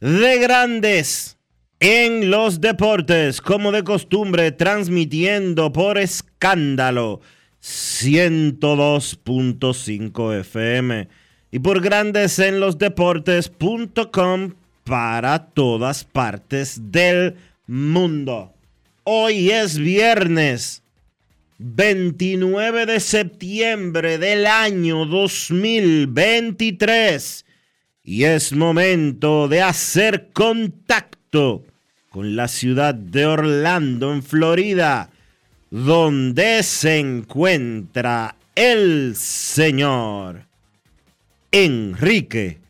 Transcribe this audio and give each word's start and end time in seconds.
de 0.00 0.38
Grandes 0.38 1.36
en 1.80 2.30
los 2.30 2.62
Deportes, 2.62 3.42
como 3.42 3.72
de 3.72 3.84
costumbre, 3.84 4.52
transmitiendo 4.52 5.70
por 5.70 5.98
escándalo 5.98 7.20
102.5 7.62 10.40
FM 10.40 11.08
y 11.50 11.58
por 11.58 11.82
Grandes 11.82 12.38
en 12.38 12.58
los 12.58 12.78
Deportes.com 12.78 14.54
para 14.84 15.50
todas 15.50 16.04
partes 16.04 16.80
del 16.90 17.32
mundo. 17.32 17.47
Hoy 19.04 19.50
es 19.50 19.76
viernes 19.76 20.82
29 21.58 22.86
de 22.86 22.98
septiembre 22.98 24.16
del 24.16 24.46
año 24.46 25.04
2023 25.04 27.44
y 28.04 28.24
es 28.24 28.54
momento 28.54 29.48
de 29.48 29.60
hacer 29.60 30.30
contacto 30.32 31.62
con 32.08 32.36
la 32.36 32.48
ciudad 32.48 32.94
de 32.94 33.26
Orlando, 33.26 34.14
en 34.14 34.22
Florida, 34.22 35.10
donde 35.70 36.62
se 36.62 36.98
encuentra 36.98 38.34
el 38.54 39.14
señor 39.14 40.46
Enrique 41.52 42.60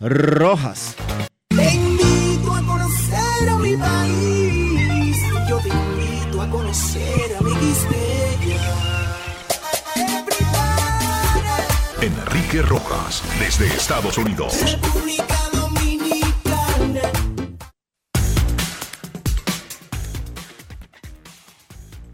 Rojas. 0.00 0.96
Enrique 12.58 12.62
Rojas, 12.62 13.22
desde 13.38 13.66
Estados 13.66 14.18
Unidos. 14.18 14.60
República 14.62 15.36
Dominicana. 15.52 17.12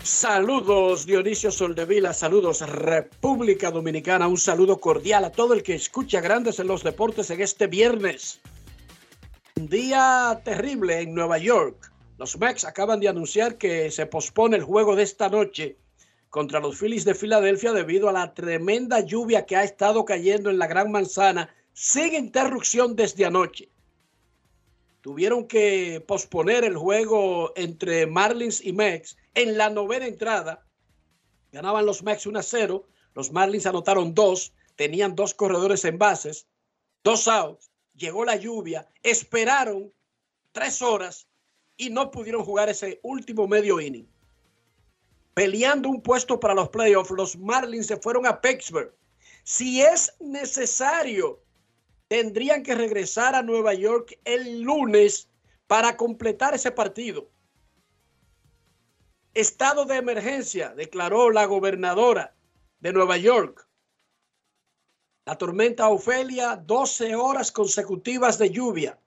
Saludos 0.02 1.06
Dionisio 1.06 1.50
Soldevila, 1.50 2.12
saludos 2.12 2.60
República 2.60 3.70
Dominicana, 3.70 4.28
un 4.28 4.38
saludo 4.38 4.80
cordial 4.80 5.24
a 5.24 5.32
todo 5.32 5.54
el 5.54 5.62
que 5.62 5.74
escucha 5.74 6.20
Grandes 6.20 6.58
en 6.58 6.66
los 6.66 6.82
Deportes 6.82 7.30
en 7.30 7.40
este 7.40 7.66
viernes. 7.66 8.40
Un 9.56 9.68
día 9.68 10.40
terrible 10.44 11.00
en 11.00 11.14
Nueva 11.14 11.38
York. 11.38 11.92
Los 12.18 12.38
Mets 12.38 12.64
acaban 12.64 13.00
de 13.00 13.08
anunciar 13.08 13.56
que 13.56 13.90
se 13.90 14.06
pospone 14.06 14.56
el 14.56 14.62
juego 14.62 14.94
de 14.94 15.04
esta 15.04 15.28
noche 15.28 15.78
contra 16.34 16.58
los 16.58 16.80
Phillies 16.80 17.04
de 17.04 17.14
Filadelfia 17.14 17.72
debido 17.72 18.08
a 18.08 18.12
la 18.12 18.34
tremenda 18.34 18.98
lluvia 18.98 19.46
que 19.46 19.54
ha 19.54 19.62
estado 19.62 20.04
cayendo 20.04 20.50
en 20.50 20.58
la 20.58 20.66
Gran 20.66 20.90
Manzana 20.90 21.48
sin 21.72 22.12
interrupción 22.12 22.96
desde 22.96 23.24
anoche. 23.24 23.68
Tuvieron 25.00 25.46
que 25.46 26.02
posponer 26.04 26.64
el 26.64 26.76
juego 26.76 27.52
entre 27.54 28.08
Marlins 28.08 28.60
y 28.64 28.72
Mets 28.72 29.16
en 29.34 29.56
la 29.56 29.70
novena 29.70 30.08
entrada. 30.08 30.66
Ganaban 31.52 31.86
los 31.86 32.02
Mets 32.02 32.26
1 32.26 32.36
a 32.36 32.42
0. 32.42 32.84
Los 33.14 33.30
Marlins 33.30 33.66
anotaron 33.66 34.12
dos. 34.12 34.54
Tenían 34.74 35.14
dos 35.14 35.34
corredores 35.34 35.84
en 35.84 35.98
bases. 35.98 36.48
Dos 37.04 37.28
outs. 37.28 37.70
Llegó 37.94 38.24
la 38.24 38.34
lluvia. 38.34 38.88
Esperaron 39.04 39.94
tres 40.50 40.82
horas 40.82 41.28
y 41.76 41.90
no 41.90 42.10
pudieron 42.10 42.42
jugar 42.42 42.70
ese 42.70 42.98
último 43.04 43.46
medio 43.46 43.80
inning. 43.80 44.08
Peleando 45.34 45.88
un 45.88 46.00
puesto 46.00 46.38
para 46.38 46.54
los 46.54 46.68
playoffs, 46.68 47.10
los 47.10 47.36
Marlins 47.36 47.88
se 47.88 47.96
fueron 47.96 48.26
a 48.26 48.40
Pittsburgh. 48.40 48.94
Si 49.42 49.82
es 49.82 50.14
necesario, 50.20 51.42
tendrían 52.08 52.62
que 52.62 52.74
regresar 52.74 53.34
a 53.34 53.42
Nueva 53.42 53.74
York 53.74 54.18
el 54.24 54.62
lunes 54.62 55.28
para 55.66 55.96
completar 55.96 56.54
ese 56.54 56.70
partido. 56.70 57.28
Estado 59.34 59.84
de 59.84 59.96
emergencia, 59.96 60.72
declaró 60.74 61.30
la 61.30 61.46
gobernadora 61.46 62.34
de 62.78 62.92
Nueva 62.92 63.16
York. 63.16 63.66
La 65.26 65.36
tormenta 65.36 65.88
Ofelia, 65.88 66.54
12 66.54 67.16
horas 67.16 67.50
consecutivas 67.50 68.38
de 68.38 68.50
lluvia, 68.50 68.98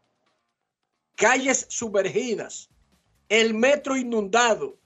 calles 1.16 1.68
sumergidas, 1.70 2.70
el 3.30 3.54
metro 3.54 3.96
inundado, 3.96 4.78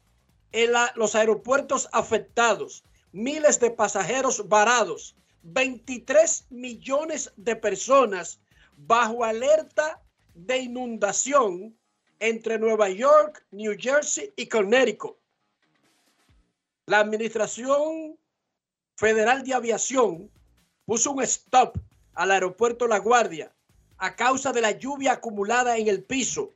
los 0.96 1.16
aeropuertos 1.16 1.88
afectados, 1.92 2.84
miles 3.12 3.60
de 3.60 3.72
pasajeros 3.72 4.48
varados, 4.48 5.16
23 5.44 6.48
millones 6.50 7.32
de 7.36 7.56
personas 7.56 8.40
bajo 8.78 9.24
alerta 9.24 10.02
de 10.34 10.60
inundación 10.60 11.76
entre 12.20 12.60
Nueva 12.60 12.90
York, 12.90 13.44
New 13.52 13.76
Jersey 13.78 14.32
y 14.36 14.48
Connecticut. 14.48 15.18
La 16.86 17.00
Administración 17.00 18.18
Federal 18.96 19.44
de 19.44 19.54
Aviación 19.54 20.30
puso 20.86 21.12
un 21.12 21.24
stop 21.24 21.78
al 22.14 22.32
aeropuerto 22.32 22.88
La 22.88 23.00
Guardia 23.00 23.52
a 23.98 24.16
causa 24.16 24.52
de 24.52 24.62
la 24.62 24.72
lluvia 24.72 25.14
acumulada 25.14 25.78
en 25.78 25.88
el 25.88 26.04
piso. 26.04 26.52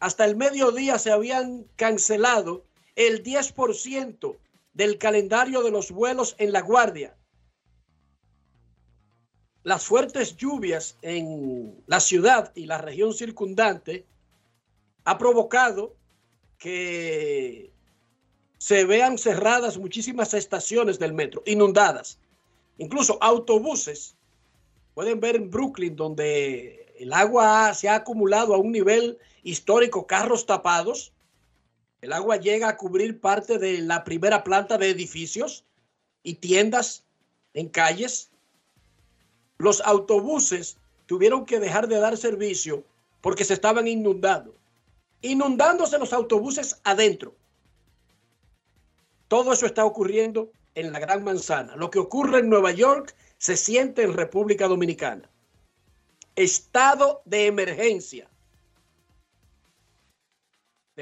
Hasta 0.00 0.24
el 0.24 0.36
mediodía 0.36 0.98
se 0.98 1.12
habían 1.12 1.64
cancelado 1.76 2.64
el 2.96 3.22
10% 3.22 4.38
del 4.74 4.98
calendario 4.98 5.62
de 5.62 5.70
los 5.70 5.90
vuelos 5.90 6.34
en 6.38 6.52
La 6.52 6.60
Guardia. 6.60 7.16
Las 9.62 9.84
fuertes 9.84 10.36
lluvias 10.36 10.96
en 11.02 11.82
la 11.86 12.00
ciudad 12.00 12.52
y 12.54 12.66
la 12.66 12.78
región 12.78 13.14
circundante 13.14 14.04
ha 15.04 15.18
provocado 15.18 15.94
que 16.58 17.70
se 18.58 18.84
vean 18.84 19.18
cerradas 19.18 19.78
muchísimas 19.78 20.34
estaciones 20.34 20.98
del 20.98 21.12
metro, 21.12 21.42
inundadas. 21.46 22.18
Incluso 22.78 23.18
autobuses 23.20 24.16
Pueden 24.94 25.20
ver 25.20 25.36
en 25.36 25.50
Brooklyn, 25.50 25.96
donde 25.96 26.94
el 26.98 27.12
agua 27.12 27.72
se 27.74 27.88
ha 27.88 27.96
acumulado 27.96 28.54
a 28.54 28.58
un 28.58 28.72
nivel 28.72 29.18
histórico, 29.42 30.06
carros 30.06 30.44
tapados. 30.44 31.12
El 32.02 32.12
agua 32.12 32.36
llega 32.36 32.68
a 32.68 32.76
cubrir 32.76 33.20
parte 33.20 33.58
de 33.58 33.78
la 33.78 34.02
primera 34.02 34.42
planta 34.42 34.76
de 34.76 34.90
edificios 34.90 35.64
y 36.24 36.34
tiendas 36.34 37.04
en 37.54 37.68
calles. 37.68 38.32
Los 39.56 39.80
autobuses 39.82 40.78
tuvieron 41.06 41.46
que 41.46 41.60
dejar 41.60 41.86
de 41.86 42.00
dar 42.00 42.16
servicio 42.16 42.84
porque 43.20 43.44
se 43.44 43.54
estaban 43.54 43.86
inundando. 43.86 44.56
Inundándose 45.20 45.96
los 45.96 46.12
autobuses 46.12 46.80
adentro. 46.82 47.36
Todo 49.28 49.52
eso 49.52 49.64
está 49.64 49.84
ocurriendo 49.84 50.50
en 50.74 50.90
la 50.90 50.98
Gran 50.98 51.22
Manzana. 51.22 51.76
Lo 51.76 51.88
que 51.88 52.00
ocurre 52.00 52.40
en 52.40 52.50
Nueva 52.50 52.72
York 52.72 53.14
se 53.38 53.56
siente 53.56 54.02
en 54.02 54.14
República 54.14 54.66
Dominicana. 54.66 55.30
Estado 56.34 57.22
de 57.26 57.46
emergencia. 57.46 58.28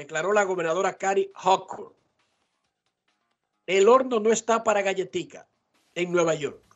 Declaró 0.01 0.33
la 0.33 0.45
gobernadora 0.45 0.97
Cari 0.97 1.31
Hochul. 1.43 1.93
El 3.67 3.87
horno 3.87 4.19
no 4.19 4.31
está 4.31 4.63
para 4.63 4.81
galletica 4.81 5.47
en 5.93 6.11
Nueva 6.11 6.33
York. 6.33 6.75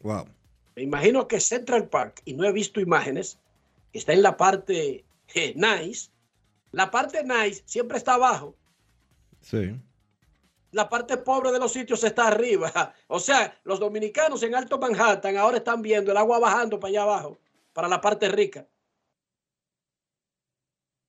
Wow. 0.00 0.26
Me 0.74 0.82
imagino 0.82 1.28
que 1.28 1.38
Central 1.38 1.88
Park, 1.88 2.22
y 2.24 2.34
no 2.34 2.44
he 2.44 2.50
visto 2.50 2.80
imágenes, 2.80 3.38
está 3.92 4.12
en 4.12 4.22
la 4.22 4.36
parte 4.36 5.04
eh, 5.34 5.54
nice. 5.54 6.10
La 6.72 6.90
parte 6.90 7.22
nice 7.22 7.62
siempre 7.64 7.96
está 7.96 8.14
abajo. 8.14 8.56
Sí. 9.40 9.80
La 10.72 10.88
parte 10.88 11.18
pobre 11.18 11.52
de 11.52 11.60
los 11.60 11.72
sitios 11.72 12.02
está 12.02 12.26
arriba. 12.26 12.92
O 13.06 13.20
sea, 13.20 13.56
los 13.62 13.78
dominicanos 13.78 14.42
en 14.42 14.56
Alto 14.56 14.80
Manhattan 14.80 15.36
ahora 15.36 15.58
están 15.58 15.80
viendo 15.80 16.10
el 16.10 16.16
agua 16.16 16.40
bajando 16.40 16.80
para 16.80 16.88
allá 16.88 17.02
abajo, 17.02 17.38
para 17.72 17.86
la 17.86 18.00
parte 18.00 18.28
rica. 18.28 18.66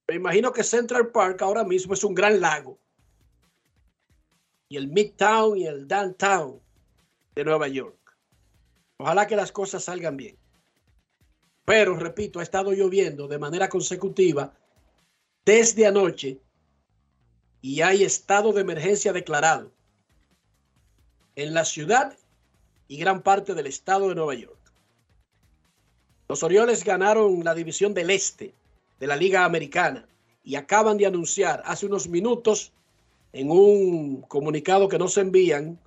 Me 0.07 0.15
imagino 0.15 0.53
que 0.53 0.63
Central 0.63 1.09
Park 1.09 1.41
ahora 1.41 1.65
mismo 1.65 1.93
es 1.93 2.03
un 2.03 2.15
gran 2.15 2.39
lago. 2.39 2.79
Y 4.69 4.77
el 4.77 4.87
Midtown 4.87 5.57
y 5.57 5.67
el 5.67 5.87
Downtown 5.87 6.61
de 7.35 7.43
Nueva 7.43 7.67
York. 7.67 8.17
Ojalá 8.97 9.27
que 9.27 9.35
las 9.35 9.51
cosas 9.51 9.83
salgan 9.83 10.17
bien. 10.17 10.37
Pero, 11.65 11.95
repito, 11.95 12.39
ha 12.39 12.43
estado 12.43 12.71
lloviendo 12.71 13.27
de 13.27 13.37
manera 13.37 13.67
consecutiva 13.67 14.53
desde 15.45 15.85
anoche 15.85 16.39
y 17.61 17.81
hay 17.81 18.03
estado 18.03 18.53
de 18.53 18.61
emergencia 18.61 19.11
declarado 19.11 19.71
en 21.35 21.53
la 21.53 21.65
ciudad 21.65 22.17
y 22.87 22.97
gran 22.97 23.21
parte 23.21 23.53
del 23.53 23.67
estado 23.67 24.07
de 24.09 24.15
Nueva 24.15 24.35
York. 24.35 24.57
Los 26.29 26.43
Orioles 26.43 26.83
ganaron 26.83 27.43
la 27.43 27.53
división 27.53 27.93
del 27.93 28.09
Este 28.09 28.53
de 28.99 29.07
la 29.07 29.15
Liga 29.15 29.45
Americana 29.45 30.07
y 30.43 30.55
acaban 30.55 30.97
de 30.97 31.05
anunciar 31.05 31.61
hace 31.65 31.85
unos 31.85 32.07
minutos 32.07 32.71
en 33.33 33.51
un 33.51 34.21
comunicado 34.21 34.87
que 34.87 34.97
nos 34.97 35.17
envían 35.17 35.79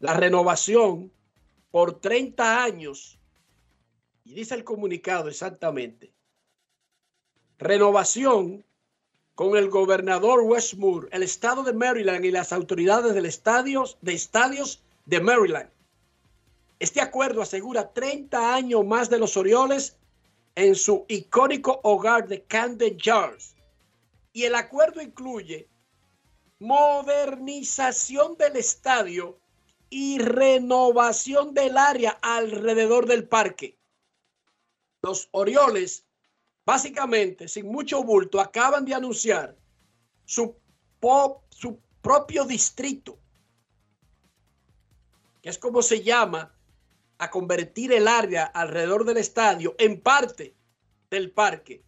la 0.00 0.14
renovación 0.14 1.10
por 1.70 2.00
30 2.00 2.62
años. 2.62 3.18
Y 4.24 4.34
dice 4.34 4.54
el 4.54 4.64
comunicado 4.64 5.28
exactamente. 5.28 6.12
Renovación 7.58 8.64
con 9.34 9.56
el 9.56 9.68
gobernador 9.68 10.40
Westmoor, 10.40 11.08
el 11.12 11.22
estado 11.22 11.62
de 11.62 11.72
Maryland 11.72 12.24
y 12.24 12.30
las 12.30 12.52
autoridades 12.52 13.14
del 13.14 13.26
estadio, 13.26 13.84
de 14.00 14.14
estadios 14.14 14.82
de 15.04 15.20
Maryland. 15.20 15.70
Este 16.78 17.00
acuerdo 17.00 17.40
asegura 17.42 17.92
30 17.92 18.54
años 18.54 18.84
más 18.84 19.08
de 19.08 19.18
los 19.18 19.36
Orioles 19.36 19.96
en 20.56 20.74
su 20.74 21.04
icónico 21.08 21.80
hogar 21.84 22.26
de 22.26 22.42
Camden 22.42 22.98
Yards. 22.98 23.54
Y 24.32 24.44
el 24.44 24.54
acuerdo 24.54 25.00
incluye 25.00 25.68
modernización 26.58 28.36
del 28.36 28.56
estadio 28.56 29.38
y 29.90 30.18
renovación 30.18 31.54
del 31.54 31.76
área 31.76 32.18
alrededor 32.22 33.06
del 33.06 33.28
parque. 33.28 33.78
Los 35.02 35.28
Orioles, 35.30 36.06
básicamente, 36.64 37.48
sin 37.48 37.66
mucho 37.66 38.02
bulto, 38.02 38.40
acaban 38.40 38.84
de 38.84 38.94
anunciar 38.94 39.56
su, 40.24 40.56
su 41.50 41.78
propio 42.00 42.44
distrito, 42.44 43.18
que 45.42 45.50
es 45.50 45.58
como 45.58 45.82
se 45.82 46.02
llama 46.02 46.55
a 47.18 47.30
convertir 47.30 47.92
el 47.92 48.08
área 48.08 48.44
alrededor 48.44 49.04
del 49.04 49.16
estadio 49.16 49.74
en 49.78 50.00
parte 50.00 50.54
del 51.10 51.30
parque, 51.30 51.82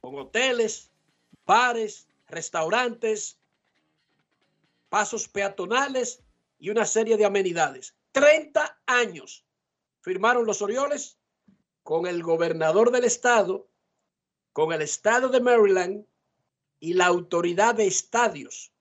con 0.00 0.16
hoteles, 0.16 0.90
bares, 1.46 2.08
restaurantes, 2.26 3.38
pasos 4.88 5.28
peatonales 5.28 6.22
y 6.58 6.70
una 6.70 6.84
serie 6.84 7.16
de 7.16 7.24
amenidades. 7.24 7.94
30 8.12 8.80
años 8.86 9.44
firmaron 10.00 10.46
los 10.46 10.62
Orioles 10.62 11.18
con 11.82 12.06
el 12.06 12.22
gobernador 12.22 12.90
del 12.90 13.04
estado, 13.04 13.68
con 14.52 14.72
el 14.72 14.82
estado 14.82 15.28
de 15.28 15.40
Maryland 15.40 16.06
y 16.80 16.94
la 16.94 17.06
autoridad 17.06 17.74
de 17.74 17.86
estadios. 17.86 18.72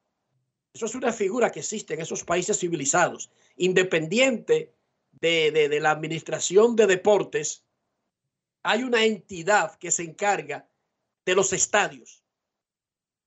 Eso 0.73 0.85
es 0.85 0.95
una 0.95 1.13
figura 1.13 1.51
que 1.51 1.59
existe 1.59 1.93
en 1.93 2.01
esos 2.01 2.23
países 2.23 2.59
civilizados, 2.59 3.29
independiente 3.55 4.72
de, 5.23 5.69
de, 5.69 5.79
la 5.79 5.91
administración 5.91 6.75
de 6.75 6.85
deportes. 6.85 7.63
Hay 8.61 8.83
una 8.83 9.05
entidad 9.05 9.75
que 9.77 9.89
se 9.89 10.03
encarga 10.03 10.67
de 11.25 11.33
los 11.33 11.53
estadios, 11.53 12.23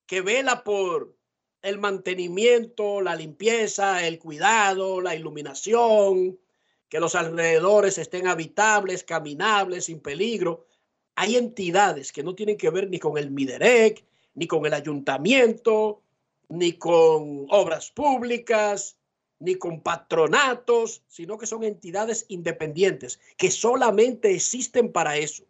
que 0.05 0.21
vela 0.21 0.63
por 0.63 1.15
el 1.63 1.79
mantenimiento, 1.79 3.01
la 3.01 3.15
limpieza, 3.15 4.05
el 4.05 4.19
cuidado, 4.19 5.01
la 5.01 5.15
iluminación, 5.15 6.39
que 6.87 6.99
los 6.99 7.15
alrededores 7.15 7.97
estén 7.97 8.27
habitables, 8.27 9.03
caminables, 9.03 9.85
sin 9.85 9.99
peligro. 9.99 10.67
Hay 11.15 11.35
entidades 11.35 12.11
que 12.11 12.21
no 12.21 12.35
tienen 12.35 12.57
que 12.57 12.69
ver 12.69 12.89
ni 12.91 12.99
con 12.99 13.17
el 13.17 13.31
Miderec, 13.31 14.05
ni 14.35 14.45
con 14.45 14.63
el 14.67 14.73
ayuntamiento, 14.75 16.03
ni 16.47 16.73
con 16.73 17.47
obras 17.49 17.89
públicas, 17.89 18.96
ni 19.39 19.55
con 19.55 19.81
patronatos, 19.81 21.03
sino 21.07 21.37
que 21.37 21.45
son 21.45 21.63
entidades 21.63 22.25
independientes 22.27 23.19
que 23.37 23.51
solamente 23.51 24.33
existen 24.33 24.91
para 24.91 25.17
eso 25.17 25.45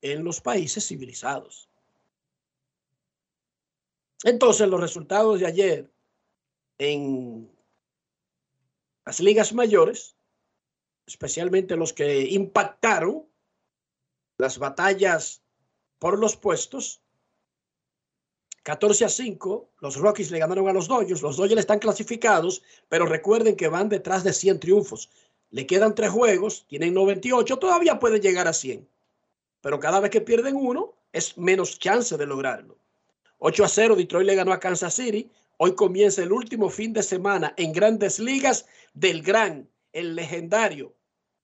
en 0.00 0.24
los 0.24 0.40
países 0.40 0.86
civilizados. 0.86 1.68
Entonces, 4.24 4.68
los 4.68 4.80
resultados 4.80 5.40
de 5.40 5.46
ayer 5.46 5.90
en 6.78 7.50
las 9.04 9.20
ligas 9.20 9.52
mayores, 9.52 10.16
especialmente 11.06 11.76
los 11.76 11.92
que 11.92 12.22
impactaron 12.22 13.26
las 14.38 14.58
batallas 14.58 15.42
por 15.98 16.18
los 16.18 16.36
puestos, 16.36 17.00
14 18.62 19.04
a 19.06 19.08
5, 19.08 19.70
los 19.80 19.96
Rockies 19.96 20.30
le 20.30 20.38
ganaron 20.38 20.68
a 20.68 20.72
los 20.72 20.86
Dodgers. 20.86 21.22
Los 21.22 21.36
Dodgers 21.36 21.60
están 21.60 21.78
clasificados, 21.78 22.62
pero 22.88 23.06
recuerden 23.06 23.56
que 23.56 23.68
van 23.68 23.88
detrás 23.88 24.22
de 24.22 24.32
100 24.32 24.60
triunfos. 24.60 25.08
Le 25.50 25.66
quedan 25.66 25.94
tres 25.94 26.10
juegos, 26.10 26.66
tienen 26.68 26.94
98, 26.94 27.58
todavía 27.58 27.98
pueden 27.98 28.20
llegar 28.20 28.46
a 28.46 28.52
100. 28.52 28.86
Pero 29.62 29.80
cada 29.80 30.00
vez 30.00 30.10
que 30.10 30.20
pierden 30.20 30.56
uno, 30.56 30.92
es 31.12 31.36
menos 31.36 31.78
chance 31.78 32.16
de 32.16 32.26
lograrlo. 32.26 32.76
8 33.38 33.64
a 33.64 33.68
0, 33.68 33.96
Detroit 33.96 34.26
le 34.26 34.34
ganó 34.34 34.52
a 34.52 34.60
Kansas 34.60 34.94
City. 34.94 35.30
Hoy 35.56 35.74
comienza 35.74 36.22
el 36.22 36.32
último 36.32 36.68
fin 36.70 36.92
de 36.92 37.02
semana 37.02 37.54
en 37.56 37.72
grandes 37.72 38.18
ligas 38.18 38.66
del 38.94 39.22
gran, 39.22 39.68
el 39.92 40.14
legendario 40.14 40.94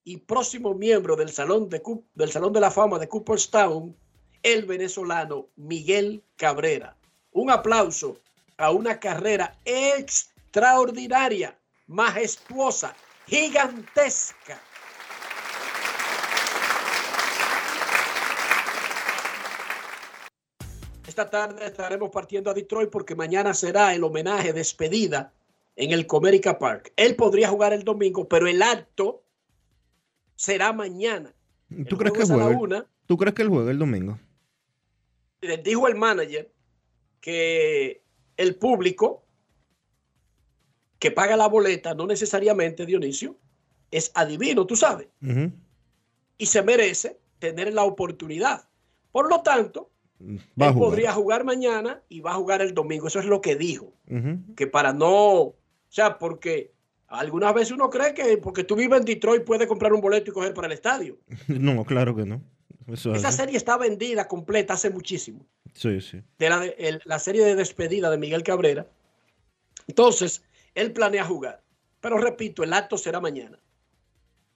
y 0.04 0.18
próximo 0.18 0.74
miembro 0.74 1.16
del 1.16 1.30
Salón 1.30 1.68
de, 1.68 1.82
del 2.14 2.30
Salón 2.30 2.52
de 2.52 2.60
la 2.60 2.70
Fama 2.70 2.98
de 2.98 3.08
Cooperstown, 3.08 3.96
el 4.42 4.64
venezolano 4.64 5.48
Miguel 5.56 6.22
Cabrera. 6.36 6.95
Un 7.36 7.50
aplauso 7.50 8.16
a 8.56 8.70
una 8.70 8.98
carrera 8.98 9.54
extraordinaria, 9.66 11.54
majestuosa, 11.86 12.96
gigantesca 13.26 14.58
esta 21.06 21.28
tarde 21.28 21.66
estaremos 21.66 22.08
partiendo 22.08 22.50
a 22.50 22.54
Detroit 22.54 22.88
porque 22.88 23.14
mañana 23.14 23.52
será 23.52 23.94
el 23.94 24.02
homenaje 24.02 24.54
despedida 24.54 25.30
en 25.76 25.90
el 25.90 26.06
Comerica 26.06 26.58
Park. 26.58 26.94
Él 26.96 27.16
podría 27.16 27.50
jugar 27.50 27.74
el 27.74 27.84
domingo, 27.84 28.26
pero 28.26 28.46
el 28.46 28.62
acto 28.62 29.22
será 30.36 30.72
mañana. 30.72 31.34
¿Tú 31.86 31.98
crees 31.98 32.14
que 32.14 32.24
juegue? 32.24 32.82
¿Tú 33.06 33.18
crees 33.18 33.34
que 33.34 33.42
él 33.42 33.48
juegue 33.48 33.72
el 33.72 33.78
domingo? 33.78 34.18
Le 35.42 35.58
dijo 35.58 35.86
el 35.86 35.96
manager 35.96 36.50
que 37.26 38.04
el 38.36 38.54
público 38.54 39.24
que 41.00 41.10
paga 41.10 41.36
la 41.36 41.48
boleta, 41.48 41.92
no 41.92 42.06
necesariamente 42.06 42.86
Dionisio, 42.86 43.36
es 43.90 44.12
adivino, 44.14 44.64
tú 44.64 44.76
sabes, 44.76 45.08
y 46.38 46.46
se 46.46 46.62
merece 46.62 47.18
tener 47.40 47.74
la 47.74 47.82
oportunidad. 47.82 48.68
Por 49.10 49.28
lo 49.28 49.42
tanto, 49.42 49.90
Va 50.22 50.66
a 50.66 50.68
él 50.68 50.74
jugar. 50.74 50.88
podría 50.88 51.12
jugar 51.12 51.42
mañana 51.44 52.00
y 52.08 52.20
va 52.20 52.30
a 52.30 52.34
jugar 52.36 52.62
el 52.62 52.72
domingo. 52.74 53.08
Eso 53.08 53.18
es 53.18 53.26
lo 53.26 53.40
que 53.40 53.56
dijo. 53.56 53.92
Que 54.54 54.68
para 54.68 54.92
no, 54.92 55.32
o 55.40 55.56
sea, 55.88 56.18
porque 56.18 56.72
algunas 57.08 57.52
veces 57.54 57.72
uno 57.72 57.90
cree 57.90 58.14
que 58.14 58.38
porque 58.38 58.62
tú 58.62 58.76
vives 58.76 59.00
en 59.00 59.04
Detroit 59.04 59.42
puedes 59.42 59.66
comprar 59.66 59.92
un 59.92 60.00
boleto 60.00 60.30
y 60.30 60.34
coger 60.34 60.54
para 60.54 60.68
el 60.68 60.74
estadio. 60.74 61.18
No, 61.48 61.84
claro 61.84 62.14
que 62.14 62.24
no. 62.24 62.40
Eso 62.86 63.10
es 63.12 63.18
Esa 63.18 63.28
así. 63.28 63.36
serie 63.38 63.56
está 63.56 63.76
vendida 63.76 64.28
completa 64.28 64.74
hace 64.74 64.90
muchísimo. 64.90 65.44
Sí, 65.74 66.00
sí. 66.00 66.22
de 66.38 66.48
la, 66.50 66.64
el- 66.64 67.02
la 67.04 67.18
serie 67.18 67.44
de 67.44 67.54
despedida 67.54 68.10
de 68.10 68.16
Miguel 68.18 68.42
Cabrera. 68.42 68.86
Entonces, 69.88 70.42
él 70.74 70.92
planea 70.92 71.24
jugar. 71.24 71.62
Pero 72.00 72.18
repito, 72.18 72.62
el 72.62 72.72
acto 72.72 72.96
será 72.98 73.20
mañana. 73.20 73.58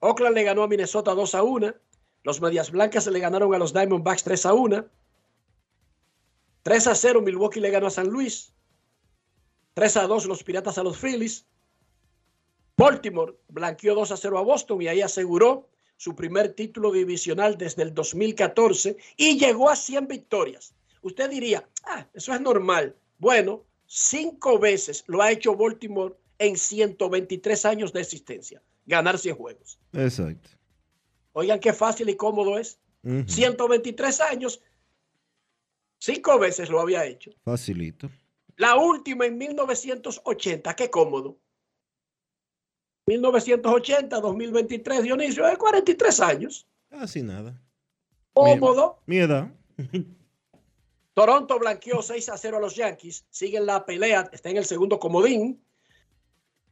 Oakland 0.01 0.35
le 0.35 0.45
ganó 0.45 0.63
a 0.63 0.69
Minnesota 0.69 1.15
2 1.15 1.35
a 1.35 1.43
1. 1.43 1.75
Los 2.23 2.41
Medias 2.41 2.71
Blancas 2.71 3.07
le 3.07 3.19
ganaron 3.19 3.55
a 3.55 3.59
los 3.59 3.73
Diamondbacks 3.73 4.23
3 4.25 4.47
a 4.47 4.53
1. 4.55 4.87
3 6.63 6.87
a 6.87 6.95
0 6.95 7.23
Milwaukee 7.23 7.61
le 7.61 7.71
ganó 7.71 7.87
a 7.87 7.91
San 7.91 8.09
Luis. 8.09 8.53
3 9.75 9.97
a 9.97 10.07
2 10.07 10.27
los 10.27 10.43
Piratas 10.45 10.79
a 10.79 10.83
los 10.83 10.99
Phillies. 10.99 11.47
Baltimore 12.77 13.35
blanqueó 13.49 13.95
2 13.95 14.13
a 14.13 14.17
0 14.17 14.39
a 14.39 14.43
Boston 14.43 14.83
y 14.83 14.89
ahí 14.89 15.01
aseguró 15.03 15.70
su 16.01 16.17
primer 16.17 16.55
título 16.55 16.93
divisional 16.93 17.59
desde 17.59 17.83
el 17.83 17.93
2014 17.93 18.97
y 19.19 19.39
llegó 19.39 19.69
a 19.69 19.77
100 19.77 20.09
victorias. 20.09 20.73
Usted 21.03 21.29
diría, 21.29 21.69
ah, 21.85 22.07
eso 22.15 22.33
es 22.33 22.41
normal. 22.41 22.97
Bueno, 23.19 23.67
cinco 23.85 24.59
veces 24.59 25.05
lo 25.09 25.21
ha 25.21 25.31
hecho 25.31 25.55
Baltimore 25.55 26.15
en 26.39 26.57
123 26.57 27.67
años 27.67 27.93
de 27.93 28.01
existencia. 28.01 28.63
Ganar 28.87 29.19
100 29.19 29.37
juegos. 29.37 29.79
Exacto. 29.93 30.49
Oigan 31.35 31.61
qué 31.61 31.75
fácil 31.75 32.09
y 32.09 32.17
cómodo 32.17 32.59
es. 32.59 32.79
Ujú. 33.03 33.29
123 33.29 34.21
años, 34.23 34.63
cinco 35.99 36.39
veces 36.39 36.71
lo 36.71 36.81
había 36.81 37.05
hecho. 37.05 37.31
Facilito. 37.45 38.11
La 38.57 38.77
última 38.77 39.27
en 39.27 39.37
1980, 39.37 40.75
qué 40.77 40.89
cómodo. 40.89 41.37
1980, 43.07 44.21
2023, 44.21 45.03
Dionisio, 45.03 45.47
es 45.47 45.59
43 45.59 46.21
años. 46.21 46.67
Casi 46.89 47.23
nada. 47.23 47.61
Cómodo. 48.33 49.01
Mi 49.07 49.19
edad. 49.19 49.51
Toronto 51.15 51.59
blanqueó 51.59 52.03
6 52.03 52.29
a 52.29 52.39
0 52.39 52.57
a 52.57 52.61
los 52.61 52.77
Yankees. 52.77 53.27
Siguen 53.31 53.67
la 53.67 53.85
pelea, 53.85 54.29
está 54.33 54.51
en 54.51 54.57
el 54.59 54.65
segundo 54.65 54.99
comodín. 54.99 55.63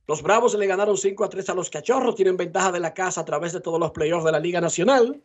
Los 0.07 0.23
Bravos 0.23 0.55
le 0.55 0.67
ganaron 0.67 0.97
5 0.97 1.25
a 1.25 1.29
3 1.29 1.51
a 1.51 1.55
los 1.55 1.69
Cachorros. 1.69 2.15
Tienen 2.15 2.37
ventaja 2.37 2.73
de 2.73 2.81
la 2.81 2.95
casa 2.95 3.21
a 3.21 3.25
través 3.25 3.53
de 3.53 3.61
todos 3.61 3.79
los 3.79 3.91
playoffs 3.91 4.25
de 4.25 4.33
la 4.33 4.41
Liga 4.41 4.61
Nacional. 4.61 5.23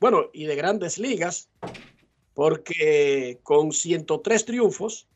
Bueno, 0.00 0.30
y 0.32 0.44
de 0.44 0.56
grandes 0.56 0.98
ligas, 0.98 1.50
porque 2.32 3.38
con 3.42 3.72
103 3.72 4.44
triunfos, 4.44 5.08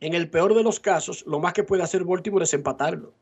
en 0.00 0.14
el 0.14 0.28
peor 0.28 0.54
de 0.54 0.62
los 0.62 0.80
casos, 0.80 1.24
lo 1.26 1.40
más 1.40 1.52
que 1.52 1.64
puede 1.64 1.82
hacer 1.82 2.04
Baltimore 2.04 2.44
es 2.44 2.54
empatarlo. 2.54 3.14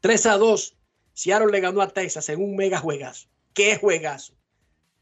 3 0.00 0.26
a 0.26 0.36
2, 0.36 0.76
Seattle 1.12 1.50
le 1.50 1.60
ganó 1.60 1.82
a 1.82 1.88
Texas 1.88 2.28
en 2.28 2.42
un 2.42 2.56
mega 2.56 2.78
juegazo. 2.78 3.28
¿Qué 3.54 3.76
juegazo? 3.76 4.34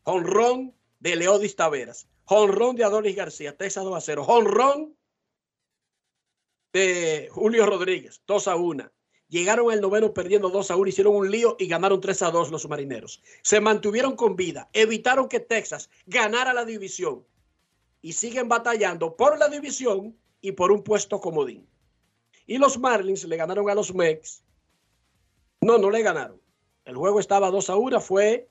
Honrón 0.04 0.74
de 1.00 1.16
Leodis 1.16 1.56
Taveras. 1.56 2.08
Honrón 2.26 2.74
de 2.74 2.84
Adolis 2.84 3.14
García, 3.14 3.56
Texas 3.56 3.84
2 3.84 3.96
a 3.96 4.00
0. 4.00 4.24
Honrón 4.26 4.96
de 6.72 7.28
Julio 7.30 7.66
Rodríguez, 7.66 8.20
2 8.26 8.48
a 8.48 8.56
1. 8.56 8.90
Llegaron 9.28 9.70
al 9.70 9.80
noveno 9.80 10.12
perdiendo 10.12 10.50
2 10.50 10.70
a 10.70 10.76
1, 10.76 10.88
hicieron 10.88 11.14
un 11.14 11.30
lío 11.30 11.56
y 11.58 11.66
ganaron 11.66 12.00
3 12.00 12.22
a 12.22 12.30
2 12.30 12.50
los 12.50 12.68
marineros. 12.68 13.22
Se 13.42 13.60
mantuvieron 13.60 14.16
con 14.16 14.36
vida, 14.36 14.68
evitaron 14.72 15.28
que 15.28 15.40
Texas 15.40 15.88
ganara 16.06 16.52
la 16.52 16.64
división 16.64 17.24
y 18.02 18.12
siguen 18.12 18.48
batallando 18.48 19.16
por 19.16 19.38
la 19.38 19.48
división 19.48 20.16
y 20.40 20.52
por 20.52 20.70
un 20.70 20.82
puesto 20.82 21.20
comodín. 21.20 21.68
Y 22.46 22.58
los 22.58 22.78
Marlins 22.78 23.24
le 23.24 23.36
ganaron 23.36 23.68
a 23.68 23.74
los 23.74 23.94
Mex. 23.94 24.42
No, 25.66 25.78
no 25.78 25.90
le 25.90 26.00
ganaron. 26.02 26.40
El 26.84 26.94
juego 26.94 27.18
estaba 27.18 27.50
2 27.50 27.70
a 27.70 27.74
1, 27.74 28.00
fue 28.00 28.48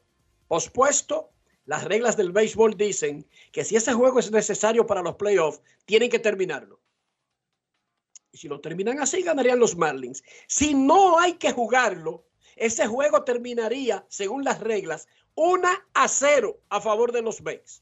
pospuesto. 0.50 1.32
Las 1.64 1.86
reglas 1.86 2.18
del 2.18 2.34
béisbol 2.34 2.76
dicen 2.76 3.26
que 3.54 3.64
si 3.64 3.78
ese 3.78 3.94
juego 3.94 4.20
es 4.20 4.32
necesario 4.32 4.86
para 4.86 5.02
los 5.02 5.16
playoffs, 5.16 5.62
tienen 5.86 6.10
que 6.10 6.20
terminarlo. 6.20 6.82
Y 8.34 8.38
si 8.38 8.50
lo 8.50 8.60
terminan 8.60 9.00
así, 9.00 9.22
ganarían 9.22 9.60
los 9.60 9.78
Marlins. 9.78 10.26
Si 10.48 10.74
no 10.74 11.18
hay 11.18 11.36
que 11.36 11.54
jugarlo, 11.54 12.26
ese 12.58 12.86
juego 12.86 13.24
terminaría, 13.24 14.06
según 14.10 14.44
las 14.44 14.60
reglas, 14.60 15.08
1 15.36 15.70
a 15.94 16.08
0 16.10 16.60
a 16.68 16.82
favor 16.82 17.14
de 17.14 17.22
los 17.22 17.42
Mex. 17.42 17.82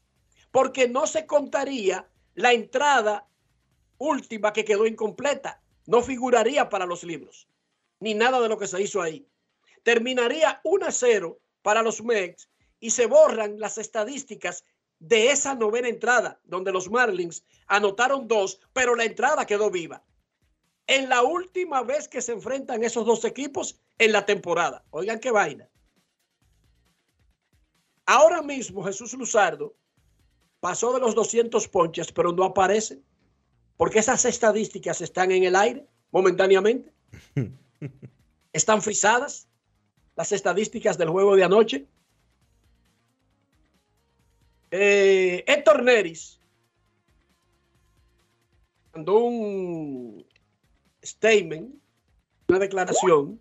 Porque 0.52 0.86
no 0.86 1.08
se 1.08 1.26
contaría 1.26 2.08
la 2.36 2.52
entrada 2.52 3.26
última 3.98 4.52
que 4.52 4.64
quedó 4.64 4.86
incompleta. 4.86 5.60
No 5.86 6.02
figuraría 6.02 6.68
para 6.68 6.86
los 6.86 7.02
libros, 7.02 7.48
ni 8.04 8.12
nada 8.12 8.38
de 8.38 8.50
lo 8.50 8.58
que 8.58 8.66
se 8.66 8.82
hizo 8.82 9.00
ahí. 9.00 9.26
Terminaría 9.82 10.60
1 10.62 10.86
a 10.86 10.92
0 10.92 11.40
para 11.62 11.82
los 11.82 12.04
Mex 12.04 12.50
y 12.78 12.90
se 12.90 13.06
borran 13.06 13.58
las 13.58 13.78
estadísticas 13.78 14.62
de 14.98 15.30
esa 15.30 15.54
novena 15.54 15.88
entrada, 15.88 16.38
donde 16.44 16.70
los 16.70 16.90
Marlins 16.90 17.44
anotaron 17.66 18.28
dos, 18.28 18.60
pero 18.74 18.94
la 18.94 19.04
entrada 19.04 19.46
quedó 19.46 19.70
viva. 19.70 20.04
En 20.86 21.08
la 21.08 21.22
última 21.22 21.82
vez 21.82 22.06
que 22.06 22.20
se 22.20 22.32
enfrentan 22.32 22.84
esos 22.84 23.06
dos 23.06 23.24
equipos 23.24 23.80
en 23.96 24.12
la 24.12 24.26
temporada. 24.26 24.84
Oigan 24.90 25.18
qué 25.18 25.30
vaina. 25.30 25.66
Ahora 28.04 28.42
mismo 28.42 28.84
Jesús 28.84 29.14
Luzardo 29.14 29.74
pasó 30.60 30.92
de 30.92 31.00
los 31.00 31.14
200 31.14 31.68
ponches, 31.68 32.12
pero 32.12 32.32
no 32.32 32.44
aparece, 32.44 33.00
porque 33.78 34.00
esas 34.00 34.26
estadísticas 34.26 35.00
están 35.00 35.32
en 35.32 35.44
el 35.44 35.56
aire 35.56 35.86
momentáneamente. 36.10 36.92
Están 38.52 38.82
frisadas 38.82 39.48
las 40.16 40.32
estadísticas 40.32 40.96
del 40.96 41.10
juego 41.10 41.36
de 41.36 41.44
anoche. 41.44 41.86
Eh, 44.70 45.44
Héctor 45.46 45.82
Neris 45.82 46.40
mandó 48.92 49.18
un 49.18 50.26
statement, 51.02 51.74
una 52.48 52.58
declaración, 52.58 53.40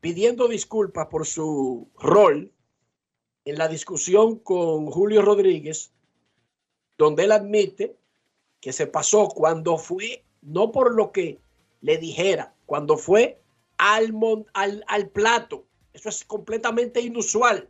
pidiendo 0.00 0.48
disculpas 0.48 1.06
por 1.06 1.26
su 1.26 1.88
rol 1.98 2.52
en 3.44 3.58
la 3.58 3.68
discusión 3.68 4.38
con 4.38 4.86
Julio 4.86 5.22
Rodríguez, 5.22 5.92
donde 6.98 7.24
él 7.24 7.32
admite 7.32 7.96
que 8.60 8.72
se 8.72 8.86
pasó 8.86 9.28
cuando 9.28 9.78
fue, 9.78 10.24
no 10.42 10.72
por 10.72 10.94
lo 10.94 11.12
que 11.12 11.38
le 11.80 11.98
dijera, 11.98 12.55
cuando 12.66 12.96
fue 12.96 13.40
al, 13.78 14.12
al, 14.52 14.84
al 14.86 15.08
plato. 15.08 15.66
Eso 15.92 16.08
es 16.08 16.24
completamente 16.24 17.00
inusual. 17.00 17.68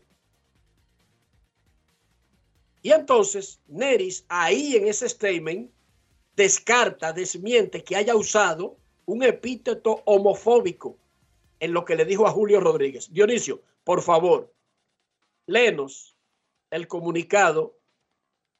Y 2.83 2.93
entonces 2.93 3.61
Neris 3.67 4.25
ahí 4.29 4.77
en 4.77 4.87
ese 4.87 5.09
statement 5.09 5.71
descarta, 6.37 7.13
desmiente 7.13 7.83
que 7.83 7.97
haya 7.97 8.15
usado 8.15 8.77
un 9.07 9.23
epíteto 9.23 10.03
homofóbico 10.05 10.99
en 11.59 11.73
lo 11.73 11.85
que 11.85 11.97
le 11.97 12.05
dijo 12.05 12.27
a 12.27 12.31
Julio 12.31 12.61
Rodríguez. 12.61 13.13
Dionisio, 13.13 13.63
por 13.85 14.03
favor, 14.03 14.53
léenos 15.47 16.17
el 16.71 16.87
comunicado 16.87 17.79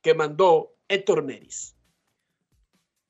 que 0.01 0.15
mandó 0.15 0.75
Héctor 0.89 1.25
Neris. 1.25 1.76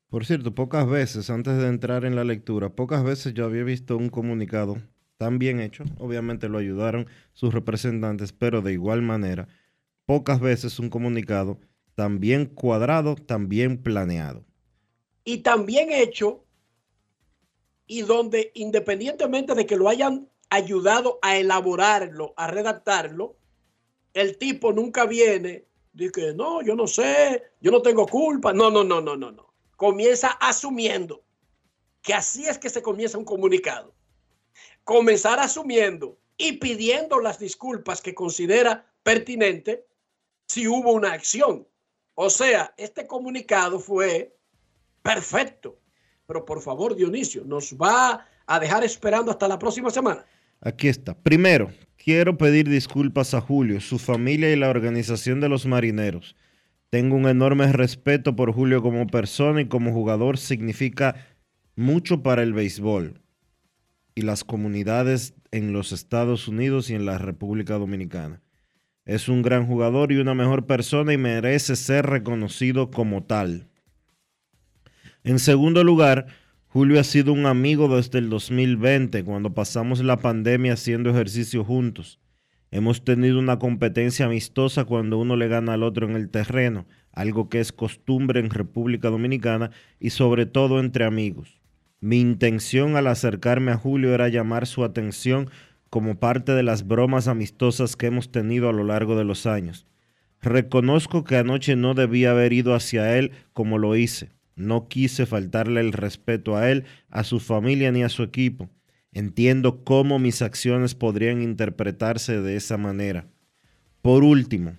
Por 0.09 0.25
cierto, 0.25 0.53
pocas 0.55 0.87
veces, 0.89 1.29
antes 1.29 1.57
de 1.57 1.67
entrar 1.67 2.03
en 2.05 2.15
la 2.15 2.23
lectura, 2.25 2.69
pocas 2.75 3.03
veces 3.03 3.33
yo 3.33 3.45
había 3.45 3.63
visto 3.63 3.95
un 3.97 4.09
comunicado 4.09 4.77
tan 5.17 5.39
bien 5.39 5.59
hecho. 5.61 5.83
Obviamente 5.97 6.49
lo 6.49 6.57
ayudaron 6.57 7.07
sus 7.33 7.53
representantes, 7.53 8.33
pero 8.33 8.61
de 8.61 8.73
igual 8.73 9.01
manera, 9.01 9.47
pocas 10.05 10.39
veces 10.41 10.79
un 10.79 10.89
comunicado 10.89 11.59
tan 11.95 12.19
bien 12.19 12.45
cuadrado, 12.47 13.15
tan 13.15 13.49
bien 13.49 13.81
planeado. 13.83 14.45
y 15.23 15.39
también 15.43 15.91
hecho 15.91 16.45
y 17.85 18.01
donde 18.01 18.51
independientemente 18.55 19.55
de 19.55 19.65
que 19.65 19.77
lo 19.77 19.89
hayan 19.89 20.29
ayudado 20.49 21.19
a 21.21 21.37
elaborarlo, 21.37 22.33
a 22.37 22.47
redactarlo, 22.47 23.37
el 24.13 24.37
tipo 24.37 24.73
nunca 24.73 25.05
viene, 25.05 25.67
dice, 25.93 26.33
no, 26.33 26.61
yo 26.63 26.75
no 26.75 26.87
sé, 26.87 27.43
yo 27.61 27.71
no 27.71 27.81
tengo 27.81 28.07
culpa. 28.07 28.53
No, 28.53 28.71
no, 28.71 28.83
no, 28.83 29.01
no, 29.01 29.15
no, 29.17 29.31
no. 29.31 29.53
Comienza 29.77 30.29
asumiendo 30.41 31.23
que 32.01 32.13
así 32.13 32.45
es 32.45 32.57
que 32.57 32.69
se 32.69 32.81
comienza 32.81 33.17
un 33.17 33.25
comunicado. 33.25 33.95
Comenzar 34.83 35.39
asumiendo 35.39 36.19
y 36.37 36.53
pidiendo 36.53 37.19
las 37.19 37.39
disculpas 37.39 38.01
que 38.01 38.13
considera 38.13 38.91
pertinente 39.03 39.85
si 40.47 40.67
hubo 40.67 40.91
una 40.91 41.13
acción. 41.13 41.67
O 42.15 42.29
sea, 42.29 42.73
este 42.77 43.07
comunicado 43.07 43.79
fue 43.79 44.35
perfecto. 45.03 45.79
Pero 46.25 46.43
por 46.43 46.61
favor, 46.61 46.95
Dionisio, 46.95 47.43
¿nos 47.45 47.73
va 47.75 48.25
a 48.45 48.59
dejar 48.59 48.83
esperando 48.83 49.31
hasta 49.31 49.47
la 49.47 49.59
próxima 49.59 49.89
semana? 49.89 50.25
Aquí 50.61 50.87
está. 50.87 51.13
Primero, 51.13 51.71
quiero 51.97 52.37
pedir 52.37 52.67
disculpas 52.67 53.33
a 53.33 53.41
Julio, 53.41 53.79
su 53.79 53.99
familia 53.99 54.51
y 54.51 54.55
la 54.55 54.69
organización 54.69 55.39
de 55.39 55.49
los 55.49 55.65
marineros. 55.65 56.35
Tengo 56.89 57.15
un 57.15 57.27
enorme 57.27 57.71
respeto 57.71 58.35
por 58.35 58.53
Julio 58.53 58.81
como 58.81 59.07
persona 59.07 59.61
y 59.61 59.67
como 59.67 59.91
jugador. 59.91 60.37
Significa 60.37 61.15
mucho 61.75 62.23
para 62.23 62.43
el 62.43 62.53
béisbol 62.53 63.21
y 64.15 64.21
las 64.21 64.43
comunidades 64.43 65.33
en 65.51 65.73
los 65.73 65.91
Estados 65.91 66.47
Unidos 66.47 66.89
y 66.89 66.95
en 66.95 67.05
la 67.05 67.17
República 67.17 67.75
Dominicana. 67.75 68.41
Es 69.05 69.29
un 69.29 69.41
gran 69.41 69.67
jugador 69.67 70.11
y 70.11 70.17
una 70.17 70.33
mejor 70.33 70.65
persona 70.65 71.13
y 71.13 71.17
merece 71.17 71.75
ser 71.75 72.05
reconocido 72.05 72.89
como 72.89 73.23
tal. 73.23 73.67
En 75.23 75.39
segundo 75.39 75.83
lugar, 75.83 76.27
Julio 76.67 76.99
ha 76.99 77.03
sido 77.03 77.33
un 77.33 77.45
amigo 77.45 77.93
desde 77.95 78.19
el 78.19 78.29
2020, 78.29 79.23
cuando 79.23 79.53
pasamos 79.53 79.99
la 80.03 80.17
pandemia 80.17 80.73
haciendo 80.73 81.09
ejercicio 81.09 81.63
juntos. 81.63 82.19
Hemos 82.69 83.03
tenido 83.03 83.39
una 83.39 83.59
competencia 83.59 84.25
amistosa 84.25 84.83
cuando 84.83 85.17
uno 85.17 85.35
le 85.35 85.47
gana 85.47 85.73
al 85.73 85.83
otro 85.83 86.07
en 86.07 86.15
el 86.15 86.29
terreno, 86.29 86.85
algo 87.13 87.47
que 87.47 87.59
es 87.59 87.71
costumbre 87.71 88.39
en 88.39 88.49
República 88.49 89.09
Dominicana 89.09 89.71
y 89.99 90.09
sobre 90.09 90.45
todo 90.45 90.79
entre 90.79 91.05
amigos. 91.05 91.61
Mi 92.01 92.19
intención 92.19 92.95
al 92.95 93.07
acercarme 93.07 93.71
a 93.71 93.77
Julio 93.77 94.13
era 94.13 94.27
llamar 94.27 94.67
su 94.67 94.83
atención 94.83 95.49
como 95.89 96.19
parte 96.19 96.51
de 96.51 96.63
las 96.63 96.85
bromas 96.85 97.27
amistosas 97.27 97.95
que 97.95 98.07
hemos 98.07 98.31
tenido 98.31 98.69
a 98.69 98.73
lo 98.73 98.83
largo 98.83 99.17
de 99.17 99.23
los 99.23 99.45
años. 99.45 99.87
Reconozco 100.41 101.23
que 101.23 101.37
anoche 101.37 101.75
no 101.75 101.93
debía 101.93 102.31
haber 102.31 102.53
ido 102.53 102.75
hacia 102.75 103.17
él 103.17 103.31
como 103.53 103.77
lo 103.77 103.95
hice. 103.95 104.29
No 104.55 104.87
quise 104.87 105.25
faltarle 105.25 105.79
el 105.81 105.93
respeto 105.93 106.57
a 106.57 106.69
él, 106.69 106.83
a 107.09 107.23
su 107.23 107.39
familia 107.39 107.91
ni 107.91 108.03
a 108.03 108.09
su 108.09 108.23
equipo. 108.23 108.69
Entiendo 109.17 109.83
cómo 109.83 110.19
mis 110.19 110.43
acciones 110.43 110.93
podrían 110.93 111.41
interpretarse 111.41 112.39
de 112.39 112.55
esa 112.55 112.77
manera. 112.77 113.25
Por 114.03 114.23
último, 114.23 114.77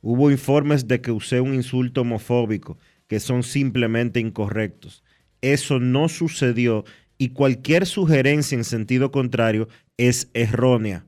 hubo 0.00 0.32
informes 0.32 0.88
de 0.88 1.00
que 1.00 1.12
usé 1.12 1.40
un 1.40 1.54
insulto 1.54 2.00
homofóbico 2.00 2.76
que 3.06 3.20
son 3.20 3.44
simplemente 3.44 4.18
incorrectos. 4.18 5.04
Eso 5.42 5.78
no 5.78 6.08
sucedió 6.08 6.84
y 7.18 7.28
cualquier 7.28 7.86
sugerencia 7.86 8.56
en 8.56 8.64
sentido 8.64 9.12
contrario 9.12 9.68
es 9.96 10.28
errónea. 10.34 11.06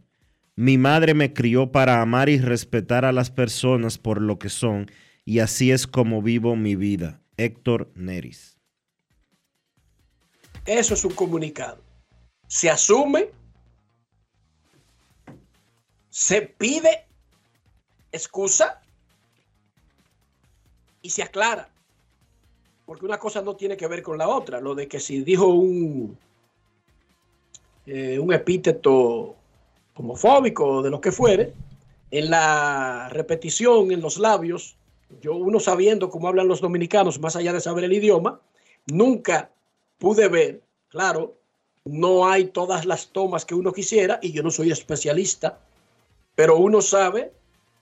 Mi 0.55 0.79
madre 0.79 1.13
me 1.15 1.33
crió 1.33 1.73
para 1.73 2.03
amar 2.03 2.29
y 2.29 2.39
respetar 2.39 3.05
a 3.05 3.11
las 3.11 3.33
personas 3.33 3.99
por 3.99 4.23
lo 4.23 4.39
que 4.39 4.49
son 4.49 4.89
y 5.25 5.41
así 5.41 5.73
es 5.73 5.89
como 5.89 6.23
vivo 6.23 6.55
mi 6.55 6.77
vida. 6.77 7.21
Héctor 7.37 7.91
Neris. 7.97 8.61
Eso 10.67 10.95
es 10.95 11.05
un 11.05 11.15
comunicado. 11.15 11.84
Se 12.55 12.71
asume, 12.71 13.31
se 16.09 16.43
pide 16.43 17.05
excusa 18.13 18.81
y 21.03 21.11
se 21.11 21.25
aclara 21.25 21.69
porque 22.87 23.07
una 23.07 23.19
cosa 23.19 23.43
no 23.43 23.57
tiene 23.57 23.77
que 23.77 23.89
ver 23.89 24.03
con 24.05 24.19
la 24.19 24.29
otra. 24.29 24.61
Lo 24.61 24.77
de 24.77 24.87
que 24.87 25.01
si 25.01 25.25
dijo 25.25 25.49
un, 25.49 26.17
eh, 27.87 28.21
un 28.21 28.33
epíteto 28.33 29.35
homofóbico 29.97 30.65
o 30.65 30.83
de 30.83 30.91
lo 30.91 31.01
que 31.01 31.11
fuere, 31.11 31.53
en 32.13 32.31
la 32.31 33.09
repetición, 33.11 33.91
en 33.91 34.01
los 34.01 34.17
labios, 34.17 34.77
yo 35.21 35.35
uno 35.35 35.59
sabiendo 35.59 36.09
cómo 36.09 36.29
hablan 36.29 36.47
los 36.47 36.61
dominicanos, 36.61 37.19
más 37.19 37.35
allá 37.35 37.53
de 37.53 37.61
saber 37.61 37.83
el 37.83 37.95
idioma, 37.95 38.41
nunca 38.87 39.51
pude 39.99 40.29
ver, 40.29 40.63
claro, 40.89 41.35
no 41.85 42.27
hay 42.27 42.47
todas 42.47 42.87
las 42.87 43.09
tomas 43.09 43.45
que 43.45 43.55
uno 43.55 43.73
quisiera 43.73 44.19
y 44.23 44.33
yo 44.33 44.43
no 44.43 44.51
soy 44.51 44.71
especialista, 44.71 45.61
pero 46.35 46.57
uno 46.57 46.81
sabe 46.81 47.33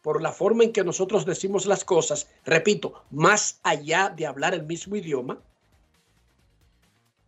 por 0.03 0.21
la 0.21 0.33
forma 0.33 0.65
en 0.65 0.73
que 0.73 0.83
nosotros 0.83 1.25
decimos 1.25 1.67
las 1.67 1.85
cosas, 1.85 2.29
repito, 2.45 3.05
más 3.11 3.61
allá 3.63 4.09
de 4.09 4.27
hablar 4.27 4.55
el 4.55 4.65
mismo 4.65 4.97
idioma, 4.97 5.39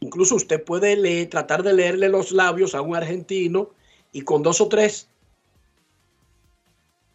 incluso 0.01 0.35
usted 0.35 0.63
puede 0.65 1.27
tratar 1.27 1.63
de 1.63 1.73
leerle 1.73 2.09
los 2.09 2.33
labios 2.33 2.75
a 2.75 2.83
un 2.83 2.97
argentino 2.97 3.71
y 4.11 4.23
con 4.23 4.43
dos 4.43 4.61
o 4.61 4.69
tres 4.69 5.09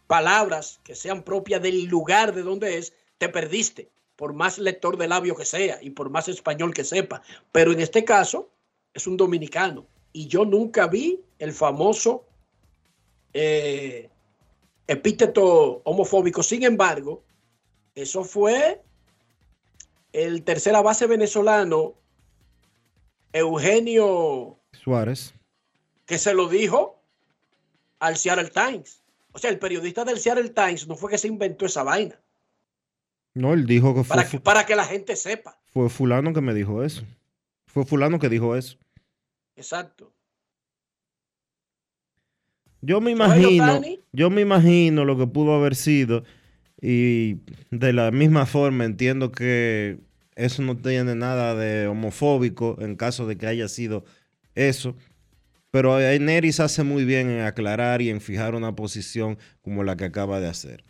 palabras 0.06 0.80
que 0.82 0.94
sean 0.94 1.22
propias 1.22 1.62
del 1.62 1.84
lugar 1.84 2.34
de 2.34 2.42
donde 2.42 2.78
es, 2.78 2.94
te 3.18 3.28
perdiste, 3.28 3.90
por 4.16 4.32
más 4.32 4.58
lector 4.58 4.96
de 4.96 5.06
labio 5.06 5.36
que 5.36 5.44
sea 5.44 5.78
y 5.82 5.90
por 5.90 6.10
más 6.10 6.28
español 6.28 6.74
que 6.74 6.84
sepa. 6.84 7.22
Pero 7.52 7.72
en 7.72 7.80
este 7.80 8.04
caso 8.04 8.50
es 8.94 9.06
un 9.06 9.16
dominicano 9.16 9.86
y 10.12 10.26
yo 10.26 10.44
nunca 10.44 10.86
vi 10.86 11.20
el 11.38 11.52
famoso 11.52 12.26
eh, 13.32 14.10
epíteto 14.86 15.82
homofóbico. 15.84 16.42
Sin 16.42 16.64
embargo, 16.64 17.22
eso 17.94 18.24
fue 18.24 18.82
el 20.12 20.42
tercera 20.42 20.82
base 20.82 21.06
venezolano, 21.06 21.94
Eugenio 23.32 24.58
Suárez, 24.72 25.34
que 26.06 26.18
se 26.18 26.34
lo 26.34 26.48
dijo 26.48 27.00
al 28.00 28.16
Seattle 28.16 28.50
Times. 28.50 29.02
O 29.32 29.38
sea, 29.38 29.50
el 29.50 29.60
periodista 29.60 30.04
del 30.04 30.18
Seattle 30.18 30.50
Times 30.50 30.88
no 30.88 30.96
fue 30.96 31.10
que 31.10 31.18
se 31.18 31.28
inventó 31.28 31.66
esa 31.66 31.84
vaina. 31.84 32.20
No, 33.34 33.52
él 33.52 33.64
dijo 33.64 33.94
que 33.94 34.02
fue. 34.02 34.16
Para 34.16 34.28
que, 34.28 34.40
para 34.40 34.66
que 34.66 34.74
la 34.74 34.84
gente 34.84 35.14
sepa. 35.14 35.56
Fue 35.72 35.88
Fulano 35.88 36.32
que 36.32 36.40
me 36.40 36.52
dijo 36.52 36.82
eso. 36.82 37.04
Fue 37.72 37.84
Fulano 37.84 38.18
que 38.18 38.28
dijo 38.28 38.56
eso. 38.56 38.78
Exacto. 39.56 40.12
Yo 42.82 43.00
me 43.00 43.10
imagino, 43.10 43.80
yo 44.12 44.30
me 44.30 44.40
imagino 44.40 45.04
lo 45.04 45.18
que 45.18 45.26
pudo 45.26 45.54
haber 45.54 45.76
sido 45.76 46.24
y 46.80 47.40
de 47.70 47.92
la 47.92 48.10
misma 48.10 48.46
forma 48.46 48.86
entiendo 48.86 49.30
que 49.30 49.98
eso 50.34 50.62
no 50.62 50.78
tiene 50.78 51.14
nada 51.14 51.54
de 51.54 51.86
homofóbico 51.86 52.76
en 52.80 52.96
caso 52.96 53.26
de 53.26 53.36
que 53.36 53.46
haya 53.46 53.68
sido 53.68 54.04
eso. 54.54 54.96
Pero 55.70 55.98
Neris 55.98 56.58
hace 56.58 56.82
muy 56.82 57.04
bien 57.04 57.30
en 57.30 57.42
aclarar 57.42 58.02
y 58.02 58.08
en 58.08 58.20
fijar 58.20 58.54
una 58.54 58.74
posición 58.74 59.38
como 59.60 59.84
la 59.84 59.96
que 59.96 60.04
acaba 60.04 60.40
de 60.40 60.48
hacer. 60.48 60.84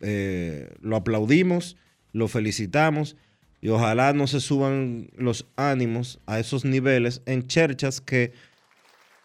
Eh, 0.00 0.74
lo 0.80 0.96
aplaudimos, 0.96 1.76
lo 2.12 2.26
felicitamos 2.26 3.16
y 3.62 3.68
ojalá 3.68 4.12
no 4.12 4.26
se 4.26 4.40
suban 4.40 5.08
los 5.14 5.46
ánimos 5.54 6.18
a 6.26 6.40
esos 6.40 6.64
niveles 6.64 7.22
en 7.26 7.46
cherchas 7.46 8.00
que 8.00 8.32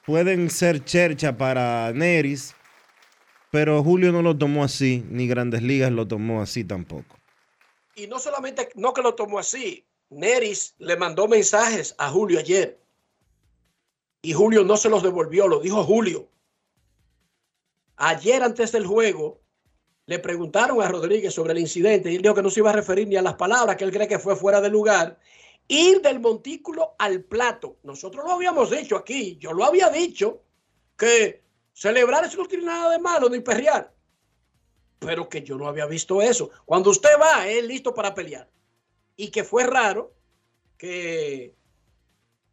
pueden 0.05 0.51
ser 0.51 0.85
chercha 0.85 1.35
para 1.35 1.91
Neris, 1.91 2.53
pero 3.51 3.83
Julio 3.83 4.11
no 4.11 4.21
lo 4.21 4.37
tomó 4.37 4.63
así, 4.63 5.03
ni 5.09 5.27
Grandes 5.27 5.63
Ligas 5.63 5.91
lo 5.91 6.07
tomó 6.07 6.39
así 6.39 6.63
tampoco. 6.63 7.17
Y 7.95 8.05
no 8.05 8.19
solamente, 8.19 8.69
no 8.75 8.93
que 8.93 9.01
lo 9.01 9.15
tomó 9.15 9.39
así, 9.39 9.87
Neris 10.11 10.75
le 10.77 10.95
mandó 10.97 11.27
mensajes 11.27 11.95
a 11.97 12.09
Julio 12.09 12.37
ayer 12.37 12.79
y 14.21 14.33
Julio 14.33 14.63
no 14.63 14.77
se 14.77 14.89
los 14.89 15.01
devolvió, 15.01 15.47
lo 15.47 15.61
dijo 15.61 15.83
Julio. 15.83 16.29
Ayer 17.95 18.43
antes 18.43 18.71
del 18.71 18.85
juego 18.85 19.41
le 20.07 20.19
preguntaron 20.19 20.81
a 20.81 20.87
Rodríguez 20.87 21.33
sobre 21.33 21.51
el 21.51 21.59
incidente 21.59 22.09
y 22.09 22.15
él 22.15 22.21
dijo 22.21 22.33
que 22.33 22.41
no 22.41 22.49
se 22.49 22.61
iba 22.61 22.69
a 22.69 22.73
referir 22.73 23.07
ni 23.07 23.17
a 23.17 23.21
las 23.21 23.35
palabras 23.35 23.75
que 23.75 23.83
él 23.83 23.91
cree 23.91 24.07
que 24.07 24.17
fue 24.17 24.35
fuera 24.35 24.61
de 24.61 24.69
lugar 24.69 25.19
ir 25.67 26.01
del 26.01 26.21
montículo 26.21 26.95
al 26.97 27.23
plato. 27.23 27.75
Nosotros 27.83 28.23
lo 28.25 28.31
habíamos 28.31 28.71
dicho 28.71 28.95
aquí, 28.95 29.37
yo 29.37 29.51
lo 29.51 29.65
había 29.65 29.89
dicho, 29.89 30.41
que 30.97 31.43
celebrar 31.73 32.23
eso 32.23 32.37
no 32.37 32.47
tiene 32.47 32.65
nada 32.65 32.89
de 32.89 32.99
malo, 32.99 33.29
ni 33.29 33.41
perrear. 33.41 33.93
Pero 34.99 35.27
que 35.27 35.43
yo 35.43 35.57
no 35.57 35.67
había 35.67 35.85
visto 35.85 36.21
eso. 36.21 36.49
Cuando 36.65 36.89
usted 36.89 37.09
va, 37.21 37.45
es 37.47 37.63
listo 37.65 37.93
para 37.93 38.15
pelear. 38.15 38.49
Y 39.17 39.29
que 39.29 39.43
fue 39.43 39.65
raro 39.65 40.13
que 40.77 41.53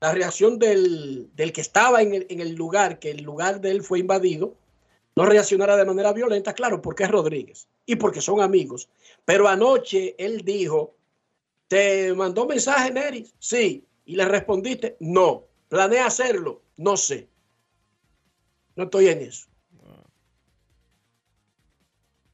la 0.01 0.13
reacción 0.13 0.59
del, 0.59 1.31
que 1.37 1.61
estaba 1.61 2.03
en 2.03 2.15
el, 2.15 2.27
en 2.29 2.41
el 2.41 2.55
lugar, 2.57 2.99
que 2.99 3.13
el 3.13 3.23
lugar 3.23 3.61
de 3.61 3.71
él 3.71 3.83
fue 3.85 4.01
invadido, 4.01 4.57
no 5.17 5.27
reaccionara 5.27 5.77
de 5.77 5.85
manera 5.85 6.13
violenta, 6.13 6.55
claro, 6.55 6.83
porque 6.83 7.05
es 7.05 7.11
Rodríguez 7.11 7.69
y 7.87 7.97
porque 7.97 8.21
son 8.21 8.41
amigos. 8.41 8.89
Pero 9.25 9.49
anoche 9.49 10.15
él 10.19 10.43
dijo 10.45 10.97
¿Te 11.69 12.15
mandó 12.15 12.47
mensaje, 12.47 12.93
Neris? 12.93 13.35
Sí. 13.39 13.85
¿Y 14.05 14.17
le 14.17 14.27
respondiste? 14.27 14.97
No. 15.01 15.45
¿Planea 15.69 16.07
hacerlo? 16.07 16.63
No 16.77 16.97
sé. 16.97 17.29
No 18.77 18.85
estoy 18.85 19.09
en 19.09 19.23
eso. 19.23 19.49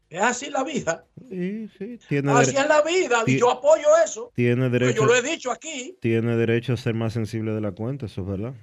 Es 0.09 0.21
así 0.21 0.51
la 0.51 0.65
vida. 0.65 1.07
Sí, 1.29 1.71
sí, 1.79 1.99
tiene 2.09 2.33
así 2.33 2.57
es 2.57 2.67
la 2.67 2.83
vida. 2.83 3.23
Y 3.27 3.39
yo 3.39 3.51
apoyo 3.51 3.87
eso. 4.05 4.33
Tiene 4.35 4.69
derecho. 4.69 5.03
Yo 5.03 5.07
lo 5.07 5.15
he 5.15 5.23
dicho 5.23 5.53
aquí. 5.53 5.97
Tiene 6.01 6.37
derecho 6.37 6.73
a 6.73 6.77
ser 6.77 6.95
más 6.95 7.13
sensible 7.13 7.53
de 7.53 7.61
la 7.61 7.71
cuenta, 7.71 8.07
eso 8.07 8.23
es 8.23 8.27
verdad. 8.27 8.55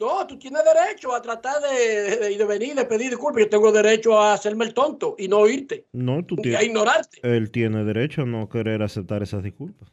No, 0.00 0.26
tú 0.26 0.38
tienes 0.38 0.62
derecho 0.64 1.14
a 1.14 1.22
tratar 1.22 1.62
de, 1.62 2.16
de, 2.16 2.36
de 2.36 2.44
venir, 2.44 2.74
de 2.74 2.84
pedir 2.84 3.10
disculpas. 3.10 3.44
Yo 3.44 3.48
tengo 3.48 3.70
derecho 3.70 4.18
a 4.18 4.34
hacerme 4.34 4.64
el 4.64 4.74
tonto 4.74 5.14
y 5.18 5.28
no 5.28 5.38
oírte. 5.38 5.86
No, 5.92 6.24
tú 6.24 6.36
tienes. 6.36 6.60
A 6.60 6.64
ignorarte. 6.64 7.20
Él 7.22 7.50
tiene 7.50 7.84
derecho 7.84 8.22
a 8.22 8.26
no 8.26 8.48
querer 8.48 8.82
aceptar 8.82 9.22
esas 9.22 9.42
disculpas. 9.42 9.88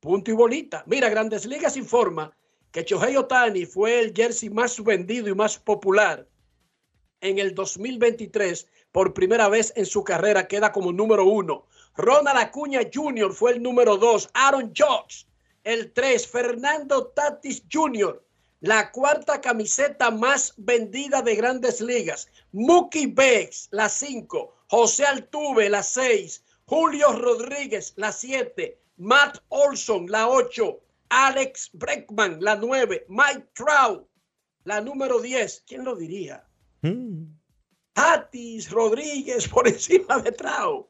Punto 0.00 0.30
y 0.30 0.34
bolita. 0.34 0.84
Mira, 0.86 1.08
Grandes 1.08 1.46
Ligas 1.46 1.76
informa 1.78 2.36
que 2.70 2.82
Shohei 2.82 3.16
Otani 3.16 3.64
fue 3.64 4.00
el 4.00 4.12
jersey 4.14 4.50
más 4.50 4.82
vendido 4.82 5.28
y 5.28 5.34
más 5.34 5.58
popular 5.58 6.28
en 7.22 7.38
el 7.38 7.54
2023 7.54 8.68
por 8.92 9.14
primera 9.14 9.48
vez 9.48 9.72
en 9.76 9.86
su 9.86 10.04
carrera, 10.04 10.46
queda 10.46 10.70
como 10.70 10.92
número 10.92 11.24
uno. 11.24 11.66
Ronald 11.96 12.38
Acuña 12.38 12.80
Jr. 12.92 13.32
fue 13.32 13.52
el 13.52 13.62
número 13.62 13.96
dos. 13.96 14.28
Aaron 14.34 14.72
Judge, 14.76 15.26
el 15.64 15.92
tres. 15.92 16.28
Fernando 16.28 17.06
Tatis 17.06 17.64
Jr., 17.72 18.22
la 18.64 18.90
cuarta 18.92 19.42
camiseta 19.42 20.10
más 20.10 20.54
vendida 20.56 21.20
de 21.20 21.34
grandes 21.36 21.82
ligas. 21.82 22.28
Mookie 22.52 23.08
Becks, 23.08 23.68
la 23.72 23.90
cinco. 23.90 24.54
José 24.68 25.04
Altuve, 25.04 25.68
la 25.68 25.82
seis. 25.82 26.42
Julio 26.64 27.12
Rodríguez, 27.12 27.92
la 27.96 28.10
siete. 28.10 28.80
Matt 28.96 29.36
Olson, 29.50 30.06
la 30.10 30.28
ocho. 30.28 30.80
Alex 31.10 31.68
Breckman, 31.74 32.38
la 32.40 32.56
9. 32.56 33.04
Mike 33.10 33.48
Trout, 33.52 34.08
la 34.64 34.80
número 34.80 35.20
10. 35.20 35.64
¿Quién 35.66 35.84
lo 35.84 35.94
diría? 35.94 36.42
Mm. 36.80 37.24
Tatis 37.92 38.70
Rodríguez 38.70 39.46
por 39.46 39.68
encima 39.74 40.20
de 40.20 40.32
Trout. 40.32 40.88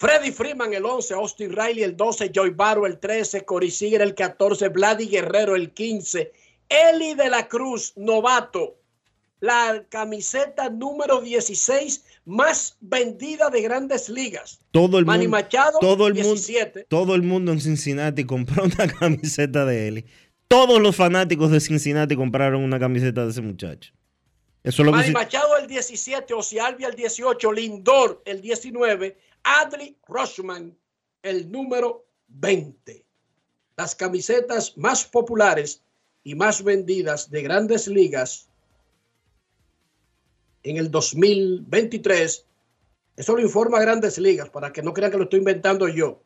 Freddy 0.00 0.32
Freeman 0.32 0.72
el 0.72 0.86
11, 0.86 1.12
Austin 1.12 1.50
Riley 1.50 1.82
el 1.82 1.94
12, 1.94 2.30
Joy 2.34 2.50
Barrow 2.50 2.86
el 2.86 2.98
13, 2.98 3.44
Cory 3.44 3.70
Seager 3.70 4.00
el 4.00 4.14
14, 4.14 4.70
Vladi 4.70 5.06
Guerrero 5.06 5.54
el 5.54 5.72
15, 5.74 6.32
Eli 6.70 7.12
de 7.12 7.28
la 7.28 7.46
Cruz, 7.48 7.92
novato, 7.96 8.78
la 9.40 9.84
camiseta 9.90 10.70
número 10.70 11.20
16 11.20 12.02
más 12.24 12.78
vendida 12.80 13.50
de 13.50 13.60
grandes 13.60 14.08
ligas. 14.08 14.60
Todo 14.70 14.98
el 14.98 15.04
Manny 15.04 15.24
mundo, 15.24 15.36
Machado, 15.36 15.78
todo 15.80 16.06
el 16.06 16.14
17. 16.14 16.78
Mundo, 16.78 16.86
todo 16.88 17.14
el 17.14 17.22
mundo 17.22 17.52
en 17.52 17.60
Cincinnati 17.60 18.24
compró 18.24 18.64
una 18.64 18.88
camiseta 18.98 19.66
de 19.66 19.86
Eli. 19.86 20.06
Todos 20.48 20.80
los 20.80 20.96
fanáticos 20.96 21.50
de 21.50 21.60
Cincinnati 21.60 22.16
compraron 22.16 22.64
una 22.64 22.80
camiseta 22.80 23.24
de 23.24 23.32
ese 23.32 23.42
muchacho. 23.42 23.92
Eso 24.62 24.82
lo 24.82 24.92
Manny 24.92 25.12
Machado 25.12 25.58
el 25.58 25.66
17, 25.66 26.32
Ocialvia 26.32 26.88
el 26.88 26.94
18, 26.94 27.52
Lindor 27.52 28.22
el 28.24 28.40
19, 28.40 29.16
Adley 29.44 29.96
Rushman 30.06 30.76
el 31.22 31.50
número 31.50 32.04
20. 32.28 33.04
Las 33.76 33.94
camisetas 33.94 34.76
más 34.76 35.04
populares 35.04 35.82
y 36.22 36.34
más 36.34 36.62
vendidas 36.62 37.30
de 37.30 37.42
grandes 37.42 37.88
ligas 37.88 38.48
en 40.62 40.76
el 40.76 40.90
2023. 40.90 42.46
Eso 43.16 43.34
lo 43.34 43.42
informa 43.42 43.80
Grandes 43.80 44.18
Ligas 44.18 44.48
para 44.50 44.72
que 44.72 44.82
no 44.82 44.92
crean 44.92 45.10
que 45.10 45.18
lo 45.18 45.24
estoy 45.24 45.40
inventando 45.40 45.88
yo. 45.88 46.20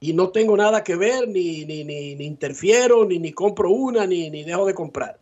Y 0.00 0.14
no 0.14 0.30
tengo 0.30 0.56
nada 0.56 0.82
que 0.82 0.96
ver, 0.96 1.28
ni, 1.28 1.64
ni, 1.64 1.84
ni, 1.84 2.16
ni 2.16 2.24
interfiero, 2.24 3.04
ni, 3.04 3.18
ni 3.18 3.32
compro 3.32 3.70
una, 3.70 4.04
ni, 4.06 4.30
ni 4.30 4.42
dejo 4.42 4.66
de 4.66 4.74
comprar. 4.74 5.18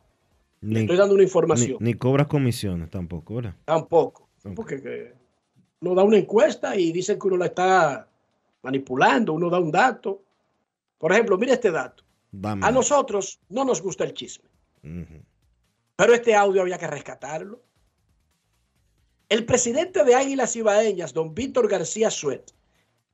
Ni, 0.62 0.80
estoy 0.80 0.96
dando 0.96 1.14
una 1.14 1.22
información. 1.22 1.76
Ni, 1.80 1.94
cobras 1.94 2.28
comisiones 2.28 2.90
tampoco, 2.90 3.36
¿verdad? 3.36 3.56
Tampoco. 3.64 4.28
Porque 4.54 4.80
que 4.80 5.19
uno 5.80 5.94
da 5.94 6.04
una 6.04 6.18
encuesta 6.18 6.76
y 6.76 6.92
dicen 6.92 7.18
que 7.18 7.26
uno 7.26 7.38
la 7.38 7.46
está 7.46 8.06
manipulando, 8.62 9.32
uno 9.32 9.48
da 9.48 9.58
un 9.58 9.70
dato. 9.70 10.22
Por 10.98 11.12
ejemplo, 11.12 11.38
mire 11.38 11.54
este 11.54 11.70
dato. 11.70 12.04
A 12.42 12.70
nosotros 12.70 13.40
no 13.48 13.64
nos 13.64 13.82
gusta 13.82 14.04
el 14.04 14.14
chisme. 14.14 14.48
Pero 15.96 16.14
este 16.14 16.34
audio 16.34 16.62
había 16.62 16.78
que 16.78 16.86
rescatarlo. 16.86 17.60
El 19.28 19.46
presidente 19.46 20.04
de 20.04 20.14
Águilas 20.14 20.54
Ibaeñas, 20.56 21.14
don 21.14 21.34
Víctor 21.34 21.68
García 21.68 22.10
Suet, 22.10 22.52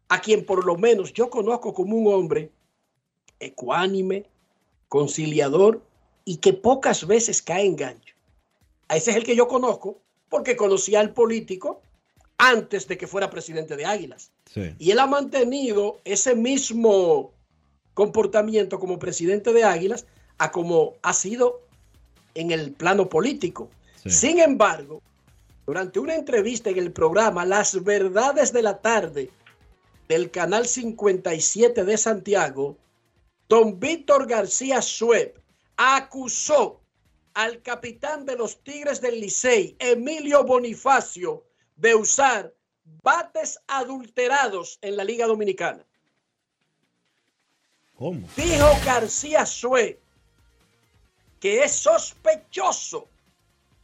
a 0.09 0.20
quien 0.20 0.44
por 0.44 0.64
lo 0.64 0.76
menos 0.76 1.12
yo 1.12 1.31
conozco 1.31 1.72
como 1.72 1.96
un 1.96 2.12
hombre 2.12 2.50
ecuánime, 3.38 4.26
conciliador 4.88 5.83
y 6.24 6.38
que 6.38 6.52
pocas 6.52 7.07
veces 7.07 7.42
cae 7.42 7.66
en 7.66 7.76
gancho. 7.76 8.14
A 8.88 8.96
ese 8.96 9.11
es 9.11 9.16
el 9.16 9.24
que 9.24 9.37
yo 9.37 9.46
conozco 9.46 10.00
porque 10.29 10.57
conocía 10.57 11.00
al 11.00 11.12
político 11.12 11.83
antes 12.38 12.87
de 12.87 12.99
que 12.99 13.07
fuera 13.07 13.31
presidente 13.31 13.77
de 13.77 13.87
Águilas. 13.87 14.31
Y 14.79 14.90
él 14.90 14.99
ha 14.99 15.07
mantenido 15.07 16.01
ese 16.05 16.35
mismo 16.35 17.33
comportamiento 17.94 18.79
como 18.79 18.99
presidente 18.99 19.53
de 19.53 19.64
Águilas 19.64 20.07
a 20.38 20.51
como 20.51 20.94
ha 21.03 21.12
sido 21.12 21.62
en 22.35 22.51
el 22.51 22.72
plano 22.72 23.09
político. 23.09 23.68
Sin 24.07 24.38
embargo, 24.38 25.03
durante 25.66 25.99
una 25.99 26.14
entrevista 26.14 26.70
en 26.70 26.79
el 26.79 26.92
programa 26.92 27.44
Las 27.44 27.83
Verdades 27.83 28.53
de 28.53 28.62
la 28.62 28.79
Tarde 28.79 29.31
del 30.09 30.31
Canal 30.31 30.66
57 30.66 31.85
de 31.85 31.96
Santiago, 31.96 32.77
don 33.49 33.81
Víctor 33.81 34.29
García 34.29 34.81
Sueb 34.81 35.35
acusó 35.77 36.81
al 37.35 37.61
capitán 37.62 38.25
de 38.25 38.37
los 38.37 38.62
Tigres 38.62 39.01
del 39.01 39.20
Licey, 39.20 39.75
Emilio 39.79 40.44
Bonifacio, 40.44 41.44
de 41.76 41.94
usar 41.94 42.52
bates 43.02 43.60
adulterados 43.66 44.78
en 44.82 44.96
la 44.96 45.04
Liga 45.04 45.26
Dominicana. 45.26 45.84
¿Cómo? 47.94 48.28
Dijo 48.36 48.68
García 48.84 49.46
Sueb 49.46 49.98
que 51.40 51.62
es 51.62 51.72
sospechoso 51.72 53.08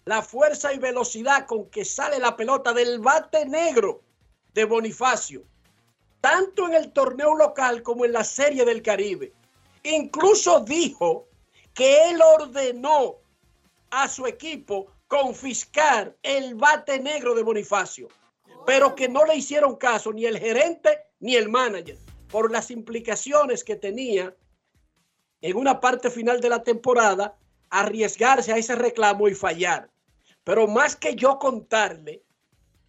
la 0.05 0.23
fuerza 0.23 0.73
y 0.73 0.79
velocidad 0.79 1.47
con 1.47 1.67
que 1.67 1.85
sale 1.85 2.19
la 2.19 2.37
pelota 2.37 2.73
del 2.73 2.99
bate 2.99 3.47
negro 3.47 4.03
de 4.53 4.65
Bonifacio, 4.65 5.45
tanto 6.21 6.67
en 6.67 6.75
el 6.75 6.93
torneo 6.93 7.37
local 7.37 7.83
como 7.83 8.05
en 8.05 8.13
la 8.13 8.25
Serie 8.25 8.65
del 8.65 8.83
Caribe. 8.83 9.33
Incluso 9.85 10.61
dijo 10.61 11.29
que 11.75 12.11
él 12.11 12.21
ordenó 12.21 13.17
a 13.91 14.09
su 14.09 14.27
equipo 14.27 14.89
confiscar 15.13 16.17
el 16.23 16.55
bate 16.55 16.99
negro 16.99 17.35
de 17.35 17.43
Bonifacio, 17.43 18.09
pero 18.65 18.95
que 18.95 19.11
no 19.11 19.27
le 19.27 19.37
hicieron 19.37 19.77
caso 19.77 20.11
ni 20.11 20.25
el 20.25 20.39
gerente 20.39 21.01
ni 21.21 21.37
el 21.37 21.51
manager 21.51 21.99
por 22.31 22.51
las 22.51 22.71
implicaciones 22.71 23.63
que 23.63 23.77
tenía 23.77 24.35
en 25.43 25.57
una 25.59 25.81
parte 25.81 26.11
final 26.11 26.41
de 26.41 26.49
la 26.49 26.63
temporada 26.63 27.37
arriesgarse 27.69 28.55
a 28.55 28.57
ese 28.57 28.75
reclamo 28.75 29.29
y 29.29 29.35
fallar. 29.35 29.91
Pero 30.45 30.67
más 30.67 30.97
que 30.97 31.15
yo 31.15 31.39
contarle 31.39 32.23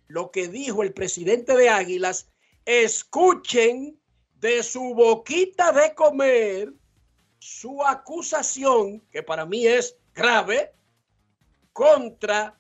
lo 0.08 0.32
que 0.32 0.48
dijo 0.48 0.82
el 0.82 0.94
presidente 0.94 1.58
de 1.58 1.68
Águilas, 1.68 2.30
escuchen 2.64 4.00
de 4.36 4.64
su 4.64 4.94
boquita 4.96 5.74
de 5.74 5.94
comer 5.94 6.72
su 7.40 7.84
acusación, 7.84 9.02
que 9.12 9.24
para 9.24 9.46
mí 9.46 9.68
es 9.68 9.98
grave, 10.14 10.72
contra 11.74 12.56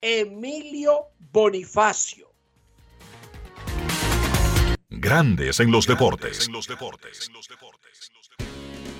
Emilio 0.00 1.06
Bonifacio. 1.32 2.26
Grandes 4.90 5.60
en 5.60 5.70
los 5.70 5.86
deportes. 5.86 6.50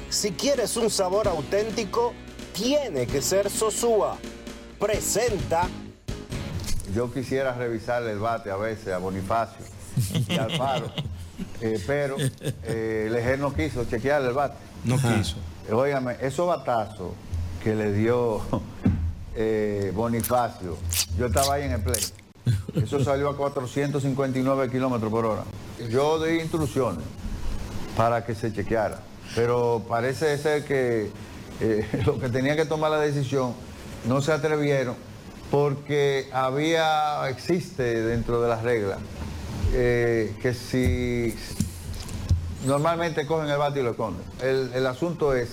Si 0.08 0.32
quieres 0.32 0.76
un 0.76 0.88
sabor 0.88 1.26
auténtico, 1.26 2.14
tiene 2.54 3.06
que 3.06 3.20
ser 3.20 3.50
Sosúa. 3.50 4.16
Presenta. 4.78 5.68
Yo 6.94 7.12
quisiera 7.12 7.52
revisar 7.52 8.04
el 8.04 8.20
bate 8.20 8.50
a 8.50 8.56
veces 8.56 8.88
a 8.88 8.98
Bonifacio 8.98 9.66
y 10.28 10.38
al 10.38 10.56
Faro, 10.56 10.92
eh, 11.60 11.82
pero 11.86 12.16
eh, 12.18 13.06
el 13.08 13.16
Ejer 13.16 13.40
no 13.40 13.52
quiso 13.52 13.84
chequear 13.84 14.22
el 14.22 14.32
bate. 14.32 14.56
No 14.84 14.96
quiso. 14.96 15.36
Óigame, 15.72 16.16
esos 16.20 16.46
batazos 16.46 17.12
que 17.64 17.74
le 17.74 17.92
dio 17.92 18.42
eh, 19.36 19.92
Bonifacio, 19.94 20.76
yo 21.18 21.26
estaba 21.26 21.54
ahí 21.54 21.64
en 21.64 21.72
el 21.72 21.82
play. 21.82 22.02
Eso 22.74 23.02
salió 23.02 23.28
a 23.28 23.36
459 23.36 24.70
kilómetros 24.70 25.10
por 25.10 25.26
hora. 25.26 25.44
Yo 25.90 26.24
di 26.24 26.40
instrucciones 26.40 27.04
para 27.96 28.24
que 28.24 28.34
se 28.34 28.52
chequeara, 28.52 29.00
pero 29.34 29.84
parece 29.88 30.36
ser 30.38 30.64
que 30.64 31.10
eh, 31.60 31.86
lo 32.06 32.18
que 32.18 32.28
tenía 32.28 32.56
que 32.56 32.64
tomar 32.64 32.90
la 32.90 33.00
decisión, 33.00 33.54
no 34.06 34.20
se 34.20 34.32
atrevieron 34.32 34.94
porque 35.50 36.28
había, 36.32 37.28
existe 37.28 38.02
dentro 38.02 38.42
de 38.42 38.48
las 38.48 38.62
reglas, 38.62 38.98
eh, 39.72 40.36
que 40.42 40.54
si 40.54 41.34
normalmente 42.66 43.26
cogen 43.26 43.48
el 43.48 43.58
bate 43.58 43.80
y 43.80 43.82
lo 43.82 43.90
esconden. 43.90 44.22
El, 44.42 44.86
asunto 44.86 45.34
es 45.34 45.50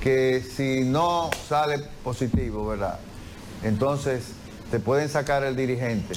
que 0.00 0.42
si 0.42 0.82
no 0.84 1.30
sale 1.48 1.78
positivo, 2.02 2.66
¿verdad? 2.66 2.98
Entonces 3.62 4.24
te 4.70 4.78
pueden 4.80 5.08
sacar 5.08 5.44
el 5.44 5.56
dirigente 5.56 6.14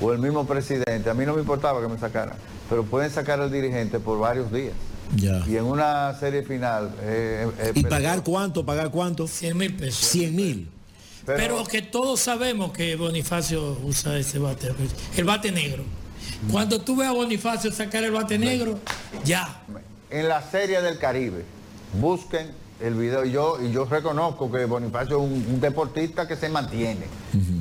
o 0.00 0.12
el 0.12 0.18
mismo 0.18 0.46
presidente. 0.46 1.10
A 1.10 1.14
mí 1.14 1.26
no 1.26 1.34
me 1.34 1.40
importaba 1.40 1.80
que 1.80 1.88
me 1.88 1.98
sacaran, 1.98 2.36
pero 2.68 2.84
pueden 2.84 3.10
sacar 3.10 3.40
el 3.40 3.50
dirigente 3.50 3.98
por 3.98 4.18
varios 4.18 4.52
días. 4.52 4.74
Y 5.16 5.56
en 5.56 5.64
una 5.64 6.14
serie 6.18 6.42
final. 6.42 6.94
Eh, 7.00 7.50
eh, 7.60 7.72
¿Y 7.74 7.82
pagar 7.84 8.22
cuánto? 8.22 8.64
¿Pagar 8.64 8.90
cuánto? 8.90 9.26
100 9.26 9.56
mil 9.56 9.74
pesos. 9.74 10.06
100 10.08 10.36
mil. 10.36 10.68
Pero, 11.24 11.62
que 11.64 11.82
todos 11.82 12.20
sabemos 12.20 12.72
que 12.72 12.96
Bonifacio 12.96 13.78
usa 13.84 14.18
ese 14.18 14.38
bate, 14.38 14.72
el 15.16 15.24
bate 15.24 15.52
negro. 15.52 15.84
Cuando 16.50 16.80
tú 16.80 16.96
ves 16.96 17.08
a 17.08 17.12
Bonifacio 17.12 17.70
sacar 17.70 18.02
el 18.04 18.12
bate 18.12 18.38
negro, 18.38 18.78
ya. 19.24 19.60
En 20.10 20.28
la 20.28 20.42
serie 20.42 20.80
del 20.80 20.98
Caribe, 20.98 21.44
busquen 22.00 22.50
el 22.80 22.94
video. 22.94 23.24
Y 23.24 23.30
yo, 23.32 23.58
y 23.62 23.70
yo 23.72 23.84
reconozco 23.84 24.50
que 24.50 24.64
Bonifacio 24.64 25.16
es 25.18 25.22
un, 25.22 25.32
un 25.54 25.60
deportista 25.60 26.26
que 26.28 26.36
se 26.36 26.48
mantiene. 26.48 27.06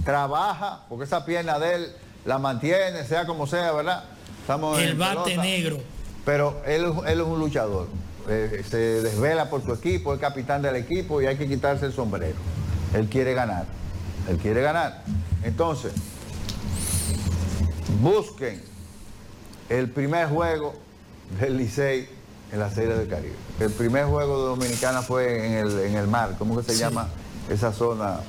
Trabaja, 0.04 0.82
porque 0.90 1.06
esa 1.06 1.26
pierna 1.26 1.60
de 1.60 1.76
él 1.76 1.92
la 2.26 2.38
mantiene, 2.40 3.04
sea 3.06 3.26
como 3.26 3.48
sea, 3.48 3.72
¿verdad? 3.72 4.04
Estamos 4.42 4.80
El 4.80 4.96
bate 4.96 5.24
pelota. 5.24 5.42
negro. 5.42 5.78
Pero 6.26 6.62
él, 6.66 6.86
él 7.08 7.22
es 7.22 7.26
un 7.28 7.40
luchador. 7.40 7.88
Eh, 8.30 8.64
se 8.70 8.78
desvela 8.78 9.50
por 9.50 9.64
su 9.64 9.74
equipo, 9.74 10.14
es 10.14 10.20
capitán 10.20 10.62
del 10.62 10.76
equipo 10.76 11.22
y 11.22 11.26
hay 11.28 11.38
que 11.38 11.48
quitarse 11.48 11.86
el 11.86 11.94
sombrero. 11.94 12.36
Él 12.94 13.08
quiere 13.08 13.34
ganar. 13.34 13.66
Él 14.30 14.38
quiere 14.38 14.62
ganar. 14.62 15.04
Entonces, 15.44 15.94
busquen 18.02 18.62
el 19.70 19.90
primer 19.90 20.28
juego 20.28 20.74
del 21.40 21.58
Licey 21.58 22.10
en 22.52 22.60
la 22.60 22.70
Serie 22.70 22.94
del 22.96 23.08
Caribe. 23.08 23.36
El 23.60 23.72
primer 23.72 24.06
juego 24.06 24.38
de 24.42 24.48
Dominicana 24.50 25.02
fue 25.02 25.46
en 25.48 25.54
el, 25.68 25.80
en 25.80 25.96
el 25.96 26.08
mar. 26.08 26.36
¿Cómo 26.38 26.56
que 26.58 26.64
se 26.64 26.74
Sí. 26.74 26.80
llama 26.80 27.08
esa 27.50 27.74
zona? 27.74 28.20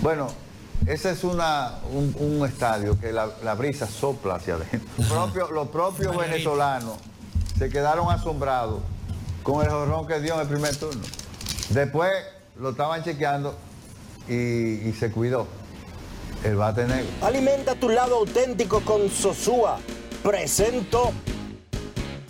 Bueno, 0.00 0.28
ese 0.86 1.10
es 1.10 1.24
una, 1.24 1.74
un, 1.92 2.14
un 2.18 2.46
estadio 2.46 2.98
que 3.00 3.12
la, 3.12 3.28
la 3.42 3.54
brisa 3.54 3.86
sopla 3.86 4.36
hacia 4.36 4.54
adentro. 4.54 4.80
Los 4.98 5.08
propios, 5.08 5.50
los 5.50 5.68
propios 5.68 6.06
Margarita. 6.14 6.32
venezolanos 6.32 6.94
se 7.58 7.68
quedaron 7.68 8.10
asombrados 8.12 8.80
con 9.42 9.64
el 9.64 9.70
jorrón 9.70 10.06
que 10.06 10.20
dio 10.20 10.34
en 10.34 10.40
el 10.42 10.46
primer 10.48 10.76
turno. 10.76 11.02
Después 11.70 12.12
lo 12.60 12.70
estaban 12.70 13.02
chequeando 13.02 13.56
y, 14.28 14.34
y 14.88 14.96
se 14.98 15.10
cuidó. 15.10 15.46
El 16.44 16.54
bate 16.54 16.84
negro. 16.86 17.06
Alimenta 17.22 17.74
tu 17.74 17.88
lado 17.88 18.14
auténtico 18.18 18.80
con 18.82 19.10
Sosúa. 19.10 19.78
Presento. 20.22 21.10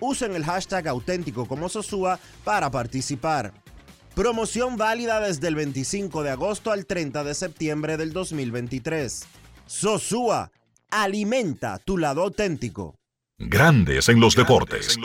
Usen 0.00 0.34
el 0.34 0.44
hashtag 0.44 0.88
auténtico 0.88 1.46
como 1.46 1.68
Sosúa 1.68 2.18
para 2.44 2.70
participar. 2.70 3.52
Promoción 4.14 4.76
válida 4.76 5.20
desde 5.20 5.48
el 5.48 5.54
25 5.54 6.22
de 6.22 6.30
agosto 6.30 6.70
al 6.70 6.86
30 6.86 7.24
de 7.24 7.34
septiembre 7.34 7.96
del 7.96 8.12
2023. 8.12 9.26
Sosúa, 9.66 10.50
alimenta 10.90 11.78
tu 11.78 11.98
lado 11.98 12.22
auténtico. 12.22 12.94
Grandes 13.38 14.08
en 14.08 14.20
los 14.20 14.34
deportes. 14.34 14.98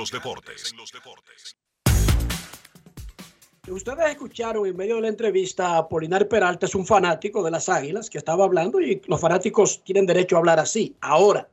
Ustedes 3.70 4.10
escucharon 4.10 4.66
en 4.66 4.76
medio 4.76 4.96
de 4.96 5.02
la 5.02 5.08
entrevista 5.08 5.78
a 5.78 5.88
Polinar 5.88 6.28
Peralta, 6.28 6.66
es 6.66 6.74
un 6.74 6.86
fanático 6.86 7.44
de 7.44 7.52
las 7.52 7.70
Águilas 7.70 8.10
que 8.10 8.18
estaba 8.18 8.44
hablando 8.46 8.82
y 8.82 9.02
los 9.06 9.22
fanáticos 9.22 9.84
tienen 9.84 10.06
derecho 10.06 10.36
a 10.36 10.40
hablar 10.40 10.60
así. 10.60 10.96
Ahora, 11.02 11.48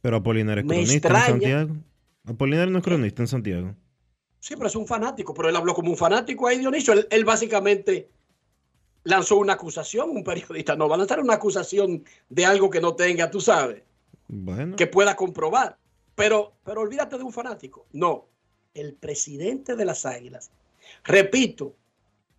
Pero 0.00 0.18
Apolinar 0.18 0.58
es 0.58 0.64
Me 0.64 0.74
cronista 0.76 1.08
extraña. 1.08 1.24
en 1.24 1.30
Santiago. 1.30 1.74
Apolinar 2.24 2.68
no 2.68 2.78
es 2.78 2.84
cronista 2.84 3.22
en 3.22 3.28
Santiago. 3.28 3.74
sí, 4.40 4.54
pero 4.56 4.68
es 4.68 4.76
un 4.76 4.86
fanático, 4.86 5.34
pero 5.34 5.48
él 5.48 5.56
habló 5.56 5.74
como 5.74 5.90
un 5.90 5.96
fanático 5.96 6.46
ahí, 6.46 6.58
Dionisio. 6.58 6.94
Él, 6.94 7.06
él 7.10 7.24
básicamente 7.24 8.08
lanzó 9.04 9.36
una 9.36 9.54
acusación, 9.54 10.10
un 10.10 10.24
periodista 10.24 10.76
no 10.76 10.88
va 10.88 10.96
a 10.96 10.98
lanzar 10.98 11.20
una 11.20 11.34
acusación 11.34 12.04
de 12.28 12.46
algo 12.46 12.70
que 12.70 12.80
no 12.80 12.94
tenga, 12.94 13.30
tú 13.30 13.40
sabes, 13.40 13.82
Bueno, 14.28 14.76
que 14.76 14.86
pueda 14.86 15.14
comprobar. 15.14 15.78
Pero, 16.14 16.54
pero 16.64 16.80
olvídate 16.80 17.18
de 17.18 17.24
un 17.24 17.32
fanático. 17.32 17.86
No, 17.92 18.26
el 18.72 18.94
presidente 18.94 19.76
de 19.76 19.84
las 19.84 20.06
Águilas. 20.06 20.50
Repito, 21.02 21.74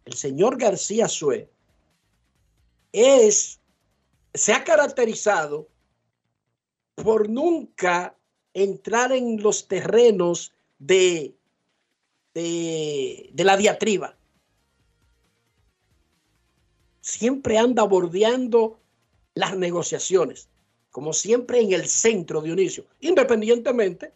el 0.05 0.13
señor 0.13 0.57
García 0.57 1.07
Sue 1.07 1.49
es, 2.91 3.59
se 4.33 4.53
ha 4.53 4.63
caracterizado 4.63 5.67
por 6.95 7.29
nunca 7.29 8.15
entrar 8.55 9.11
en 9.11 9.43
los 9.43 9.67
terrenos 9.67 10.53
de, 10.79 11.35
de, 12.33 13.31
la 13.35 13.57
diatriba. 13.57 14.17
Siempre 17.01 17.57
anda 17.59 17.83
bordeando 17.83 18.79
las 19.35 19.55
negociaciones, 19.57 20.47
como 20.89 21.13
siempre 21.13 21.59
en 21.59 21.73
el 21.73 21.85
centro, 21.85 22.41
Dionisio, 22.41 22.85
independientemente 23.01 24.13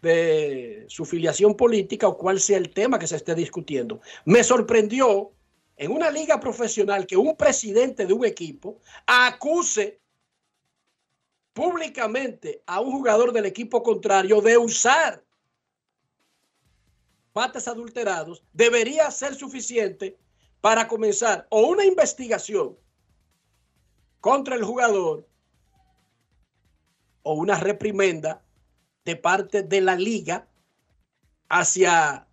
de 0.00 0.84
su 0.88 1.04
filiación 1.04 1.56
política 1.56 2.06
o 2.06 2.16
cuál 2.16 2.38
sea 2.40 2.58
el 2.58 2.70
tema 2.70 2.98
que 2.98 3.08
se 3.08 3.16
esté 3.16 3.34
discutiendo. 3.34 4.00
Me 4.24 4.44
sorprendió 4.44 5.32
en 5.76 5.90
una 5.90 6.10
liga 6.10 6.38
profesional 6.38 7.06
que 7.06 7.16
un 7.16 7.36
presidente 7.36 8.06
de 8.06 8.12
un 8.12 8.24
equipo 8.24 8.78
acuse 9.06 9.98
públicamente 11.54 12.62
a 12.66 12.80
un 12.80 12.92
jugador 12.92 13.32
del 13.32 13.46
equipo 13.46 13.82
contrario 13.82 14.40
de 14.42 14.58
usar 14.58 15.24
bates 17.32 17.66
adulterados, 17.66 18.44
debería 18.52 19.10
ser 19.10 19.34
suficiente 19.34 20.18
para 20.60 20.86
comenzar 20.86 21.46
o 21.50 21.66
una 21.66 21.84
investigación 21.84 22.76
contra 24.20 24.56
el 24.56 24.64
jugador 24.64 25.28
o 27.22 27.34
una 27.34 27.58
reprimenda 27.58 28.44
de 29.04 29.16
parte 29.16 29.62
de 29.62 29.80
la 29.80 29.96
liga 29.96 30.48
hacia 31.48 32.26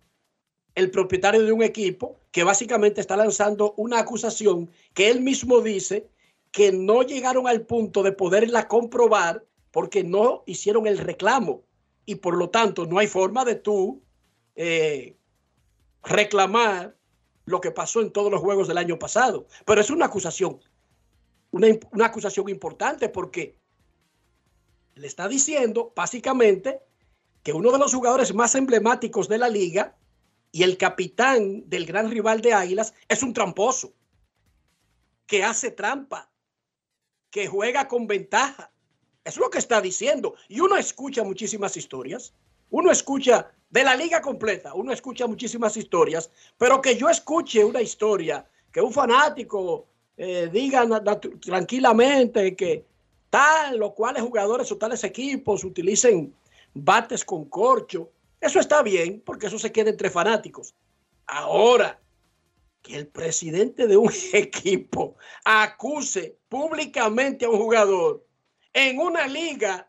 el 0.74 0.90
propietario 0.90 1.42
de 1.42 1.52
un 1.52 1.62
equipo 1.62 2.18
que 2.30 2.44
básicamente 2.44 3.00
está 3.00 3.16
lanzando 3.16 3.74
una 3.76 3.98
acusación 3.98 4.70
que 4.94 5.10
él 5.10 5.20
mismo 5.20 5.60
dice 5.60 6.08
que 6.52 6.70
no 6.70 7.02
llegaron 7.02 7.48
al 7.48 7.62
punto 7.62 8.02
de 8.02 8.12
poderla 8.12 8.68
comprobar 8.68 9.44
porque 9.70 10.04
no 10.04 10.44
hicieron 10.46 10.86
el 10.86 10.98
reclamo 10.98 11.64
y 12.04 12.16
por 12.16 12.36
lo 12.36 12.50
tanto 12.50 12.86
no 12.86 12.98
hay 12.98 13.06
forma 13.06 13.44
de 13.44 13.54
tú 13.56 14.02
eh, 14.54 15.16
reclamar 16.04 16.94
lo 17.46 17.60
que 17.60 17.70
pasó 17.70 18.02
en 18.02 18.12
todos 18.12 18.30
los 18.30 18.40
juegos 18.40 18.68
del 18.68 18.78
año 18.78 18.98
pasado. 18.98 19.46
Pero 19.64 19.80
es 19.80 19.90
una 19.90 20.06
acusación, 20.06 20.60
una, 21.50 21.68
una 21.90 22.06
acusación 22.06 22.48
importante 22.50 23.08
porque 23.08 23.58
le 24.94 25.06
está 25.06 25.26
diciendo 25.26 25.92
básicamente 25.96 26.82
que 27.42 27.52
uno 27.52 27.72
de 27.72 27.78
los 27.78 27.94
jugadores 27.94 28.34
más 28.34 28.54
emblemáticos 28.54 29.26
de 29.28 29.38
la 29.38 29.48
liga 29.48 29.96
y 30.52 30.64
el 30.64 30.76
capitán 30.76 31.68
del 31.68 31.86
gran 31.86 32.10
rival 32.10 32.42
de 32.42 32.52
Águilas 32.52 32.92
es 33.08 33.22
un 33.22 33.32
tramposo, 33.32 33.94
que 35.26 35.42
hace 35.42 35.70
trampa, 35.70 36.30
que 37.32 37.48
juega 37.48 37.88
con 37.88 38.06
ventaja. 38.06 38.70
Es 39.24 39.36
lo 39.36 39.50
que 39.50 39.58
está 39.58 39.80
diciendo. 39.80 40.36
Y 40.48 40.60
uno 40.60 40.76
escucha 40.76 41.24
muchísimas 41.24 41.76
historias. 41.76 42.32
Uno 42.70 42.92
escucha 42.92 43.50
de 43.70 43.82
la 43.82 43.96
liga 43.96 44.20
completa, 44.20 44.74
uno 44.74 44.92
escucha 44.92 45.26
muchísimas 45.26 45.76
historias, 45.76 46.30
pero 46.58 46.80
que 46.80 46.96
yo 46.96 47.08
escuche 47.08 47.64
una 47.64 47.80
historia, 47.80 48.46
que 48.70 48.80
un 48.80 48.92
fanático 48.92 49.86
eh, 50.16 50.48
diga 50.52 50.86
tranquilamente 51.40 52.54
que 52.54 52.84
tal 53.30 53.82
o 53.82 53.94
cuales 53.94 54.22
jugadores 54.22 54.70
o 54.72 54.76
tales 54.76 55.04
equipos 55.04 55.64
utilicen 55.64 56.34
bates 56.74 57.24
con 57.24 57.46
corcho, 57.46 58.10
eso 58.40 58.58
está 58.58 58.82
bien, 58.82 59.22
porque 59.24 59.46
eso 59.46 59.58
se 59.58 59.72
queda 59.72 59.90
entre 59.90 60.10
fanáticos. 60.10 60.74
Ahora, 61.26 61.98
que 62.82 62.96
el 62.96 63.06
presidente 63.06 63.86
de 63.86 63.96
un 63.96 64.12
equipo 64.32 65.16
acuse 65.44 66.38
públicamente 66.48 67.44
a 67.44 67.50
un 67.50 67.58
jugador 67.58 68.26
en 68.72 68.98
una 68.98 69.26
liga 69.26 69.88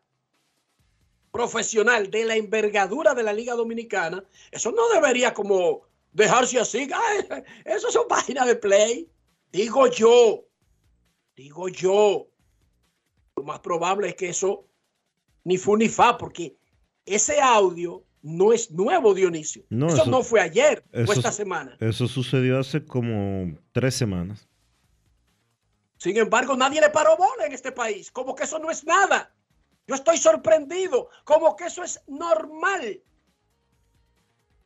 profesional 1.31 2.11
de 2.11 2.25
la 2.25 2.35
envergadura 2.35 3.15
de 3.15 3.23
la 3.23 3.33
Liga 3.33 3.55
Dominicana, 3.55 4.23
eso 4.51 4.71
no 4.71 4.87
debería 4.89 5.33
como 5.33 5.81
dejarse 6.11 6.59
así. 6.59 6.87
Ay, 6.93 7.43
eso 7.65 7.91
son 7.91 8.07
páginas 8.07 8.45
de 8.45 8.55
play. 8.55 9.09
Digo 9.51 9.87
yo, 9.87 10.45
digo 11.35 11.69
yo. 11.69 12.27
Lo 13.35 13.43
más 13.43 13.59
probable 13.61 14.09
es 14.09 14.15
que 14.15 14.29
eso 14.29 14.67
ni 15.43 15.57
fu 15.57 15.75
ni 15.75 15.89
fa, 15.89 16.17
porque 16.17 16.55
ese 17.05 17.41
audio 17.41 18.03
no 18.23 18.51
es 18.53 18.71
nuevo, 18.71 19.13
Dionisio. 19.13 19.63
No, 19.69 19.87
eso, 19.87 19.97
eso- 19.97 20.09
no 20.09 20.23
fue 20.23 20.41
ayer 20.41 20.83
o 20.91 21.11
esta 21.13 21.29
es- 21.29 21.35
semana. 21.35 21.77
Eso 21.79 22.07
sucedió 22.07 22.57
hace 22.57 22.83
como 22.83 23.55
tres 23.71 23.93
semanas. 23.93 24.47
Sin 25.97 26.17
embargo, 26.17 26.55
nadie 26.57 26.81
le 26.81 26.89
paró 26.89 27.15
bola 27.15 27.45
en 27.45 27.53
este 27.53 27.71
país. 27.71 28.09
Como 28.11 28.33
que 28.35 28.43
eso 28.45 28.57
no 28.59 28.71
es 28.71 28.83
nada. 28.85 29.33
Yo 29.87 29.95
estoy 29.95 30.17
sorprendido. 30.17 31.09
Como 31.23 31.55
que 31.55 31.65
eso 31.65 31.83
es 31.83 32.01
normal. 32.07 33.01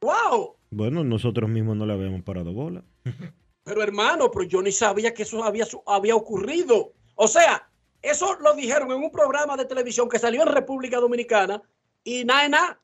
¡Wow! 0.01 0.57
Bueno, 0.69 1.03
nosotros 1.03 1.49
mismos 1.49 1.75
no 1.75 1.85
le 1.85 1.93
habíamos 1.93 2.21
parado 2.23 2.53
bola. 2.53 2.83
Pero 3.63 3.83
hermano, 3.83 4.31
pero 4.31 4.45
yo 4.45 4.61
ni 4.61 4.71
sabía 4.71 5.13
que 5.13 5.23
eso 5.23 5.43
había, 5.43 5.65
había 5.87 6.15
ocurrido. 6.15 6.93
O 7.15 7.27
sea, 7.27 7.69
eso 8.01 8.35
lo 8.39 8.53
dijeron 8.53 8.89
en 8.93 9.03
un 9.03 9.11
programa 9.11 9.57
de 9.57 9.65
televisión 9.65 10.07
que 10.07 10.19
salió 10.19 10.41
en 10.43 10.53
República 10.53 11.01
Dominicana 11.01 11.61
y 12.01 12.23
nada, 12.23 12.47
nada. 12.47 12.81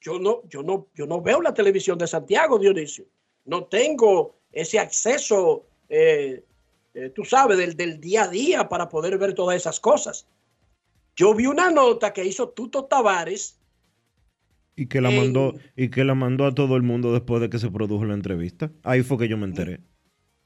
Yo 0.00 0.18
no, 0.18 0.42
yo 0.48 0.62
no, 0.62 0.88
yo 0.94 1.06
no 1.06 1.20
veo 1.20 1.40
la 1.40 1.54
televisión 1.54 1.98
de 1.98 2.06
Santiago, 2.06 2.58
Dionisio. 2.58 3.06
No 3.44 3.64
tengo 3.64 4.36
ese 4.52 4.78
acceso, 4.78 5.66
eh, 5.88 6.44
eh, 6.94 7.10
tú 7.10 7.24
sabes, 7.24 7.58
del, 7.58 7.76
del 7.76 8.00
día 8.00 8.24
a 8.24 8.28
día 8.28 8.68
para 8.68 8.88
poder 8.88 9.18
ver 9.18 9.34
todas 9.34 9.56
esas 9.56 9.80
cosas. 9.80 10.26
Yo 11.16 11.34
vi 11.34 11.46
una 11.46 11.70
nota 11.70 12.12
que 12.12 12.24
hizo 12.24 12.50
Tuto 12.50 12.84
Tavares 12.84 13.58
Y 14.76 14.86
que 14.86 15.00
la 15.00 15.10
En- 15.10 15.16
mandó, 15.32 15.54
y 15.74 15.88
que 15.90 16.04
la 16.04 16.14
mandó 16.14 16.44
a 16.44 16.54
todo 16.54 16.76
el 16.76 16.82
mundo 16.82 17.12
después 17.12 17.40
de 17.40 17.48
que 17.48 17.58
se 17.58 17.70
produjo 17.70 18.04
la 18.04 18.14
entrevista. 18.14 18.70
Ahí 18.82 19.02
fue 19.02 19.16
que 19.18 19.28
yo 19.28 19.38
me 19.38 19.46
enteré. 19.46 19.80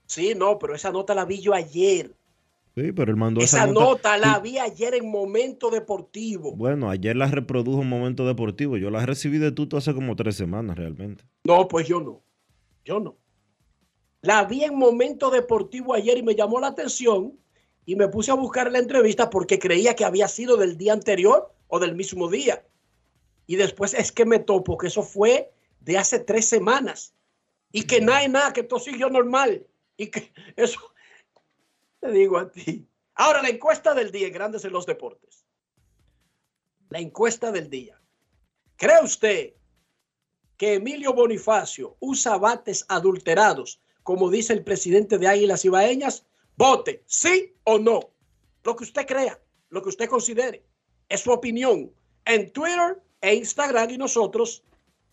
Sí, 0.07 0.35
no, 0.37 0.59
pero 0.59 0.75
esa 0.75 0.93
nota 0.93 1.15
la 1.15 1.25
vi 1.25 1.41
yo 1.41 1.55
ayer. 1.55 2.15
Sí, 2.77 2.93
pero 2.93 3.11
él 3.11 3.17
mandó 3.17 3.41
Esa 3.41 3.65
esa, 3.65 3.67
nota 3.67 4.17
la 4.17 4.39
vi 4.39 4.59
ayer 4.59 4.95
en 4.95 5.11
Momento 5.11 5.71
Deportivo. 5.71 6.55
Bueno, 6.55 6.89
ayer 6.89 7.17
la 7.17 7.27
reprodujo 7.27 7.83
en 7.83 7.89
Momento 7.89 8.27
Deportivo. 8.27 8.77
Yo 8.77 8.91
la 8.91 9.05
recibí 9.05 9.39
de 9.39 9.51
tuto 9.51 9.77
hace 9.77 9.93
como 9.93 10.15
tres 10.15 10.37
semanas 10.37 10.77
realmente. 10.77 11.25
No, 11.45 11.67
pues 11.67 11.89
yo 11.89 12.01
no. 12.01 12.23
Yo 12.85 13.01
no. 13.01 13.17
La 14.23 14.45
vi 14.45 14.65
en 14.65 14.77
Momento 14.77 15.31
Deportivo 15.31 15.95
ayer 15.95 16.19
y 16.19 16.23
me 16.23 16.35
llamó 16.35 16.61
la 16.61 16.69
atención 16.69 17.39
y 17.87 17.97
me 17.97 18.09
puse 18.09 18.31
a 18.31 18.35
buscar 18.35 18.71
la 18.71 18.79
entrevista 18.79 19.31
porque 19.31 19.59
creía 19.59 19.97
que 19.97 20.05
había 20.05 20.29
sido 20.29 20.57
del 20.57 20.77
día 20.77 20.93
anterior 20.93 21.53
o 21.67 21.81
del 21.81 21.97
mismo 21.97 22.29
día. 22.29 22.65
Y 23.47 23.57
después 23.57 23.95
es 23.95 24.13
que 24.13 24.25
me 24.25 24.39
topo 24.39 24.79
que 24.79 24.87
eso 24.87 25.03
fue 25.03 25.51
de 25.81 25.99
hace 25.99 26.21
tres 26.21 26.47
semanas 26.47 27.15
y 27.73 27.83
que 27.83 28.01
nada, 28.01 28.25
y 28.25 28.29
nada, 28.29 28.53
que 28.53 28.63
todo 28.63 28.79
siguió 28.79 29.11
normal 29.11 29.67
y 29.97 30.09
que 30.09 30.33
eso, 30.57 30.79
te 32.01 32.11
digo 32.11 32.39
a 32.39 32.51
ti. 32.51 32.89
Ahora 33.15 33.43
la 33.43 33.51
encuesta 33.51 33.95
del 33.95 34.11
día 34.11 34.31
Grandes 34.31 34.65
en 34.65 34.73
los 34.73 34.87
Deportes. 34.87 35.45
La 36.89 36.99
encuesta 36.99 37.53
del 37.53 37.69
día. 37.69 38.01
¿Cree 38.77 39.03
usted 39.05 39.55
que 40.57 40.75
Emilio 40.75 41.13
Bonifacio 41.13 41.97
usa 42.01 42.39
bates 42.39 42.85
adulterados, 42.89 43.81
como 44.03 44.31
dice 44.31 44.55
el 44.55 44.65
presidente 44.65 45.19
de 45.19 45.29
Águilas 45.29 45.65
Ibaeñas? 45.65 46.27
Vote, 46.57 47.03
sí 47.07 47.55
o 47.65 47.79
no. 47.79 48.11
Lo 48.65 48.75
que 48.75 48.85
usted 48.85 49.07
crea, 49.07 49.39
lo 49.69 49.83
que 49.83 49.91
usted 49.91 50.09
considere. 50.09 50.65
Es 51.09 51.21
su 51.21 51.31
opinión 51.31 51.93
en 52.25 52.53
Twitter 52.53 53.03
e 53.21 53.35
Instagram 53.35 53.91
y 53.91 53.99
nosotros 53.99 54.65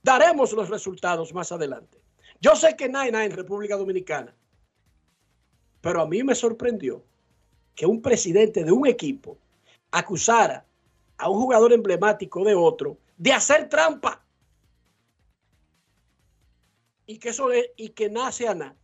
daremos 0.02 0.54
los 0.54 0.70
resultados 0.70 1.34
más 1.34 1.52
adelante. 1.52 2.02
Yo 2.40 2.56
sé 2.56 2.76
que 2.76 2.88
nada 2.88 3.26
en 3.26 3.32
República 3.32 3.76
Dominicana, 3.76 4.36
pero 5.88 6.02
a 6.02 6.06
mí 6.06 6.22
me 6.22 6.36
sorprendió 6.36 7.02
que 7.74 7.86
un 7.86 8.02
presidente 8.02 8.66
de 8.66 8.74
un 8.74 8.86
equipo 8.88 9.38
acusara 9.90 10.66
a 11.18 11.30
un 11.30 11.40
jugador 11.40 11.72
emblemático 11.72 12.44
de 12.44 12.54
otro 12.56 12.98
de 13.18 13.32
hacer 13.32 13.70
trampa 13.70 14.22
y 17.06 17.20
que 17.20 17.30
eso 17.30 17.54
es, 17.54 17.68
y 17.78 17.90
que 17.90 18.10
nace 18.10 18.50
a 18.50 18.54
nada. 18.54 18.76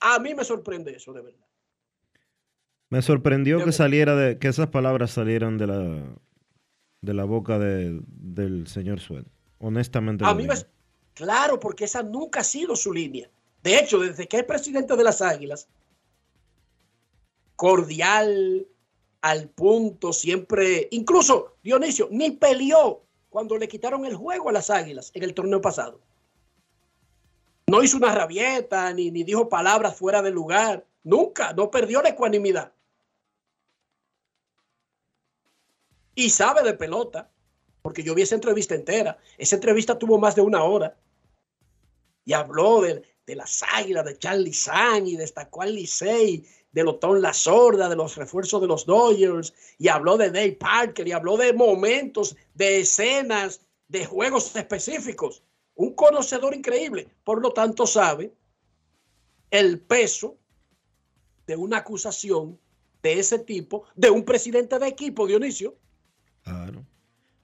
A 0.00 0.18
mí 0.20 0.34
me 0.34 0.42
sorprende 0.42 0.92
eso, 0.96 1.12
de 1.12 1.20
verdad. 1.20 1.46
Me 2.88 3.02
sorprendió 3.02 3.56
De 3.56 3.64
que 3.64 3.66
verdad. 3.66 3.76
saliera 3.76 4.16
de, 4.16 4.38
que 4.38 4.48
esas 4.48 4.68
palabras 4.68 5.10
salieran 5.10 5.58
de 5.58 5.66
la 5.66 6.14
de 7.02 7.14
la 7.14 7.24
boca 7.24 7.58
de- 7.58 8.00
del 8.06 8.66
señor 8.68 9.00
Sued. 9.00 9.24
Honestamente. 9.58 10.24
A 10.24 10.28
lo 10.30 10.34
mí 10.36 10.46
me, 10.46 10.54
digo. 10.54 10.66
claro, 11.12 11.60
porque 11.60 11.84
esa 11.84 12.02
nunca 12.02 12.40
ha 12.40 12.44
sido 12.44 12.74
su 12.74 12.90
línea. 12.94 13.28
De 13.62 13.78
hecho, 13.78 13.98
desde 13.98 14.26
que 14.26 14.38
es 14.38 14.44
presidente 14.44 14.96
de 14.96 15.04
las 15.04 15.20
Águilas, 15.20 15.68
cordial, 17.58 18.68
al 19.20 19.48
punto, 19.48 20.12
siempre, 20.12 20.86
incluso 20.92 21.56
Dionisio, 21.60 22.06
ni 22.12 22.30
peleó 22.30 23.02
cuando 23.28 23.58
le 23.58 23.66
quitaron 23.66 24.06
el 24.06 24.14
juego 24.14 24.48
a 24.48 24.52
las 24.52 24.70
Águilas 24.70 25.10
en 25.12 25.24
el 25.24 25.34
torneo 25.34 25.60
pasado. 25.60 26.00
No 27.66 27.82
hizo 27.82 27.96
una 27.96 28.14
rabieta, 28.14 28.92
ni, 28.94 29.10
ni 29.10 29.24
dijo 29.24 29.48
palabras 29.48 29.96
fuera 29.96 30.22
de 30.22 30.30
lugar. 30.30 30.86
Nunca, 31.02 31.52
no 31.52 31.68
perdió 31.68 32.00
la 32.00 32.10
ecuanimidad. 32.10 32.72
Y 36.14 36.30
sabe 36.30 36.62
de 36.62 36.74
pelota, 36.74 37.28
porque 37.82 38.04
yo 38.04 38.14
vi 38.14 38.22
esa 38.22 38.36
entrevista 38.36 38.76
entera. 38.76 39.18
Esa 39.36 39.56
entrevista 39.56 39.98
tuvo 39.98 40.16
más 40.20 40.36
de 40.36 40.42
una 40.42 40.62
hora. 40.62 40.96
Y 42.24 42.34
habló 42.34 42.82
de, 42.82 43.02
de 43.26 43.34
las 43.34 43.64
águilas, 43.74 44.04
de 44.04 44.16
Charlie 44.16 44.54
San, 44.54 45.08
y 45.08 45.16
destacó 45.16 45.62
al 45.62 45.74
Licey, 45.74 46.46
de 46.72 46.84
Lotón 46.84 47.22
La 47.22 47.32
Sorda, 47.32 47.88
de 47.88 47.96
los 47.96 48.16
refuerzos 48.16 48.60
de 48.60 48.66
los 48.66 48.86
Dodgers, 48.86 49.54
y 49.78 49.88
habló 49.88 50.16
de 50.16 50.30
Dave 50.30 50.52
Parker, 50.52 51.06
y 51.06 51.12
habló 51.12 51.36
de 51.36 51.52
momentos, 51.52 52.36
de 52.54 52.80
escenas, 52.80 53.60
de 53.88 54.04
juegos 54.04 54.54
específicos. 54.54 55.42
Un 55.74 55.94
conocedor 55.94 56.54
increíble. 56.54 57.08
Por 57.24 57.40
lo 57.40 57.52
tanto, 57.52 57.86
sabe 57.86 58.32
el 59.50 59.80
peso 59.80 60.36
de 61.46 61.56
una 61.56 61.78
acusación 61.78 62.58
de 63.02 63.18
ese 63.18 63.38
tipo 63.38 63.84
de 63.94 64.10
un 64.10 64.24
presidente 64.24 64.78
de 64.78 64.88
equipo, 64.88 65.26
Dionisio. 65.26 65.76
Claro. 66.42 66.84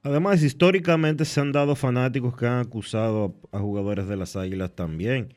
Además, 0.03 0.43
históricamente 0.43 1.25
se 1.25 1.39
han 1.39 1.51
dado 1.51 1.75
fanáticos 1.75 2.35
que 2.37 2.45
han 2.45 2.59
acusado 2.59 3.35
a, 3.51 3.57
a 3.57 3.59
jugadores 3.59 4.07
de 4.07 4.17
las 4.17 4.35
Águilas 4.35 4.75
también. 4.75 5.33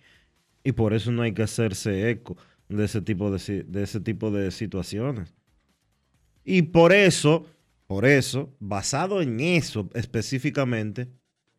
Y 0.63 0.73
por 0.73 0.93
eso 0.93 1.11
no 1.11 1.23
hay 1.23 1.33
que 1.33 1.43
hacerse 1.43 2.11
eco 2.11 2.37
de 2.69 2.85
ese 2.85 3.01
tipo 3.01 3.31
de, 3.31 3.65
de 3.65 3.83
ese 3.83 4.01
tipo 4.01 4.31
de 4.31 4.51
situaciones. 4.51 5.35
Y 6.45 6.63
por 6.63 6.93
eso, 6.93 7.47
por 7.87 8.05
eso, 8.05 8.55
basado 8.61 9.23
en 9.23 9.41
eso 9.41 9.91
específicamente, 9.95 11.09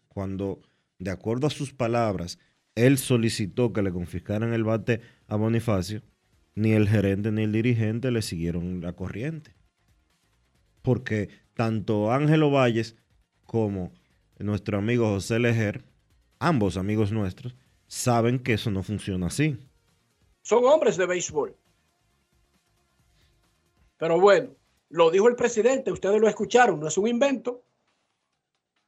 cuando, 0.07 0.61
de 0.97 1.11
acuerdo 1.11 1.47
a 1.47 1.51
sus 1.51 1.73
palabras, 1.73 2.39
él 2.75 2.97
solicitó 2.97 3.73
que 3.73 3.81
le 3.81 3.91
confiscaran 3.91 4.53
el 4.53 4.63
bate 4.63 5.01
a 5.27 5.35
Bonifacio, 5.35 6.01
ni 6.55 6.71
el 6.71 6.87
gerente 6.87 7.31
ni 7.31 7.43
el 7.43 7.51
dirigente 7.51 8.11
le 8.11 8.21
siguieron 8.21 8.81
la 8.81 8.93
corriente 8.93 9.59
porque 10.81 11.29
tanto 11.53 12.11
Ángelo 12.11 12.51
Valles 12.51 12.95
como 13.45 13.91
nuestro 14.37 14.77
amigo 14.77 15.07
José 15.09 15.39
Lejer, 15.39 15.83
ambos 16.39 16.77
amigos 16.77 17.11
nuestros, 17.11 17.55
saben 17.87 18.39
que 18.39 18.53
eso 18.53 18.71
no 18.71 18.83
funciona 18.83 19.27
así. 19.27 19.57
Son 20.49 20.65
hombres 20.65 20.97
de 20.97 21.05
béisbol. 21.05 21.55
Pero 23.97 24.19
bueno, 24.19 24.49
lo 24.89 25.11
dijo 25.11 25.27
el 25.27 25.35
presidente, 25.35 25.91
ustedes 25.91 26.19
lo 26.19 26.27
escucharon, 26.27 26.79
no 26.79 26.87
es 26.87 26.97
un 26.97 27.07
invento. 27.07 27.61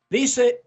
Dice 0.09 0.63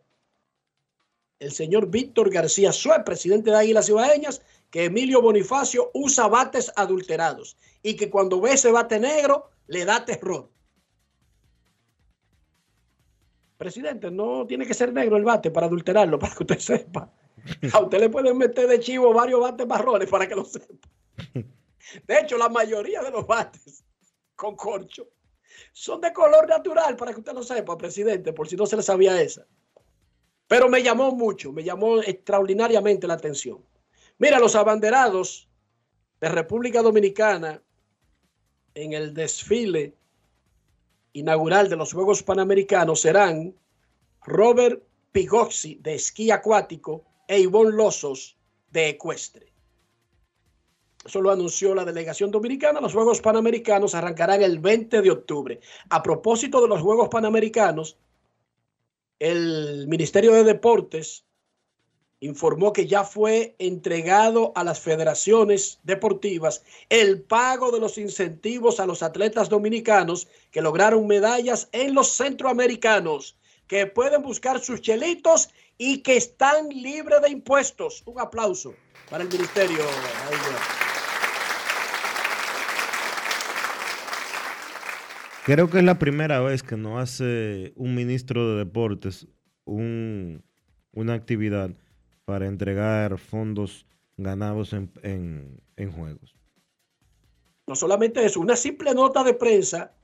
el 1.41 1.51
señor 1.51 1.91
Víctor 1.91 2.31
García 2.31 2.71
Suárez, 2.71 3.05
presidente 3.05 3.51
de 3.51 3.57
Águilas 3.57 3.89
Ibaeñas, 3.89 4.43
que 4.71 4.85
Emilio 4.85 5.21
Bonifacio 5.21 5.91
usa 5.95 6.29
bates 6.29 6.73
adulterados 6.77 7.57
y 7.83 7.97
que 7.97 8.09
cuando 8.09 8.41
ve 8.41 8.53
ese 8.53 8.71
bate 8.71 9.01
negro 9.01 9.51
le 9.67 9.85
da 9.85 10.05
terror. 10.05 10.49
Presidente, 13.57 14.13
no 14.13 14.47
tiene 14.47 14.65
que 14.65 14.75
ser 14.75 14.93
negro 14.93 15.17
el 15.17 15.25
bate 15.25 15.51
para 15.51 15.67
adulterarlo, 15.67 16.19
para 16.21 16.37
que 16.37 16.45
usted 16.45 16.59
sepa. 16.61 17.13
A 17.73 17.81
usted 17.81 18.01
le 18.01 18.11
pueden 18.11 18.39
meter 18.39 18.67
de 18.67 18.81
chivo 18.81 19.13
varios 19.13 19.41
bates 19.41 19.67
marrones 19.67 20.09
para 20.09 20.29
que 20.29 20.35
lo 20.35 20.45
sepa. 20.45 20.89
De 22.07 22.19
hecho, 22.19 22.39
la 22.39 22.49
mayoría 22.49 23.03
de 23.03 23.11
los 23.11 23.27
bates 23.27 23.85
con 24.35 24.57
corcho 24.57 25.09
son 25.73 26.01
de 26.01 26.13
color 26.13 26.49
natural, 26.49 26.97
para 26.97 27.13
que 27.13 27.21
usted 27.21 27.33
lo 27.33 27.43
sepa, 27.43 27.77
presidente, 27.77 28.33
por 28.33 28.49
si 28.49 28.57
no 28.57 28.67
se 28.67 28.77
le 28.77 28.83
sabía 28.83 29.21
esa. 29.21 29.47
Pero 30.47 30.69
me 30.69 30.83
llamó 30.83 31.13
mucho, 31.13 31.53
me 31.53 31.65
llamó 31.65 32.01
extraordinariamente 32.01 33.07
la 33.07 33.15
atención. 33.15 33.65
Mira, 34.19 34.39
los 34.39 34.55
abanderados 34.55 35.49
de 36.21 36.29
República 36.29 36.83
Dominicana 36.83 37.63
en 38.75 38.93
el 38.93 39.15
desfile 39.15 39.95
inaugural 41.13 41.69
de 41.69 41.77
los 41.77 41.93
Juegos 41.93 42.23
Panamericanos 42.23 43.01
serán 43.01 43.55
Robert 44.23 44.83
Pigoxi 45.13 45.77
de 45.77 45.95
esquí 45.95 46.31
acuático 46.31 47.05
e 47.29 47.41
Ivonne 47.41 47.77
Lozos 47.77 48.37
de 48.71 48.89
ecuestre. 48.91 49.53
Eso 51.05 51.21
lo 51.21 51.31
anunció 51.31 51.75
la 51.75 51.85
delegación 51.85 52.31
dominicana. 52.31 52.81
Los 52.81 52.95
Juegos 52.95 53.21
Panamericanos 53.21 53.95
arrancarán 53.95 54.43
el 54.43 54.59
20 54.59 55.03
de 55.03 55.11
octubre. 55.11 55.61
A 55.91 56.03
propósito 56.03 56.63
de 56.63 56.69
los 56.69 56.81
Juegos 56.81 57.09
Panamericanos, 57.11 57.99
el 59.19 59.87
Ministerio 59.87 60.33
de 60.33 60.45
Deportes 60.45 61.25
informó 62.21 62.73
que 62.73 62.87
ya 62.87 63.05
fue 63.05 63.55
entregado 63.59 64.53
a 64.55 64.65
las 64.65 64.81
federaciones 64.81 65.79
deportivas 65.83 66.65
el 66.89 67.21
pago 67.21 67.71
de 67.71 67.81
los 67.81 67.99
incentivos 67.99 68.81
a 68.81 68.87
los 68.87 69.03
atletas 69.03 69.51
dominicanos 69.51 70.29
que 70.51 70.63
lograron 70.63 71.07
medallas 71.07 71.69
en 71.73 71.95
los 71.95 72.09
centroamericanos. 72.09 73.37
Que 73.67 73.87
pueden 73.87 74.23
buscar 74.23 74.61
sus 74.61 74.81
chelitos 74.81 75.51
y 75.79 76.03
que 76.03 76.17
están 76.17 76.69
libres 76.69 77.21
de 77.23 77.31
impuestos. 77.31 78.03
Un 78.07 78.21
aplauso 78.21 78.75
para 79.11 79.25
el 79.25 79.31
ministerio. 79.31 79.85
Creo 85.45 85.69
que 85.69 85.79
es 85.79 85.85
la 85.85 85.99
primera 85.99 86.41
vez 86.41 86.63
que 86.63 86.77
no 86.77 86.99
hace 86.99 87.73
un 87.77 87.95
ministro 87.95 88.49
de 88.51 88.59
deportes 88.65 89.27
un, 89.67 90.43
una 90.93 91.15
actividad 91.15 91.71
para 92.25 92.47
entregar 92.47 93.19
fondos 93.19 93.87
ganados 94.17 94.73
en, 94.73 94.91
en- 95.03 95.61
en 95.77 95.93
juegos. 95.93 96.35
No 97.67 97.75
solamente 97.75 98.25
eso, 98.25 98.41
una 98.41 98.57
simple 98.57 98.95
nota 98.95 99.23
de 99.23 99.35
prensa 99.35 99.95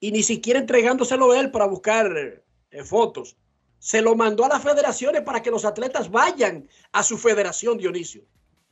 y 0.00 0.12
ni 0.12 0.22
siquiera 0.22 0.58
entregándoselo 0.60 1.34
él 1.34 1.50
para 1.50 1.66
buscar 1.66 2.42
eh, 2.70 2.84
fotos. 2.84 3.36
Se 3.78 4.02
lo 4.02 4.14
mandó 4.14 4.44
a 4.44 4.48
las 4.48 4.62
federaciones 4.62 5.22
para 5.22 5.42
que 5.42 5.50
los 5.50 5.64
atletas 5.64 6.10
vayan 6.10 6.68
a 6.92 7.02
su 7.02 7.16
federación, 7.16 7.78
Dionisio. 7.78 8.22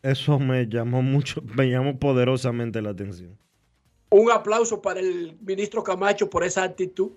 Eso 0.02 0.38
me 0.38 0.66
llamó 0.68 1.02
mucho, 1.02 1.42
me 1.42 1.68
llamó 1.68 1.98
poderosamente 1.98 2.80
la 2.82 2.90
atención. 2.90 3.36
Un 4.10 4.30
aplauso 4.30 4.80
para 4.80 5.00
el 5.00 5.36
ministro 5.40 5.82
Camacho 5.82 6.30
por 6.30 6.44
esa 6.44 6.62
actitud. 6.62 7.12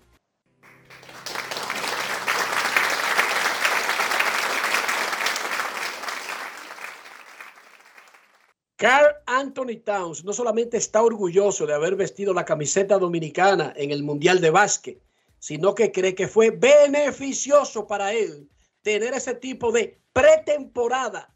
Carl 8.81 9.15
Anthony 9.27 9.77
Towns 9.85 10.25
no 10.25 10.33
solamente 10.33 10.77
está 10.77 11.03
orgulloso 11.03 11.67
de 11.67 11.73
haber 11.75 11.95
vestido 11.95 12.33
la 12.33 12.45
camiseta 12.45 12.97
dominicana 12.97 13.71
en 13.75 13.91
el 13.91 14.01
Mundial 14.01 14.41
de 14.41 14.49
Básquet, 14.49 14.99
sino 15.41 15.73
que 15.73 15.91
cree 15.91 16.13
que 16.13 16.27
fue 16.27 16.51
beneficioso 16.51 17.87
para 17.87 18.13
él 18.13 18.47
tener 18.83 19.13
ese 19.15 19.33
tipo 19.33 19.71
de 19.71 19.99
pretemporada, 20.13 21.33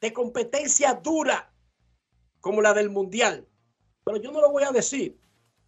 de 0.00 0.12
competencia 0.12 0.94
dura 0.94 1.52
como 2.40 2.62
la 2.62 2.72
del 2.72 2.88
Mundial. 2.88 3.48
Pero 4.04 4.18
yo 4.18 4.30
no 4.30 4.40
lo 4.40 4.52
voy 4.52 4.62
a 4.62 4.70
decir. 4.70 5.18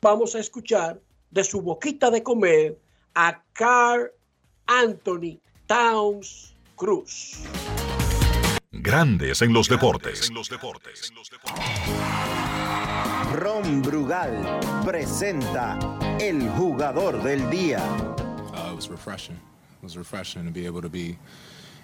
Vamos 0.00 0.36
a 0.36 0.38
escuchar 0.38 1.00
de 1.30 1.42
su 1.42 1.60
boquita 1.62 2.10
de 2.12 2.22
comer 2.22 2.78
a 3.16 3.42
Carl 3.54 4.12
Anthony 4.66 5.40
Towns 5.66 6.54
Cruz. 6.76 7.42
Grandes 8.70 9.42
en 9.42 9.52
los 9.52 9.68
deportes. 9.68 10.30
Ron 13.40 13.80
Brugal 13.80 14.60
presenta 14.84 15.78
el 16.20 16.46
jugador 16.50 17.22
del 17.22 17.48
día. 17.48 17.80
Uh, 18.52 18.70
it 18.70 18.76
was 18.76 18.90
refreshing. 18.90 19.36
It 19.36 19.82
was 19.82 19.96
refreshing 19.96 20.44
to 20.44 20.50
be 20.50 20.66
able 20.66 20.82
to 20.82 20.90
be 20.90 21.16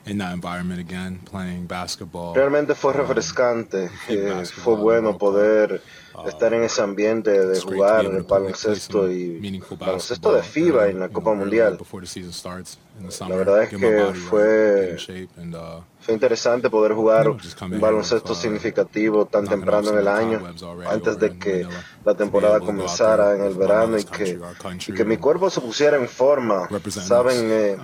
in 0.04 0.18
that 0.18 0.34
environment 0.34 0.80
again, 0.80 1.18
playing 1.24 1.66
basketball. 1.66 2.34
Realmente 2.34 2.74
fue 2.74 2.92
refrescante, 2.92 3.90
eh, 4.10 4.44
fue 4.44 4.76
bueno 4.76 5.16
poder 5.16 5.82
estar 6.26 6.52
en 6.52 6.62
ese 6.64 6.82
ambiente 6.82 7.30
de 7.30 7.58
jugar 7.58 8.04
el 8.04 8.22
baloncesto 8.24 9.10
y 9.10 9.40
baloncesto 9.78 10.34
de 10.34 10.42
FIBA 10.42 10.88
en 10.88 11.00
la 11.00 11.08
Copa 11.08 11.32
Mundial. 11.32 11.78
before 11.78 12.02
the 12.02 12.06
season 12.06 12.32
starts 12.32 12.74
in 12.74 12.80
the 12.80 12.85
La 13.28 13.36
verdad 13.36 13.62
es 13.62 13.68
que 13.68 13.78
fue, 13.78 14.96
uh, 14.96 15.82
fue 16.00 16.14
interesante 16.14 16.70
poder 16.70 16.92
jugar 16.92 17.28
un 17.28 17.80
baloncesto 17.80 18.32
uh, 18.32 18.36
significativo 18.36 19.26
tan 19.26 19.46
temprano 19.46 19.90
en 19.90 19.98
el 19.98 20.08
año, 20.08 20.40
antes 20.88 21.18
de 21.18 21.38
que 21.38 21.66
la 22.04 22.14
temporada 22.14 22.60
comenzara 22.60 23.34
en 23.36 23.42
el 23.42 23.54
verano 23.54 23.98
y 23.98 24.04
que, 24.04 24.38
y 24.86 24.92
que 24.92 25.04
mi 25.04 25.16
cuerpo 25.18 25.50
se 25.50 25.60
pusiera 25.60 25.96
en 25.96 26.08
forma. 26.08 26.68
Saben, 26.90 27.36
eh, 27.50 27.76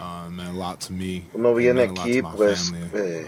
Uh, 0.53 1.21
uno 1.35 1.55
viene 1.55 1.83
aquí 1.83 2.23
pues 2.23 2.73
eh, 2.95 3.27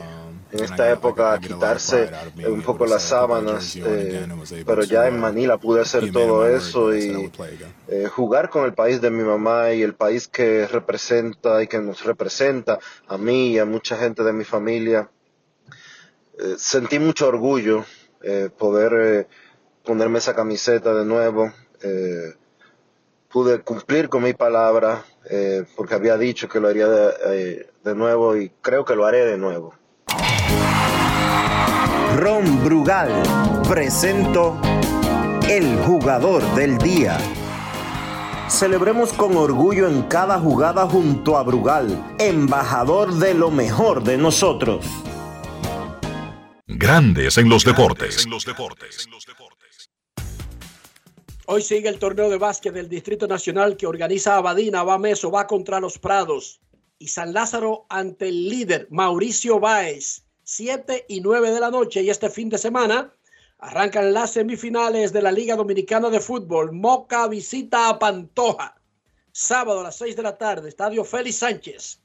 en 0.54 0.64
esta 0.64 0.90
época 0.90 1.38
quitarse 1.40 2.10
un 2.46 2.62
poco 2.62 2.86
las 2.86 3.02
sábanas, 3.02 3.74
eh, 3.76 4.26
pero 4.64 4.82
to, 4.82 4.86
ya 4.86 5.08
en 5.08 5.18
Manila 5.18 5.58
pude 5.58 5.80
hacer 5.80 6.12
todo 6.12 6.48
eso 6.48 6.94
y 6.94 7.30
eh, 7.88 8.06
jugar 8.06 8.50
con 8.50 8.64
el 8.64 8.72
país 8.72 9.00
de 9.00 9.10
mi 9.10 9.24
mamá 9.24 9.72
y 9.72 9.82
el 9.82 9.94
país 9.94 10.28
que 10.28 10.68
representa 10.68 11.60
y 11.60 11.66
que 11.66 11.80
nos 11.80 12.04
representa 12.04 12.78
a 13.08 13.18
mí 13.18 13.48
y 13.48 13.58
a 13.58 13.64
mucha 13.64 13.96
gente 13.96 14.22
de 14.22 14.32
mi 14.32 14.44
familia. 14.44 15.10
Eh, 16.38 16.54
sentí 16.56 16.98
mucho 17.00 17.28
orgullo 17.28 17.84
poder 18.56 19.28
ponerme 19.84 20.18
esa 20.18 20.34
camiseta 20.34 20.94
de 20.94 21.04
nuevo. 21.04 21.52
Pude 23.28 23.60
cumplir 23.60 24.08
con 24.08 24.22
mi 24.22 24.32
palabra 24.32 25.04
porque 25.76 25.94
había 25.94 26.16
dicho 26.16 26.48
que 26.48 26.58
lo 26.58 26.68
haría 26.68 26.88
de, 26.88 27.68
de 27.84 27.94
nuevo 27.94 28.34
y 28.34 28.48
creo 28.62 28.86
que 28.86 28.96
lo 28.96 29.04
haré 29.04 29.26
de 29.26 29.36
nuevo. 29.36 29.74
Ron 32.14 32.62
Brugal 32.62 33.10
presento 33.68 34.56
el 35.48 35.76
jugador 35.78 36.44
del 36.54 36.78
día. 36.78 37.18
Celebremos 38.48 39.12
con 39.12 39.36
orgullo 39.36 39.88
en 39.88 40.02
cada 40.02 40.38
jugada 40.38 40.86
junto 40.86 41.36
a 41.36 41.42
Brugal, 41.42 42.14
embajador 42.20 43.14
de 43.14 43.34
lo 43.34 43.50
mejor 43.50 44.04
de 44.04 44.16
nosotros. 44.16 44.86
Grandes 46.68 47.36
en 47.36 47.48
los 47.48 47.64
deportes. 47.64 48.28
Hoy 51.46 51.62
sigue 51.62 51.88
el 51.88 51.98
torneo 51.98 52.30
de 52.30 52.38
básquet 52.38 52.72
del 52.72 52.88
Distrito 52.88 53.26
Nacional 53.26 53.76
que 53.76 53.88
organiza 53.88 54.36
Abadina, 54.36 54.84
Bameso, 54.84 55.32
va 55.32 55.48
contra 55.48 55.80
los 55.80 55.98
Prados 55.98 56.60
y 56.96 57.08
San 57.08 57.32
Lázaro 57.32 57.86
ante 57.88 58.28
el 58.28 58.48
líder 58.48 58.86
Mauricio 58.90 59.58
Báez, 59.58 60.23
7 60.56 61.06
y 61.08 61.20
9 61.20 61.50
de 61.50 61.58
la 61.58 61.68
noche 61.68 62.00
y 62.00 62.10
este 62.10 62.30
fin 62.30 62.48
de 62.48 62.58
semana 62.58 63.12
arrancan 63.58 64.14
las 64.14 64.34
semifinales 64.34 65.12
de 65.12 65.20
la 65.20 65.32
Liga 65.32 65.56
Dominicana 65.56 66.10
de 66.10 66.20
Fútbol. 66.20 66.70
Moca 66.70 67.26
visita 67.26 67.88
a 67.88 67.98
Pantoja, 67.98 68.80
sábado 69.32 69.80
a 69.80 69.82
las 69.82 69.96
6 69.96 70.14
de 70.14 70.22
la 70.22 70.38
tarde, 70.38 70.68
Estadio 70.68 71.04
Félix 71.04 71.38
Sánchez. 71.38 72.00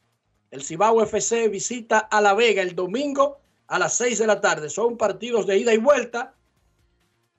El 0.49 0.63
Cibao 0.63 0.99
FC 1.03 1.47
visita 1.47 1.99
a 1.99 2.21
La 2.21 2.33
Vega 2.33 2.63
el 2.63 2.73
domingo 2.73 3.39
a 3.67 3.77
las 3.77 3.93
6 3.93 4.17
de 4.17 4.25
la 4.25 4.41
tarde. 4.41 4.71
Son 4.71 4.97
partidos 4.97 5.45
de 5.45 5.59
ida 5.59 5.71
y 5.71 5.77
vuelta. 5.77 6.33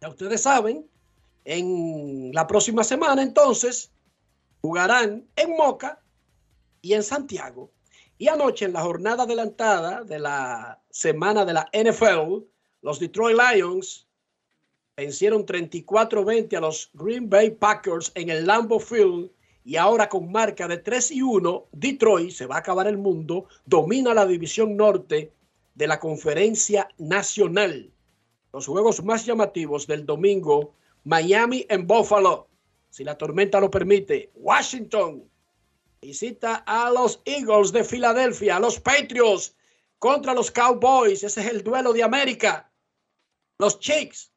Ya 0.00 0.10
ustedes 0.10 0.42
saben, 0.42 0.88
en 1.44 2.30
la 2.32 2.46
próxima 2.46 2.84
semana 2.84 3.20
entonces 3.22 3.90
jugarán 4.60 5.26
en 5.34 5.56
Moca 5.56 6.00
y 6.80 6.92
en 6.92 7.02
Santiago. 7.02 7.72
Y 8.16 8.28
anoche 8.28 8.66
en 8.66 8.74
la 8.74 8.82
jornada 8.82 9.24
adelantada 9.24 10.04
de 10.04 10.20
la 10.20 10.79
semana 10.90 11.44
de 11.44 11.52
la 11.52 11.68
NFL, 11.72 12.44
los 12.82 12.98
Detroit 12.98 13.36
Lions 13.36 14.06
vencieron 14.96 15.46
34-20 15.46 16.56
a 16.56 16.60
los 16.60 16.90
Green 16.92 17.30
Bay 17.30 17.50
Packers 17.50 18.12
en 18.14 18.28
el 18.28 18.46
Lambeau 18.46 18.80
Field 18.80 19.30
y 19.64 19.76
ahora 19.76 20.08
con 20.08 20.30
marca 20.30 20.66
de 20.68 20.78
3 20.78 21.12
y 21.12 21.22
1, 21.22 21.68
Detroit 21.72 22.32
se 22.32 22.46
va 22.46 22.56
a 22.56 22.58
acabar 22.58 22.86
el 22.86 22.98
mundo, 22.98 23.46
domina 23.64 24.14
la 24.14 24.26
división 24.26 24.76
norte 24.76 25.32
de 25.74 25.86
la 25.86 26.00
conferencia 26.00 26.88
nacional. 26.98 27.90
Los 28.52 28.66
juegos 28.66 29.04
más 29.04 29.24
llamativos 29.24 29.86
del 29.86 30.04
domingo, 30.04 30.74
Miami 31.04 31.66
en 31.68 31.86
Buffalo, 31.86 32.48
si 32.90 33.04
la 33.04 33.16
tormenta 33.16 33.60
lo 33.60 33.70
permite, 33.70 34.30
Washington 34.34 35.24
visita 36.02 36.56
a 36.66 36.90
los 36.90 37.22
Eagles 37.24 37.72
de 37.72 37.84
Filadelfia, 37.84 38.56
a 38.56 38.60
los 38.60 38.80
Patriots 38.80 39.54
contra 40.00 40.32
los 40.34 40.50
Cowboys, 40.50 41.22
ese 41.22 41.42
es 41.42 41.46
el 41.46 41.62
duelo 41.62 41.92
de 41.92 42.02
América. 42.02 42.72
Los 43.58 43.78
Chiefs, 43.78 44.32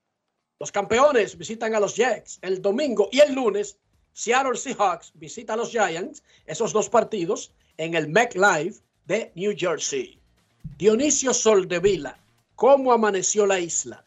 los 0.59 0.71
campeones, 0.71 1.37
visitan 1.37 1.73
a 1.73 1.79
los 1.79 1.95
Jets 1.95 2.37
el 2.41 2.61
domingo 2.61 3.09
y 3.11 3.21
el 3.21 3.33
lunes. 3.33 3.79
Seattle 4.11 4.57
Seahawks 4.57 5.11
visita 5.15 5.53
a 5.53 5.57
los 5.57 5.71
Giants, 5.71 6.21
esos 6.45 6.73
dos 6.73 6.89
partidos 6.89 7.55
en 7.77 7.95
el 7.95 8.09
MetLife 8.09 8.81
de 9.05 9.31
New 9.35 9.55
Jersey. 9.57 10.19
Dionisio 10.77 11.33
Soldevila, 11.33 12.19
¿cómo 12.55 12.91
amaneció 12.91 13.45
la 13.45 13.59
isla? 13.59 14.05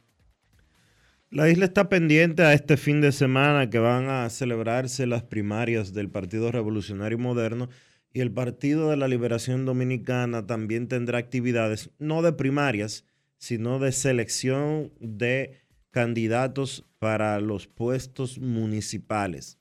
La 1.31 1.49
isla 1.49 1.65
está 1.65 1.89
pendiente 1.89 2.43
a 2.43 2.53
este 2.53 2.77
fin 2.77 3.01
de 3.01 3.13
semana 3.13 3.71
que 3.71 3.79
van 3.79 4.11
a 4.11 4.29
celebrarse 4.29 5.07
las 5.07 5.23
primarias 5.23 5.95
del 5.95 6.11
Partido 6.11 6.53
Revolucionario 6.53 7.19
Moderno 7.19 7.69
y 8.17 8.21
el 8.23 8.33
Partido 8.33 8.89
de 8.89 8.97
la 8.97 9.09
Liberación 9.09 9.67
Dominicana 9.67 10.47
también 10.47 10.89
tendrá 10.89 11.19
actividades, 11.19 11.91
no 11.99 12.23
de 12.23 12.33
primarias, 12.33 13.05
sino 13.37 13.79
de 13.79 13.93
selección 13.93 14.91
de 15.01 15.61
candidatos 15.91 16.87
para 16.99 17.39
los 17.41 17.67
puestos 17.67 18.39
municipales. 18.39 19.59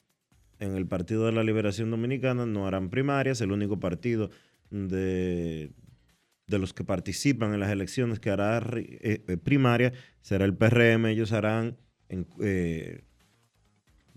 En 0.58 0.78
el 0.78 0.88
Partido 0.88 1.26
de 1.26 1.34
la 1.34 1.43
Liberación 1.43 1.91
Dominicana 1.91 2.45
no 2.45 2.66
harán 2.66 2.89
primarias, 2.89 3.41
el 3.41 3.51
único 3.51 3.78
partido 3.78 4.30
de, 4.70 5.74
de 6.47 6.58
los 6.58 6.74
que 6.74 6.86
participan 6.86 7.53
en 7.53 7.60
las 7.60 7.72
elecciones 7.72 8.22
que 8.22 8.30
hará 8.30 8.60
eh, 8.74 9.22
eh, 9.28 9.36
primaria 9.36 9.91
será 10.22 10.45
el 10.45 10.56
PRM. 10.56 11.08
Ellos 11.08 11.34
harán, 11.34 11.76
eh, 12.39 13.03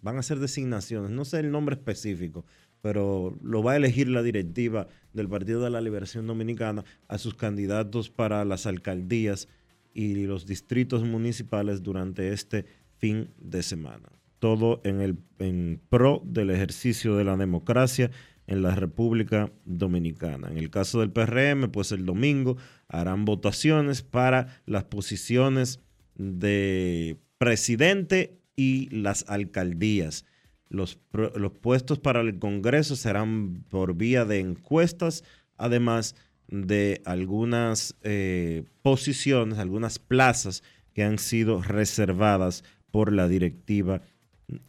van 0.00 0.14
a 0.14 0.20
hacer 0.20 0.38
designaciones, 0.38 1.10
no 1.10 1.24
sé 1.24 1.40
el 1.40 1.50
nombre 1.50 1.74
específico, 1.74 2.46
pero 2.80 3.36
lo 3.42 3.62
va 3.62 3.72
a 3.72 3.76
elegir 3.76 4.08
la 4.08 4.22
directiva 4.22 4.88
del 5.12 5.28
Partido 5.28 5.62
de 5.62 5.70
la 5.70 5.80
Liberación 5.80 6.26
Dominicana 6.26 6.84
a 7.08 7.18
sus 7.18 7.34
candidatos 7.34 8.10
para 8.10 8.44
las 8.44 8.66
alcaldías 8.66 9.48
y 9.94 10.26
los 10.26 10.46
distritos 10.46 11.02
municipales 11.02 11.82
durante 11.82 12.32
este 12.32 12.66
fin 12.98 13.30
de 13.38 13.62
semana. 13.62 14.08
Todo 14.38 14.80
en, 14.84 15.00
el, 15.00 15.80
pro 15.88 16.22
del 16.24 16.50
ejercicio 16.50 17.16
de 17.16 17.24
la 17.24 17.36
democracia 17.36 18.10
en 18.46 18.62
la 18.62 18.74
República 18.74 19.50
Dominicana. 19.64 20.48
En 20.50 20.58
el 20.58 20.70
caso 20.70 21.00
del 21.00 21.10
PRM, 21.10 21.70
pues 21.72 21.90
el 21.92 22.06
domingo 22.06 22.56
harán 22.88 23.24
votaciones 23.24 24.02
para 24.02 24.60
las 24.66 24.84
posiciones 24.84 25.80
de 26.14 27.18
presidente 27.38 28.38
y 28.56 28.88
las 28.90 29.24
alcaldías. 29.28 30.24
Los, 30.70 30.98
los, 31.12 31.52
puestos 31.52 31.98
para 31.98 32.20
el 32.20 32.38
Congreso 32.38 32.94
serán 32.94 33.64
por 33.70 33.94
vía 33.94 34.24
de 34.24 34.40
encuestas, 34.40 35.24
además 35.56 36.14
de 36.48 37.00
algunas 37.04 37.96
eh, 38.02 38.64
posiciones, 38.82 39.58
algunas 39.58 39.98
plazas 39.98 40.62
que 40.94 41.04
han 41.04 41.18
sido 41.18 41.62
reservadas 41.62 42.64
por 42.90 43.12
la 43.12 43.28
directiva 43.28 44.02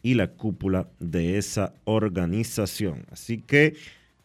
y 0.02 0.14
la 0.14 0.32
cúpula 0.32 0.90
de 1.00 1.38
esa 1.38 1.74
organización. 1.86 3.06
Así 3.12 3.40
que 3.40 3.76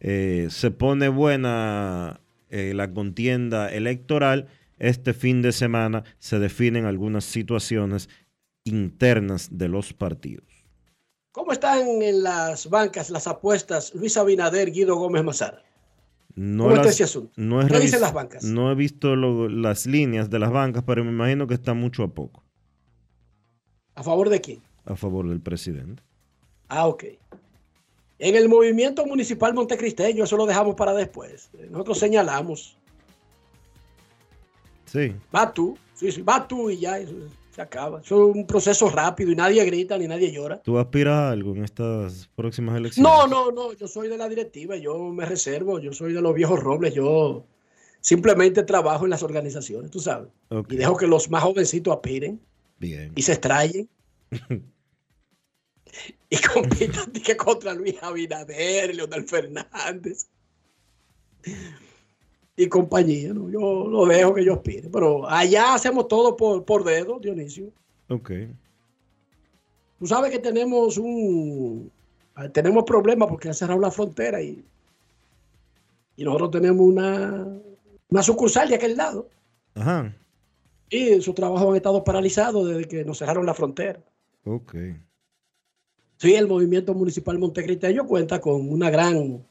eh, 0.01 0.49
se 0.51 0.71
pone 0.71 1.09
buena 1.09 2.21
eh, 2.51 2.73
la 2.75 2.93
contienda 2.93 3.73
electoral. 3.73 4.49
Este 4.79 5.15
fin 5.15 5.43
de 5.43 5.53
semana 5.53 6.05
se 6.19 6.39
definen 6.39 6.85
algunas 6.85 7.25
situaciones 7.25 8.09
internas 8.65 9.49
de 9.53 9.69
los 9.69 9.93
partidos. 9.93 10.54
¿Cómo 11.35 11.51
están 11.51 12.01
en 12.01 12.23
las 12.23 12.71
bancas 12.71 13.11
las 13.11 13.27
apuestas 13.27 13.93
Luis 13.93 14.17
Abinader, 14.17 14.71
Guido 14.71 14.95
Gómez 14.95 15.25
Mazar? 15.25 15.65
No 16.37 16.63
¿Cómo 16.63 16.75
está 16.77 16.87
las- 16.87 16.95
ese 16.95 17.03
asunto? 17.05 17.33
no 17.37 17.61
he 17.61 17.67
¿Qué 17.67 17.81
dicen 17.81 18.01
las 18.01 18.13
bancas? 18.13 18.45
No 18.45 18.71
he 18.71 18.77
visto 18.77 19.17
lo- 19.17 19.49
las 19.49 19.85
líneas 19.87 20.31
de 20.31 20.39
las 20.39 20.53
bancas, 20.53 20.85
pero 20.87 21.03
me 21.03 21.11
imagino 21.11 21.49
que 21.49 21.55
está 21.55 21.75
mucho 21.75 22.05
a 22.05 22.09
poco 22.15 22.45
¿A 23.97 24.05
favor 24.05 24.29
de 24.29 24.41
quién? 24.41 24.63
a 24.85 24.95
favor 24.95 25.29
del 25.29 25.41
presidente. 25.41 26.05
Ah, 26.69 26.87
ok. 26.87 27.03
En 28.21 28.37
el 28.37 28.49
movimiento 28.49 29.05
municipal 29.05 29.55
montecristeño, 29.55 30.23
eso 30.23 30.37
lo 30.37 30.47
dejamos 30.47 30.77
para 30.77 30.93
después. 30.95 31.51
Nosotros 31.69 31.99
señalamos. 31.99 32.77
Sí. 34.87 35.17
Va 35.35 35.53
tú, 35.53 35.77
sí, 35.95 36.13
sí, 36.13 36.23
va 36.23 36.47
tú 36.47 36.71
y 36.71 36.79
ya, 36.79 36.99
se 37.55 37.63
acaba. 37.63 38.01
Eso 38.01 38.31
es 38.31 38.37
un 38.37 38.47
proceso 38.47 38.91
rápido 38.91 39.31
y 39.31 39.37
nadie 39.37 39.65
grita 39.65 39.97
ni 39.97 40.09
nadie 40.09 40.33
llora. 40.33 40.61
¿Tú 40.63 40.79
aspiras 40.79 41.15
a 41.15 41.31
algo 41.31 41.53
en 41.55 41.65
estas 41.65 42.29
próximas 42.35 42.77
elecciones? 42.77 43.11
No, 43.11 43.27
no, 43.27 43.53
no, 43.53 43.73
yo 43.73 43.87
soy 43.87 44.09
de 44.09 44.19
la 44.19 44.29
directiva, 44.29 44.77
yo 44.77 44.99
me 45.11 45.25
reservo, 45.25 45.79
yo 45.79 45.93
soy 45.93 46.13
de 46.13 46.21
los 46.21 46.35
viejos 46.35 46.59
robles, 46.61 46.95
yo 46.95 47.47
simplemente 48.01 48.65
trabajo 48.65 49.05
en 49.05 49.11
las 49.11 49.23
organizaciones, 49.23 49.91
tú 49.91 50.01
sabes. 50.01 50.31
Ok. 50.49 50.73
Y 50.73 50.77
dejo 50.77 50.97
que 50.97 51.07
los 51.07 51.31
más 51.31 51.43
jovencitos 51.45 51.95
aspiren 51.95 52.41
Bien. 52.79 53.13
y 53.15 53.23
se 53.23 53.33
extrayen. 53.35 53.89
y 56.31 56.37
compitan 56.39 57.13
que 57.25 57.37
contra 57.37 57.73
Luis 57.73 58.03
Abinader, 58.03 58.95
Leonel 58.95 59.29
Fernández 59.29 60.27
y 62.57 62.69
compañía. 62.69 63.33
¿no? 63.33 63.51
Yo 63.51 63.87
lo 63.89 64.07
dejo 64.07 64.35
que 64.35 64.43
ellos 64.43 64.57
aspiren. 64.57 64.91
Pero 64.91 65.29
allá 65.29 65.75
hacemos 65.75 66.09
todo 66.09 66.37
por, 66.37 66.65
por 66.65 66.85
dedo, 66.85 67.19
Dionisio. 67.19 67.71
Ok. 68.09 68.31
Tú 69.99 70.07
sabes 70.07 70.31
que 70.31 70.39
tenemos 70.39 70.99
un 70.99 71.91
tenemos 72.53 72.85
problemas 72.85 73.29
porque 73.29 73.49
han 73.49 73.55
cerrado 73.55 73.81
la 73.81 73.91
frontera 73.91 74.43
y, 74.43 74.65
y 76.17 76.25
nosotros 76.25 76.51
tenemos 76.51 76.85
una, 76.85 77.47
una 78.09 78.23
sucursal 78.23 78.69
de 78.69 78.75
aquel 78.75 78.97
lado. 78.97 79.29
Ajá. 79.75 80.15
Y 80.91 81.21
sus 81.21 81.35
trabajos 81.35 81.71
han 81.71 81.77
estado 81.77 82.03
paralizados 82.05 82.69
desde 82.69 82.87
que 82.87 83.05
nos 83.05 83.19
cerraron 83.19 83.47
la 83.47 83.55
frontera. 83.55 84.01
Ok. 84.45 84.75
Sí, 86.17 86.35
el 86.35 86.49
movimiento 86.49 86.95
municipal 86.95 87.39
montecristeño 87.39 88.07
cuenta 88.07 88.41
con 88.41 88.69
una 88.69 88.91
gran 88.91 89.45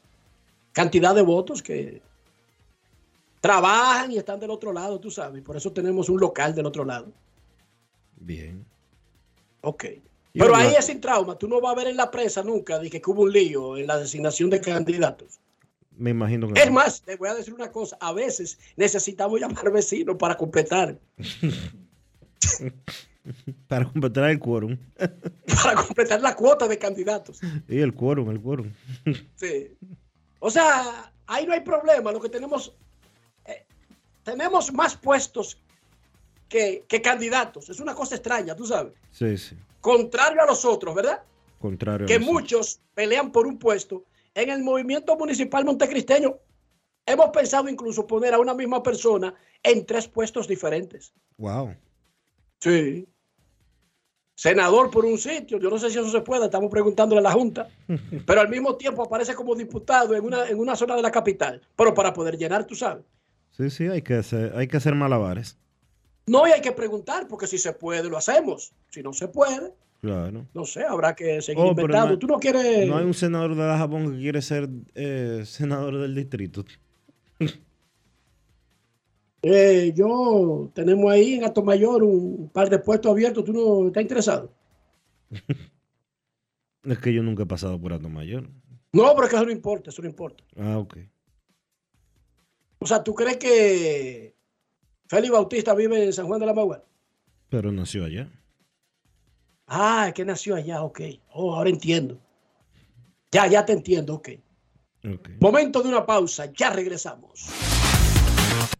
cantidad 0.72 1.14
de 1.14 1.22
votos 1.22 1.62
que 1.62 2.02
trabajan 3.44 4.10
y 4.10 4.16
están 4.16 4.40
del 4.40 4.50
otro 4.50 4.72
lado, 4.72 4.98
tú 4.98 5.10
sabes. 5.10 5.42
Por 5.42 5.54
eso 5.54 5.70
tenemos 5.70 6.08
un 6.08 6.18
local 6.18 6.54
del 6.54 6.64
otro 6.64 6.82
lado. 6.82 7.12
Bien. 8.16 8.64
Ok. 9.60 9.84
Pero 10.32 10.56
ahí 10.56 10.72
es 10.78 10.86
sin 10.86 10.98
trauma. 10.98 11.36
Tú 11.36 11.46
no 11.46 11.60
vas 11.60 11.72
a 11.72 11.76
ver 11.76 11.88
en 11.88 11.96
la 11.98 12.10
prensa 12.10 12.42
nunca 12.42 12.78
de 12.78 12.88
que 12.88 13.02
hubo 13.04 13.24
un 13.24 13.32
lío 13.32 13.76
en 13.76 13.86
la 13.86 13.98
designación 13.98 14.48
de 14.48 14.62
candidatos. 14.62 15.38
Me 15.94 16.08
imagino 16.10 16.50
que 16.50 16.58
Es 16.58 16.66
no. 16.68 16.72
más, 16.72 17.02
te 17.02 17.16
voy 17.16 17.28
a 17.28 17.34
decir 17.34 17.52
una 17.52 17.70
cosa. 17.70 17.98
A 18.00 18.14
veces 18.14 18.58
necesitamos 18.76 19.38
llamar 19.38 19.70
vecinos 19.70 20.16
para 20.18 20.38
completar, 20.38 20.98
Para 23.68 23.84
completar 23.84 24.30
el 24.30 24.38
quórum. 24.38 24.78
para 25.62 25.82
completar 25.82 26.22
la 26.22 26.34
cuota 26.34 26.66
de 26.66 26.78
candidatos. 26.78 27.40
y 27.68 27.78
el 27.80 27.92
quórum, 27.94 28.30
el 28.30 28.40
quórum. 28.40 28.72
Sí. 29.36 29.70
O 30.40 30.50
sea, 30.50 31.12
ahí 31.26 31.46
no 31.46 31.52
hay 31.52 31.60
problema. 31.60 32.10
Lo 32.10 32.20
que 32.20 32.28
tenemos, 32.30 32.74
eh, 33.46 33.64
tenemos 34.22 34.72
más 34.72 34.96
puestos 34.96 35.58
que, 36.48 36.84
que 36.88 37.02
candidatos. 37.02 37.68
Es 37.68 37.80
una 37.80 37.94
cosa 37.94 38.16
extraña, 38.16 38.54
tú 38.54 38.66
sabes. 38.66 38.94
Sí, 39.10 39.36
sí. 39.38 39.56
Contrario 39.80 40.42
a 40.42 40.46
los 40.46 40.64
otros, 40.64 40.94
¿verdad? 40.94 41.22
Contrario. 41.58 42.06
Que 42.06 42.18
muchos 42.18 42.80
pelean 42.94 43.32
por 43.32 43.46
un 43.46 43.58
puesto. 43.58 44.04
En 44.34 44.50
el 44.50 44.62
movimiento 44.62 45.16
municipal 45.16 45.64
montecristeño 45.64 46.38
hemos 47.06 47.30
pensado 47.30 47.68
incluso 47.68 48.06
poner 48.06 48.34
a 48.34 48.38
una 48.38 48.54
misma 48.54 48.82
persona 48.82 49.34
en 49.62 49.86
tres 49.86 50.08
puestos 50.08 50.48
diferentes. 50.48 51.12
Wow. 51.38 51.74
Sí. 52.60 53.06
Senador 54.36 54.90
por 54.90 55.04
un 55.04 55.16
sitio, 55.16 55.58
yo 55.58 55.70
no 55.70 55.78
sé 55.78 55.90
si 55.90 55.98
eso 55.98 56.10
se 56.10 56.20
puede, 56.20 56.46
estamos 56.46 56.70
preguntándole 56.70 57.20
a 57.20 57.22
la 57.22 57.32
Junta, 57.32 57.68
pero 58.26 58.40
al 58.40 58.48
mismo 58.48 58.74
tiempo 58.76 59.04
aparece 59.04 59.34
como 59.34 59.54
diputado 59.54 60.14
en 60.16 60.24
una, 60.24 60.48
en 60.48 60.58
una 60.58 60.74
zona 60.74 60.96
de 60.96 61.02
la 61.02 61.12
capital, 61.12 61.62
pero 61.76 61.94
para 61.94 62.12
poder 62.12 62.36
llenar, 62.36 62.66
tú 62.66 62.74
sabes. 62.74 63.04
Sí, 63.56 63.70
sí, 63.70 63.84
hay 63.86 64.02
que 64.02 64.14
hacer, 64.14 64.52
hay 64.56 64.66
que 64.66 64.76
hacer 64.76 64.94
malabares. 64.94 65.56
No, 66.26 66.46
y 66.48 66.50
hay 66.50 66.60
que 66.60 66.72
preguntar, 66.72 67.28
porque 67.28 67.46
si 67.46 67.58
se 67.58 67.72
puede, 67.72 68.08
lo 68.08 68.16
hacemos. 68.16 68.72
Si 68.88 69.02
no 69.02 69.12
se 69.12 69.28
puede, 69.28 69.72
Claro. 70.00 70.46
no 70.54 70.64
sé, 70.64 70.82
habrá 70.84 71.14
que 71.14 71.40
seguir 71.42 71.62
Oh, 71.62 71.68
inventando. 71.68 72.12
no- 72.12 72.18
Tú 72.18 72.26
no 72.26 72.38
quieres... 72.38 72.86
No 72.88 72.96
hay 72.96 73.04
un 73.04 73.14
senador 73.14 73.54
de 73.54 73.62
Dajabón 73.62 74.12
que 74.12 74.18
quiere 74.18 74.42
ser 74.42 74.68
eh, 74.94 75.42
senador 75.46 75.98
del 75.98 76.14
distrito. 76.14 76.64
Eh, 79.46 79.92
yo 79.94 80.70
tenemos 80.74 81.12
ahí 81.12 81.34
en 81.34 81.64
Mayor 81.66 82.02
un 82.02 82.48
par 82.48 82.70
de 82.70 82.78
puestos 82.78 83.12
abiertos. 83.12 83.44
¿Tú 83.44 83.52
no 83.52 83.88
estás 83.88 84.02
interesado? 84.02 84.50
Es 86.84 86.98
que 86.98 87.12
yo 87.12 87.22
nunca 87.22 87.42
he 87.42 87.46
pasado 87.46 87.78
por 87.80 87.92
Alto 87.92 88.08
Mayor. 88.08 88.48
No, 88.92 89.12
pero 89.14 89.24
es 89.24 89.30
que 89.30 89.36
eso 89.36 89.44
no 89.44 89.52
importa, 89.52 89.90
eso 89.90 90.00
no 90.02 90.08
importa. 90.08 90.44
Ah, 90.56 90.78
ok. 90.78 90.96
O 92.84 92.86
sea, 92.86 93.02
¿tú 93.02 93.14
crees 93.14 93.38
que 93.38 94.36
Félix 95.06 95.32
Bautista 95.32 95.72
vive 95.74 96.04
en 96.04 96.12
San 96.12 96.26
Juan 96.26 96.38
de 96.38 96.44
la 96.44 96.52
Magua? 96.52 96.84
Pero 97.48 97.72
nació 97.72 98.04
allá. 98.04 98.30
Ah, 99.66 100.08
es 100.08 100.12
que 100.12 100.22
nació 100.22 100.54
allá, 100.54 100.82
ok. 100.82 101.00
Oh, 101.32 101.54
ahora 101.54 101.70
entiendo. 101.70 102.20
Ya, 103.32 103.46
ya 103.46 103.64
te 103.64 103.72
entiendo, 103.72 104.16
ok. 104.16 104.28
Ok. 105.14 105.30
Momento 105.40 105.82
de 105.82 105.88
una 105.88 106.04
pausa, 106.04 106.52
ya 106.52 106.68
regresamos. 106.68 107.46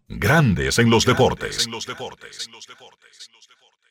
Grandes 0.07 0.79
en 0.79 0.91
los 0.91 1.07
deportes. 1.07 1.67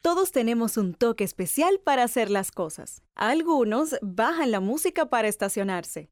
Todos 0.04 0.32
tenemos 0.32 0.78
un 0.78 0.94
toque 0.94 1.24
especial 1.24 1.80
para 1.84 2.04
hacer 2.04 2.30
las 2.30 2.52
cosas. 2.52 3.02
Algunos 3.16 3.96
bajan 4.04 4.52
la 4.52 4.60
música 4.60 5.10
para 5.10 5.28
estacionarse. 5.28 6.12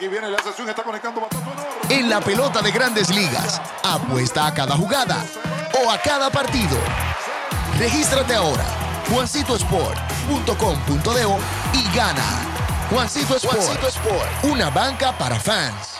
Aquí 0.00 0.08
viene 0.08 0.30
la 0.30 0.42
sesión, 0.42 0.66
está 0.66 0.82
conectando 0.82 1.20
bastante 1.20 1.94
En 1.94 2.08
la 2.08 2.22
pelota 2.22 2.62
de 2.62 2.70
grandes 2.70 3.10
ligas, 3.10 3.60
apuesta 3.84 4.46
a 4.46 4.54
cada 4.54 4.74
jugada 4.74 5.22
o 5.84 5.90
a 5.90 5.98
cada 5.98 6.30
partido. 6.30 6.78
Regístrate 7.78 8.34
ahora, 8.34 8.64
juancitosport.com.de 9.10 11.26
y 11.74 11.82
gana. 11.94 12.24
Juancito 12.88 13.36
Sport, 13.36 14.44
una 14.44 14.70
banca 14.70 15.12
para 15.18 15.38
fans. 15.38 15.99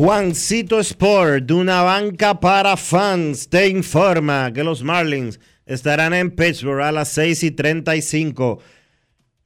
Juancito 0.00 0.80
Sport, 0.80 1.44
de 1.44 1.52
una 1.52 1.82
banca 1.82 2.40
para 2.40 2.78
fans, 2.78 3.46
te 3.50 3.68
informa 3.68 4.50
que 4.50 4.64
los 4.64 4.82
Marlins 4.82 5.38
estarán 5.66 6.14
en 6.14 6.30
Pittsburgh 6.30 6.80
a 6.80 6.90
las 6.90 7.08
6 7.08 7.42
y 7.42 7.50
35. 7.50 8.60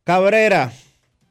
Cabrera 0.05 0.73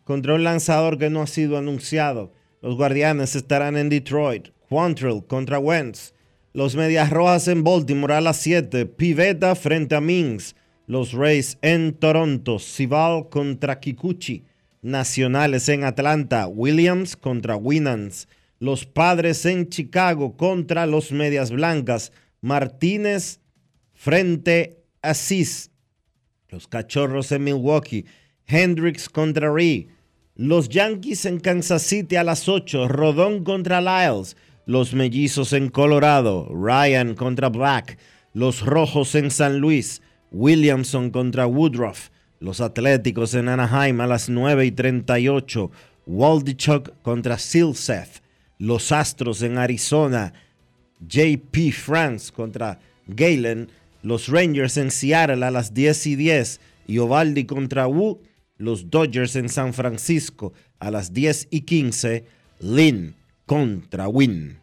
contra 0.03 0.33
un 0.33 0.43
lanzador 0.43 0.97
que 0.97 1.09
no 1.09 1.21
ha 1.21 1.27
sido 1.27 1.57
anunciado. 1.57 2.33
Los 2.61 2.75
Guardianes 2.75 3.37
estarán 3.37 3.77
en 3.77 3.87
Detroit. 3.87 4.49
Quantrill 4.67 5.25
contra 5.25 5.57
Wentz. 5.57 6.13
Los 6.51 6.75
Medias 6.75 7.09
Rojas 7.09 7.47
en 7.47 7.63
Baltimore 7.63 8.15
a 8.15 8.19
las 8.19 8.35
7. 8.41 8.87
Pivetta 8.87 9.55
frente 9.55 9.95
a 9.95 10.01
Mings. 10.01 10.53
Los 10.85 11.13
Rays 11.13 11.57
en 11.61 11.93
Toronto. 11.93 12.59
Sival 12.59 13.29
contra 13.29 13.79
Kikuchi. 13.79 14.43
Nacionales 14.81 15.69
en 15.69 15.85
Atlanta. 15.85 16.47
Williams 16.47 17.15
contra 17.15 17.55
Winans. 17.55 18.27
Los 18.63 18.85
Padres 18.85 19.45
en 19.45 19.67
Chicago 19.67 20.37
contra 20.37 20.85
los 20.85 21.11
Medias 21.11 21.51
Blancas. 21.51 22.13
Martínez 22.39 23.41
frente 23.93 24.85
a 25.01 25.13
Cis. 25.15 25.69
Los 26.47 26.69
Cachorros 26.69 27.33
en 27.33 27.43
Milwaukee. 27.43 28.05
Hendricks 28.47 29.09
contra 29.09 29.53
Ree. 29.53 29.89
Los 30.35 30.69
Yankees 30.69 31.25
en 31.25 31.41
Kansas 31.41 31.81
City 31.81 32.15
a 32.15 32.23
las 32.23 32.47
8. 32.47 32.87
Rodón 32.87 33.43
contra 33.43 33.81
Lyles. 33.81 34.37
Los 34.65 34.93
Mellizos 34.93 35.51
en 35.51 35.67
Colorado. 35.67 36.47
Ryan 36.49 37.15
contra 37.15 37.49
Black. 37.49 37.97
Los 38.31 38.65
Rojos 38.65 39.13
en 39.15 39.29
San 39.29 39.57
Luis. 39.57 40.01
Williamson 40.31 41.09
contra 41.09 41.47
Woodruff. 41.47 42.11
Los 42.39 42.61
Atléticos 42.61 43.33
en 43.33 43.49
Anaheim 43.49 43.99
a 43.99 44.07
las 44.07 44.29
9 44.29 44.65
y 44.67 44.71
38. 44.71 45.69
Waldichuk 46.07 47.01
contra 47.01 47.37
Silseth. 47.37 48.22
Los 48.57 48.91
Astros 48.91 49.41
en 49.41 49.57
Arizona. 49.57 50.33
JP 51.07 51.71
France 51.71 52.31
contra 52.31 52.79
Galen. 53.07 53.69
Los 54.01 54.27
Rangers 54.27 54.77
en 54.77 54.91
Seattle 54.91 55.45
a 55.45 55.51
las 55.51 55.73
10 55.73 56.07
y 56.07 56.15
10. 56.15 56.59
Y 56.87 56.97
Ovaldi 56.99 57.45
contra 57.45 57.87
Wu. 57.87 58.21
Los 58.57 58.89
Dodgers 58.89 59.35
en 59.35 59.49
San 59.49 59.73
Francisco 59.73 60.53
a 60.79 60.91
las 60.91 61.13
10 61.13 61.47
y 61.49 61.61
15. 61.61 62.25
Lynn 62.59 63.15
contra 63.45 64.07
Win. 64.07 64.62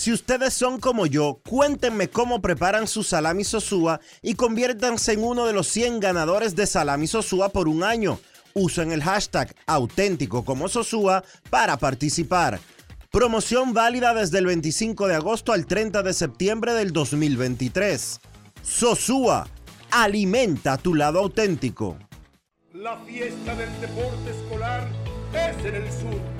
Si 0.00 0.10
ustedes 0.14 0.54
son 0.54 0.80
como 0.80 1.04
yo, 1.04 1.42
cuéntenme 1.46 2.08
cómo 2.08 2.40
preparan 2.40 2.88
su 2.88 3.02
salami 3.02 3.44
sosúa 3.44 4.00
y 4.22 4.32
conviértanse 4.32 5.12
en 5.12 5.22
uno 5.22 5.44
de 5.44 5.52
los 5.52 5.66
100 5.66 6.00
ganadores 6.00 6.56
de 6.56 6.66
salami 6.66 7.06
sosúa 7.06 7.50
por 7.50 7.68
un 7.68 7.82
año. 7.82 8.18
Usen 8.54 8.92
el 8.92 9.02
hashtag 9.02 9.54
auténtico 9.66 10.42
como 10.42 10.68
sosúa 10.68 11.22
para 11.50 11.76
participar. 11.76 12.60
Promoción 13.10 13.74
válida 13.74 14.14
desde 14.14 14.38
el 14.38 14.46
25 14.46 15.06
de 15.06 15.16
agosto 15.16 15.52
al 15.52 15.66
30 15.66 16.02
de 16.02 16.14
septiembre 16.14 16.72
del 16.72 16.94
2023. 16.94 18.20
Sosúa, 18.62 19.48
alimenta 19.90 20.78
tu 20.78 20.94
lado 20.94 21.18
auténtico. 21.18 21.98
La 22.72 22.96
fiesta 23.00 23.54
del 23.54 23.80
deporte 23.82 24.30
escolar 24.30 24.88
es 25.34 25.62
en 25.66 25.74
el 25.74 25.92
sur. 25.92 26.39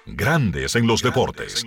Grandes 0.07 0.75
en 0.77 0.87
los 0.87 1.03
deportes. 1.03 1.63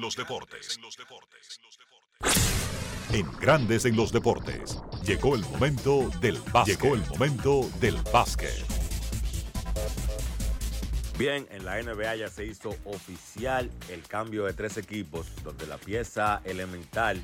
En 3.12 3.26
Grandes 3.40 3.86
en 3.86 3.96
los 3.96 4.12
deportes. 4.12 4.78
Llegó 5.04 5.34
el 5.36 5.42
momento 5.42 6.10
del 6.22 6.40
básquet. 6.54 6.80
Llegó 6.80 6.94
el 6.96 7.04
momento 7.08 7.68
del 7.80 7.98
básquet. 8.14 8.79
Bien, 11.20 11.46
en 11.52 11.66
la 11.66 11.84
NBA 11.84 12.16
ya 12.16 12.30
se 12.30 12.46
hizo 12.46 12.70
oficial 12.86 13.70
el 13.90 14.04
cambio 14.04 14.46
de 14.46 14.54
tres 14.54 14.78
equipos, 14.78 15.28
donde 15.44 15.68
la 15.68 15.78
pieza 15.78 16.40
elemental, 16.46 17.22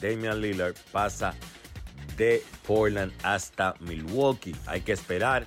Damian 0.00 0.40
Lillard, 0.40 0.74
pasa 0.90 1.32
de 2.16 2.42
Portland 2.66 3.12
hasta 3.22 3.76
Milwaukee. 3.78 4.56
Hay 4.66 4.80
que 4.80 4.90
esperar 4.90 5.46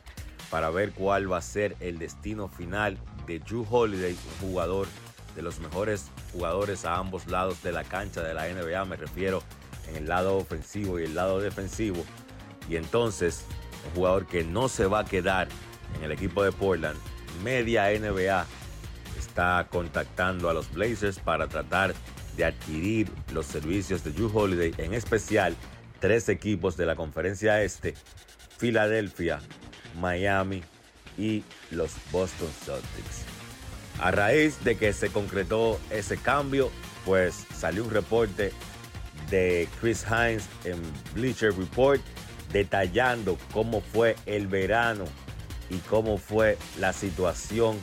para 0.50 0.70
ver 0.70 0.94
cuál 0.94 1.30
va 1.30 1.40
a 1.40 1.42
ser 1.42 1.76
el 1.82 2.00
destino 2.00 2.48
final 2.48 2.98
de 3.28 3.40
Drew 3.40 3.68
Holiday, 3.70 4.14
un 4.14 4.48
jugador 4.48 4.88
de 5.36 5.42
los 5.42 5.60
mejores 5.60 6.10
jugadores 6.32 6.86
a 6.86 6.96
ambos 6.96 7.28
lados 7.28 7.62
de 7.64 7.74
la 7.74 7.84
cancha 7.84 8.24
de 8.24 8.34
la 8.34 8.48
NBA. 8.48 8.86
Me 8.86 8.96
refiero 8.96 9.44
en 9.90 9.98
el 9.98 10.08
lado 10.08 10.38
ofensivo 10.38 11.02
y 11.02 11.04
el 11.04 11.16
lado 11.16 11.42
defensivo. 11.42 12.06
Y 12.70 12.78
entonces, 12.78 13.44
un 13.90 13.96
jugador 13.96 14.26
que 14.26 14.46
no 14.46 14.70
se 14.70 14.86
va 14.86 15.00
a 15.00 15.06
quedar 15.06 15.50
en 15.98 16.04
el 16.06 16.14
equipo 16.14 16.42
de 16.44 16.54
Portland 16.54 16.98
media 17.44 17.88
NBA 17.90 18.46
está 19.18 19.68
contactando 19.70 20.50
a 20.50 20.54
los 20.54 20.72
Blazers 20.72 21.20
para 21.20 21.48
tratar 21.48 21.94
de 22.38 22.46
adquirir 22.46 23.10
los 23.34 23.46
servicios 23.46 24.04
de 24.04 24.12
Drew 24.12 24.32
Holiday, 24.34 24.74
en 24.78 24.94
especial 24.94 25.56
tres 26.00 26.30
equipos 26.30 26.78
de 26.78 26.86
la 26.86 26.96
conferencia 26.96 27.62
este, 27.62 27.94
Filadelfia, 28.58 29.40
Miami 30.00 30.64
y 31.18 31.44
los 31.72 31.92
Boston 32.12 32.50
Celtics. 32.64 33.26
A 34.00 34.12
raíz 34.12 34.64
de 34.64 34.78
que 34.78 34.94
se 34.94 35.10
concretó 35.10 35.80
ese 35.90 36.18
cambio, 36.18 36.72
pues 37.06 37.46
salió 37.54 37.84
un 37.84 37.92
reporte 37.92 38.54
de 39.30 39.68
Chris 39.82 40.06
Hines 40.10 40.48
en 40.64 40.82
Bleacher 41.14 41.54
Report 41.54 42.02
detallando 42.54 43.38
cómo 43.52 43.82
fue 43.82 44.16
el 44.26 44.48
verano 44.48 45.06
y 45.70 45.78
cómo 45.78 46.18
fue 46.18 46.58
la 46.80 46.94
situación 46.94 47.78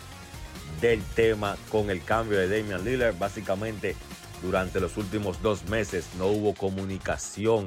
del 0.80 1.02
tema 1.14 1.56
con 1.70 1.90
el 1.90 2.02
cambio 2.04 2.38
de 2.38 2.48
Damian 2.48 2.84
Lillard. 2.84 3.18
Básicamente, 3.18 3.96
durante 4.42 4.80
los 4.80 4.96
últimos 4.96 5.40
dos 5.42 5.68
meses 5.68 6.06
no 6.18 6.26
hubo 6.26 6.54
comunicación 6.54 7.66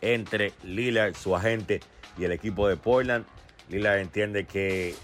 entre 0.00 0.52
Lillard, 0.62 1.14
su 1.16 1.34
agente, 1.34 1.80
y 2.18 2.24
el 2.24 2.32
equipo 2.32 2.68
de 2.68 2.76
Portland. 2.76 3.24
Lillard 3.68 3.98
entiende 3.98 4.46
que, 4.46 4.94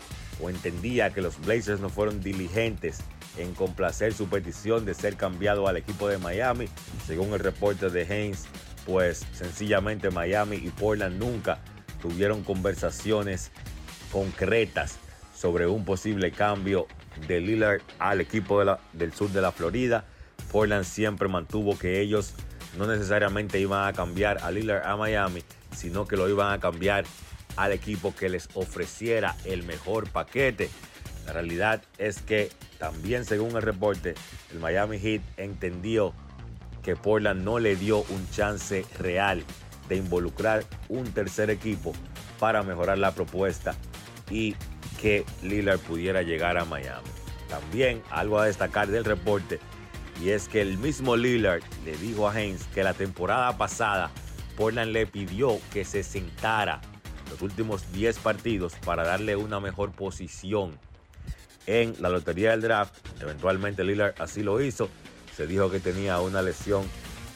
o 0.40 0.48
entendía 0.48 1.12
que 1.12 1.20
los 1.20 1.40
Blazers 1.40 1.80
no 1.80 1.88
fueron 1.88 2.22
diligentes 2.22 3.00
en 3.36 3.54
complacer 3.54 4.12
su 4.12 4.28
petición 4.28 4.84
de 4.84 4.94
ser 4.94 5.16
cambiado 5.16 5.66
al 5.66 5.76
equipo 5.76 6.08
de 6.08 6.18
Miami. 6.18 6.68
Según 7.06 7.32
el 7.32 7.40
reporte 7.40 7.90
de 7.90 8.02
Haynes, 8.02 8.46
pues 8.86 9.26
sencillamente 9.32 10.10
Miami 10.10 10.56
y 10.56 10.68
Portland 10.68 11.18
nunca 11.18 11.58
tuvieron 12.00 12.42
conversaciones 12.42 13.50
concretas 14.12 14.98
sobre 15.34 15.66
un 15.66 15.84
posible 15.84 16.30
cambio 16.30 16.86
de 17.26 17.40
Lillard 17.40 17.80
al 17.98 18.20
equipo 18.20 18.62
del 18.92 19.12
sur 19.12 19.30
de 19.30 19.40
la 19.40 19.50
Florida. 19.50 20.04
Portland 20.50 20.84
siempre 20.84 21.28
mantuvo 21.28 21.78
que 21.78 22.00
ellos 22.00 22.34
no 22.78 22.86
necesariamente 22.86 23.58
iban 23.58 23.88
a 23.88 23.92
cambiar 23.92 24.38
a 24.42 24.50
Lillard 24.50 24.86
a 24.86 24.96
Miami, 24.96 25.42
sino 25.74 26.06
que 26.06 26.16
lo 26.16 26.28
iban 26.28 26.52
a 26.52 26.60
cambiar 26.60 27.04
al 27.56 27.72
equipo 27.72 28.14
que 28.14 28.28
les 28.28 28.48
ofreciera 28.54 29.34
el 29.44 29.62
mejor 29.62 30.08
paquete. 30.08 30.70
La 31.26 31.32
realidad 31.32 31.82
es 31.98 32.20
que 32.22 32.50
también 32.78 33.24
según 33.24 33.56
el 33.56 33.62
reporte, 33.62 34.14
el 34.52 34.58
Miami 34.58 34.98
Heat 34.98 35.22
entendió 35.36 36.14
que 36.82 36.96
Portland 36.96 37.42
no 37.42 37.58
le 37.58 37.76
dio 37.76 37.98
un 37.98 38.28
chance 38.30 38.84
real 38.98 39.44
de 39.88 39.96
involucrar 39.96 40.64
un 40.88 41.04
tercer 41.12 41.50
equipo 41.50 41.92
para 42.38 42.62
mejorar 42.62 42.98
la 42.98 43.14
propuesta 43.14 43.74
y 44.32 44.56
que 45.00 45.24
Lillard 45.42 45.78
pudiera 45.80 46.22
llegar 46.22 46.56
a 46.58 46.64
Miami. 46.64 47.08
También 47.48 48.02
algo 48.10 48.38
a 48.38 48.46
destacar 48.46 48.88
del 48.88 49.04
reporte 49.04 49.60
y 50.22 50.30
es 50.30 50.48
que 50.48 50.60
el 50.60 50.78
mismo 50.78 51.16
Lillard 51.16 51.62
le 51.84 51.96
dijo 51.96 52.28
a 52.28 52.32
Haynes 52.32 52.64
que 52.74 52.82
la 52.82 52.94
temporada 52.94 53.56
pasada 53.58 54.10
Portland 54.56 54.92
le 54.92 55.06
pidió 55.06 55.58
que 55.72 55.84
se 55.84 56.02
sentara 56.02 56.80
los 57.30 57.42
últimos 57.42 57.90
10 57.92 58.18
partidos 58.18 58.74
para 58.84 59.04
darle 59.04 59.36
una 59.36 59.60
mejor 59.60 59.92
posición 59.92 60.78
en 61.66 61.94
la 62.00 62.08
lotería 62.08 62.50
del 62.50 62.62
draft. 62.62 62.94
Eventualmente 63.20 63.84
Lillard 63.84 64.14
así 64.20 64.42
lo 64.42 64.60
hizo. 64.60 64.88
Se 65.36 65.46
dijo 65.46 65.70
que 65.70 65.80
tenía 65.80 66.20
una 66.20 66.42
lesión 66.42 66.84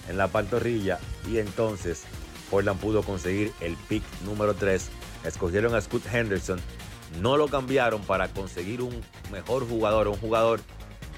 en 0.09 0.19
la 0.19 0.29
pantorrilla 0.29 0.99
y 1.29 1.39
entonces 1.39 2.05
Portland 2.51 2.79
pudo 2.81 3.03
conseguir 3.03 3.53
el 3.61 3.75
pick 3.89 4.03
número 4.25 4.55
3. 4.55 4.89
Escogieron 5.25 5.75
a 5.75 5.81
Scott 5.81 6.03
Henderson. 6.13 6.61
No 7.21 7.37
lo 7.37 7.49
cambiaron 7.49 8.03
para 8.03 8.29
conseguir 8.29 8.83
un 8.83 9.01
mejor 9.31 9.69
jugador, 9.69 10.09
un 10.09 10.17
jugador 10.17 10.61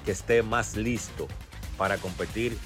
que 0.05 0.11
esté 0.11 0.43
más 0.43 0.75
listo 0.75 1.27
para 1.77 1.97
competir 1.97 2.57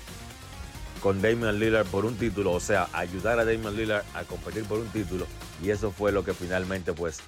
con 1.01 1.21
Damian 1.21 1.59
Lillard 1.59 1.85
por 1.87 2.05
un 2.05 2.15
título, 2.15 2.53
o 2.53 2.59
sea, 2.59 2.87
ayudar 2.93 3.39
a 3.39 3.45
Damian 3.45 3.75
Lillard 3.75 4.05
a 4.13 4.23
competir 4.23 4.63
por 4.63 4.79
un 4.79 4.87
título 4.87 5.27
y 5.61 5.69
eso 5.69 5.91
fue 5.91 6.11
lo 6.11 6.23
que 6.23 6.33
finalmente 6.33 6.93
pues 6.93 7.19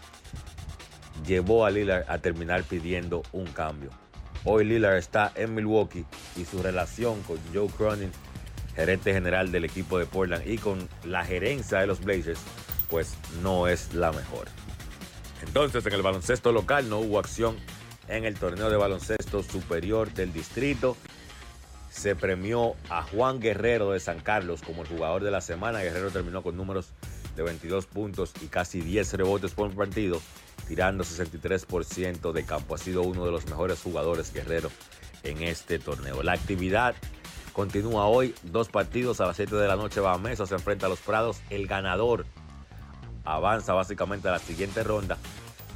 llevó 1.25 1.65
a 1.65 1.71
Lillard 1.71 2.05
a 2.09 2.17
terminar 2.19 2.63
pidiendo 2.63 3.23
un 3.33 3.45
cambio. 3.47 3.89
Hoy 4.45 4.63
Lillard 4.63 4.95
está 4.95 5.31
en 5.35 5.55
Milwaukee 5.55 6.05
y 6.37 6.45
su 6.45 6.61
relación 6.61 7.21
con 7.23 7.37
Joe 7.53 7.67
Cronin, 7.67 8.11
gerente 8.75 9.11
general 9.11 9.51
del 9.51 9.65
equipo 9.65 9.97
de 9.97 10.05
Portland 10.05 10.47
y 10.47 10.57
con 10.57 10.87
la 11.03 11.25
gerencia 11.25 11.79
de 11.79 11.87
los 11.87 11.99
Blazers, 11.99 12.39
pues 12.89 13.15
no 13.41 13.67
es 13.67 13.93
la 13.93 14.11
mejor. 14.11 14.47
Entonces 15.47 15.85
en 15.85 15.93
el 15.93 16.01
baloncesto 16.01 16.51
local 16.51 16.89
no 16.89 16.99
hubo 16.99 17.19
acción 17.19 17.57
en 18.07 18.25
el 18.25 18.35
torneo 18.35 18.69
de 18.69 18.77
baloncesto 18.77 19.43
superior 19.43 20.13
del 20.13 20.33
distrito. 20.33 20.97
Se 21.89 22.15
premió 22.15 22.75
a 22.89 23.03
Juan 23.03 23.39
Guerrero 23.39 23.91
de 23.91 23.99
San 23.99 24.19
Carlos 24.19 24.61
como 24.61 24.81
el 24.81 24.87
jugador 24.87 25.23
de 25.23 25.31
la 25.31 25.41
semana. 25.41 25.81
Guerrero 25.81 26.11
terminó 26.11 26.43
con 26.43 26.57
números 26.57 26.89
de 27.35 27.43
22 27.43 27.85
puntos 27.85 28.33
y 28.41 28.47
casi 28.47 28.81
10 28.81 29.13
rebotes 29.13 29.53
por 29.53 29.73
partido, 29.73 30.21
tirando 30.67 31.03
63% 31.03 32.31
de 32.31 32.45
campo. 32.45 32.75
Ha 32.75 32.77
sido 32.77 33.01
uno 33.01 33.25
de 33.25 33.31
los 33.31 33.45
mejores 33.45 33.81
jugadores 33.81 34.33
Guerrero 34.33 34.69
en 35.23 35.41
este 35.41 35.79
torneo. 35.79 36.21
La 36.21 36.33
actividad 36.33 36.95
continúa 37.53 38.05
hoy, 38.07 38.35
dos 38.43 38.67
partidos 38.67 39.21
a 39.21 39.25
las 39.25 39.37
7 39.37 39.55
de 39.55 39.67
la 39.67 39.75
noche. 39.77 40.01
Mesa 40.21 40.45
se 40.45 40.55
enfrenta 40.55 40.87
a 40.87 40.89
los 40.89 40.99
Prados. 40.99 41.39
El 41.49 41.67
ganador 41.67 42.25
avanza 43.26 43.73
básicamente 43.73 44.28
a 44.28 44.32
la 44.32 44.39
siguiente 44.39 44.84
ronda 44.84 45.17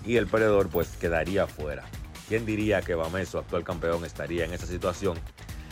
y 0.06 0.18
el 0.18 0.28
perdedor 0.28 0.70
pues 0.70 0.90
quedaría 0.98 1.48
fuera. 1.48 1.84
¿Quién 2.28 2.46
diría 2.46 2.82
que 2.82 2.96
Bameso, 2.96 3.40
actual 3.40 3.64
campeón, 3.64 4.06
estaría 4.06 4.46
en 4.46 4.54
esa 4.54 4.68
situación? 4.68 5.18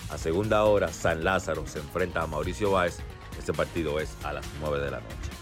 A 0.10 0.18
segunda 0.18 0.64
hora, 0.64 0.88
San 0.92 1.24
Lázaro 1.24 1.68
se 1.68 1.80
enfrenta 1.80 2.24
a 2.24 2.28
Mauricio 2.28 2.72
Báez. 2.72 2.98
Este 3.38 3.54
partido 3.54 4.00
es 4.00 4.10
a 4.24 4.34
las 4.34 4.46
9 4.62 4.80
de 4.80 4.92
la 4.92 5.00
noche. 5.00 5.38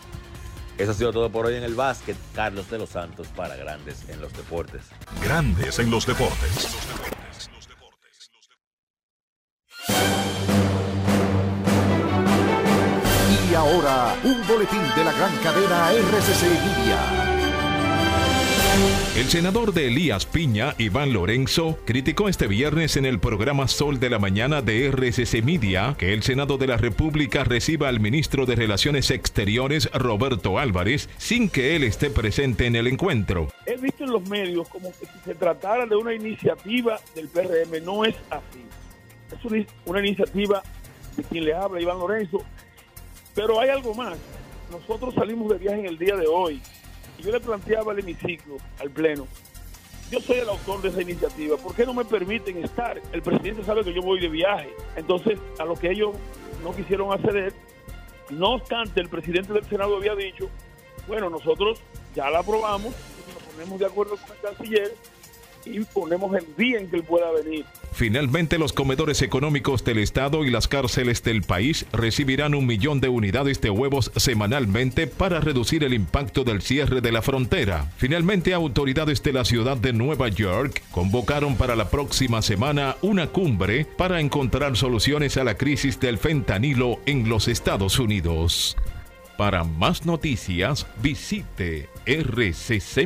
Eso 0.78 0.92
ha 0.92 0.94
sido 0.94 1.14
todo 1.14 1.30
por 1.30 1.46
hoy 1.46 1.56
en 1.56 1.64
el 1.64 1.76
básquet. 1.76 2.18
Carlos 2.34 2.70
de 2.70 2.80
los 2.80 2.90
Santos 2.90 3.28
para 3.30 3.56
Grandes 3.56 4.10
en 4.10 4.20
los 4.20 4.34
Deportes. 4.34 4.82
Grandes 5.24 5.80
en 5.80 5.90
los 5.90 6.06
Deportes. 6.06 6.76
Y 13.56 13.58
ahora, 13.58 14.14
un 14.26 14.46
boletín 14.50 14.82
de 14.98 15.04
la 15.06 15.14
gran 15.14 15.34
cadena 15.38 15.90
RCC 15.94 16.44
Media. 16.44 17.00
El 19.16 19.30
senador 19.30 19.74
de 19.74 19.88
Elías 19.88 20.26
Piña, 20.26 20.76
Iván 20.78 21.14
Lorenzo, 21.14 21.80
criticó 21.86 22.28
este 22.28 22.48
viernes 22.48 22.98
en 22.98 23.06
el 23.06 23.18
programa 23.22 23.70
Sol 23.70 24.02
de 24.02 24.10
la 24.10 24.20
Mañana 24.20 24.62
de 24.62 24.88
RCC 24.88 25.42
Media 25.42 25.96
que 25.98 26.12
el 26.12 26.22
Senado 26.22 26.58
de 26.58 26.68
la 26.68 26.76
República 26.76 27.46
reciba 27.46 27.88
al 27.88 28.02
ministro 28.02 28.46
de 28.46 28.58
Relaciones 28.58 29.10
Exteriores, 29.10 29.90
Roberto 29.94 30.60
Álvarez, 30.60 31.08
sin 31.16 31.48
que 31.48 31.78
él 31.78 31.86
esté 31.86 32.10
presente 32.10 32.66
en 32.66 32.76
el 32.76 32.88
encuentro. 32.88 33.48
He 33.66 33.78
visto 33.78 34.04
en 34.04 34.12
los 34.12 34.28
medios 34.28 34.68
como 34.68 34.90
que 34.92 35.06
si 35.06 35.20
se 35.24 35.34
tratara 35.34 35.86
de 35.86 35.96
una 35.96 36.14
iniciativa 36.14 37.00
del 37.16 37.30
PRM, 37.30 37.86
no 37.86 38.04
es 38.04 38.16
así. 38.30 38.66
Es 39.32 39.46
una, 39.46 39.66
una 39.86 40.00
iniciativa 40.02 40.62
de 41.16 41.24
quien 41.24 41.46
le 41.46 41.54
habla, 41.54 41.80
Iván 41.80 42.00
Lorenzo. 42.00 42.44
Pero 43.36 43.60
hay 43.60 43.70
algo 43.70 43.94
más. 43.94 44.18
Nosotros 44.72 45.14
salimos 45.14 45.52
de 45.52 45.60
viaje 45.60 45.82
en 45.82 45.86
el 45.86 45.98
día 45.98 46.16
de 46.16 46.26
hoy 46.26 46.60
yo 47.26 47.32
le 47.32 47.40
planteaba 47.40 47.92
al 47.92 48.00
hemiciclo, 48.00 48.58
al 48.80 48.90
Pleno, 48.92 49.28
yo 50.12 50.20
soy 50.20 50.38
el 50.38 50.50
autor 50.50 50.82
de 50.82 50.90
esa 50.90 51.02
iniciativa, 51.02 51.58
¿por 51.58 51.76
qué 51.76 51.86
no 51.86 51.94
me 51.94 52.06
permiten 52.06 52.64
estar? 52.64 53.02
El 53.12 53.22
presidente 53.22 53.64
sabe 53.64 53.84
que 53.84 53.94
yo 53.94 54.02
voy 54.02 54.20
de 54.20 54.30
viaje, 54.30 54.70
entonces 54.96 55.40
a 55.58 55.66
lo 55.66 55.76
que 55.76 55.90
ellos 55.90 56.16
no 56.64 56.76
quisieron 56.76 57.12
acceder, 57.12 57.54
no 58.30 58.54
obstante 58.54 59.02
el 59.02 59.10
presidente 59.10 59.54
del 59.54 59.66
Senado 59.66 59.98
había 59.98 60.16
dicho, 60.16 60.50
bueno, 61.08 61.30
nosotros 61.30 61.80
ya 62.16 62.30
la 62.30 62.40
aprobamos, 62.40 62.94
nos 63.34 63.44
ponemos 63.54 63.80
de 63.80 63.86
acuerdo 63.86 64.18
con 64.18 64.36
el 64.36 64.42
canciller 64.42 64.96
y 65.66 65.80
ponemos 65.82 66.36
el 66.36 66.46
día 66.58 66.80
en 66.80 66.90
que 66.90 66.98
él 66.98 67.04
pueda 67.04 67.32
venir. 67.32 67.66
Finalmente, 67.92 68.58
los 68.58 68.74
comedores 68.74 69.22
económicos 69.22 69.86
del 69.86 70.00
Estado 70.00 70.44
y 70.44 70.52
las 70.52 70.68
cárceles 70.68 71.24
del 71.24 71.44
país 71.44 71.86
recibirán 71.94 72.54
un 72.54 72.66
millón 72.66 73.00
de 73.00 73.08
unidades 73.08 73.62
de 73.62 73.70
huevos 73.70 74.12
semanalmente 74.18 75.08
para 75.08 75.40
reducir 75.40 75.84
el 75.86 75.94
impacto 75.94 76.44
del 76.44 76.62
cierre 76.62 77.00
de 77.00 77.14
la 77.14 77.22
frontera. 77.22 77.90
Finalmente, 77.96 78.54
autoridades 78.54 79.24
de 79.24 79.32
la 79.32 79.46
ciudad 79.46 79.78
de 79.78 79.94
Nueva 79.94 80.28
York 80.28 80.82
convocaron 80.92 81.56
para 81.56 81.78
la 81.78 81.90
próxima 81.90 82.42
semana 82.42 82.98
una 83.02 83.28
cumbre 83.28 83.86
para 83.86 84.20
encontrar 84.20 84.76
soluciones 84.76 85.38
a 85.38 85.46
la 85.46 85.56
crisis 85.56 85.98
del 86.00 86.18
fentanilo 86.18 87.00
en 87.06 87.30
los 87.30 87.48
Estados 87.48 87.98
Unidos. 87.98 88.76
Para 89.38 89.64
más 89.64 90.06
noticias, 90.06 90.86
visite 91.02 91.90
rccmedia.com 92.06 93.06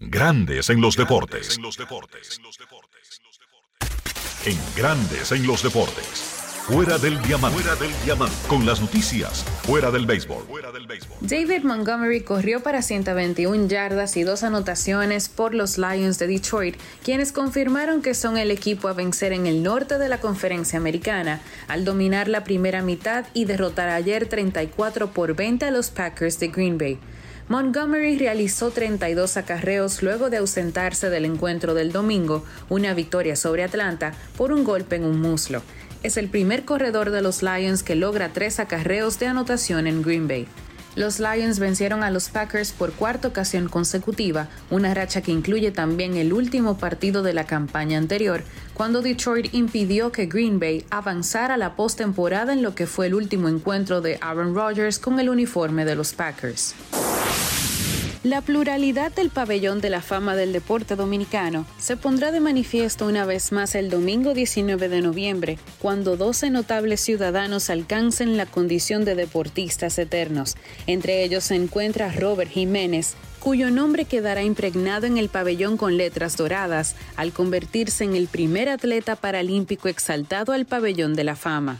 Grandes 0.00 0.70
en 0.70 0.80
los 0.80 0.96
deportes. 0.96 1.58
En 4.46 4.56
Grandes 4.76 5.32
en 5.32 5.44
los 5.44 5.62
deportes. 5.62 6.38
Fuera 6.68 6.98
del 6.98 7.20
diamante. 7.22 7.60
Fuera 7.60 7.74
del 7.74 7.90
diamante. 8.04 8.36
Con 8.46 8.64
las 8.64 8.80
noticias. 8.80 9.42
Fuera 9.64 9.90
del 9.90 10.06
béisbol. 10.06 10.44
David 11.20 11.64
Montgomery 11.64 12.20
corrió 12.20 12.62
para 12.62 12.80
121 12.80 13.66
yardas 13.66 14.16
y 14.16 14.22
dos 14.22 14.44
anotaciones 14.44 15.28
por 15.28 15.52
los 15.52 15.78
Lions 15.78 16.20
de 16.20 16.28
Detroit, 16.28 16.76
quienes 17.02 17.32
confirmaron 17.32 18.00
que 18.00 18.14
son 18.14 18.38
el 18.38 18.52
equipo 18.52 18.86
a 18.86 18.92
vencer 18.92 19.32
en 19.32 19.48
el 19.48 19.64
norte 19.64 19.98
de 19.98 20.08
la 20.08 20.20
conferencia 20.20 20.78
americana, 20.78 21.40
al 21.66 21.84
dominar 21.84 22.28
la 22.28 22.44
primera 22.44 22.82
mitad 22.82 23.26
y 23.34 23.46
derrotar 23.46 23.88
ayer 23.88 24.28
34 24.28 25.10
por 25.10 25.34
20 25.34 25.64
a 25.64 25.70
los 25.72 25.90
Packers 25.90 26.38
de 26.38 26.48
Green 26.48 26.78
Bay. 26.78 27.00
Montgomery 27.48 28.18
realizó 28.18 28.70
32 28.70 29.38
acarreos 29.38 30.02
luego 30.02 30.28
de 30.28 30.36
ausentarse 30.36 31.08
del 31.08 31.24
encuentro 31.24 31.72
del 31.72 31.92
domingo, 31.92 32.44
una 32.68 32.92
victoria 32.92 33.36
sobre 33.36 33.64
Atlanta 33.64 34.12
por 34.36 34.52
un 34.52 34.64
golpe 34.64 34.96
en 34.96 35.04
un 35.04 35.18
muslo. 35.22 35.62
Es 36.02 36.18
el 36.18 36.28
primer 36.28 36.66
corredor 36.66 37.10
de 37.10 37.22
los 37.22 37.42
Lions 37.42 37.82
que 37.82 37.94
logra 37.94 38.34
tres 38.34 38.60
acarreos 38.60 39.18
de 39.18 39.28
anotación 39.28 39.86
en 39.86 40.02
Green 40.02 40.28
Bay. 40.28 40.46
Los 40.98 41.20
Lions 41.20 41.60
vencieron 41.60 42.02
a 42.02 42.10
los 42.10 42.28
Packers 42.28 42.72
por 42.72 42.90
cuarta 42.92 43.28
ocasión 43.28 43.68
consecutiva, 43.68 44.48
una 44.68 44.94
racha 44.94 45.22
que 45.22 45.30
incluye 45.30 45.70
también 45.70 46.16
el 46.16 46.32
último 46.32 46.76
partido 46.76 47.22
de 47.22 47.34
la 47.34 47.44
campaña 47.44 47.98
anterior, 47.98 48.42
cuando 48.74 49.00
Detroit 49.00 49.54
impidió 49.54 50.10
que 50.10 50.26
Green 50.26 50.58
Bay 50.58 50.84
avanzara 50.90 51.54
a 51.54 51.56
la 51.56 51.76
postemporada 51.76 52.52
en 52.52 52.64
lo 52.64 52.74
que 52.74 52.88
fue 52.88 53.06
el 53.06 53.14
último 53.14 53.48
encuentro 53.48 54.00
de 54.00 54.18
Aaron 54.20 54.56
Rodgers 54.56 54.98
con 54.98 55.20
el 55.20 55.28
uniforme 55.28 55.84
de 55.84 55.94
los 55.94 56.14
Packers. 56.14 56.74
La 58.24 58.40
pluralidad 58.40 59.12
del 59.12 59.30
pabellón 59.30 59.80
de 59.80 59.90
la 59.90 60.02
fama 60.02 60.34
del 60.34 60.52
deporte 60.52 60.96
dominicano 60.96 61.66
se 61.78 61.96
pondrá 61.96 62.32
de 62.32 62.40
manifiesto 62.40 63.06
una 63.06 63.24
vez 63.24 63.52
más 63.52 63.76
el 63.76 63.90
domingo 63.90 64.34
19 64.34 64.88
de 64.88 65.02
noviembre, 65.02 65.56
cuando 65.78 66.16
12 66.16 66.50
notables 66.50 67.00
ciudadanos 67.00 67.70
alcancen 67.70 68.36
la 68.36 68.46
condición 68.46 69.04
de 69.04 69.14
deportistas 69.14 70.00
eternos. 70.00 70.56
Entre 70.88 71.22
ellos 71.22 71.44
se 71.44 71.54
encuentra 71.54 72.10
Robert 72.10 72.50
Jiménez, 72.50 73.14
cuyo 73.38 73.70
nombre 73.70 74.04
quedará 74.04 74.42
impregnado 74.42 75.06
en 75.06 75.16
el 75.16 75.28
pabellón 75.28 75.76
con 75.76 75.96
letras 75.96 76.36
doradas 76.36 76.96
al 77.14 77.32
convertirse 77.32 78.02
en 78.02 78.16
el 78.16 78.26
primer 78.26 78.68
atleta 78.68 79.14
paralímpico 79.14 79.86
exaltado 79.86 80.52
al 80.52 80.66
pabellón 80.66 81.14
de 81.14 81.22
la 81.22 81.36
fama. 81.36 81.78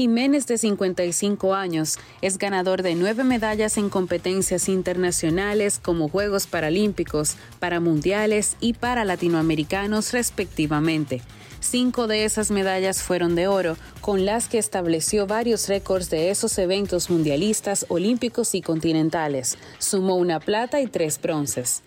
Jiménez, 0.00 0.46
de 0.46 0.56
55 0.56 1.54
años, 1.54 1.98
es 2.22 2.38
ganador 2.38 2.82
de 2.82 2.94
nueve 2.94 3.22
medallas 3.22 3.76
en 3.76 3.90
competencias 3.90 4.70
internacionales 4.70 5.78
como 5.78 6.08
Juegos 6.08 6.46
Paralímpicos, 6.46 7.36
para 7.58 7.80
Mundiales 7.80 8.56
y 8.60 8.72
para 8.72 9.04
Latinoamericanos 9.04 10.14
respectivamente. 10.14 11.20
Cinco 11.60 12.06
de 12.06 12.24
esas 12.24 12.50
medallas 12.50 13.02
fueron 13.02 13.34
de 13.34 13.46
oro, 13.46 13.76
con 14.00 14.24
las 14.24 14.48
que 14.48 14.56
estableció 14.56 15.26
varios 15.26 15.68
récords 15.68 16.08
de 16.08 16.30
esos 16.30 16.56
eventos 16.56 17.10
mundialistas, 17.10 17.84
olímpicos 17.90 18.54
y 18.54 18.62
continentales. 18.62 19.58
Sumó 19.80 20.16
una 20.16 20.40
plata 20.40 20.80
y 20.80 20.86
tres 20.86 21.20
bronces. 21.20 21.82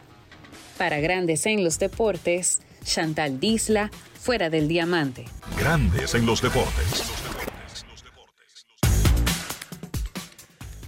Para 0.77 0.99
Grandes 0.99 1.47
en 1.47 1.63
los 1.63 1.79
Deportes, 1.79 2.61
Chantal 2.85 3.39
Disla, 3.39 3.89
fuera 4.21 4.51
del 4.51 4.67
diamante. 4.67 5.25
Grandes 5.57 6.13
en 6.13 6.27
los 6.27 6.43
deportes. 6.43 7.01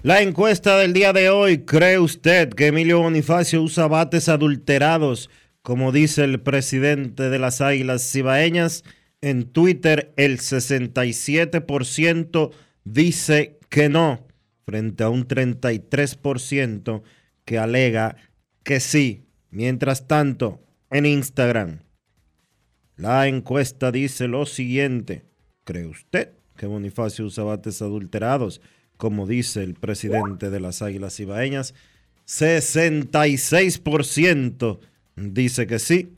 La 0.05 0.21
encuesta 0.21 0.77
del 0.77 0.93
día 0.93 1.11
de 1.13 1.31
hoy, 1.31 1.65
¿cree 1.65 1.97
usted 1.97 2.49
que 2.49 2.67
Emilio 2.67 2.99
Bonifacio 2.99 3.63
usa 3.63 3.87
bates 3.87 4.29
adulterados, 4.29 5.31
como 5.63 5.91
dice 5.91 6.23
el 6.23 6.39
presidente 6.39 7.31
de 7.31 7.39
las 7.39 7.59
Águilas 7.59 8.11
Cibaeñas? 8.11 8.83
En 9.21 9.45
Twitter 9.45 10.13
el 10.15 10.37
67% 10.37 12.51
dice 12.83 13.57
que 13.67 13.89
no, 13.89 14.27
frente 14.63 15.03
a 15.03 15.09
un 15.09 15.27
33% 15.27 17.01
que 17.43 17.57
alega 17.57 18.15
que 18.61 18.79
sí. 18.79 19.25
Mientras 19.49 20.07
tanto, 20.07 20.61
en 20.91 21.07
Instagram, 21.07 21.79
la 22.95 23.27
encuesta 23.27 23.91
dice 23.91 24.27
lo 24.27 24.45
siguiente, 24.45 25.25
¿cree 25.63 25.87
usted 25.87 26.33
que 26.55 26.67
Bonifacio 26.67 27.25
usa 27.25 27.43
bates 27.43 27.81
adulterados? 27.81 28.61
Como 28.97 29.27
dice 29.27 29.63
el 29.63 29.75
presidente 29.75 30.49
de 30.49 30.59
las 30.59 30.81
Águilas 30.81 31.19
Ibaeñas. 31.19 31.75
66% 32.27 34.79
dice 35.15 35.67
que 35.67 35.77
sí, 35.79 36.17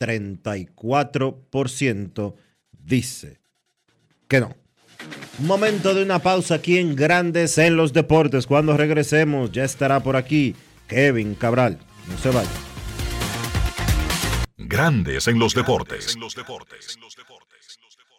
34% 0.00 2.34
dice 2.72 3.38
que 4.28 4.40
no. 4.40 4.56
Momento 5.38 5.94
de 5.94 6.02
una 6.02 6.18
pausa 6.20 6.56
aquí 6.56 6.76
en 6.78 6.94
Grandes 6.94 7.56
en 7.58 7.76
los 7.76 7.92
Deportes. 7.92 8.46
Cuando 8.46 8.76
regresemos 8.76 9.50
ya 9.52 9.64
estará 9.64 10.00
por 10.00 10.16
aquí 10.16 10.54
Kevin 10.86 11.34
Cabral. 11.34 11.78
No 12.08 12.18
se 12.18 12.30
vaya. 12.30 12.50
Grandes 14.56 15.28
en 15.28 15.38
los 15.38 15.54
deportes. 15.54 16.16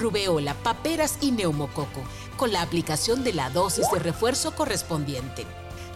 rubeola, 0.00 0.54
paperas 0.54 1.18
y 1.20 1.30
neumococo, 1.30 2.02
con 2.36 2.52
la 2.52 2.62
aplicación 2.62 3.22
de 3.22 3.32
la 3.32 3.50
dosis 3.50 3.88
de 3.92 4.00
refuerzo 4.00 4.54
correspondiente. 4.56 5.46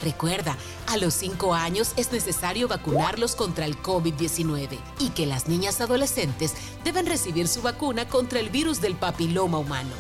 Recuerda, 0.03 0.57
a 0.87 0.97
los 0.97 1.15
5 1.15 1.55
años 1.55 1.93
es 1.97 2.13
necesario 2.13 2.69
vacunarlos 2.69 3.35
contra 3.35 3.65
el 3.65 3.81
COVID-19 3.81 4.79
y 4.99 5.11
que 5.11 5.27
las 5.27 5.49
niñas 5.49 5.81
adolescentes 5.81 6.53
deben 6.85 7.07
recibir 7.07 7.49
su 7.49 7.63
vacuna 7.63 8.07
contra 8.09 8.39
el 8.41 8.51
virus 8.51 8.81
del 8.81 8.97
papiloma 8.97 9.59
humano. 9.59 9.95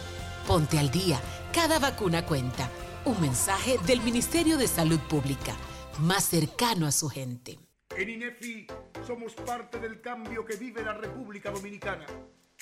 Ponte 0.46 0.78
al 0.78 0.90
día, 0.90 1.20
cada 1.52 1.78
vacuna 1.78 2.26
cuenta. 2.26 2.70
Un 3.06 3.20
mensaje 3.20 3.78
del 3.86 4.00
Ministerio 4.00 4.56
de 4.58 4.66
Salud 4.66 4.98
Pública, 4.98 5.54
más 6.00 6.24
cercano 6.24 6.86
a 6.86 6.92
su 6.92 7.08
gente. 7.08 7.58
En 7.96 8.08
INEFI 8.08 8.66
somos 9.06 9.34
parte 9.34 9.78
del 9.78 10.00
cambio 10.00 10.44
que 10.44 10.56
vive 10.56 10.82
la 10.82 10.94
República 10.94 11.50
Dominicana, 11.50 12.06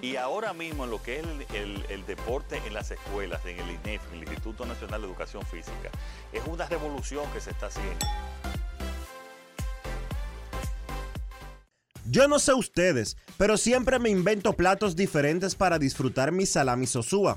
Y 0.00 0.14
ahora 0.14 0.52
mismo 0.52 0.84
en 0.84 0.90
lo 0.90 1.02
que 1.02 1.18
es 1.18 1.26
el, 1.54 2.06
deporte 2.06 2.60
en 2.64 2.72
las 2.72 2.90
escuelas, 2.92 3.44
en 3.44 3.58
el 3.58 3.70
INEF, 3.70 4.00
en 4.12 4.22
el 4.22 4.28
Instituto 4.28 4.64
Nacional 4.64 5.00
de 5.00 5.08
Educación 5.08 5.44
Física, 5.44 5.90
es 6.32 6.42
una 6.46 6.66
revolución 6.66 7.24
que 7.32 7.40
se 7.40 7.50
está 7.50 7.66
haciendo. 7.66 8.06
Yo 12.10 12.28
no 12.28 12.38
sé 12.38 12.54
ustedes, 12.54 13.16
pero 13.36 13.56
siempre 13.56 13.98
me 13.98 14.08
invento 14.08 14.52
platos 14.54 14.94
diferentes 14.94 15.54
para 15.54 15.78
disfrutar 15.78 16.30
mi 16.32 16.46
salami 16.46 16.86
sosúa. 16.86 17.36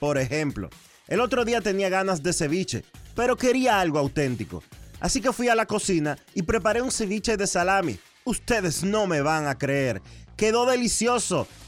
Por 0.00 0.16
ejemplo, 0.18 0.70
el 1.08 1.20
otro 1.20 1.44
día 1.44 1.60
tenía 1.60 1.88
ganas 1.88 2.22
de 2.22 2.32
ceviche, 2.32 2.84
pero 3.14 3.36
quería 3.36 3.80
algo 3.80 3.98
auténtico. 3.98 4.62
Así 4.98 5.20
que 5.20 5.32
fui 5.32 5.48
a 5.48 5.54
la 5.54 5.66
cocina 5.66 6.18
y 6.34 6.42
preparé 6.42 6.82
un 6.82 6.90
ceviche 6.90 7.36
de 7.36 7.46
salami. 7.46 7.98
Ustedes 8.24 8.82
no 8.82 9.06
me 9.06 9.20
van 9.20 9.46
a 9.46 9.56
creer. 9.56 10.02
Quedó 10.36 10.66
delicioso, 10.66 11.46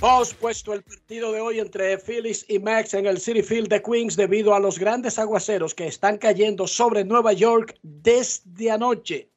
Pospuesto 0.00 0.72
el 0.72 0.82
partido 0.82 1.30
de 1.30 1.42
hoy 1.42 1.58
entre 1.58 1.98
Phillies 1.98 2.46
y 2.48 2.58
Max 2.58 2.94
en 2.94 3.04
el 3.04 3.20
City 3.20 3.42
Field 3.42 3.68
de 3.68 3.82
Queens 3.82 4.16
debido 4.16 4.54
a 4.54 4.58
los 4.58 4.78
grandes 4.78 5.18
aguaceros 5.18 5.74
que 5.74 5.86
están 5.86 6.16
cayendo 6.16 6.66
sobre 6.66 7.04
Nueva 7.04 7.34
York 7.34 7.78
desde 7.82 8.70
anoche. 8.70 9.28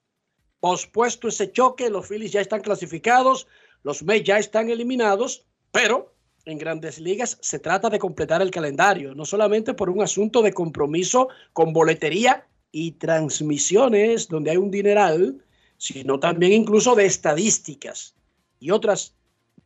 Pospuesto 0.62 1.28
ese 1.28 1.52
choque, 1.52 1.90
los 1.90 2.08
Phillies 2.08 2.32
ya 2.32 2.40
están 2.40 2.62
clasificados, 2.62 3.46
los 3.84 4.04
Mets 4.04 4.26
ya 4.26 4.38
están 4.38 4.70
eliminados, 4.70 5.46
pero 5.74 6.16
en 6.46 6.58
grandes 6.60 6.98
ligas 6.98 7.38
se 7.42 7.60
trata 7.60 7.90
de 7.90 8.00
completar 8.00 8.42
el 8.42 8.50
calendario, 8.50 9.14
no 9.14 9.26
solamente 9.26 9.74
por 9.74 9.90
un 9.90 10.02
asunto 10.02 10.42
de 10.42 10.54
compromiso 10.54 11.28
con 11.52 11.74
boletería 11.74 12.48
y 12.72 12.92
transmisiones 12.92 14.30
donde 14.30 14.52
hay 14.52 14.58
un 14.58 14.72
dineral, 14.72 15.44
sino 15.78 16.22
también 16.22 16.54
incluso 16.54 16.96
de 16.96 17.06
estadísticas 17.06 18.16
y 18.62 18.72
otras 18.72 19.14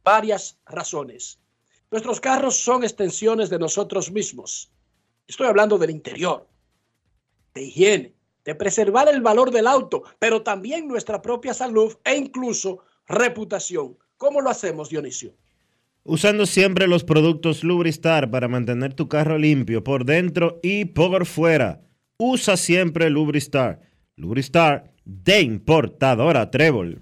varias 0.08 0.58
razones. 0.66 1.38
Nuestros 1.92 2.22
carros 2.22 2.56
son 2.56 2.86
extensiones 2.86 3.50
de 3.50 3.60
nosotros 3.60 4.10
mismos. 4.10 4.72
Estoy 5.28 5.48
hablando 5.48 5.78
del 5.78 5.90
interior, 5.90 6.48
de 7.54 7.64
higiene, 7.64 8.14
de 8.46 8.56
preservar 8.56 9.10
el 9.10 9.20
valor 9.20 9.52
del 9.52 9.68
auto, 9.68 10.04
pero 10.18 10.44
también 10.44 10.88
nuestra 10.88 11.22
propia 11.22 11.54
salud 11.54 11.98
e 12.06 12.16
incluso 12.16 12.80
reputación. 13.06 13.98
¿Cómo 14.16 14.40
lo 14.40 14.50
hacemos, 14.50 14.88
Dionisio? 14.88 15.34
Usando 16.06 16.46
siempre 16.46 16.88
los 16.88 17.04
productos 17.04 17.66
Lubristar 17.66 18.32
para 18.32 18.48
mantener 18.48 18.94
tu 18.94 19.10
carro 19.10 19.38
limpio 19.38 19.84
por 19.84 20.06
dentro 20.06 20.62
y 20.64 20.86
por 20.86 21.26
fuera. 21.26 21.82
Usa 22.18 22.56
siempre 22.56 23.10
Lubristar. 23.10 23.82
Lubristar 24.16 24.94
de 25.04 25.42
importadora 25.42 26.50
Trébol. 26.50 27.02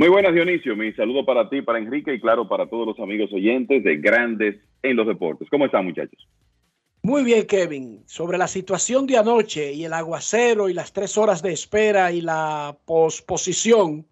Muy 0.00 0.08
buenas, 0.08 0.32
Dionisio. 0.32 0.74
Mi 0.76 0.94
saludo 0.94 1.26
para 1.26 1.50
ti, 1.50 1.60
para 1.60 1.78
Enrique 1.78 2.14
y 2.14 2.20
claro, 2.22 2.48
para 2.48 2.66
todos 2.70 2.86
los 2.86 2.98
amigos 3.00 3.30
oyentes 3.34 3.84
de 3.84 3.98
Grandes 3.98 4.56
en 4.82 4.96
los 4.96 5.06
Deportes. 5.06 5.46
¿Cómo 5.50 5.66
están, 5.66 5.84
muchachos? 5.84 6.26
Muy 7.02 7.22
bien, 7.22 7.46
Kevin. 7.46 8.02
Sobre 8.06 8.38
la 8.38 8.48
situación 8.48 9.06
de 9.06 9.18
anoche 9.18 9.74
y 9.74 9.84
el 9.84 9.92
aguacero 9.92 10.70
y 10.70 10.72
las 10.72 10.94
tres 10.94 11.18
horas 11.18 11.42
de 11.42 11.52
espera 11.52 12.12
y 12.12 12.22
la 12.22 12.78
posposición 12.86 14.06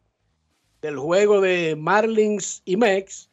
del 0.82 0.98
juego 0.98 1.40
de 1.40 1.74
Marlins 1.74 2.60
y 2.66 2.76
Mex, 2.76 3.30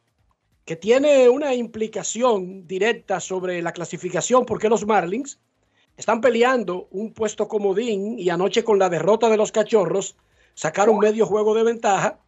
que 0.64 0.78
tiene 0.78 1.28
una 1.28 1.54
implicación 1.54 2.66
directa 2.66 3.20
sobre 3.20 3.62
la 3.62 3.74
clasificación, 3.74 4.46
porque 4.46 4.70
los 4.70 4.88
Marlins 4.88 5.42
están 5.98 6.22
peleando 6.22 6.88
un 6.92 7.14
puesto 7.14 7.50
comodín 7.50 8.18
y 8.18 8.30
anoche 8.30 8.64
con 8.64 8.80
la 8.80 8.88
derrota 8.88 9.28
de 9.28 9.36
los 9.36 9.52
Cachorros 9.52 10.16
sacaron 10.54 11.00
medio 11.00 11.26
juego 11.26 11.54
de 11.54 11.66
ventaja 11.66 12.22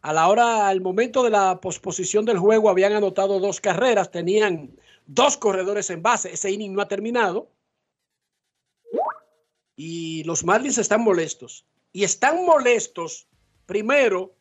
a 0.00 0.12
la 0.12 0.28
hora, 0.28 0.68
al 0.68 0.80
momento 0.80 1.22
de 1.22 1.30
la 1.30 1.60
posposición 1.60 2.24
del 2.24 2.38
juego, 2.38 2.70
habían 2.70 2.92
anotado 2.92 3.40
dos 3.40 3.60
carreras, 3.60 4.10
tenían 4.10 4.76
dos 5.06 5.36
corredores 5.36 5.90
en 5.90 6.02
base. 6.02 6.32
Ese 6.32 6.50
inning 6.50 6.72
no 6.72 6.82
ha 6.82 6.88
terminado. 6.88 7.50
Y 9.74 10.24
los 10.24 10.44
Marlins 10.44 10.78
están 10.78 11.02
molestos. 11.02 11.64
Y 11.92 12.04
están 12.04 12.44
molestos, 12.44 13.26
primero, 13.66 14.34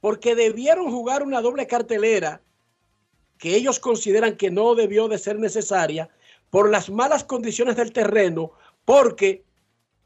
porque 0.00 0.34
debieron 0.34 0.90
jugar 0.90 1.22
una 1.22 1.40
doble 1.40 1.66
cartelera 1.66 2.42
que 3.38 3.56
ellos 3.56 3.80
consideran 3.80 4.36
que 4.36 4.50
no 4.50 4.74
debió 4.74 5.08
de 5.08 5.18
ser 5.18 5.38
necesaria 5.38 6.08
por 6.48 6.70
las 6.70 6.90
malas 6.90 7.24
condiciones 7.24 7.76
del 7.76 7.92
terreno, 7.92 8.52
porque 8.84 9.44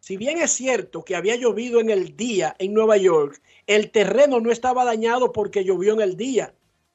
si 0.07 0.16
bien 0.16 0.38
es 0.38 0.52
cierto 0.52 1.04
que 1.04 1.16
había 1.16 1.34
llovido 1.34 1.80
en 1.80 1.90
el 1.90 2.16
día 2.16 2.54
en 2.61 2.72
Nueva 2.72 2.96
York, 2.96 3.42
el 3.66 3.90
terreno 3.90 4.38
no 4.38 4.52
estaba 4.52 4.84
dañado 4.84 5.32
porque 5.32 5.64
llovió 5.64 5.94
en 5.94 6.00
el 6.00 6.16
día, 6.16 6.54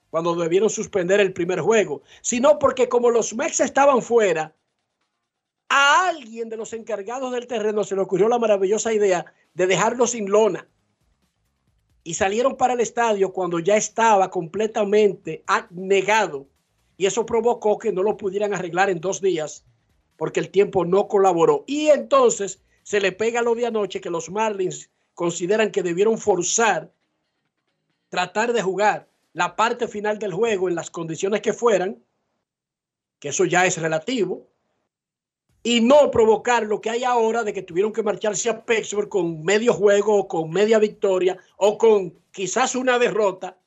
cuando 0.10 0.34
debieron 0.34 0.70
suspender 0.70 1.20
el 1.20 1.34
primer 1.34 1.60
juego, 1.60 2.04
sino 2.22 2.58
porque 2.58 2.88
como 2.88 3.10
los 3.10 3.34
Mex 3.36 3.60
estaban 3.60 4.02
fuera, 4.02 4.56
a 5.68 6.08
alguien 6.08 6.48
de 6.48 6.56
los 6.56 6.72
encargados 6.72 7.34
del 7.34 7.48
terreno 7.48 7.84
se 7.84 7.96
le 7.96 8.02
ocurrió 8.02 8.30
la 8.30 8.40
maravillosa 8.40 8.94
idea 8.94 9.26
de 9.56 9.68
dejarlo 9.68 10.08
sin 10.08 10.32
lona. 10.32 10.70
Y 12.06 12.14
salieron 12.14 12.56
para 12.56 12.76
el 12.76 12.80
estadio 12.80 13.34
cuando 13.34 13.60
ya 13.60 13.76
estaba 13.76 14.32
completamente 14.32 15.44
negado. 15.72 16.48
Y 16.96 17.08
eso 17.08 17.26
provocó 17.26 17.78
que 17.78 17.92
no 17.92 18.04
lo 18.04 18.16
pudieran 18.16 18.54
arreglar 18.54 18.90
en 18.90 19.02
dos 19.02 19.20
días 19.20 19.66
porque 20.16 20.40
el 20.40 20.50
tiempo 20.50 20.86
no 20.86 21.10
colaboró. 21.10 21.66
Y 21.68 21.90
entonces 21.90 22.62
se 22.84 23.00
le 23.00 23.12
pega 23.12 23.42
lo 23.42 23.56
de 23.56 23.66
anoche 23.66 24.02
que 24.02 24.10
los 24.10 24.30
Marlins 24.30 24.90
consideran 25.14 25.72
que 25.72 25.84
debieron 25.84 26.18
forzar, 26.18 26.92
tratar 28.10 28.54
de 28.54 28.62
jugar 28.62 29.08
la 29.34 29.56
parte 29.56 29.88
final 29.88 30.20
del 30.20 30.34
juego 30.34 30.68
en 30.68 30.76
las 30.76 30.90
condiciones 30.90 31.42
que 31.42 31.54
fueran, 31.54 32.04
que 33.20 33.30
eso 33.30 33.46
ya 33.46 33.66
es 33.66 33.78
relativo, 33.78 34.48
y 35.64 35.82
no 35.82 36.10
provocar 36.10 36.64
lo 36.64 36.82
que 36.82 36.90
hay 36.90 37.04
ahora 37.04 37.44
de 37.44 37.54
que 37.54 37.62
tuvieron 37.62 37.94
que 37.94 38.02
marcharse 38.02 38.50
a 38.50 38.66
Pittsburgh 38.66 39.10
con 39.10 39.44
medio 39.44 39.74
juego 39.74 40.18
o 40.18 40.28
con 40.28 40.50
media 40.50 40.80
victoria 40.80 41.38
o 41.58 41.78
con 41.78 42.16
quizás 42.32 42.76
una 42.76 42.98
derrota 42.98 43.58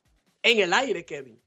en 0.43 0.59
el 0.59 0.73
aire, 0.73 1.05
Kevin. 1.05 1.39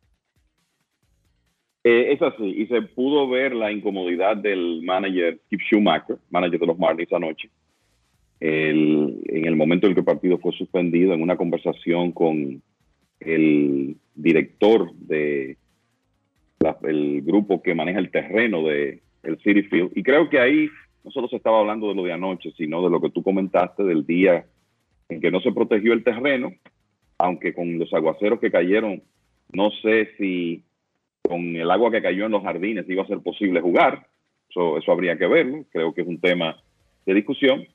Eh, 1.84 2.12
es 2.12 2.22
así, 2.22 2.44
y 2.44 2.66
se 2.66 2.82
pudo 2.82 3.28
ver 3.28 3.54
la 3.54 3.70
incomodidad 3.70 4.36
del 4.36 4.82
manager 4.82 5.38
Skip 5.46 5.60
Schumacher, 5.60 6.18
manager 6.30 6.60
de 6.60 6.66
los 6.66 6.78
Marlins 6.78 7.12
anoche, 7.12 7.48
en 8.40 9.44
el 9.44 9.56
momento 9.56 9.86
en 9.86 9.94
que 9.94 10.00
el 10.00 10.06
partido 10.06 10.38
fue 10.38 10.52
suspendido, 10.52 11.14
en 11.14 11.22
una 11.22 11.36
conversación 11.36 12.12
con 12.12 12.62
el 13.20 13.96
director 14.14 14.92
de 14.94 15.56
el 16.82 17.22
grupo 17.22 17.62
que 17.62 17.74
maneja 17.74 17.98
el 17.98 18.10
terreno 18.10 18.64
de 18.64 19.00
el 19.22 19.38
City 19.38 19.62
Field. 19.62 19.92
Y 19.94 20.02
creo 20.02 20.28
que 20.28 20.38
ahí 20.38 20.68
no 21.04 21.10
solo 21.10 21.28
se 21.28 21.36
estaba 21.36 21.60
hablando 21.60 21.88
de 21.88 21.94
lo 21.94 22.04
de 22.04 22.12
anoche, 22.12 22.52
sino 22.56 22.82
de 22.82 22.90
lo 22.90 23.00
que 23.00 23.10
tú 23.10 23.22
comentaste 23.22 23.84
del 23.84 24.06
día 24.06 24.44
en 25.08 25.20
que 25.20 25.30
no 25.30 25.40
se 25.40 25.52
protegió 25.52 25.92
el 25.92 26.04
terreno, 26.04 26.52
aunque 27.16 27.54
con 27.54 27.78
los 27.78 27.92
aguaceros 27.92 28.40
que 28.40 28.50
cayeron, 28.50 29.02
no 29.52 29.70
sé 29.82 30.10
si 30.18 30.62
con 31.22 31.56
el 31.56 31.70
agua 31.70 31.90
que 31.90 32.02
cayó 32.02 32.26
en 32.26 32.32
los 32.32 32.42
jardines 32.42 32.88
iba 32.88 33.02
a 33.02 33.06
ser 33.06 33.20
posible 33.20 33.60
jugar. 33.60 34.06
Eso, 34.48 34.78
eso 34.78 34.92
habría 34.92 35.16
que 35.16 35.26
verlo. 35.26 35.64
Creo 35.70 35.92
que 35.92 36.02
es 36.02 36.06
un 36.08 36.20
tema 36.20 36.56
de 37.06 37.14
discusión. 37.14 37.66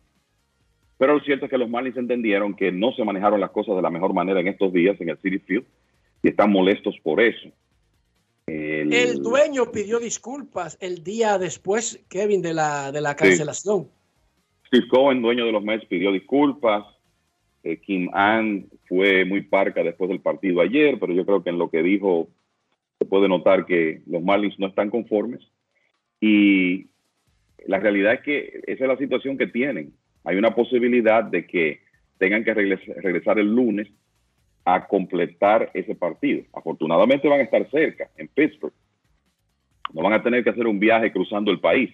Pero 0.97 1.15
lo 1.15 1.19
cierto 1.21 1.45
es 1.45 1.51
que 1.51 1.57
los 1.57 1.69
Marlins 1.69 1.97
entendieron 1.97 2.55
que 2.55 2.71
no 2.71 2.93
se 2.93 3.03
manejaron 3.03 3.39
las 3.39 3.51
cosas 3.51 3.75
de 3.75 3.81
la 3.81 3.89
mejor 3.89 4.13
manera 4.13 4.39
en 4.39 4.47
estos 4.47 4.71
días 4.71 4.99
en 5.01 5.09
el 5.09 5.17
City 5.17 5.39
Field 5.39 5.65
y 6.21 6.29
están 6.29 6.51
molestos 6.51 6.95
por 7.03 7.21
eso. 7.21 7.49
El, 8.47 9.21
dueño 9.21 9.71
pidió 9.71 9.99
disculpas 9.99 10.77
el 10.81 11.03
día 11.03 11.37
después, 11.37 12.03
Kevin, 12.09 12.41
de 12.41 12.53
la, 12.53 12.91
de 12.91 13.01
la 13.01 13.15
cancelación. 13.15 13.87
Steve 14.67 14.87
Cohen, 14.87 15.21
dueño 15.21 15.45
de 15.45 15.51
los 15.51 15.63
Mets, 15.63 15.85
pidió 15.85 16.11
disculpas. 16.11 16.85
Eh, 17.63 17.77
Kim 17.77 18.09
Ann 18.13 18.67
fue 18.87 19.23
muy 19.23 19.41
parca 19.41 19.83
después 19.83 20.09
del 20.09 20.19
partido 20.19 20.61
ayer, 20.61 20.99
pero 20.99 21.13
yo 21.13 21.25
creo 21.25 21.43
que 21.43 21.49
en 21.49 21.57
lo 21.57 21.69
que 21.69 21.81
dijo 21.81 22.27
se 23.03 23.09
puede 23.09 23.27
notar 23.27 23.65
que 23.65 24.01
los 24.07 24.23
Marlins 24.23 24.57
no 24.59 24.67
están 24.67 24.89
conformes. 24.89 25.41
Y 26.21 26.88
la 27.65 27.80
realidad 27.80 28.13
es 28.13 28.21
que 28.21 28.61
esa 28.67 28.84
es 28.85 28.88
la 28.88 28.97
situación 28.97 29.38
que 29.38 29.47
tienen 29.47 29.93
hay 30.23 30.38
una 30.38 30.55
posibilidad 30.55 31.23
de 31.23 31.45
que 31.45 31.81
tengan 32.17 32.43
que 32.43 32.53
regresar 32.53 33.39
el 33.39 33.53
lunes 33.53 33.88
a 34.65 34.88
completar 34.88 35.69
ese 35.73 35.95
partido. 35.95 36.43
Afortunadamente 36.53 37.27
van 37.27 37.41
a 37.41 37.43
estar 37.43 37.69
cerca, 37.69 38.09
en 38.15 38.30
Pittsburgh. 38.30 38.73
No 39.93 40.01
van 40.01 40.13
a 40.13 40.23
tener 40.23 40.43
que 40.43 40.51
hacer 40.51 40.65
un 40.65 40.80
viaje 40.80 41.11
cruzando 41.11 41.51
el 41.51 41.59
país 41.59 41.91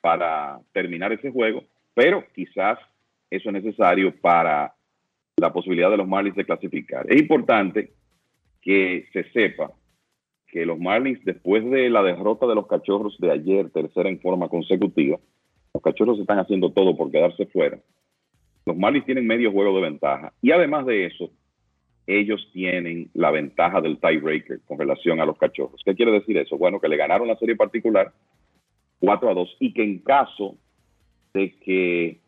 para 0.00 0.58
terminar 0.72 1.12
ese 1.12 1.30
juego, 1.30 1.62
pero 1.94 2.24
quizás 2.34 2.78
eso 3.30 3.48
es 3.48 3.52
necesario 3.52 4.12
para 4.20 4.74
la 5.36 5.52
posibilidad 5.52 5.90
de 5.90 5.98
los 5.98 6.08
Marlins 6.08 6.36
de 6.36 6.44
clasificar. 6.44 7.06
Es 7.08 7.20
importante 7.20 7.92
que 8.60 9.06
se 9.12 9.30
sepa 9.30 9.70
que 10.52 10.66
los 10.66 10.78
Marlins, 10.78 11.24
después 11.24 11.68
de 11.68 11.88
la 11.88 12.02
derrota 12.02 12.46
de 12.46 12.54
los 12.54 12.66
Cachorros 12.66 13.16
de 13.18 13.32
ayer, 13.32 13.70
tercera 13.70 14.10
en 14.10 14.20
forma 14.20 14.48
consecutiva, 14.48 15.18
los 15.72 15.82
cachorros 15.82 16.20
están 16.20 16.38
haciendo 16.38 16.70
todo 16.70 16.94
por 16.94 17.10
quedarse 17.10 17.46
fuera. 17.46 17.78
Los 18.66 18.76
Marlins 18.76 19.06
tienen 19.06 19.26
medio 19.26 19.50
juego 19.50 19.74
de 19.74 19.80
ventaja. 19.80 20.34
Y 20.42 20.52
además 20.52 20.84
de 20.84 21.06
eso, 21.06 21.30
ellos 22.06 22.50
tienen 22.52 23.08
la 23.14 23.30
ventaja 23.30 23.80
del 23.80 23.98
tiebreaker 23.98 24.60
con 24.66 24.78
relación 24.78 25.20
a 25.20 25.24
los 25.24 25.38
cachorros. 25.38 25.80
¿Qué 25.82 25.94
quiere 25.94 26.12
decir 26.12 26.36
eso? 26.36 26.58
Bueno, 26.58 26.78
que 26.78 26.88
le 26.88 26.98
ganaron 26.98 27.28
la 27.28 27.36
serie 27.36 27.56
particular 27.56 28.12
4 29.00 29.30
a 29.30 29.34
2 29.34 29.56
y 29.58 29.72
que 29.72 29.82
en 29.82 30.00
caso 30.00 30.56
de 31.32 31.56
que 31.60 32.20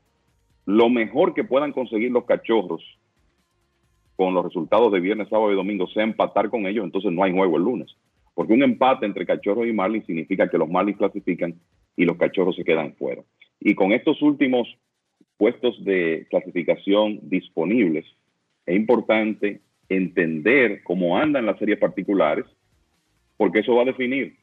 lo 0.65 0.89
mejor 0.89 1.35
que 1.35 1.45
puedan 1.45 1.73
conseguir 1.73 2.11
los 2.11 2.25
cachorros 2.25 2.83
con 4.17 4.33
los 4.33 4.45
resultados 4.45 4.91
de 4.93 5.01
viernes, 5.01 5.29
sábado 5.29 5.53
y 5.53 5.57
domingo 5.57 5.87
sea 5.89 6.05
empatar 6.05 6.49
con 6.49 6.67
ellos, 6.67 6.87
entonces 6.87 7.13
no 7.13 7.23
hay 7.23 7.33
juego 7.33 7.59
el 7.59 7.65
lunes. 7.65 7.95
Porque 8.35 8.53
un 8.53 8.63
empate 8.63 9.07
entre 9.07 9.27
cachorros 9.27 9.67
y 9.67 9.73
Marlins 9.73 10.07
significa 10.07 10.49
que 10.49 10.59
los 10.59 10.69
Marlins 10.69 10.99
clasifican 10.99 11.55
y 11.97 12.05
los 12.05 12.17
cachorros 12.17 12.57
se 12.57 12.65
quedan 12.65 12.95
fuera. 12.95 13.23
Y 13.61 13.75
con 13.75 13.93
estos 13.93 14.21
últimos 14.23 14.69
puestos 15.37 15.83
de 15.85 16.27
clasificación 16.31 17.21
disponibles, 17.23 18.05
es 18.67 18.77
importante 18.77 19.61
entender 19.89 20.83
cómo 20.83 21.19
andan 21.19 21.47
las 21.47 21.59
series 21.59 21.79
particulares, 21.79 22.45
porque 23.37 23.61
eso 23.61 23.75
va 23.75 23.83
a 23.83 23.87
definir 23.87 24.37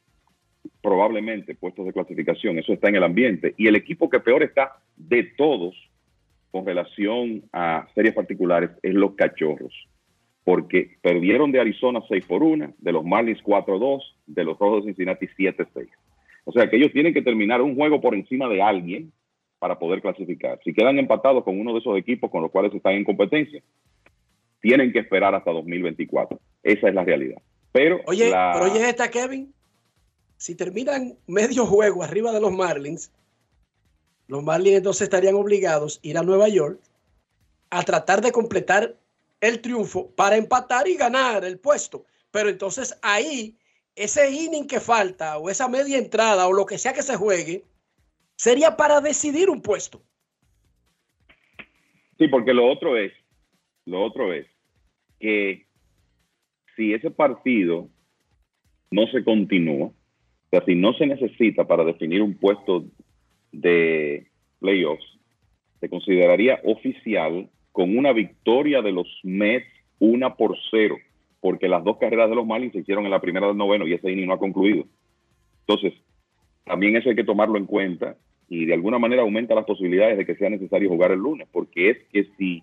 probablemente 0.80 1.54
puestos 1.54 1.86
de 1.86 1.92
clasificación, 1.92 2.58
eso 2.58 2.72
está 2.72 2.88
en 2.88 2.96
el 2.96 3.04
ambiente. 3.04 3.54
Y 3.56 3.66
el 3.66 3.76
equipo 3.76 4.08
que 4.08 4.20
peor 4.20 4.42
está 4.42 4.76
de 4.96 5.24
todos 5.36 5.74
con 6.50 6.66
relación 6.66 7.42
a 7.52 7.88
series 7.94 8.14
particulares 8.14 8.70
es 8.82 8.94
los 8.94 9.14
cachorros, 9.14 9.72
porque 10.44 10.96
perdieron 11.02 11.52
de 11.52 11.60
Arizona 11.60 12.00
6 12.08 12.24
por 12.26 12.42
1, 12.42 12.74
de 12.78 12.92
los 12.92 13.04
Marlins 13.04 13.42
4-2, 13.42 14.02
de 14.26 14.44
los 14.44 14.58
Rojos 14.58 14.84
de 14.84 14.90
Cincinnati 14.90 15.26
7-6. 15.26 15.88
O 16.44 16.52
sea 16.52 16.68
que 16.68 16.76
ellos 16.76 16.92
tienen 16.92 17.14
que 17.14 17.22
terminar 17.22 17.62
un 17.62 17.76
juego 17.76 18.00
por 18.00 18.14
encima 18.14 18.48
de 18.48 18.60
alguien 18.60 19.12
para 19.60 19.78
poder 19.78 20.02
clasificar. 20.02 20.58
Si 20.64 20.74
quedan 20.74 20.98
empatados 20.98 21.44
con 21.44 21.60
uno 21.60 21.72
de 21.72 21.78
esos 21.78 21.96
equipos 21.96 22.30
con 22.30 22.42
los 22.42 22.50
cuales 22.50 22.74
están 22.74 22.94
en 22.94 23.04
competencia, 23.04 23.62
tienen 24.60 24.92
que 24.92 24.98
esperar 24.98 25.34
hasta 25.34 25.52
2024. 25.52 26.38
Esa 26.64 26.88
es 26.88 26.94
la 26.94 27.04
realidad. 27.04 27.40
Pero, 27.70 28.00
oye, 28.06 28.30
la... 28.30 28.50
pero 28.54 28.72
oye 28.72 28.88
esta, 28.88 29.10
Kevin. 29.10 29.52
Si 30.36 30.56
terminan 30.56 31.14
medio 31.28 31.64
juego 31.66 32.02
arriba 32.02 32.32
de 32.32 32.40
los 32.40 32.52
Marlins, 32.52 33.12
los 34.26 34.42
Marlins 34.42 34.78
entonces 34.78 35.02
estarían 35.02 35.36
obligados 35.36 36.00
a 36.02 36.08
ir 36.08 36.18
a 36.18 36.22
Nueva 36.22 36.48
York 36.48 36.80
a 37.70 37.84
tratar 37.84 38.20
de 38.20 38.32
completar 38.32 38.96
el 39.42 39.60
triunfo 39.60 40.14
para 40.14 40.36
empatar 40.36 40.88
y 40.88 40.94
ganar 40.94 41.44
el 41.44 41.58
puesto. 41.58 42.06
Pero 42.30 42.48
entonces 42.48 42.98
ahí, 43.02 43.58
ese 43.94 44.30
inning 44.30 44.66
que 44.66 44.80
falta 44.80 45.36
o 45.36 45.50
esa 45.50 45.68
media 45.68 45.98
entrada 45.98 46.46
o 46.46 46.52
lo 46.52 46.64
que 46.64 46.78
sea 46.78 46.94
que 46.94 47.02
se 47.02 47.16
juegue, 47.16 47.64
sería 48.36 48.76
para 48.76 49.00
decidir 49.00 49.50
un 49.50 49.60
puesto. 49.60 50.00
Sí, 52.18 52.28
porque 52.28 52.54
lo 52.54 52.70
otro 52.70 52.96
es, 52.96 53.12
lo 53.84 54.02
otro 54.02 54.32
es 54.32 54.46
que 55.18 55.66
si 56.76 56.94
ese 56.94 57.10
partido 57.10 57.88
no 58.92 59.08
se 59.08 59.24
continúa, 59.24 59.88
o 59.88 60.48
sea, 60.50 60.64
si 60.64 60.76
no 60.76 60.92
se 60.94 61.06
necesita 61.06 61.66
para 61.66 61.84
definir 61.84 62.22
un 62.22 62.38
puesto 62.38 62.84
de 63.50 64.30
playoffs, 64.60 65.18
se 65.80 65.88
consideraría 65.88 66.60
oficial 66.64 67.50
con 67.72 67.96
una 67.96 68.12
victoria 68.12 68.82
de 68.82 68.92
los 68.92 69.08
Mets 69.22 69.66
una 69.98 70.34
por 70.34 70.56
cero, 70.70 70.96
porque 71.40 71.68
las 71.68 71.84
dos 71.84 71.98
carreras 71.98 72.28
de 72.28 72.36
los 72.36 72.46
Marlins 72.46 72.72
se 72.72 72.80
hicieron 72.80 73.04
en 73.04 73.10
la 73.10 73.20
primera 73.20 73.46
del 73.46 73.56
noveno 73.56 73.86
y 73.86 73.94
ese 73.94 74.10
inning 74.10 74.26
no 74.26 74.34
ha 74.34 74.38
concluido. 74.38 74.84
Entonces, 75.66 75.94
también 76.64 76.96
eso 76.96 77.08
hay 77.08 77.16
que 77.16 77.24
tomarlo 77.24 77.56
en 77.56 77.66
cuenta 77.66 78.16
y 78.48 78.66
de 78.66 78.74
alguna 78.74 78.98
manera 78.98 79.22
aumenta 79.22 79.54
las 79.54 79.64
posibilidades 79.64 80.18
de 80.18 80.26
que 80.26 80.34
sea 80.34 80.50
necesario 80.50 80.88
jugar 80.88 81.12
el 81.12 81.20
lunes, 81.20 81.48
porque 81.50 81.90
es 81.90 81.98
que 82.12 82.26
si 82.36 82.62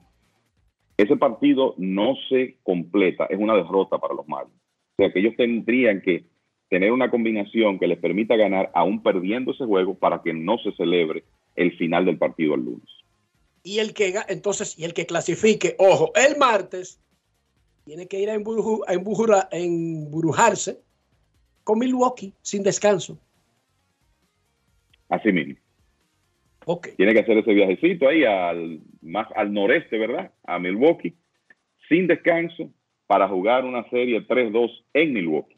ese 0.97 1.15
partido 1.15 1.75
no 1.77 2.15
se 2.27 2.57
completa, 2.61 3.25
es 3.29 3.39
una 3.39 3.55
derrota 3.55 3.97
para 3.97 4.13
los 4.13 4.27
Marlins. 4.27 4.59
O 4.97 5.01
sea 5.01 5.13
que 5.13 5.19
ellos 5.19 5.35
tendrían 5.37 6.01
que 6.01 6.25
tener 6.69 6.91
una 6.91 7.09
combinación 7.09 7.79
que 7.79 7.87
les 7.87 7.97
permita 7.97 8.35
ganar 8.35 8.69
aún 8.73 9.01
perdiendo 9.01 9.51
ese 9.51 9.65
juego 9.65 9.95
para 9.95 10.21
que 10.21 10.33
no 10.33 10.57
se 10.57 10.73
celebre 10.73 11.23
el 11.55 11.71
final 11.77 12.05
del 12.05 12.17
partido 12.17 12.55
el 12.55 12.65
lunes. 12.65 12.98
Y 13.63 13.79
el 13.79 13.93
que 13.93 14.15
entonces, 14.27 14.77
y 14.77 14.85
el 14.85 14.93
que 14.93 15.05
clasifique, 15.05 15.75
ojo, 15.77 16.11
el 16.15 16.37
martes 16.37 16.99
tiene 17.85 18.07
que 18.07 18.19
ir 18.19 18.29
a, 18.29 18.33
a 18.33 18.93
embrujar, 18.93 19.49
embrujarse 19.51 20.79
con 21.63 21.79
Milwaukee 21.79 22.33
sin 22.41 22.63
descanso. 22.63 23.19
Así 25.09 25.31
mismo. 25.31 25.55
Okay. 26.65 26.93
Tiene 26.95 27.13
que 27.13 27.21
hacer 27.21 27.37
ese 27.37 27.53
viajecito 27.53 28.07
ahí 28.07 28.23
al, 28.23 28.79
más 29.01 29.27
al 29.35 29.51
noreste, 29.51 29.97
¿verdad? 29.97 30.31
A 30.43 30.59
Milwaukee, 30.59 31.15
sin 31.87 32.05
descanso, 32.05 32.69
para 33.07 33.27
jugar 33.27 33.65
una 33.65 33.89
serie 33.89 34.21
3-2 34.27 34.83
en 34.93 35.13
Milwaukee. 35.13 35.57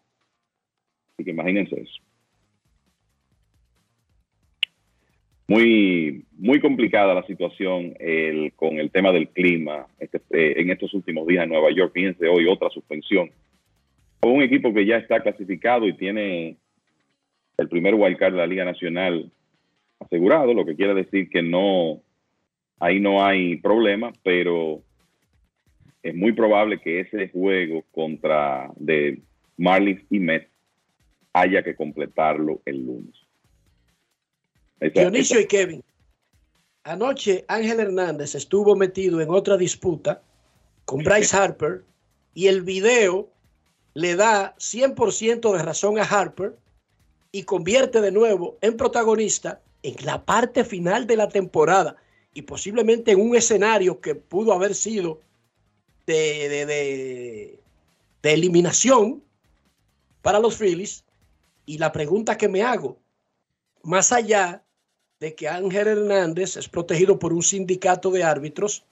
Así 1.14 1.26
que 1.26 1.32
imagínense 1.32 1.82
eso. 1.82 2.02
Muy, 5.52 6.24
muy 6.38 6.62
complicada 6.62 7.14
la 7.14 7.26
situación 7.28 7.94
el, 8.00 8.54
con 8.54 8.80
el 8.80 8.90
tema 8.90 9.12
del 9.12 9.28
clima 9.28 9.86
este, 10.00 10.22
eh, 10.30 10.54
en 10.62 10.70
estos 10.70 10.94
últimos 10.94 11.28
días 11.28 11.44
en 11.44 11.50
Nueva 11.50 11.70
York. 11.72 11.92
Fíjense 11.94 12.26
hoy 12.26 12.48
otra 12.48 12.70
suspensión. 12.70 13.30
Un 14.22 14.42
equipo 14.44 14.74
que 14.74 14.86
ya 14.86 14.96
está 14.96 15.20
clasificado 15.20 15.86
y 15.90 15.98
tiene 15.98 16.56
el 17.58 17.68
primer 17.68 17.96
wildcard 17.96 18.32
de 18.32 18.38
la 18.38 18.48
Liga 18.48 18.64
Nacional 18.64 19.30
asegurado, 20.00 20.54
lo 20.54 20.66
que 20.66 20.78
quiere 20.78 20.94
decir 20.94 21.30
que 21.30 21.42
no, 21.42 22.02
ahí 22.80 23.02
no 23.02 23.22
hay 23.22 23.58
problema, 23.58 24.14
pero 24.24 24.82
es 26.02 26.16
muy 26.16 26.32
probable 26.32 26.80
que 26.80 27.02
ese 27.02 27.28
juego 27.28 27.84
contra 27.92 28.72
de 28.78 29.20
Marlins 29.58 30.02
y 30.10 30.20
Mets 30.20 30.48
haya 31.34 31.62
que 31.62 31.76
completarlo 31.76 32.62
el 32.64 32.86
lunes. 32.86 33.31
Dionisio 34.90 35.40
y 35.40 35.46
Kevin, 35.46 35.84
anoche 36.84 37.46
Ángel 37.48 37.80
Hernández 37.80 38.34
estuvo 38.34 38.76
metido 38.76 39.22
en 39.22 39.30
otra 39.30 39.56
disputa 39.56 40.24
con 40.86 41.04
Bryce 41.04 41.38
Harper 41.38 41.84
y 42.34 42.48
el 42.48 42.64
video 42.64 43.30
le 43.94 44.16
da 44.16 44.56
100% 44.58 45.56
de 45.56 45.64
razón 45.64 46.00
a 46.00 46.04
Harper 46.04 46.58
y 47.32 47.44
convierte 47.44 48.02
de 48.02 48.12
nuevo 48.12 48.58
en 48.62 48.76
protagonista 48.76 49.62
en 49.84 50.04
la 50.04 50.26
parte 50.26 50.64
final 50.64 51.06
de 51.06 51.18
la 51.18 51.30
temporada 51.30 51.96
y 52.34 52.42
posiblemente 52.42 53.12
en 53.12 53.22
un 53.22 53.36
escenario 53.36 54.02
que 54.02 54.16
pudo 54.16 54.52
haber 54.52 54.74
sido 54.74 55.22
de, 56.08 56.50
de, 56.50 56.66
de, 56.66 57.60
de 58.24 58.34
eliminación 58.34 59.24
para 60.24 60.40
los 60.40 60.58
Phillies. 60.58 61.04
Y 61.68 61.78
la 61.78 61.92
pregunta 61.92 62.38
que 62.38 62.50
me 62.50 62.64
hago, 62.64 62.98
más 63.84 64.12
allá 64.12 64.64
de 65.22 65.36
que 65.36 65.48
Ángel 65.48 65.88
Hernández 65.88 66.58
es 66.58 66.68
protegido 66.68 67.20
por 67.20 67.32
un 67.32 67.44
sindicato 67.44 68.10
de 68.10 68.24
árbitros, 68.24 68.84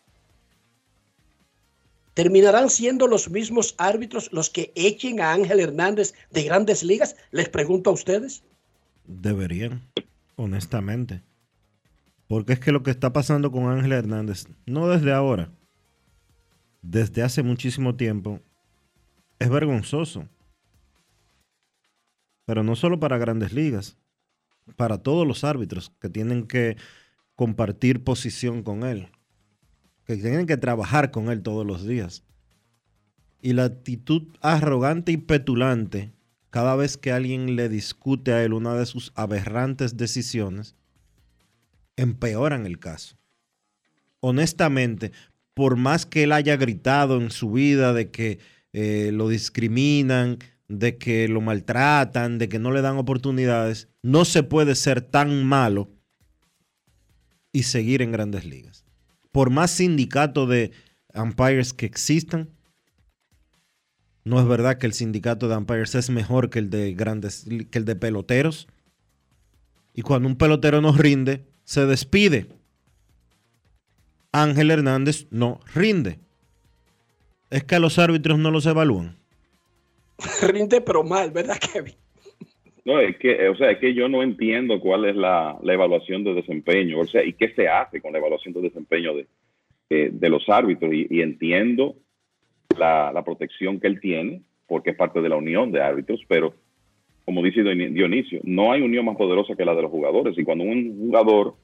¿terminarán 2.14 2.70
siendo 2.70 3.08
los 3.08 3.32
mismos 3.32 3.74
árbitros 3.80 4.32
los 4.32 4.52
que 4.52 4.72
echen 4.76 5.22
a 5.22 5.34
Ángel 5.34 5.60
Hernández 5.60 6.14
de 6.30 6.44
grandes 6.44 6.84
ligas? 6.84 7.16
Les 7.32 7.50
pregunto 7.50 7.90
a 7.90 7.94
ustedes. 7.94 8.44
Deberían 9.06 9.82
honestamente. 10.36 11.24
Porque 12.28 12.54
es 12.54 12.60
que 12.60 12.72
lo 12.72 12.84
que 12.84 12.92
está 12.92 13.12
pasando 13.12 13.52
con 13.52 13.68
Ángel 13.68 13.92
Hernández, 13.92 14.46
no 14.68 14.88
desde 14.88 15.12
ahora, 15.12 15.52
desde 16.84 17.24
hace 17.24 17.42
muchísimo 17.42 17.96
tiempo, 17.96 18.40
es 19.40 19.50
vergonzoso. 19.50 20.30
Pero 22.46 22.62
no 22.62 22.76
solo 22.76 23.00
para 23.00 23.18
grandes 23.18 23.52
ligas, 23.52 23.98
para 24.76 25.00
todos 25.00 25.28
los 25.28 25.44
árbitros 25.44 25.92
que 26.00 26.10
tienen 26.10 26.48
que 26.48 26.78
compartir 27.36 28.04
posición 28.04 28.64
con 28.64 28.84
él, 28.84 29.10
que 30.06 30.18
tienen 30.18 30.46
que 30.46 30.58
trabajar 30.58 31.12
con 31.12 31.30
él 31.30 31.42
todos 31.42 31.66
los 31.66 31.86
días. 31.86 32.24
Y 33.42 33.54
la 33.54 33.66
actitud 33.66 34.24
arrogante 34.42 35.12
y 35.12 35.18
petulante 35.18 36.12
cada 36.50 36.76
vez 36.76 36.98
que 36.98 37.12
alguien 37.12 37.56
le 37.56 37.70
discute 37.70 38.34
a 38.34 38.44
él 38.44 38.54
una 38.54 38.74
de 38.74 38.86
sus 38.86 39.12
aberrantes 39.16 39.98
decisiones, 39.98 40.76
empeoran 41.96 42.66
el 42.66 42.80
caso. 42.80 43.18
Honestamente, 44.20 45.12
por 45.54 45.76
más 45.76 46.06
que 46.06 46.24
él 46.24 46.32
haya 46.32 46.58
gritado 46.58 47.22
en 47.22 47.32
su 47.32 47.52
vida 47.52 47.94
de 47.94 48.10
que 48.10 48.40
eh, 48.74 49.12
lo 49.14 49.30
discriminan, 49.30 50.40
de 50.70 50.98
que 50.98 51.28
lo 51.28 51.42
maltratan, 51.42 52.38
de 52.38 52.48
que 52.48 52.60
no 52.60 52.72
le 52.72 52.82
dan 52.82 52.98
oportunidades, 52.98 53.90
no 54.04 54.24
se 54.24 54.44
puede 54.44 54.76
ser 54.76 55.02
tan 55.02 55.44
malo 55.44 55.90
y 57.52 57.64
seguir 57.64 58.02
en 58.02 58.12
grandes 58.12 58.46
ligas. 58.46 58.86
Por 59.32 59.50
más 59.50 59.72
sindicato 59.72 60.46
de 60.46 60.72
umpires 61.14 61.74
que 61.74 61.88
existan, 61.88 62.52
no 64.24 64.40
es 64.40 64.48
verdad 64.48 64.78
que 64.78 64.86
el 64.86 64.94
sindicato 64.94 65.48
de 65.48 65.58
umpires 65.58 65.96
es 65.96 66.12
mejor 66.12 66.52
que 66.52 66.60
el 66.60 66.70
de 66.70 66.94
grandes, 66.94 67.46
que 67.72 67.80
el 67.80 67.86
de 67.86 67.96
peloteros. 67.96 68.68
Y 69.96 70.04
cuando 70.04 70.30
un 70.30 70.36
pelotero 70.36 70.82
no 70.82 70.92
rinde, 70.92 71.48
se 71.64 71.88
despide. 71.88 72.48
Ángel 74.32 74.70
Hernández 74.70 75.26
no 75.32 75.62
rinde. 75.74 76.20
Es 77.50 77.64
que 77.64 77.76
a 77.76 77.80
los 77.80 77.98
árbitros 77.98 78.38
no 78.38 78.52
los 78.52 78.68
evalúan. 78.68 79.19
Rinde 80.48 80.82
pero 80.82 81.04
mal, 81.04 81.32
¿verdad, 81.32 81.58
Kevin? 81.74 81.94
No, 82.86 83.00
es 83.00 83.18
que, 83.18 83.48
o 83.50 83.56
sea, 83.56 83.72
es 83.72 83.78
que 83.78 83.94
yo 83.94 84.10
no 84.10 84.24
entiendo 84.24 84.80
cuál 84.80 85.06
es 85.06 85.16
la, 85.16 85.58
la 85.62 85.74
evaluación 85.74 86.24
de 86.24 86.34
desempeño, 86.34 87.00
o 87.00 87.06
sea, 87.06 87.24
y 87.24 87.34
qué 87.34 87.50
se 87.54 87.68
hace 87.68 88.02
con 88.02 88.14
la 88.14 88.20
evaluación 88.20 88.54
de 88.54 88.62
desempeño 88.62 89.14
de, 89.16 89.28
eh, 89.90 90.10
de 90.12 90.30
los 90.30 90.48
árbitros, 90.50 90.92
y, 90.94 91.22
entiendo 91.22 91.96
la, 92.78 93.12
la 93.14 93.24
protección 93.24 93.80
que 93.80 93.88
él 93.88 94.00
tiene, 94.00 94.42
porque 94.68 94.92
es 94.92 94.96
parte 94.96 95.22
de 95.22 95.30
la 95.30 95.36
unión 95.36 95.72
de 95.72 95.82
árbitros, 95.82 96.22
pero 96.28 96.54
como 97.26 97.44
dice 97.44 97.62
Dion- 97.62 97.94
Dionisio, 97.94 98.40
no 98.44 98.72
hay 98.72 98.82
unión 98.82 99.06
más 99.06 99.18
poderosa 99.18 99.56
que 99.56 99.66
la 99.66 99.76
de 99.76 99.84
los 99.84 99.92
jugadores, 99.92 100.36
y 100.38 100.44
cuando 100.44 100.64
un 100.64 100.98
jugador 100.98 101.56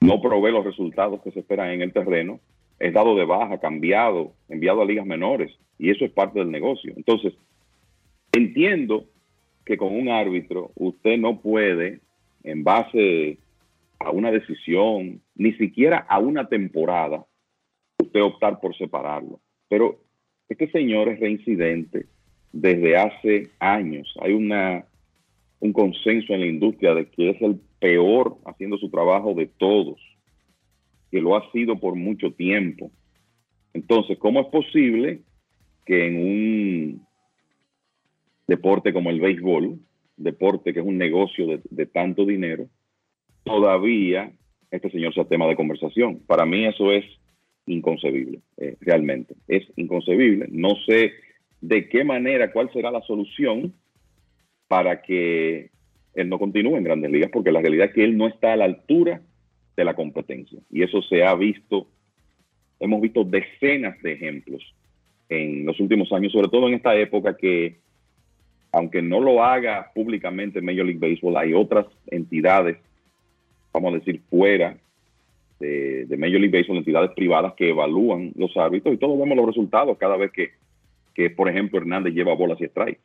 no 0.00 0.20
provee 0.20 0.52
los 0.52 0.64
resultados 0.64 1.22
que 1.22 1.30
se 1.30 1.40
esperan 1.40 1.70
en 1.70 1.82
el 1.82 1.92
terreno, 1.92 2.40
es 2.78 2.92
dado 2.92 3.14
de 3.14 3.24
baja, 3.24 3.58
cambiado, 3.58 4.32
enviado 4.48 4.82
a 4.82 4.84
ligas 4.84 5.06
menores, 5.06 5.52
y 5.78 5.90
eso 5.90 6.04
es 6.04 6.10
parte 6.10 6.40
del 6.40 6.50
negocio. 6.50 6.92
Entonces, 6.96 7.32
entiendo 8.32 9.06
que 9.64 9.76
con 9.76 9.94
un 9.94 10.08
árbitro 10.08 10.72
usted 10.74 11.18
no 11.18 11.40
puede, 11.40 12.00
en 12.42 12.64
base 12.64 13.38
a 13.98 14.10
una 14.10 14.30
decisión, 14.32 15.20
ni 15.36 15.52
siquiera 15.52 15.98
a 15.98 16.18
una 16.18 16.48
temporada, 16.48 17.24
usted 17.98 18.20
optar 18.20 18.58
por 18.60 18.76
separarlo. 18.76 19.40
Pero 19.68 20.00
este 20.48 20.70
señor 20.70 21.08
es 21.08 21.20
reincidente 21.20 22.06
desde 22.52 22.96
hace 22.96 23.50
años. 23.58 24.12
Hay 24.20 24.32
una, 24.32 24.84
un 25.60 25.72
consenso 25.72 26.34
en 26.34 26.40
la 26.40 26.46
industria 26.46 26.94
de 26.94 27.06
que 27.06 27.30
es 27.30 27.40
el 27.40 27.60
peor 27.78 28.36
haciendo 28.44 28.76
su 28.78 28.90
trabajo 28.90 29.34
de 29.34 29.46
todos, 29.46 30.00
que 31.10 31.20
lo 31.20 31.36
ha 31.36 31.50
sido 31.52 31.78
por 31.78 31.94
mucho 31.94 32.32
tiempo. 32.32 32.90
Entonces, 33.72 34.18
¿cómo 34.18 34.40
es 34.40 34.46
posible 34.48 35.20
que 35.86 36.06
en 36.06 36.16
un 36.16 37.06
deporte 38.46 38.92
como 38.92 39.10
el 39.10 39.20
béisbol, 39.20 39.78
deporte 40.16 40.72
que 40.72 40.80
es 40.80 40.86
un 40.86 40.98
negocio 40.98 41.60
de, 41.70 41.86
tanto 41.86 42.24
dinero, 42.24 42.68
todavía 43.44 44.32
este 44.70 44.90
señor 44.90 45.14
sea 45.14 45.24
tema 45.24 45.46
de 45.46 45.56
conversación? 45.56 46.20
Para 46.26 46.46
mí 46.46 46.64
eso 46.64 46.92
es 46.92 47.04
inconcebible, 47.66 48.40
eh, 48.58 48.76
realmente. 48.80 49.34
Es 49.48 49.64
inconcebible. 49.76 50.46
No 50.50 50.70
sé 50.86 51.12
de 51.60 51.88
qué 51.88 52.04
manera, 52.04 52.52
cuál 52.52 52.72
será 52.72 52.90
la 52.90 53.02
solución 53.02 53.74
para 54.68 55.02
que 55.02 55.70
él 56.14 56.28
no 56.28 56.38
continúe 56.38 56.76
en 56.76 56.84
grandes 56.84 57.10
ligas, 57.10 57.30
porque 57.32 57.52
la 57.52 57.60
realidad 57.60 57.88
es 57.88 57.94
que 57.94 58.04
él 58.04 58.16
no 58.16 58.26
está 58.26 58.52
a 58.52 58.56
la 58.56 58.64
altura 58.64 59.22
de 59.76 59.84
la 59.84 59.94
competencia. 59.94 60.60
Y 60.70 60.82
eso 60.82 61.02
se 61.02 61.24
ha 61.24 61.34
visto, 61.34 61.88
hemos 62.80 63.00
visto 63.00 63.24
decenas 63.24 64.00
de 64.02 64.12
ejemplos 64.12 64.62
en 65.28 65.64
los 65.64 65.78
últimos 65.80 66.12
años, 66.12 66.32
sobre 66.32 66.48
todo 66.48 66.68
en 66.68 66.74
esta 66.74 66.96
época 66.96 67.36
que, 67.36 67.80
aunque 68.72 69.02
no 69.02 69.20
lo 69.20 69.44
haga 69.44 69.92
públicamente 69.94 70.62
Major 70.62 70.86
League 70.86 70.98
Baseball, 70.98 71.36
hay 71.36 71.52
otras 71.52 71.86
entidades, 72.06 72.78
vamos 73.72 73.92
a 73.92 73.98
decir, 73.98 74.20
fuera 74.30 74.76
de, 75.60 76.06
Major 76.18 76.40
League 76.40 76.58
Baseball, 76.58 76.78
entidades 76.78 77.10
privadas 77.12 77.52
que 77.54 77.68
evalúan 77.68 78.32
los 78.34 78.56
árbitros 78.56 78.94
y 78.94 78.98
todos 78.98 79.18
vemos 79.18 79.36
los 79.36 79.46
resultados 79.46 79.96
cada 79.98 80.16
vez 80.16 80.32
que, 80.32 80.50
que 81.14 81.30
por 81.30 81.48
ejemplo, 81.48 81.78
Hernández 81.78 82.14
lleva 82.14 82.34
bolas 82.34 82.60
y 82.60 82.66
strikes. 82.66 83.00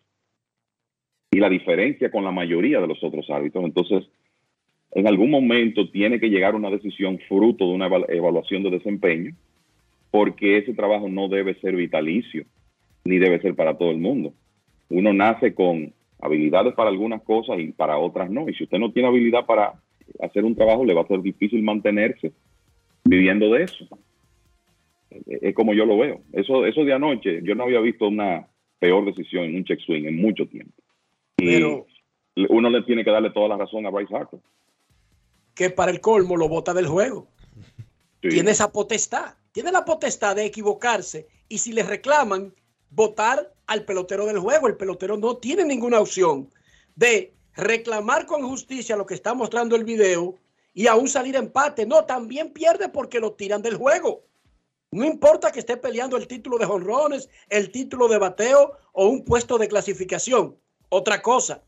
Y 1.32 1.40
la 1.40 1.50
diferencia 1.50 2.10
con 2.10 2.24
la 2.24 2.32
mayoría 2.32 2.80
de 2.80 2.88
los 2.88 3.04
otros 3.04 3.30
árbitros. 3.30 3.66
Entonces, 3.66 4.10
en 4.92 5.08
algún 5.08 5.30
momento 5.30 5.90
tiene 5.92 6.20
que 6.20 6.30
llegar 6.30 6.56
una 6.56 6.70
decisión 6.70 7.20
fruto 7.28 7.68
de 7.68 7.74
una 7.74 7.88
eval- 7.88 8.06
evaluación 8.08 8.64
de 8.64 8.72
desempeño, 8.72 9.36
porque 10.10 10.58
ese 10.58 10.74
trabajo 10.74 11.10
no 11.10 11.28
debe 11.28 11.54
ser 11.56 11.76
vitalicio, 11.76 12.46
ni 13.04 13.18
debe 13.20 13.40
ser 13.42 13.54
para 13.56 13.78
todo 13.78 13.92
el 13.92 13.98
mundo. 13.98 14.34
Uno 14.90 15.14
nace 15.14 15.54
con 15.54 15.94
habilidades 16.20 16.74
para 16.74 16.90
algunas 16.90 17.22
cosas 17.24 17.60
y 17.60 17.72
para 17.72 17.98
otras 17.98 18.30
no. 18.30 18.50
Y 18.50 18.54
si 18.56 18.64
usted 18.64 18.80
no 18.80 18.92
tiene 18.92 19.10
habilidad 19.10 19.46
para 19.46 19.74
hacer 20.22 20.46
un 20.46 20.56
trabajo, 20.56 20.86
le 20.86 20.94
va 20.94 21.02
a 21.02 21.08
ser 21.08 21.22
difícil 21.22 21.62
mantenerse 21.62 22.32
viviendo 23.04 23.52
de 23.54 23.64
eso. 23.64 23.88
Es 25.26 25.56
como 25.56 25.74
yo 25.74 25.86
lo 25.86 25.98
veo. 25.98 26.22
Eso, 26.34 26.66
eso 26.66 26.84
de 26.84 26.94
anoche, 26.94 27.42
yo 27.44 27.56
no 27.56 27.64
había 27.64 27.80
visto 27.80 28.08
una 28.08 28.48
peor 28.80 29.06
decisión 29.06 29.46
en 29.46 29.56
un 29.56 29.64
check 29.64 29.80
swing 29.80 30.06
en 30.06 30.18
mucho 30.18 30.48
tiempo. 30.48 30.74
Y 31.38 31.46
Pero- 31.48 31.86
uno 32.50 32.70
le 32.70 32.84
tiene 32.84 33.04
que 33.04 33.12
darle 33.12 33.32
toda 33.32 33.48
la 33.48 33.58
razón 33.58 33.86
a 33.86 33.90
Bryce 33.90 34.16
Harper. 34.16 34.40
Que 35.56 35.70
para 35.72 35.92
el 35.92 36.02
colmo 36.02 36.38
lo 36.38 36.48
bota 36.48 36.74
del 36.74 36.86
juego. 36.88 37.28
Sí. 38.22 38.30
Tiene 38.30 38.52
esa 38.52 38.72
potestad. 38.72 39.36
Tiene 39.52 39.72
la 39.72 39.86
potestad 39.86 40.36
de 40.36 40.46
equivocarse 40.46 41.28
y 41.50 41.58
si 41.58 41.74
le 41.74 41.82
reclaman, 41.82 42.54
votar 42.92 43.54
al 43.68 43.86
pelotero 43.86 44.26
del 44.26 44.40
juego. 44.40 44.68
El 44.68 44.78
pelotero 44.78 45.18
no 45.18 45.38
tiene 45.38 45.64
ninguna 45.64 46.00
opción 46.00 46.50
de 46.96 47.34
reclamar 47.54 48.26
con 48.26 48.48
justicia 48.48 48.96
lo 48.96 49.06
que 49.06 49.14
está 49.14 49.34
mostrando 49.34 49.76
el 49.76 49.84
video 49.84 50.36
y 50.74 50.88
aún 50.88 51.08
salir 51.08 51.36
empate. 51.36 51.86
No, 51.86 52.06
también 52.06 52.52
pierde 52.52 52.90
porque 52.90 53.20
lo 53.20 53.34
tiran 53.34 53.62
del 53.62 53.78
juego. 53.78 54.24
No 54.92 55.04
importa 55.04 55.52
que 55.52 55.60
esté 55.60 55.76
peleando 55.76 56.18
el 56.18 56.28
título 56.28 56.58
de 56.58 56.66
jonrones, 56.66 57.30
el 57.50 57.72
título 57.72 58.08
de 58.08 58.18
bateo 58.18 58.78
o 58.94 59.08
un 59.08 59.26
puesto 59.26 59.58
de 59.58 59.68
clasificación. 59.68 60.58
Otra 60.90 61.22
cosa, 61.22 61.64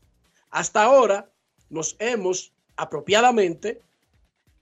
hasta 0.48 0.82
ahora 0.82 1.30
nos 1.68 1.96
hemos 1.98 2.54
apropiadamente 2.76 3.82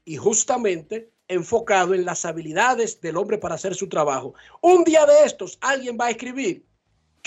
y 0.04 0.16
justamente 0.16 1.12
enfocado 1.28 1.94
en 1.94 2.04
las 2.04 2.24
habilidades 2.24 3.00
del 3.00 3.16
hombre 3.16 3.38
para 3.38 3.54
hacer 3.54 3.74
su 3.74 3.88
trabajo. 3.88 4.34
Un 4.60 4.82
día 4.82 5.06
de 5.06 5.24
estos 5.24 5.58
alguien 5.60 5.96
va 6.00 6.06
a 6.06 6.10
escribir 6.10 6.64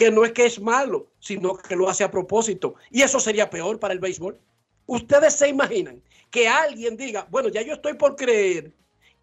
que 0.01 0.09
no 0.09 0.25
es 0.25 0.31
que 0.31 0.47
es 0.47 0.59
malo, 0.59 1.05
sino 1.19 1.55
que 1.55 1.75
lo 1.75 1.87
hace 1.87 2.03
a 2.03 2.09
propósito. 2.09 2.73
Y 2.89 3.03
eso 3.03 3.19
sería 3.19 3.51
peor 3.51 3.79
para 3.79 3.93
el 3.93 3.99
béisbol. 3.99 4.35
Ustedes 4.87 5.35
se 5.35 5.47
imaginan 5.47 6.01
que 6.31 6.47
alguien 6.49 6.97
diga, 6.97 7.27
bueno, 7.29 7.49
ya 7.49 7.61
yo 7.61 7.73
estoy 7.73 7.93
por 7.93 8.15
creer 8.15 8.71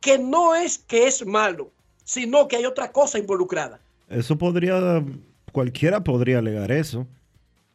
que 0.01 0.21
no 0.21 0.55
es 0.55 0.79
que 0.79 1.09
es 1.09 1.27
malo, 1.27 1.73
sino 2.05 2.47
que 2.47 2.55
hay 2.55 2.65
otra 2.65 2.93
cosa 2.93 3.19
involucrada. 3.19 3.81
Eso 4.09 4.39
podría, 4.39 5.05
cualquiera 5.51 6.05
podría 6.05 6.39
alegar 6.39 6.71
eso. 6.71 7.09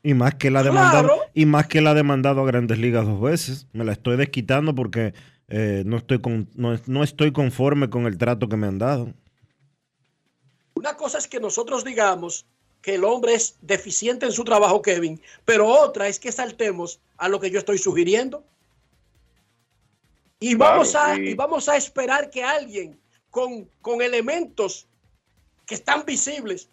Y 0.02 0.14
más 0.14 0.36
que 0.36 0.50
la 0.50 0.62
ha 0.62 0.64
demandado, 0.64 1.08
Claro. 1.08 1.22
y 1.34 1.46
más 1.46 1.68
que 1.68 1.82
la 1.82 1.90
ha 1.90 1.96
demandado 1.96 2.40
a 2.42 2.46
Grandes 2.46 2.78
Ligas 2.78 3.06
dos 3.06 3.20
veces. 3.20 3.68
Me 3.74 3.84
la 3.84 3.92
estoy 3.92 4.16
desquitando 4.16 4.74
porque 4.74 5.14
eh, 5.50 5.84
no, 5.86 5.98
estoy 5.98 6.20
con, 6.22 6.48
no, 6.56 6.80
no 6.86 7.04
estoy 7.04 7.34
conforme 7.34 7.90
con 7.90 8.06
el 8.06 8.18
trato 8.18 8.48
que 8.48 8.56
me 8.56 8.68
han 8.68 8.80
dado. 8.80 9.14
Una 10.76 10.96
cosa 10.96 11.18
es 11.18 11.28
que 11.28 11.42
nosotros 11.42 11.84
digamos 11.84 12.46
que 12.84 12.96
el 12.96 13.06
hombre 13.06 13.34
es 13.34 13.56
deficiente 13.62 14.26
en 14.26 14.34
su 14.34 14.44
trabajo, 14.44 14.82
Kevin, 14.82 15.20
pero 15.46 15.68
otra 15.68 16.08
es 16.10 16.20
que 16.20 16.32
saltemos 16.32 17.00
a 17.18 17.30
lo 17.30 17.40
que 17.40 17.50
yo 17.50 17.58
estoy 17.58 17.78
sugiriendo. 17.78 18.44
Y 20.40 20.56
Claro, 20.56 20.74
vamos, 20.74 20.94
a, 20.94 21.16
y 21.16 21.34
vamos 21.34 21.70
a 21.70 21.78
esperar 21.78 22.30
que 22.30 22.44
alguien 22.44 23.00
con, 23.32 23.70
con 23.82 24.02
elementos 24.02 24.86
que 25.66 25.76
están 25.76 26.06
visibles 26.06 26.68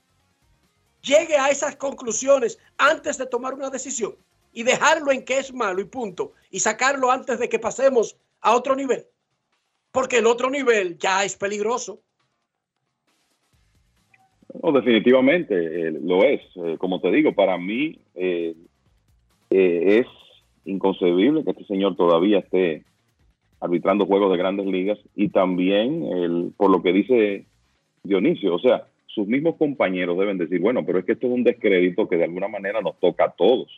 llegue 1.01 1.37
a 1.39 1.49
esas 1.49 1.77
conclusiones 1.77 2.59
antes 2.77 3.17
de 3.17 3.27
tomar 3.27 3.55
una 3.55 3.71
decisión 3.71 4.17
y 4.53 4.65
dejarlo 4.65 5.13
en 5.13 5.25
que 5.25 5.39
es 5.39 5.53
malo 5.53 5.81
y 5.81 5.85
punto, 5.85 6.33
y 6.51 6.59
sacarlo 6.59 7.13
antes 7.13 7.39
de 7.39 7.49
que 7.49 7.61
pasemos 7.61 8.17
a 8.41 8.57
otro 8.57 8.75
nivel. 8.75 9.07
Porque 9.93 10.19
el 10.19 10.27
otro 10.27 10.51
nivel 10.51 10.99
ya 10.99 11.25
es 11.25 11.37
peligroso. 11.37 12.01
No, 14.63 14.73
definitivamente 14.73 15.55
eh, 15.55 15.93
lo 16.03 16.25
es. 16.25 16.41
Eh, 16.57 16.77
como 16.79 17.01
te 17.01 17.11
digo, 17.11 17.33
para 17.33 17.57
mí 17.59 17.99
eh, 18.15 18.55
eh, 19.51 20.01
es 20.01 20.07
inconcebible 20.65 21.45
que 21.45 21.51
este 21.51 21.65
señor 21.65 21.97
todavía 21.97 22.39
esté 22.41 22.85
arbitrando 23.61 24.07
juegos 24.07 24.31
de 24.33 24.39
grandes 24.39 24.67
ligas 24.67 24.99
y 25.15 25.29
también 25.29 26.05
el, 26.05 26.53
por 26.57 26.71
lo 26.71 26.83
que 26.83 26.93
dice 26.93 27.45
Dionisio, 28.03 28.55
o 28.55 28.59
sea, 28.59 28.87
sus 29.07 29.27
mismos 29.27 29.57
compañeros 29.57 30.19
deben 30.19 30.39
decir, 30.39 30.61
bueno, 30.61 30.85
pero 30.87 30.99
es 30.99 31.05
que 31.05 31.13
esto 31.13 31.27
es 31.27 31.33
un 31.33 31.45
descrédito 31.45 32.09
que 32.09 32.17
de 32.17 32.25
alguna 32.25 32.49
manera 32.49 32.81
nos 32.81 32.99
toca 33.01 33.25
a 33.25 33.31
todos. 33.33 33.69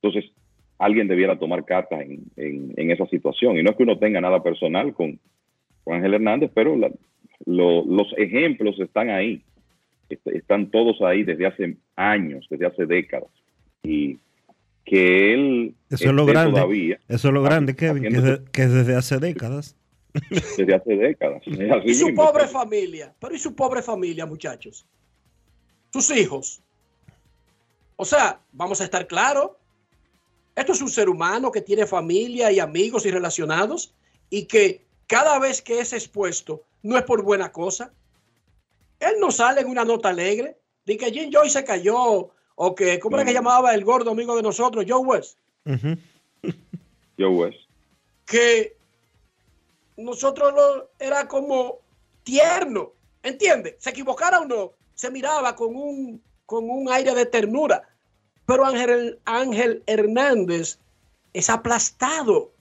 Entonces, 0.00 0.30
alguien 0.78 1.08
debiera 1.08 1.38
tomar 1.38 1.64
cartas 1.64 2.00
en, 2.02 2.22
en- 2.36 2.90
esa 2.90 3.06
situación. 3.06 3.58
Y 3.58 3.62
no 3.62 3.70
es 3.70 3.76
que 3.76 3.82
uno 3.82 3.98
tenga 3.98 4.20
nada 4.20 4.42
personal 4.42 4.94
con, 4.94 5.18
con 5.84 5.96
Ángel 5.96 6.14
Hernández, 6.14 6.50
pero 6.54 6.76
los 7.44 8.14
ejemplos 8.16 8.78
están 8.80 9.10
ahí. 9.10 9.42
Est- 10.10 10.26
Están 10.26 10.70
todos 10.70 11.00
ahí 11.02 11.22
desde 11.24 11.46
hace 11.46 11.76
años, 11.96 12.46
desde 12.50 12.66
hace 12.66 12.86
décadas. 12.86 13.30
Y 13.82 14.18
que 14.84 15.34
él 15.34 15.74
Eso 15.88 16.06
es 16.08 16.12
lo 16.12 16.26
grande. 16.26 16.52
todavía 16.52 16.98
Eso 17.08 17.28
es 17.28 17.34
lo 17.34 17.42
grande, 17.42 17.74
Kevin, 17.76 18.02
que 18.02 18.20
de- 18.20 18.44
que 18.52 18.62
es 18.62 18.72
desde 18.72 18.94
hace 18.96 19.18
décadas. 19.18 19.76
desde 20.56 20.74
hace 20.74 20.96
décadas. 20.96 21.42
Y 21.46 21.54
su 21.94 22.06
mismo. 22.08 22.24
pobre 22.26 22.46
familia, 22.48 23.14
pero 23.20 23.34
y 23.34 23.38
su 23.38 23.54
pobre 23.54 23.82
familia, 23.82 24.26
muchachos. 24.26 24.84
Sus 25.92 26.10
hijos. 26.10 26.60
O 27.96 28.04
sea, 28.04 28.40
vamos 28.52 28.80
a 28.80 28.84
estar 28.84 29.06
claros. 29.06 29.50
Esto 30.56 30.72
es 30.72 30.82
un 30.82 30.88
ser 30.90 31.08
humano 31.08 31.50
que 31.52 31.60
tiene 31.60 31.86
familia 31.86 32.50
y 32.50 32.58
amigos 32.58 33.06
y 33.06 33.10
relacionados 33.10 33.94
y 34.30 34.44
que 34.46 34.82
cada 35.06 35.38
vez 35.38 35.62
que 35.62 35.80
es 35.80 35.92
expuesto 35.92 36.62
no 36.82 36.96
es 36.98 37.04
por 37.04 37.22
buena 37.22 37.52
cosa. 37.52 37.92
Él 39.00 39.14
no 39.18 39.30
sale 39.30 39.62
en 39.62 39.68
una 39.68 39.84
nota 39.84 40.10
alegre. 40.10 40.56
De 40.84 40.96
que 40.96 41.10
Jim 41.10 41.30
Joy 41.32 41.50
se 41.50 41.64
cayó. 41.64 42.30
O 42.54 42.74
que, 42.74 42.98
¿cómo 43.00 43.16
era 43.16 43.24
que 43.24 43.32
llamaba 43.32 43.74
el 43.74 43.84
gordo 43.84 44.10
amigo 44.10 44.36
de 44.36 44.42
nosotros? 44.42 44.84
Joe 44.86 45.00
West. 45.00 45.38
Joe 47.18 47.28
West. 47.28 47.58
Que 48.26 48.76
nosotros 49.96 50.52
lo, 50.54 50.90
era 50.98 51.26
como 51.26 51.78
tierno. 52.22 52.92
¿Entiendes? 53.22 53.76
Se 53.78 53.90
equivocara 53.90 54.40
o 54.40 54.46
no, 54.46 54.72
se 54.94 55.10
miraba 55.10 55.54
con 55.54 55.76
un, 55.76 56.22
con 56.46 56.68
un 56.70 56.90
aire 56.90 57.14
de 57.14 57.26
ternura. 57.26 57.82
Pero 58.46 58.64
Ángel, 58.64 59.18
Ángel 59.24 59.82
Hernández 59.86 60.78
es 61.32 61.50
aplastado 61.50 62.52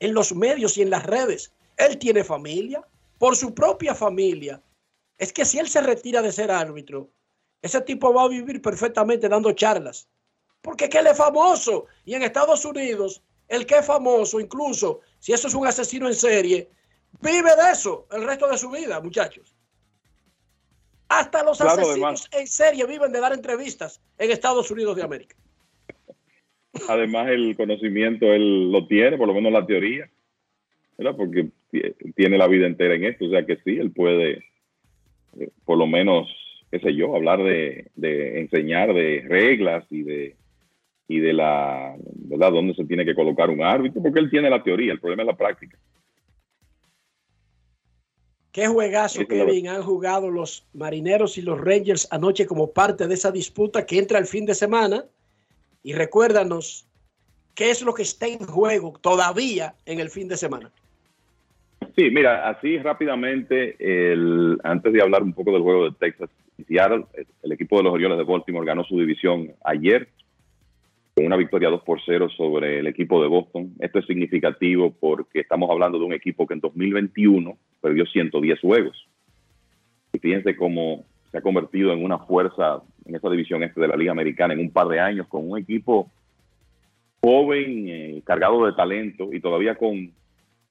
en 0.00 0.14
los 0.14 0.34
medios 0.34 0.76
y 0.76 0.82
en 0.82 0.90
las 0.90 1.04
redes. 1.04 1.52
Él 1.76 1.98
tiene 1.98 2.24
familia, 2.24 2.84
por 3.18 3.36
su 3.36 3.54
propia 3.54 3.94
familia. 3.94 4.60
Es 5.20 5.34
que 5.34 5.44
si 5.44 5.58
él 5.58 5.68
se 5.68 5.82
retira 5.82 6.22
de 6.22 6.32
ser 6.32 6.50
árbitro, 6.50 7.10
ese 7.60 7.82
tipo 7.82 8.12
va 8.14 8.22
a 8.24 8.28
vivir 8.28 8.62
perfectamente 8.62 9.28
dando 9.28 9.52
charlas. 9.52 10.08
Porque 10.62 10.84
es 10.84 10.90
que 10.90 10.98
él 10.98 11.06
es 11.08 11.16
famoso. 11.18 11.86
Y 12.06 12.14
en 12.14 12.22
Estados 12.22 12.64
Unidos, 12.64 13.22
el 13.46 13.66
que 13.66 13.76
es 13.76 13.86
famoso, 13.86 14.40
incluso 14.40 15.00
si 15.18 15.34
eso 15.34 15.46
es 15.48 15.54
un 15.54 15.66
asesino 15.66 16.08
en 16.08 16.14
serie, 16.14 16.70
vive 17.20 17.50
de 17.54 17.70
eso 17.70 18.06
el 18.12 18.24
resto 18.24 18.48
de 18.48 18.56
su 18.56 18.70
vida, 18.70 18.98
muchachos. 19.00 19.54
Hasta 21.08 21.42
los 21.44 21.58
Claro, 21.58 21.72
asesinos 21.82 22.26
además. 22.26 22.28
en 22.32 22.46
serie 22.46 22.86
viven 22.86 23.12
de 23.12 23.20
dar 23.20 23.34
entrevistas 23.34 24.00
en 24.16 24.30
Estados 24.30 24.70
Unidos 24.70 24.96
de 24.96 25.02
América. 25.02 25.36
Además, 26.88 27.28
el 27.28 27.54
conocimiento 27.56 28.24
él 28.32 28.72
lo 28.72 28.86
tiene, 28.86 29.18
por 29.18 29.28
lo 29.28 29.34
menos 29.34 29.52
la 29.52 29.66
teoría, 29.66 30.08
¿verdad? 30.96 31.14
Porque 31.16 31.50
ti- 31.70 31.82
tiene 32.16 32.38
la 32.38 32.46
vida 32.46 32.66
entera 32.66 32.94
en 32.94 33.04
esto, 33.04 33.26
o 33.26 33.30
sea 33.30 33.44
que 33.44 33.56
sí, 33.64 33.76
él 33.76 33.90
puede, 33.92 34.44
por 35.64 35.78
lo 35.78 35.86
menos, 35.86 36.28
qué 36.70 36.80
sé 36.80 36.94
yo, 36.94 37.14
hablar 37.14 37.42
de, 37.42 37.90
de 37.96 38.40
enseñar 38.40 38.94
de 38.94 39.24
reglas 39.26 39.84
y 39.90 40.02
de 40.02 40.36
y 41.10 41.18
de 41.18 41.32
la, 41.32 41.96
¿verdad?, 42.14 42.52
dónde 42.52 42.72
se 42.72 42.84
tiene 42.84 43.04
que 43.04 43.16
colocar 43.16 43.50
un 43.50 43.64
árbitro, 43.64 44.00
porque 44.00 44.20
él 44.20 44.30
tiene 44.30 44.48
la 44.48 44.62
teoría, 44.62 44.92
el 44.92 45.00
problema 45.00 45.24
es 45.24 45.26
la 45.26 45.36
práctica. 45.36 45.76
Qué 48.52 48.68
juegazo, 48.68 49.26
Kevin, 49.26 49.66
han 49.66 49.82
jugado 49.82 50.30
los 50.30 50.64
Marineros 50.72 51.36
y 51.36 51.42
los 51.42 51.60
Rangers 51.60 52.06
anoche 52.12 52.46
como 52.46 52.70
parte 52.70 53.08
de 53.08 53.14
esa 53.14 53.32
disputa 53.32 53.86
que 53.86 53.98
entra 53.98 54.20
el 54.20 54.26
fin 54.26 54.46
de 54.46 54.54
semana. 54.54 55.04
Y 55.82 55.94
recuérdanos 55.94 56.86
qué 57.54 57.70
es 57.70 57.82
lo 57.82 57.92
que 57.92 58.02
está 58.02 58.28
en 58.28 58.46
juego 58.46 58.98
todavía 59.00 59.74
en 59.86 59.98
el 59.98 60.10
fin 60.10 60.28
de 60.28 60.36
semana. 60.36 60.70
Sí, 61.96 62.10
mira, 62.10 62.48
así 62.48 62.78
rápidamente, 62.78 63.76
el, 63.78 64.58
antes 64.62 64.92
de 64.92 65.02
hablar 65.02 65.22
un 65.22 65.32
poco 65.32 65.52
del 65.52 65.62
juego 65.62 65.86
de 65.86 65.96
Texas 65.98 66.30
y 66.58 66.64
Seattle, 66.64 67.04
el 67.42 67.52
equipo 67.52 67.78
de 67.78 67.84
los 67.84 67.92
Orioles 67.92 68.18
de 68.18 68.24
Baltimore 68.24 68.66
ganó 68.66 68.84
su 68.84 68.98
división 68.98 69.50
ayer 69.64 70.08
con 71.14 71.26
una 71.26 71.36
victoria 71.36 71.68
2 71.68 71.82
por 71.82 72.00
0 72.04 72.28
sobre 72.36 72.78
el 72.78 72.86
equipo 72.86 73.20
de 73.20 73.28
Boston. 73.28 73.74
Esto 73.80 73.98
es 73.98 74.06
significativo 74.06 74.94
porque 74.98 75.40
estamos 75.40 75.70
hablando 75.70 75.98
de 75.98 76.04
un 76.04 76.12
equipo 76.12 76.46
que 76.46 76.54
en 76.54 76.60
2021 76.60 77.58
perdió 77.80 78.06
110 78.06 78.60
juegos. 78.60 79.08
Y 80.12 80.18
fíjense 80.18 80.56
cómo 80.56 81.04
se 81.30 81.38
ha 81.38 81.42
convertido 81.42 81.92
en 81.92 82.04
una 82.04 82.18
fuerza 82.18 82.82
en 83.04 83.14
esa 83.14 83.30
división 83.30 83.62
este 83.62 83.80
de 83.80 83.88
la 83.88 83.96
Liga 83.96 84.12
Americana 84.12 84.54
en 84.54 84.60
un 84.60 84.70
par 84.70 84.88
de 84.88 85.00
años 85.00 85.26
con 85.28 85.50
un 85.50 85.58
equipo 85.58 86.10
joven, 87.20 87.88
eh, 87.88 88.22
cargado 88.24 88.66
de 88.66 88.72
talento 88.72 89.32
y 89.32 89.40
todavía 89.40 89.74
con 89.74 90.12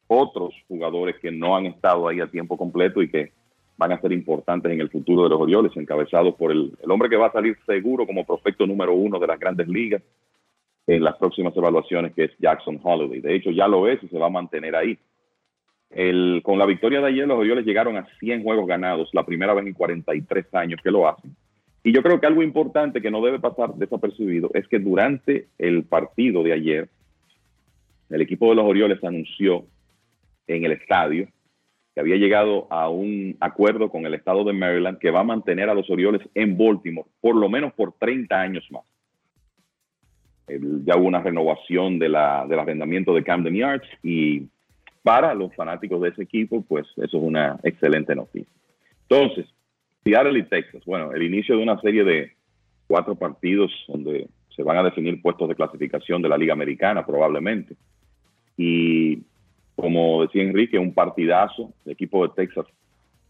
otros 0.10 0.54
jugadores 0.68 1.16
que 1.22 1.32
no 1.32 1.56
han 1.56 1.68
estado 1.68 2.08
ahí 2.08 2.20
a 2.20 2.28
tiempo 2.28 2.58
completo 2.58 3.02
y 3.02 3.10
que 3.10 3.32
van 3.78 3.94
a 3.94 4.02
ser 4.02 4.12
importantes 4.12 4.72
en 4.72 4.82
el 4.82 4.90
futuro 4.90 5.24
de 5.24 5.30
los 5.30 5.40
Orioles, 5.40 5.72
encabezados 5.78 6.36
por 6.36 6.52
el, 6.52 6.74
el 6.84 6.92
hombre 6.92 7.10
que 7.10 7.16
va 7.16 7.28
a 7.28 7.32
salir 7.32 7.58
seguro 7.66 8.06
como 8.06 8.26
prospecto 8.26 8.68
número 8.68 8.94
uno 8.94 9.20
de 9.20 9.28
las 9.28 9.40
grandes 9.40 9.68
ligas 9.68 10.02
en 10.88 11.04
las 11.04 11.16
próximas 11.18 11.56
evaluaciones, 11.56 12.14
que 12.14 12.26
es 12.26 12.32
Jackson 12.40 12.80
Holiday. 12.82 13.22
De 13.22 13.36
hecho, 13.36 13.52
ya 13.52 13.68
lo 13.68 13.88
es 13.88 14.04
y 14.04 14.08
se 14.08 14.18
va 14.18 14.26
a 14.26 14.32
mantener 14.32 14.76
ahí. 14.76 14.98
El, 15.92 16.42
con 16.44 16.58
la 16.58 16.66
victoria 16.66 17.00
de 17.00 17.08
ayer, 17.08 17.28
los 17.28 17.38
Orioles 17.38 17.66
llegaron 17.66 17.96
a 17.96 18.08
100 18.20 18.44
juegos 18.44 18.68
ganados, 18.68 19.10
la 19.14 19.24
primera 19.24 19.54
vez 19.54 19.66
en 19.66 19.74
43 19.74 20.54
años 20.56 20.80
que 20.84 20.92
lo 20.92 21.08
hacen. 21.08 21.36
Y 21.84 21.94
yo 21.94 22.02
creo 22.02 22.20
que 22.20 22.28
algo 22.28 22.44
importante 22.44 23.02
que 23.02 23.12
no 23.12 23.22
debe 23.22 23.40
pasar 23.40 23.76
desapercibido 23.76 24.50
es 24.54 24.68
que 24.68 24.80
durante 24.80 25.48
el 25.58 25.84
partido 25.84 26.44
de 26.44 26.54
ayer, 26.54 26.90
el 28.10 28.22
equipo 28.22 28.50
de 28.50 28.56
los 28.56 28.66
Orioles 28.66 29.04
anunció 29.04 29.66
en 30.56 30.66
el 30.66 30.74
estadio 30.74 31.28
que 31.94 32.02
había 32.02 32.18
llegado 32.18 32.68
a 32.70 32.90
un 32.90 33.38
acuerdo 33.40 33.90
con 33.90 34.06
el 34.06 34.14
estado 34.14 34.44
de 34.44 34.54
Maryland 34.54 35.00
que 35.00 35.12
va 35.12 35.22
a 35.22 35.24
mantener 35.24 35.70
a 35.70 35.74
los 35.74 35.90
Orioles 35.90 36.22
en 36.36 36.58
Baltimore 36.58 37.08
por 37.22 37.36
lo 37.36 37.50
menos 37.50 37.74
por 37.74 37.94
30 37.94 38.40
años 38.40 38.68
más. 38.72 38.84
Ya 40.48 40.98
hubo 40.98 41.08
una 41.08 41.22
renovación 41.22 42.00
de 42.00 42.10
la, 42.10 42.46
del 42.48 42.60
arrendamiento 42.60 43.14
de 43.14 43.24
Camden 43.24 43.56
Yards 43.56 43.88
y 44.04 44.48
para 45.04 45.34
los 45.34 45.56
fanáticos 45.56 46.02
de 46.02 46.10
ese 46.10 46.24
equipo, 46.24 46.64
pues 46.68 46.88
eso 46.98 47.18
es 47.18 47.24
una 47.24 47.60
excelente 47.64 48.16
noticia. 48.16 48.52
Entonces, 49.08 49.46
Seattle 50.04 50.40
y 50.40 50.44
Texas, 50.44 50.84
bueno, 50.86 51.14
el 51.14 51.22
inicio 51.24 51.56
de 51.56 51.64
una 51.64 51.80
serie 51.82 52.04
de 52.04 52.34
cuatro 52.88 53.16
partidos 53.16 53.72
donde 53.88 54.28
se 54.56 54.64
van 54.64 54.78
a 54.78 54.84
definir 54.84 55.22
puestos 55.22 55.48
de 55.48 55.56
clasificación 55.56 56.22
de 56.22 56.30
la 56.30 56.38
Liga 56.38 56.54
Americana 56.54 57.06
probablemente. 57.06 57.76
Y 58.58 59.24
como 59.80 60.24
decía 60.24 60.44
Enrique, 60.44 60.78
un 60.78 60.94
partidazo. 60.94 61.72
El 61.86 61.94
equipo 61.94 62.28
de 62.28 62.34
Texas 62.36 62.66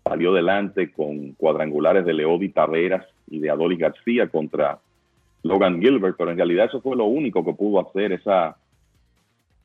salió 0.04 0.34
delante 0.34 0.92
con 0.92 1.34
cuadrangulares 1.34 2.04
de 2.06 2.14
Leody 2.14 2.50
Taveras 2.50 3.06
y 3.30 3.40
de 3.40 3.52
Adolis 3.52 3.78
García 3.78 4.28
contra 4.28 4.80
Logan 5.44 5.80
Gilbert, 5.80 6.16
pero 6.18 6.32
en 6.32 6.38
realidad 6.38 6.66
eso 6.66 6.82
fue 6.82 6.96
lo 6.96 7.06
único 7.06 7.46
que 7.46 7.54
pudo 7.54 7.88
hacer 7.88 8.14
esa 8.14 8.58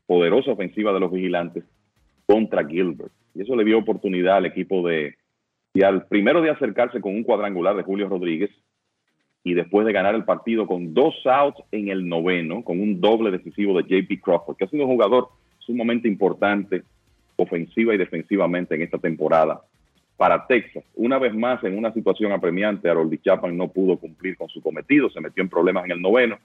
poderosa 0.07 0.53
ofensiva 0.53 0.93
de 0.93 1.01
los 1.01 1.11
vigilantes 1.11 1.65
contra 2.27 2.67
Gilbert. 2.67 3.13
Y 3.35 3.41
eso 3.41 3.57
le 3.57 3.65
dio 3.65 3.79
oportunidad 3.79 4.37
al 4.37 4.47
equipo 4.47 4.87
de 4.87 5.15
Seattle, 5.73 6.03
primero 6.11 6.43
de 6.43 6.51
acercarse 6.51 7.01
con 7.01 7.15
un 7.15 7.25
cuadrangular 7.25 7.77
de 7.77 7.83
Julio 7.83 8.11
Rodríguez 8.11 8.51
y 9.43 9.55
después 9.55 9.87
de 9.87 9.93
ganar 9.95 10.15
el 10.15 10.25
partido 10.25 10.67
con 10.67 10.93
dos 10.93 11.15
outs 11.25 11.63
en 11.73 11.89
el 11.89 12.07
noveno, 12.07 12.63
con 12.63 12.79
un 12.79 13.01
doble 13.01 13.31
decisivo 13.31 13.81
de 13.81 13.85
JP 13.85 14.23
Crawford, 14.23 14.57
que 14.57 14.65
ha 14.65 14.69
sido 14.69 14.85
un 14.85 14.93
jugador 14.93 15.29
sumamente 15.65 16.09
importante 16.09 16.83
ofensiva 17.37 17.95
y 17.95 17.99
defensivamente 17.99 18.75
en 18.75 18.83
esta 18.83 18.99
temporada 18.99 19.61
para 20.17 20.47
Texas. 20.47 20.85
Una 20.95 21.19
vez 21.19 21.35
más, 21.35 21.63
en 21.65 21.77
una 21.77 21.93
situación 21.93 22.33
apremiante, 22.33 22.89
Harold 22.89 23.21
Chapman 23.21 23.57
no 23.57 23.69
pudo 23.69 23.97
cumplir 23.97 24.37
con 24.37 24.49
su 24.49 24.61
cometido, 24.61 25.11
se 25.11 25.21
metió 25.21 25.43
en 25.43 25.49
problemas 25.49 25.85
en 25.85 25.93
el 25.93 26.03
noveno. 26.03 26.39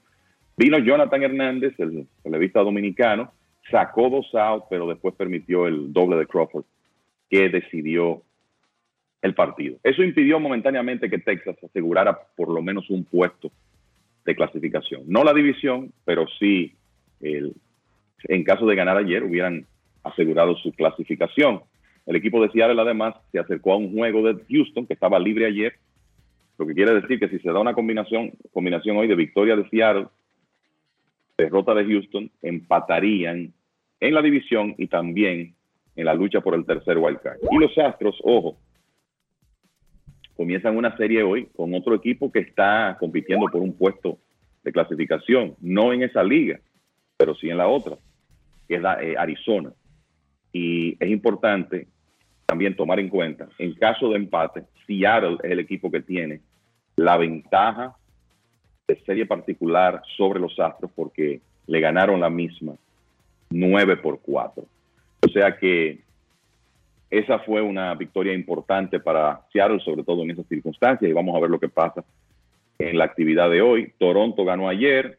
Vino 0.56 0.78
Jonathan 0.78 1.22
Hernández, 1.22 1.74
el 1.78 2.06
relevista 2.24 2.60
dominicano, 2.60 3.32
sacó 3.70 4.10
dos 4.10 4.34
outs, 4.34 4.66
pero 4.68 4.88
después 4.88 5.14
permitió 5.14 5.66
el 5.66 5.92
doble 5.92 6.16
de 6.16 6.26
Crawford, 6.26 6.64
que 7.28 7.48
decidió 7.48 8.22
el 9.22 9.34
partido. 9.34 9.78
Eso 9.84 10.02
impidió 10.02 10.40
momentáneamente 10.40 11.08
que 11.08 11.18
Texas 11.18 11.56
asegurara 11.62 12.18
por 12.36 12.48
lo 12.48 12.62
menos 12.62 12.90
un 12.90 13.04
puesto 13.04 13.52
de 14.24 14.34
clasificación. 14.34 15.02
No 15.06 15.24
la 15.24 15.32
división, 15.32 15.92
pero 16.04 16.26
sí, 16.38 16.74
el, 17.20 17.54
en 18.24 18.44
caso 18.44 18.66
de 18.66 18.76
ganar 18.76 18.96
ayer, 18.96 19.22
hubieran 19.22 19.66
asegurado 20.02 20.56
su 20.56 20.72
clasificación. 20.72 21.60
El 22.06 22.16
equipo 22.16 22.42
de 22.42 22.50
Seattle 22.50 22.80
además 22.80 23.14
se 23.32 23.38
acercó 23.38 23.72
a 23.72 23.76
un 23.76 23.92
juego 23.92 24.22
de 24.22 24.42
Houston 24.48 24.86
que 24.86 24.94
estaba 24.94 25.18
libre 25.18 25.46
ayer, 25.46 25.74
lo 26.58 26.66
que 26.66 26.74
quiere 26.74 26.94
decir 26.94 27.18
que 27.18 27.28
si 27.28 27.38
se 27.38 27.50
da 27.50 27.58
una 27.58 27.74
combinación, 27.74 28.32
combinación 28.52 28.96
hoy 28.96 29.08
de 29.08 29.14
victoria 29.14 29.56
de 29.56 29.68
Seattle, 29.70 30.08
derrota 31.38 31.74
de 31.74 31.86
Houston, 31.86 32.30
empatarían 32.42 33.52
en 34.00 34.14
la 34.14 34.22
división 34.22 34.74
y 34.76 34.86
también 34.88 35.54
en 35.96 36.04
la 36.04 36.14
lucha 36.14 36.40
por 36.40 36.54
el 36.54 36.66
tercer 36.66 36.98
wild 36.98 37.20
card. 37.20 37.38
Y 37.50 37.58
los 37.58 37.76
Astros, 37.78 38.18
ojo, 38.22 38.58
comienzan 40.36 40.76
una 40.76 40.96
serie 40.96 41.22
hoy 41.22 41.46
con 41.56 41.74
otro 41.74 41.94
equipo 41.94 42.30
que 42.30 42.40
está 42.40 42.96
compitiendo 42.98 43.46
por 43.46 43.62
un 43.62 43.76
puesto 43.76 44.18
de 44.62 44.72
clasificación, 44.72 45.54
no 45.60 45.92
en 45.92 46.02
esa 46.02 46.22
liga, 46.22 46.60
pero 47.16 47.34
sí 47.34 47.48
en 47.48 47.58
la 47.58 47.68
otra, 47.68 47.96
que 48.70 48.76
es 48.76 48.82
la, 48.82 49.02
eh, 49.02 49.16
Arizona. 49.18 49.72
Y 50.52 50.96
es 51.02 51.10
importante 51.10 51.88
también 52.46 52.76
tomar 52.76 53.00
en 53.00 53.08
cuenta, 53.08 53.48
en 53.58 53.74
caso 53.74 54.10
de 54.10 54.16
empate, 54.16 54.62
Seattle 54.86 55.38
es 55.42 55.50
el 55.50 55.58
equipo 55.58 55.90
que 55.90 56.00
tiene 56.00 56.40
la 56.94 57.16
ventaja 57.16 57.96
de 58.86 59.00
serie 59.04 59.26
particular 59.26 60.02
sobre 60.16 60.38
los 60.38 60.58
Astros 60.58 60.92
porque 60.94 61.40
le 61.66 61.80
ganaron 61.80 62.20
la 62.20 62.30
misma 62.30 62.74
9 63.50 63.96
por 63.96 64.20
4. 64.20 64.64
O 65.22 65.28
sea 65.32 65.56
que 65.56 65.98
esa 67.10 67.40
fue 67.40 67.62
una 67.62 67.94
victoria 67.94 68.32
importante 68.32 69.00
para 69.00 69.42
Seattle, 69.52 69.80
sobre 69.80 70.04
todo 70.04 70.22
en 70.22 70.30
esas 70.30 70.46
circunstancias, 70.46 71.10
y 71.10 71.12
vamos 71.12 71.36
a 71.36 71.40
ver 71.40 71.50
lo 71.50 71.58
que 71.58 71.68
pasa 71.68 72.04
en 72.78 72.98
la 72.98 73.04
actividad 73.04 73.50
de 73.50 73.62
hoy. 73.62 73.92
Toronto 73.98 74.44
ganó 74.44 74.68
ayer, 74.68 75.18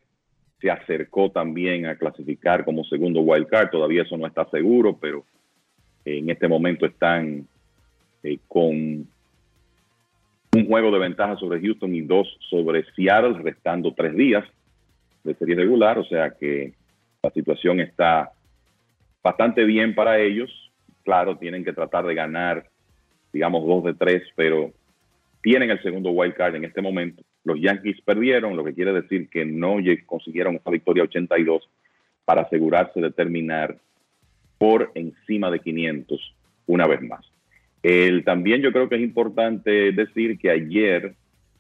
se 0.62 0.70
acercó 0.70 1.32
también 1.32 1.88
a 1.88 1.96
clasificar 1.96 2.64
como 2.64 2.84
segundo 2.86 3.22
wild 3.22 3.48
card, 3.48 3.72
todavía 3.72 4.04
eso 4.04 4.16
no 4.18 4.28
está 4.28 4.46
seguro, 4.50 4.96
pero 5.00 5.26
en 6.06 6.30
este 6.30 6.48
momento 6.48 6.86
están 6.86 7.48
eh, 8.24 8.38
con 8.48 9.08
un 10.54 10.68
juego 10.68 10.92
de 10.92 11.00
ventaja 11.00 11.36
sobre 11.38 11.62
Houston 11.62 11.96
y 11.96 12.02
dos 12.02 12.38
sobre 12.50 12.86
Seattle, 12.94 13.42
restando 13.42 13.94
tres 13.94 14.16
días 14.16 14.44
de 15.24 15.34
serie 15.36 15.56
regular, 15.56 15.98
o 15.98 16.06
sea 16.06 16.32
que 16.32 16.74
la 17.24 17.32
situación 17.32 17.80
está 17.80 18.32
bastante 19.24 19.64
bien 19.64 19.96
para 19.96 20.20
ellos. 20.20 20.52
Claro, 21.04 21.38
tienen 21.38 21.64
que 21.64 21.74
tratar 21.74 22.06
de 22.06 22.14
ganar, 22.14 22.68
digamos, 23.34 23.66
dos 23.66 23.84
de 23.84 23.94
tres, 23.94 24.24
pero 24.36 24.72
tienen 25.42 25.72
el 25.72 25.82
segundo 25.82 26.12
wild 26.12 26.36
card 26.36 26.56
en 26.56 26.66
este 26.66 26.82
momento. 26.82 27.24
Los 27.44 27.60
Yankees 27.60 28.02
perdieron, 28.02 28.56
lo 28.56 28.64
que 28.64 28.74
quiere 28.74 28.94
decir 28.94 29.30
que 29.30 29.46
no 29.46 29.78
consiguieron 30.06 30.56
esa 30.56 30.70
victoria 30.70 31.04
82 31.04 31.68
para 32.26 32.44
asegurarse 32.44 33.02
de 33.02 33.12
terminar 33.12 33.78
por 34.58 34.92
encima 34.94 35.50
de 35.50 35.60
500 35.60 36.36
una 36.68 36.88
vez 36.88 37.02
más. 37.02 37.26
El, 37.82 38.24
también 38.24 38.62
yo 38.62 38.72
creo 38.72 38.88
que 38.88 38.96
es 38.96 39.02
importante 39.02 39.92
decir 39.92 40.38
que 40.38 40.52
ayer 40.52 41.16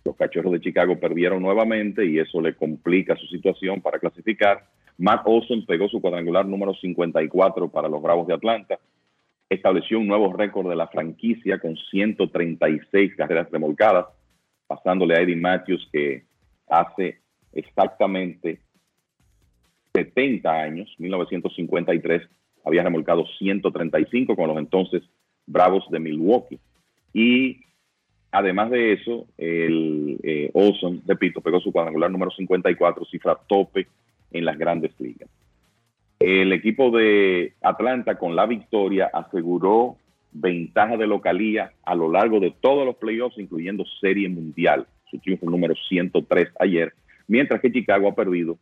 los 0.05 0.15
Cachorros 0.15 0.53
de 0.53 0.61
Chicago 0.61 0.99
perdieron 0.99 1.41
nuevamente 1.41 2.05
y 2.05 2.19
eso 2.19 2.41
le 2.41 2.53
complica 2.53 3.15
su 3.15 3.25
situación 3.27 3.81
para 3.81 3.99
clasificar. 3.99 4.65
Matt 4.97 5.21
Olson 5.25 5.65
pegó 5.65 5.87
su 5.89 5.99
cuadrangular 5.99 6.45
número 6.45 6.73
54 6.75 7.69
para 7.69 7.89
los 7.89 8.01
Bravos 8.01 8.27
de 8.27 8.35
Atlanta. 8.35 8.79
Estableció 9.49 9.99
un 9.99 10.07
nuevo 10.07 10.31
récord 10.31 10.69
de 10.69 10.75
la 10.75 10.87
franquicia 10.87 11.59
con 11.59 11.75
136 11.75 13.15
carreras 13.15 13.49
remolcadas, 13.51 14.05
pasándole 14.72 15.15
a 15.15 15.19
Eddie 15.19 15.35
Matthews 15.35 15.85
que 15.91 16.23
hace 16.69 17.19
exactamente 17.52 18.61
70 19.93 20.49
años, 20.49 20.95
1953, 20.98 22.22
había 22.64 22.84
remolcado 22.84 23.26
135 23.38 24.34
con 24.34 24.48
los 24.48 24.57
entonces 24.57 25.03
Bravos 25.45 25.84
de 25.91 25.99
Milwaukee. 25.99 26.57
Y 27.11 27.65
además 28.31 28.69
de 28.69 28.93
eso, 28.93 29.27
el 29.38 30.18
eh, 30.23 30.49
Olson, 30.53 31.02
repito, 31.06 31.41
pegó 31.41 31.60
su 31.60 31.73
cuadrangular 31.73 32.10
número 32.10 32.31
54, 32.31 33.03
cifra 33.11 33.38
tope 33.48 33.88
en 34.31 34.45
las 34.45 34.57
grandes 34.57 34.98
ligas. 35.02 35.30
El 36.18 36.53
equipo 36.53 36.91
de 36.91 37.56
Atlanta 37.61 38.18
con 38.18 38.38
la 38.38 38.45
victoria 38.45 39.10
aseguró 39.11 39.98
ventaja 40.31 40.97
de 40.97 41.07
localía 41.07 41.73
a 41.83 41.95
lo 41.95 42.11
largo 42.11 42.39
de 42.39 42.53
todos 42.61 42.85
los 42.85 42.95
playoffs, 42.95 43.37
incluyendo 43.37 43.83
Serie 43.99 44.29
Mundial, 44.29 44.87
su 45.09 45.19
triunfo 45.19 45.49
número 45.49 45.75
103 45.89 46.49
ayer, 46.59 46.93
mientras 47.27 47.61
que 47.61 47.71
Chicago 47.71 48.09
ha 48.09 48.15
perdido 48.15 48.57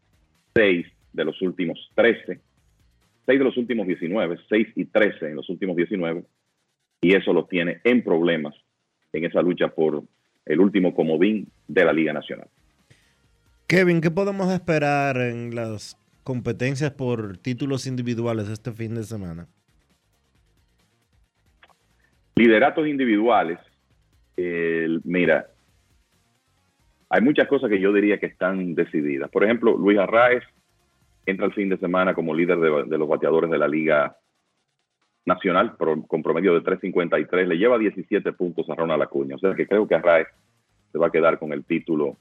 6 0.55 0.85
de 1.13 1.25
los 1.25 1.41
últimos 1.41 1.91
13, 1.95 2.39
6 3.25 3.39
de 3.39 3.45
los 3.45 3.57
últimos 3.57 3.87
19, 3.87 4.37
6 4.49 4.67
y 4.75 4.85
13 4.85 5.27
en 5.29 5.35
los 5.35 5.49
últimos 5.49 5.75
19, 5.75 6.23
y 7.01 7.15
eso 7.15 7.33
lo 7.33 7.45
tiene 7.45 7.79
en 7.83 8.03
problemas 8.03 8.55
en 9.13 9.25
esa 9.25 9.41
lucha 9.41 9.69
por 9.69 10.03
el 10.45 10.59
último 10.59 10.93
comodín 10.93 11.47
de 11.67 11.85
la 11.85 11.93
Liga 11.93 12.13
Nacional. 12.13 12.47
Kevin, 13.67 14.01
¿qué 14.01 14.09
podemos 14.09 14.51
esperar 14.51 15.17
en 15.17 15.53
las 15.53 15.95
competencias 16.23 16.91
por 16.91 17.37
títulos 17.37 17.85
individuales 17.85 18.49
este 18.49 18.71
fin 18.71 18.95
de 18.95 19.03
semana? 19.03 19.47
Lideratos 22.39 22.87
individuales. 22.87 23.59
mira, 25.03 25.47
hay 27.09 27.21
muchas 27.21 27.49
cosas 27.49 27.69
que 27.69 27.81
yo 27.81 27.91
diría 27.91 28.17
que 28.17 28.27
están 28.27 28.75
decididas. 28.75 29.29
Por 29.29 29.43
ejemplo, 29.43 29.75
Luis 29.77 29.99
Arraez 29.99 30.43
entra 31.25 31.47
el 31.47 31.53
fin 31.53 31.67
de 31.67 31.77
semana 31.77 32.13
como 32.13 32.33
líder 32.33 32.57
de 32.57 32.97
los 32.97 33.09
bateadores 33.09 33.51
de 33.51 33.57
la 33.57 33.67
Liga 33.67 34.15
nacional 35.25 35.75
con 35.75 36.23
promedio 36.23 36.53
de 36.53 36.61
3.53. 36.61 37.45
Le 37.45 37.57
lleva 37.57 37.77
17 37.77 38.31
puntos 38.31 38.69
a 38.69 38.75
Ronald 38.75 39.03
Acuña. 39.03 39.35
O 39.35 39.39
sea 39.39 39.53
que 39.53 39.67
creo 39.67 39.85
que 39.85 39.95
Arraez 39.95 40.29
se 40.93 40.97
va 40.97 41.07
a 41.07 41.11
quedar 41.11 41.39
con 41.39 41.51
el 41.51 41.65
título 41.65 42.15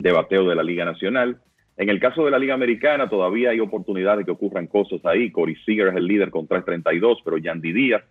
de 0.00 0.10
bateo 0.10 0.48
de 0.48 0.56
la 0.56 0.64
Liga 0.64 0.84
Nacional. 0.84 1.40
En 1.76 1.90
el 1.90 2.00
caso 2.00 2.24
de 2.24 2.32
la 2.32 2.40
Liga 2.40 2.54
Americana, 2.54 3.08
todavía 3.08 3.50
hay 3.50 3.60
oportunidades 3.60 4.18
de 4.18 4.24
que 4.24 4.32
ocurran 4.32 4.66
cosas 4.66 4.98
ahí. 5.04 5.30
Corey 5.30 5.54
Seager 5.64 5.88
es 5.90 5.94
el 5.94 6.08
líder 6.08 6.32
con 6.32 6.48
3.32, 6.48 7.18
pero 7.24 7.38
Yandy 7.38 7.72
Díaz, 7.72 8.02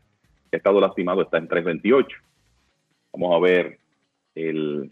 ha 0.56 0.58
estado 0.58 0.80
lastimado, 0.80 1.22
está 1.22 1.38
en 1.38 1.48
3.28. 1.48 2.08
Vamos 3.14 3.36
a 3.36 3.40
ver 3.40 3.80
el, 4.36 4.92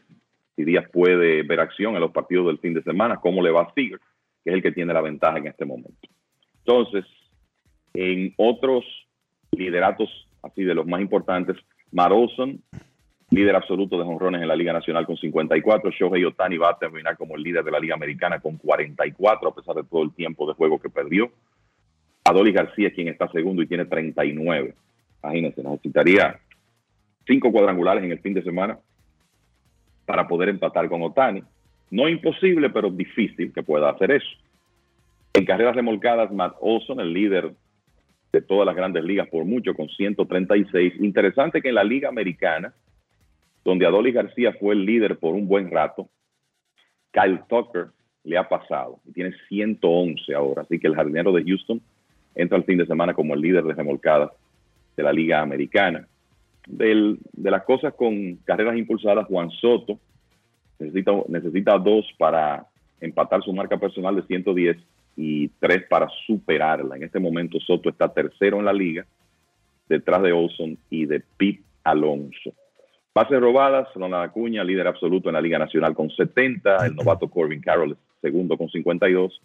si 0.56 0.64
Díaz 0.64 0.90
puede 0.92 1.44
ver 1.44 1.60
acción 1.60 1.96
en 1.96 2.02
los 2.02 2.12
partidos 2.12 2.48
del 2.48 2.60
fin 2.60 2.74
de 2.74 2.84
semana, 2.84 3.18
cómo 3.18 3.42
le 3.42 3.52
va 3.52 3.64
a 3.64 3.74
Seager, 3.74 4.00
que 4.44 4.50
es 4.50 4.54
el 4.56 4.62
que 4.62 4.72
tiene 4.72 4.94
la 4.94 5.02
ventaja 5.02 5.38
en 5.38 5.48
este 5.48 5.66
momento. 5.66 6.08
Entonces, 6.60 7.06
en 7.94 8.34
otros 8.38 8.86
lideratos, 9.52 10.10
así 10.42 10.64
de 10.64 10.76
los 10.76 10.88
más 10.88 11.02
importantes, 11.02 11.58
Marolson, 11.92 12.62
líder 13.30 13.56
absoluto 13.56 13.98
de 13.98 14.06
jonrones 14.06 14.42
en 14.42 14.48
la 14.48 14.56
Liga 14.56 14.74
Nacional 14.74 15.06
con 15.06 15.18
54. 15.18 15.92
Shohei 15.92 16.24
Otani 16.24 16.58
va 16.58 16.70
a 16.70 16.78
terminar 16.78 17.18
como 17.18 17.36
el 17.36 17.44
líder 17.44 17.64
de 17.64 17.72
la 17.72 17.80
Liga 17.80 17.96
Americana 17.96 18.40
con 18.40 18.58
44, 18.58 19.50
a 19.50 19.56
pesar 19.56 19.76
de 19.76 19.84
todo 19.84 20.04
el 20.04 20.14
tiempo 20.14 20.48
de 20.48 20.54
juego 20.54 20.80
que 20.80 20.90
perdió. 20.90 21.32
Adoli 22.24 22.52
García 22.52 22.92
quien 22.94 23.08
está 23.08 23.28
segundo 23.30 23.62
y 23.62 23.68
tiene 23.68 23.86
39. 23.86 24.76
Imagínense, 25.24 25.64
necesitaría 25.64 26.40
cinco 27.26 27.52
cuadrangulares 27.52 28.04
en 28.04 28.12
el 28.12 28.20
fin 28.20 28.34
de 28.34 28.44
semana 28.44 28.78
para 30.06 30.28
poder 30.28 30.50
empatar 30.50 30.90
con 30.90 31.02
Otani. 31.02 31.44
No 31.92 32.10
imposible, 32.10 32.70
pero 32.70 32.90
difícil 32.90 33.54
que 33.54 33.64
pueda 33.64 33.90
hacer 33.90 34.12
eso. 34.12 34.30
En 35.34 35.46
carreras 35.46 35.76
remolcadas, 35.76 36.32
Matt 36.32 36.56
Olson, 36.60 37.00
el 37.00 37.14
líder 37.14 37.54
de 38.32 38.42
todas 38.42 38.66
las 38.66 38.76
grandes 38.76 39.04
ligas 39.04 39.30
por 39.30 39.46
mucho, 39.46 39.74
con 39.74 39.88
136. 39.88 40.96
Interesante 41.00 41.62
que 41.62 41.70
en 41.70 41.76
la 41.76 41.84
Liga 41.84 42.10
Americana, 42.10 42.74
donde 43.64 43.86
Adolis 43.86 44.14
García 44.14 44.54
fue 44.60 44.74
el 44.74 44.86
líder 44.86 45.18
por 45.18 45.36
un 45.36 45.48
buen 45.48 45.72
rato, 45.72 46.10
Kyle 47.12 47.42
Tucker 47.48 47.88
le 48.24 48.38
ha 48.38 48.50
pasado 48.50 49.00
y 49.08 49.14
tiene 49.14 49.34
111 49.48 50.34
ahora. 50.34 50.64
Así 50.64 50.80
que 50.80 50.88
el 50.88 50.96
jardinero 50.96 51.32
de 51.32 51.44
Houston 51.44 51.82
entra 52.36 52.58
el 52.58 52.64
fin 52.64 52.80
de 52.80 52.88
semana 52.88 53.14
como 53.14 53.36
el 53.36 53.42
líder 53.42 53.64
de 53.64 53.74
remolcadas 53.74 54.32
de 54.96 55.04
la 55.04 55.14
Liga 55.14 55.42
Americana. 55.42 56.08
de 56.66 57.52
las 57.52 57.64
cosas 57.64 57.94
con 57.94 58.36
carreras 58.46 58.78
impulsadas, 58.78 59.28
Juan 59.28 59.52
Soto 59.52 60.00
necesita, 60.80 61.12
necesita 61.28 61.78
dos 61.78 62.06
para 62.18 62.66
empatar 63.02 63.44
su 63.44 63.54
marca 63.54 63.78
personal 63.78 64.16
de 64.16 64.24
110 64.24 64.78
y 65.18 65.50
tres 65.60 65.84
para 65.90 66.08
superarla. 66.26 66.96
En 66.96 67.04
este 67.04 67.20
momento 67.20 67.60
Soto 67.60 67.90
está 67.90 68.08
tercero 68.08 68.60
en 68.60 68.66
la 68.66 68.74
liga, 68.74 69.06
detrás 69.88 70.22
de 70.24 70.32
Olson 70.32 70.78
y 70.90 71.06
de 71.06 71.22
Pete 71.38 71.64
Alonso. 71.84 72.54
Bases 73.14 73.40
robadas, 73.40 73.90
Ronald 73.94 74.30
Acuña, 74.30 74.64
líder 74.64 74.88
absoluto 74.88 75.30
en 75.30 75.36
la 75.36 75.42
Liga 75.42 75.60
Nacional 75.60 75.94
con 75.94 76.10
70, 76.10 76.88
el 76.88 76.96
novato 76.96 77.30
Corbin 77.30 77.62
Carroll, 77.62 77.96
segundo 78.22 78.58
con 78.58 78.70
52, 78.70 79.40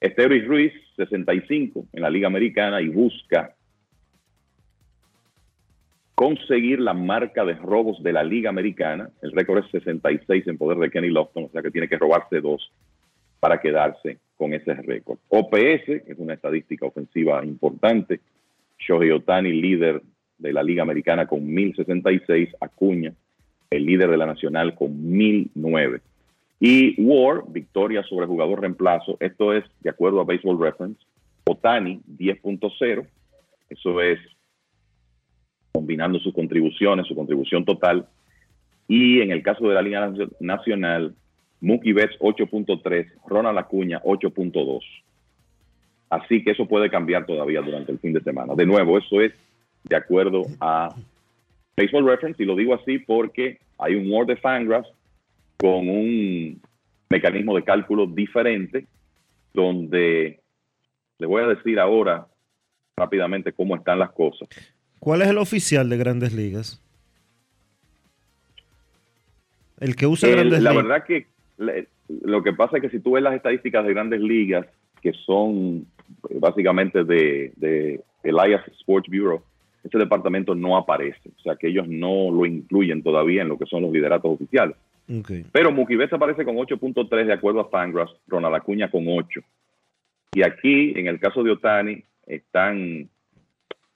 Esteban 0.00 0.46
Ruiz, 0.46 0.72
65 0.96 1.86
en 1.92 2.02
la 2.02 2.08
Liga 2.08 2.26
Americana 2.26 2.80
y 2.80 2.88
busca 2.88 3.54
conseguir 6.16 6.80
la 6.80 6.94
marca 6.94 7.44
de 7.44 7.52
robos 7.52 8.02
de 8.02 8.10
la 8.10 8.24
Liga 8.24 8.48
Americana. 8.48 9.10
El 9.20 9.32
récord 9.32 9.62
es 9.62 9.70
66 9.70 10.46
en 10.46 10.56
poder 10.56 10.78
de 10.78 10.90
Kenny 10.90 11.10
Lofton, 11.10 11.44
o 11.44 11.48
sea 11.50 11.60
que 11.60 11.70
tiene 11.70 11.88
que 11.88 11.98
robarse 11.98 12.40
dos 12.40 12.72
para 13.38 13.60
quedarse 13.60 14.18
con 14.34 14.54
ese 14.54 14.72
récord. 14.74 15.18
OPS, 15.28 15.84
que 15.84 16.04
es 16.08 16.18
una 16.18 16.32
estadística 16.32 16.86
ofensiva 16.86 17.44
importante, 17.44 18.20
Shohei 18.78 19.10
Otani, 19.10 19.52
líder 19.52 20.02
de 20.38 20.52
la 20.54 20.62
Liga 20.62 20.82
Americana 20.82 21.26
con 21.26 21.46
1066, 21.46 22.48
Acuña, 22.60 23.12
el 23.68 23.84
líder 23.84 24.10
de 24.10 24.16
la 24.16 24.26
Nacional 24.26 24.74
con 24.74 25.10
1009. 25.12 26.00
Y 26.60 26.98
War, 27.02 27.42
victoria 27.48 28.02
sobre 28.04 28.26
jugador 28.26 28.62
reemplazo, 28.62 29.18
esto 29.20 29.52
es 29.52 29.64
de 29.80 29.90
acuerdo 29.90 30.20
a 30.20 30.24
Baseball 30.24 30.58
Reference, 30.58 30.98
Otani 31.44 32.00
10.0, 32.08 33.06
eso 33.68 34.00
es 34.00 34.18
combinando 35.76 36.18
sus 36.20 36.32
contribuciones, 36.32 37.06
su 37.06 37.14
contribución 37.14 37.62
total, 37.66 38.06
y 38.88 39.20
en 39.20 39.30
el 39.30 39.42
caso 39.42 39.68
de 39.68 39.74
la 39.74 39.82
Liga 39.82 40.10
Nacional, 40.40 41.14
Mookie 41.60 41.92
Betts 41.92 42.18
8.3, 42.18 43.12
Ronald 43.26 43.58
Acuña 43.58 44.00
8.2. 44.02 44.80
Así 46.08 46.42
que 46.42 46.52
eso 46.52 46.66
puede 46.66 46.88
cambiar 46.88 47.26
todavía 47.26 47.60
durante 47.60 47.92
el 47.92 47.98
fin 47.98 48.14
de 48.14 48.22
semana. 48.22 48.54
De 48.54 48.64
nuevo, 48.64 48.96
eso 48.96 49.20
es 49.20 49.34
de 49.84 49.96
acuerdo 49.96 50.46
a 50.60 50.94
Baseball 51.76 52.06
Reference, 52.06 52.42
y 52.42 52.46
lo 52.46 52.56
digo 52.56 52.72
así 52.72 52.98
porque 52.98 53.58
hay 53.78 53.96
un 53.96 54.10
Word 54.10 54.28
de 54.28 54.36
Fangraphs 54.36 54.88
con 55.58 55.90
un 55.90 56.58
mecanismo 57.10 57.54
de 57.54 57.64
cálculo 57.64 58.06
diferente, 58.06 58.86
donde 59.52 60.40
le 61.18 61.26
voy 61.26 61.42
a 61.42 61.48
decir 61.48 61.78
ahora 61.78 62.26
rápidamente 62.96 63.52
cómo 63.52 63.76
están 63.76 63.98
las 63.98 64.12
cosas. 64.12 64.48
¿Cuál 65.06 65.22
es 65.22 65.28
el 65.28 65.38
oficial 65.38 65.88
de 65.88 65.98
Grandes 65.98 66.32
Ligas? 66.32 66.82
El 69.78 69.94
que 69.94 70.04
usa 70.04 70.28
Grandes 70.28 70.58
Ligas. 70.58 70.74
La 70.74 70.82
verdad 70.82 71.04
que 71.04 71.26
lo 72.08 72.42
que 72.42 72.52
pasa 72.52 72.78
es 72.78 72.82
que 72.82 72.90
si 72.90 72.98
tú 72.98 73.12
ves 73.12 73.22
las 73.22 73.34
estadísticas 73.34 73.86
de 73.86 73.94
grandes 73.94 74.20
ligas, 74.20 74.66
que 75.00 75.12
son 75.12 75.86
básicamente 76.40 77.04
de, 77.04 77.52
de 77.54 78.00
Elias 78.24 78.66
Sports 78.80 79.08
Bureau, 79.08 79.40
ese 79.84 79.96
departamento 79.96 80.56
no 80.56 80.76
aparece, 80.76 81.30
o 81.38 81.40
sea 81.40 81.54
que 81.54 81.68
ellos 81.68 81.86
no 81.86 82.32
lo 82.32 82.44
incluyen 82.44 83.04
todavía 83.04 83.42
en 83.42 83.48
lo 83.48 83.58
que 83.58 83.66
son 83.66 83.82
los 83.82 83.92
lideratos 83.92 84.32
oficiales. 84.32 84.74
Pero 85.52 85.70
Mookie 85.70 85.94
Betts 85.94 86.14
aparece 86.14 86.44
con 86.44 86.56
8.3 86.56 87.26
de 87.26 87.32
acuerdo 87.32 87.60
a 87.60 87.68
Fangraphs, 87.68 88.16
Ronald 88.26 88.56
Acuña 88.56 88.90
con 88.90 89.04
8. 89.06 89.40
Y 90.32 90.42
aquí, 90.42 90.94
en 90.96 91.06
el 91.06 91.20
caso 91.20 91.44
de 91.44 91.52
Otani, 91.52 92.02
están 92.26 93.08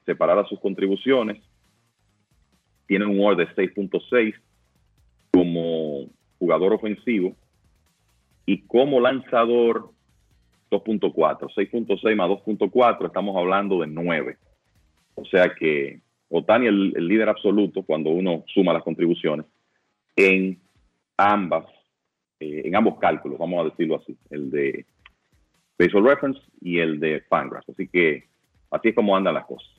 separadas 0.07 0.49
sus 0.49 0.61
contribuciones. 0.61 1.43
Tienen 2.87 3.09
un 3.09 3.21
WAR 3.21 3.37
de 3.37 3.49
6.6 3.49 4.35
como 5.33 6.09
jugador 6.39 6.73
ofensivo 6.73 7.37
y 8.47 8.63
como 8.63 9.01
lanzador 9.01 9.91
2.4, 10.71 11.13
6.6 11.55 12.17
más 12.17 12.29
2.4, 12.29 13.07
estamos 13.07 13.37
hablando 13.37 13.81
de 13.81 13.87
9. 13.87 14.37
O 15.15 15.25
sea 15.25 15.55
que 15.55 16.01
Otani 16.29 16.67
es 16.67 16.73
el, 16.73 17.09
líder 17.09 17.29
absoluto 17.29 17.83
cuando 17.83 18.11
uno 18.11 18.45
suma 18.53 18.73
las 18.73 18.83
contribuciones 18.83 19.47
en 20.17 20.61
ambas, 21.17 21.67
eh, 22.39 22.63
en 22.65 22.77
ambos 22.77 22.99
cálculos, 22.99 23.39
vamos 23.39 23.61
a 23.61 23.69
decirlo 23.69 23.97
así, 23.97 24.17
el 24.31 24.51
de 24.51 24.87
Baseball 25.79 26.09
Reference 26.09 26.41
y 26.61 26.79
el 26.79 27.01
de 27.01 27.21
Fangraphs. 27.29 27.69
Así 27.69 27.89
que 27.89 28.29
así 28.71 28.89
es 28.89 28.95
como 28.95 29.17
andan 29.17 29.35
las 29.35 29.47
cosas. 29.47 29.71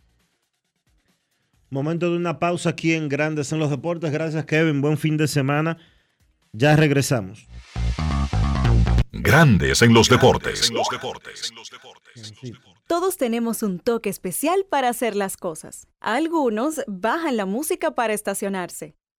Momento 1.72 2.12
de 2.12 2.18
una 2.18 2.38
pausa 2.38 2.72
aquí 2.72 2.92
en 2.92 3.08
Grandes 3.08 3.54
en 3.54 3.60
los 3.60 3.70
Deportes. 3.70 4.12
Gracias, 4.12 4.44
Kevin. 4.44 4.82
Buen 4.82 4.98
fin 4.98 5.16
de 5.16 5.26
semana. 5.30 5.78
Ya 6.52 6.76
regresamos. 6.76 7.48
Grandes 9.14 9.82
en 9.82 9.94
los 9.94 10.10
deportes. 10.10 10.70
En 10.70 10.76
los 10.76 10.90
deportes. 10.90 11.54
Todos 12.88 13.16
tenemos 13.16 13.64
un 13.64 13.80
toque 13.80 14.10
especial 14.10 14.66
para 14.70 14.90
hacer 14.90 15.16
las 15.16 15.38
cosas. 15.38 15.88
Algunos 16.02 16.82
bajan 16.88 17.38
la 17.38 17.46
música 17.46 17.92
para 17.92 18.14
estacionarse. 18.14 18.98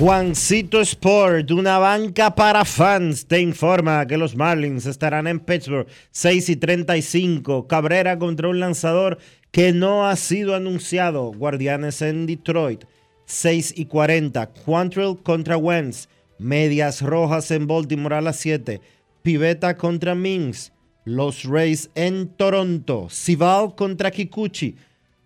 Juancito 0.00 0.80
Sport, 0.80 1.50
una 1.50 1.76
banca 1.76 2.34
para 2.34 2.64
fans, 2.64 3.26
te 3.26 3.38
informa 3.38 4.06
que 4.06 4.16
los 4.16 4.34
Marlins 4.34 4.86
estarán 4.86 5.26
en 5.26 5.40
Pittsburgh 5.40 5.86
6 6.10 6.48
y 6.48 6.56
35. 6.56 7.68
Cabrera 7.68 8.18
contra 8.18 8.48
un 8.48 8.60
lanzador 8.60 9.18
que 9.50 9.74
no 9.74 10.08
ha 10.08 10.16
sido 10.16 10.54
anunciado. 10.54 11.30
Guardianes 11.34 12.00
en 12.00 12.24
Detroit 12.24 12.84
6 13.26 13.74
y 13.76 13.84
40. 13.84 14.46
Quantrill 14.64 15.18
contra 15.22 15.58
Wentz. 15.58 16.08
Medias 16.38 17.02
Rojas 17.02 17.50
en 17.50 17.66
Baltimore 17.66 18.14
a 18.16 18.20
las 18.22 18.36
7. 18.36 18.80
Piveta 19.20 19.76
contra 19.76 20.14
Mings. 20.14 20.72
Los 21.04 21.44
Rays 21.44 21.90
en 21.94 22.28
Toronto. 22.28 23.08
Sival 23.10 23.74
contra 23.74 24.10
Kikuchi. 24.10 24.76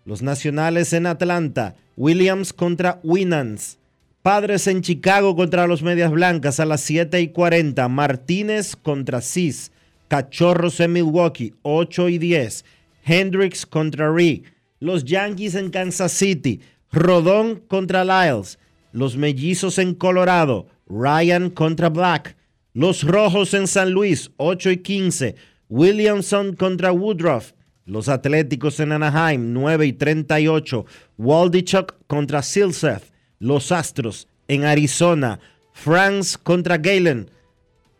Los 0.03 0.21
Nacionales 0.21 0.91
en 0.91 1.05
Atlanta. 1.05 1.75
Williams 1.95 2.51
contra 2.51 2.99
Winans. 3.03 3.77
Padres 4.25 4.65
en 4.65 4.81
Chicago 4.81 5.35
contra 5.35 5.67
los 5.67 5.83
Medias 5.83 6.09
Blancas 6.09 6.59
a 6.59 6.65
las 6.65 6.81
7 6.81 7.21
y 7.21 7.27
40. 7.27 7.87
Martínez 7.89 8.75
contra 8.75 9.21
Cis. 9.21 9.71
Cachorros 10.07 10.79
en 10.79 10.93
Milwaukee, 10.93 11.53
8 11.61 12.09
y 12.09 12.17
10. 12.17 12.65
Hendricks 13.05 13.67
contra 13.67 14.11
Ree. 14.11 14.41
Los 14.79 15.05
Yankees 15.05 15.53
en 15.53 15.69
Kansas 15.69 16.11
City. 16.11 16.59
Rodón 16.91 17.61
contra 17.67 18.03
Lyles. 18.03 18.57
Los 18.93 19.15
Mellizos 19.15 19.77
en 19.77 19.93
Colorado. 19.93 20.69
Ryan 20.87 21.51
contra 21.51 21.89
Black. 21.89 22.35
Los 22.73 23.03
Rojos 23.03 23.53
en 23.53 23.67
San 23.67 23.91
Luis, 23.91 24.31
8 24.37 24.71
y 24.71 24.77
15. 24.77 25.35
Williamson 25.69 26.55
contra 26.55 26.91
Woodruff. 26.91 27.51
Los 27.85 28.09
Atléticos 28.09 28.79
en 28.79 28.91
Anaheim, 28.91 29.53
9 29.53 29.85
y 29.85 29.93
38. 29.93 30.83
Waldichuk 31.15 31.93
contra 32.07 32.41
Silseth. 32.41 33.13
Los 33.45 33.71
Astros 33.71 34.27
en 34.47 34.63
Arizona, 34.63 35.39
France 35.71 36.35
contra 36.41 36.79
Galen, 36.79 37.29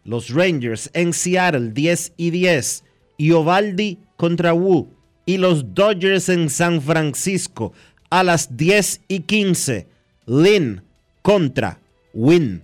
los 0.04 0.32
Rangers 0.32 0.90
en 0.94 1.14
Seattle 1.14 1.70
10 1.72 2.14
y 2.18 2.32
10, 2.32 2.84
y 3.18 3.32
Ovaldi 3.32 4.00
contra 4.18 4.56
Wu, 4.56 4.90
y 5.28 5.38
los 5.38 5.76
Dodgers 5.76 6.30
en 6.30 6.50
San 6.50 6.82
Francisco 6.82 7.74
a 8.10 8.24
las 8.24 8.58
10 8.58 9.02
y 9.08 9.20
15, 9.20 9.88
Lynn 10.26 10.82
contra 11.22 11.80
Win. 12.16 12.64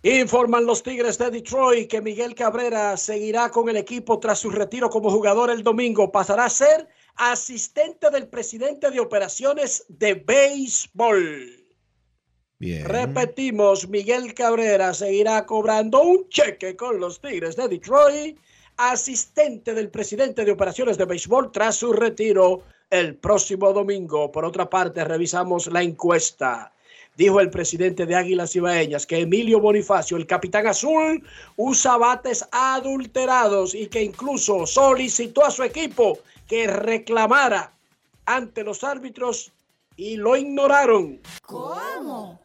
Informan 0.06 0.66
los 0.66 0.84
Tigres 0.84 1.18
de 1.18 1.32
Detroit 1.32 1.90
que 1.90 2.02
Miguel 2.02 2.36
Cabrera 2.36 2.98
seguirá 2.98 3.50
con 3.50 3.70
el 3.70 3.78
equipo 3.78 4.20
tras 4.20 4.40
su 4.40 4.50
retiro 4.50 4.90
como 4.90 5.10
jugador 5.10 5.50
el 5.50 5.64
domingo. 5.64 6.12
Pasará 6.12 6.46
a 6.46 6.50
ser 6.50 6.90
asistente 7.16 8.10
del 8.10 8.28
presidente 8.28 8.92
de 8.92 9.00
operaciones 9.00 9.86
de 9.88 10.16
béisbol. 10.16 11.66
Bien. 12.60 12.86
Repetimos, 12.86 13.88
Miguel 13.88 14.34
Cabrera 14.34 14.94
seguirá 14.94 15.46
cobrando 15.46 16.02
un 16.02 16.28
cheque 16.28 16.76
con 16.76 17.00
los 17.00 17.22
Tigres 17.22 17.56
de 17.56 17.70
Detroit 17.70 18.38
asistente 18.78 19.74
del 19.74 19.90
presidente 19.90 20.46
de 20.46 20.52
operaciones 20.52 20.98
de 20.98 21.06
béisbol 21.06 21.52
tras 21.52 21.76
su 21.76 21.94
retiro 21.94 22.64
el 22.90 23.16
próximo 23.16 23.74
domingo. 23.74 24.32
Por 24.32 24.46
otra 24.46 24.70
parte, 24.70 25.04
revisamos 25.04 25.68
la 25.68 25.82
encuesta. 25.82 26.72
Dijo 27.16 27.40
el 27.40 27.52
presidente 27.52 28.06
de 28.06 28.16
Águilas 28.16 28.56
Ibaeñas 28.56 29.06
que 29.06 29.20
Emilio 29.20 29.60
Bonifacio, 29.60 30.18
el 30.18 30.26
capitán 30.26 30.66
azul, 30.66 31.24
usa 31.58 31.98
bates 31.98 32.48
adulterados 32.52 33.76
y 33.76 33.88
que 33.88 34.02
incluso 34.02 34.66
solicitó 34.66 35.46
a 35.46 35.52
su 35.52 35.64
equipo 35.64 36.20
que 36.48 36.66
reclamara 36.66 37.72
ante 38.26 38.64
los 38.64 38.84
árbitros 38.84 39.52
y 39.96 40.18
lo 40.18 40.36
ignoraron. 40.36 41.22
¿Cómo? 41.44 42.42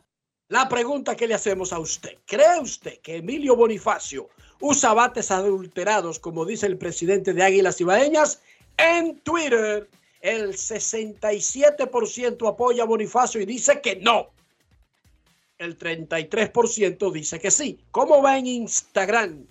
La 0.49 0.69
pregunta 0.69 1.15
que 1.15 1.27
le 1.27 1.35
hacemos 1.35 1.73
a 1.73 1.79
usted, 1.79 2.17
¿cree 2.27 2.59
usted 2.61 3.01
que 3.01 3.17
Emilio 3.17 3.55
Bonifacio 3.55 4.31
usa 4.61 4.95
bates 4.95 5.31
adulterados, 5.31 6.19
como 6.19 6.45
dice 6.45 6.67
el 6.67 6.77
presidente 6.77 7.33
de 7.33 7.43
Águilas 7.43 7.81
Ibaeñas? 7.81 8.41
En 8.77 9.19
Twitter, 9.21 9.89
el 10.21 10.55
67% 10.55 12.49
apoya 12.49 12.83
a 12.83 12.87
Bonifacio 12.87 13.41
y 13.41 13.47
dice 13.47 13.81
que 13.81 13.97
no. 13.97 14.29
El 15.59 15.77
33% 15.79 17.13
dice 17.13 17.41
que 17.41 17.51
sí. 17.51 17.81
¿Cómo 17.91 18.23
va 18.23 18.39
en 18.39 18.47
Instagram 18.47 19.45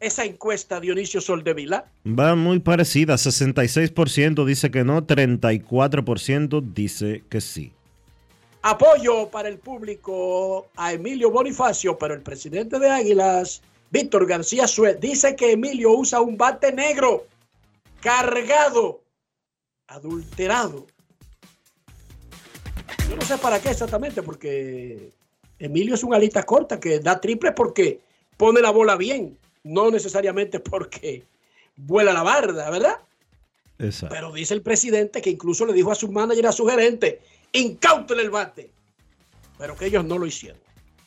esa 0.00 0.24
encuesta, 0.24 0.80
Dionisio 0.80 1.20
Soldevila? 1.20 1.84
Va 2.06 2.34
muy 2.34 2.60
parecida, 2.60 3.14
66% 3.14 4.44
dice 4.44 4.70
que 4.70 4.84
no, 4.84 5.06
34% 5.06 6.62
dice 6.72 7.24
que 7.28 7.40
sí. 7.40 7.72
Apoyo 8.62 9.28
para 9.28 9.48
el 9.48 9.58
público 9.58 10.68
a 10.76 10.92
Emilio 10.92 11.30
Bonifacio, 11.30 11.96
pero 11.98 12.14
el 12.14 12.22
presidente 12.22 12.78
de 12.78 12.90
Águilas, 12.90 13.62
Víctor 13.90 14.26
García 14.26 14.66
Suez, 14.66 15.00
dice 15.00 15.34
que 15.34 15.52
Emilio 15.52 15.92
usa 15.92 16.20
un 16.20 16.36
bate 16.36 16.72
negro, 16.72 17.26
cargado, 18.00 19.02
adulterado. 19.86 20.86
Yo 23.08 23.16
no 23.16 23.22
sé 23.22 23.38
para 23.38 23.60
qué 23.60 23.70
exactamente, 23.70 24.22
porque 24.22 25.12
Emilio 25.58 25.94
es 25.94 26.04
una 26.04 26.16
alita 26.16 26.42
corta 26.42 26.78
que 26.78 27.00
da 27.00 27.20
triple 27.20 27.52
porque 27.52 28.00
pone 28.36 28.60
la 28.60 28.70
bola 28.70 28.96
bien, 28.96 29.38
no 29.64 29.90
necesariamente 29.90 30.60
porque 30.60 31.24
vuela 31.76 32.12
la 32.12 32.22
barda, 32.22 32.70
¿verdad? 32.70 32.98
Exacto. 33.78 34.14
Pero 34.14 34.32
dice 34.32 34.54
el 34.54 34.62
presidente 34.62 35.22
que 35.22 35.30
incluso 35.30 35.64
le 35.64 35.72
dijo 35.72 35.90
a 35.90 35.94
su 35.94 36.10
manager, 36.10 36.46
a 36.46 36.52
su 36.52 36.66
gerente, 36.66 37.20
incauten 37.52 38.20
el 38.20 38.30
bate. 38.30 38.70
Pero 39.56 39.76
que 39.76 39.86
ellos 39.86 40.04
no 40.04 40.18
lo 40.18 40.26
hicieron 40.26 40.60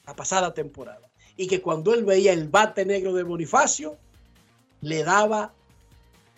la 0.05 0.15
pasada 0.15 0.53
temporada. 0.53 1.10
Y 1.37 1.47
que 1.47 1.61
cuando 1.61 1.93
él 1.93 2.03
veía 2.03 2.33
el 2.33 2.49
bate 2.49 2.85
negro 2.85 3.13
de 3.13 3.23
Bonifacio, 3.23 3.97
le 4.81 5.03
daba 5.03 5.53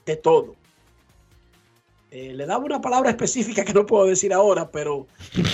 de 0.05 0.15
todo. 0.15 0.55
Eh, 2.11 2.33
le 2.33 2.45
daba 2.45 2.63
una 2.63 2.79
palabra 2.79 3.09
específica 3.09 3.65
que 3.65 3.73
no 3.73 3.85
puedo 3.85 4.05
decir 4.05 4.33
ahora, 4.33 4.69
pero 4.69 5.07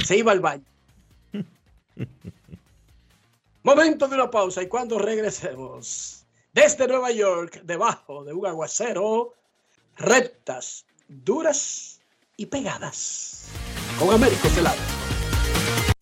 se 0.04 0.18
iba 0.18 0.32
al 0.32 0.42
baño. 0.42 0.66
Momento 3.64 4.08
de 4.08 4.16
una 4.16 4.30
pausa 4.30 4.62
y 4.62 4.68
cuando 4.68 5.00
regresemos 5.00 6.26
desde 6.54 6.88
Nueva 6.88 7.12
York, 7.12 7.62
debajo 7.64 8.24
de 8.24 8.34
un 8.34 8.46
aguacero, 8.46 9.36
rectas, 9.96 10.86
duras 11.08 12.02
y 12.36 12.48
pegadas. 12.48 13.50
Con 13.98 14.14
Américo 14.14 14.50
Celado. 14.50 14.99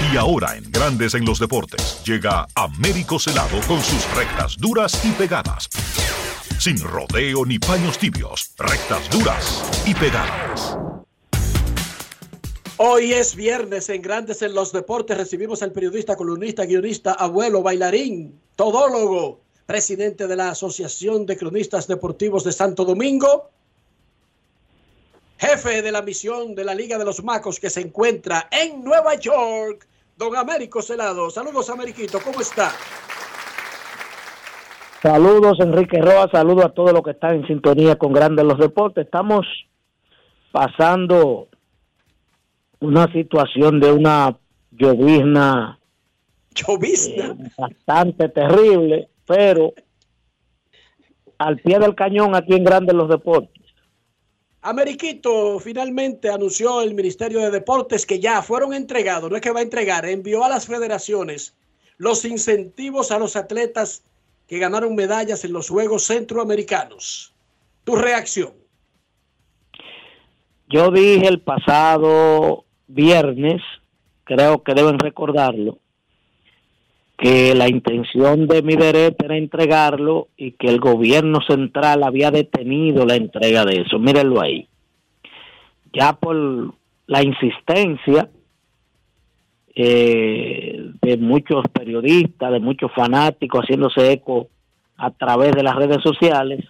Y 0.00 0.16
ahora 0.16 0.56
en 0.56 0.70
Grandes 0.70 1.14
en 1.14 1.24
los 1.24 1.38
Deportes 1.38 2.02
llega 2.04 2.46
Américo 2.54 3.18
Celado 3.18 3.60
con 3.66 3.80
sus 3.80 4.14
rectas 4.14 4.56
duras 4.58 5.04
y 5.04 5.10
pegadas. 5.12 5.68
Sin 6.58 6.78
rodeo 6.80 7.44
ni 7.46 7.58
paños 7.58 7.98
tibios, 7.98 8.54
rectas 8.58 9.08
duras 9.10 9.62
y 9.86 9.94
pegadas. 9.94 10.76
Hoy 12.76 13.12
es 13.12 13.36
viernes 13.36 13.88
en 13.88 14.02
Grandes 14.02 14.42
en 14.42 14.52
los 14.52 14.72
Deportes. 14.72 15.16
Recibimos 15.16 15.62
al 15.62 15.72
periodista, 15.72 16.16
columnista, 16.16 16.64
guionista, 16.64 17.12
abuelo, 17.12 17.62
bailarín, 17.62 18.40
todólogo, 18.56 19.40
presidente 19.66 20.26
de 20.26 20.36
la 20.36 20.50
Asociación 20.50 21.24
de 21.24 21.36
Cronistas 21.36 21.86
Deportivos 21.86 22.44
de 22.44 22.52
Santo 22.52 22.84
Domingo, 22.84 23.50
jefe 25.44 25.82
de 25.82 25.92
la 25.92 26.02
misión 26.02 26.54
de 26.54 26.64
la 26.64 26.74
Liga 26.74 26.96
de 26.96 27.04
los 27.04 27.22
Macos 27.22 27.60
que 27.60 27.68
se 27.68 27.82
encuentra 27.82 28.48
en 28.50 28.82
Nueva 28.82 29.14
York, 29.16 29.86
don 30.16 30.34
Américo 30.36 30.80
Celado. 30.80 31.28
Saludos, 31.30 31.68
Ameriquito, 31.68 32.18
¿cómo 32.20 32.40
está? 32.40 32.70
Saludos, 35.02 35.60
Enrique 35.60 36.00
Roa, 36.00 36.30
saludos 36.30 36.64
a 36.64 36.68
todos 36.70 36.92
los 36.92 37.02
que 37.02 37.10
están 37.10 37.36
en 37.36 37.46
sintonía 37.46 37.96
con 37.96 38.14
Grandes 38.14 38.44
los 38.46 38.58
Deportes. 38.58 39.04
Estamos 39.04 39.46
pasando 40.50 41.48
una 42.80 43.12
situación 43.12 43.80
de 43.80 43.92
una 43.92 44.38
llovizna, 44.70 45.78
llovizna. 46.54 47.26
Eh, 47.26 47.50
bastante 47.58 48.30
terrible, 48.30 49.08
pero 49.26 49.74
al 51.36 51.58
pie 51.58 51.78
del 51.78 51.94
cañón 51.94 52.34
aquí 52.34 52.54
en 52.54 52.64
Grandes 52.64 52.94
los 52.94 53.10
Deportes. 53.10 53.63
Ameriquito 54.64 55.60
finalmente 55.60 56.30
anunció 56.30 56.80
el 56.80 56.94
Ministerio 56.94 57.40
de 57.40 57.50
Deportes 57.50 58.06
que 58.06 58.18
ya 58.18 58.40
fueron 58.40 58.72
entregados, 58.72 59.30
no 59.30 59.36
es 59.36 59.42
que 59.42 59.50
va 59.50 59.60
a 59.60 59.62
entregar, 59.62 60.06
envió 60.06 60.42
a 60.42 60.48
las 60.48 60.66
federaciones 60.66 61.54
los 61.98 62.24
incentivos 62.24 63.12
a 63.12 63.18
los 63.18 63.36
atletas 63.36 64.02
que 64.48 64.58
ganaron 64.58 64.94
medallas 64.94 65.44
en 65.44 65.52
los 65.52 65.68
Juegos 65.68 66.04
Centroamericanos. 66.04 67.34
Tu 67.84 67.94
reacción. 67.94 68.54
Yo 70.70 70.90
dije 70.90 71.28
el 71.28 71.42
pasado 71.42 72.64
viernes, 72.88 73.60
creo 74.24 74.62
que 74.62 74.72
deben 74.72 74.98
recordarlo, 74.98 75.78
que 77.16 77.54
la 77.54 77.68
intención 77.68 78.46
de 78.46 78.62
mi 78.62 78.74
derecho 78.74 79.24
era 79.24 79.36
entregarlo 79.36 80.28
y 80.36 80.52
que 80.52 80.68
el 80.68 80.80
gobierno 80.80 81.40
central 81.46 82.02
había 82.02 82.30
detenido 82.30 83.06
la 83.06 83.14
entrega 83.14 83.64
de 83.64 83.82
eso. 83.82 83.98
Mírenlo 83.98 84.40
ahí. 84.40 84.68
Ya 85.92 86.14
por 86.14 86.74
la 87.06 87.22
insistencia 87.22 88.28
eh, 89.76 90.90
de 91.02 91.16
muchos 91.16 91.64
periodistas, 91.72 92.52
de 92.52 92.60
muchos 92.60 92.90
fanáticos 92.92 93.62
haciéndose 93.62 94.12
eco 94.12 94.48
a 94.96 95.10
través 95.10 95.52
de 95.52 95.62
las 95.62 95.76
redes 95.76 95.98
sociales, 96.02 96.64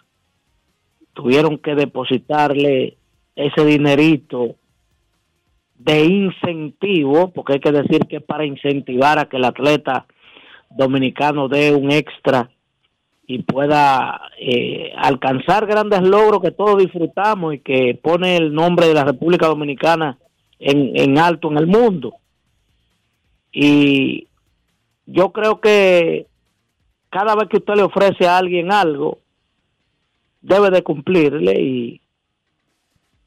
tuvieron 1.15 1.59
que 1.59 1.75
depositarle 1.75 2.97
ese 3.37 3.65
dinerito 3.65 4.57
de 5.79 6.05
incentivo, 6.05 7.31
porque 7.33 7.55
hay 7.55 7.61
que 7.61 7.73
decir 7.73 8.01
que 8.09 8.17
es 8.17 8.23
para 8.23 8.47
incentivar 8.47 9.19
a 9.19 9.27
que 9.27 9.37
el 9.37 9.45
atleta 9.45 10.07
dominicano 10.77 11.49
dé 11.49 11.75
un 11.75 11.91
extra 11.91 12.51
y 13.27 13.43
pueda 13.43 14.21
eh, 14.39 14.93
alcanzar 14.97 15.67
grandes 15.67 16.03
logros 16.03 16.43
que 16.43 16.51
todos 16.51 16.79
disfrutamos 16.79 17.55
y 17.55 17.59
que 17.61 17.99
pone 18.03 18.37
el 18.37 18.53
nombre 18.53 18.87
de 18.87 18.95
la 18.95 19.05
República 19.05 19.47
Dominicana 19.47 20.19
en, 20.59 20.93
en 20.95 21.19
alto 21.19 21.51
en 21.51 21.59
el 21.59 21.67
mundo. 21.67 22.17
Y 23.51 24.29
yo 25.07 25.33
creo 25.33 25.61
que 25.61 26.27
cada 27.09 27.35
vez 27.35 27.49
que 27.49 27.59
usted 27.59 27.75
le 27.77 27.83
ofrece 27.83 28.27
a 28.27 28.39
alguien 28.39 28.73
algo, 28.73 29.21
debe 30.43 30.71
de 30.71 30.83
cumplirle 30.83 31.61
y, 31.61 32.01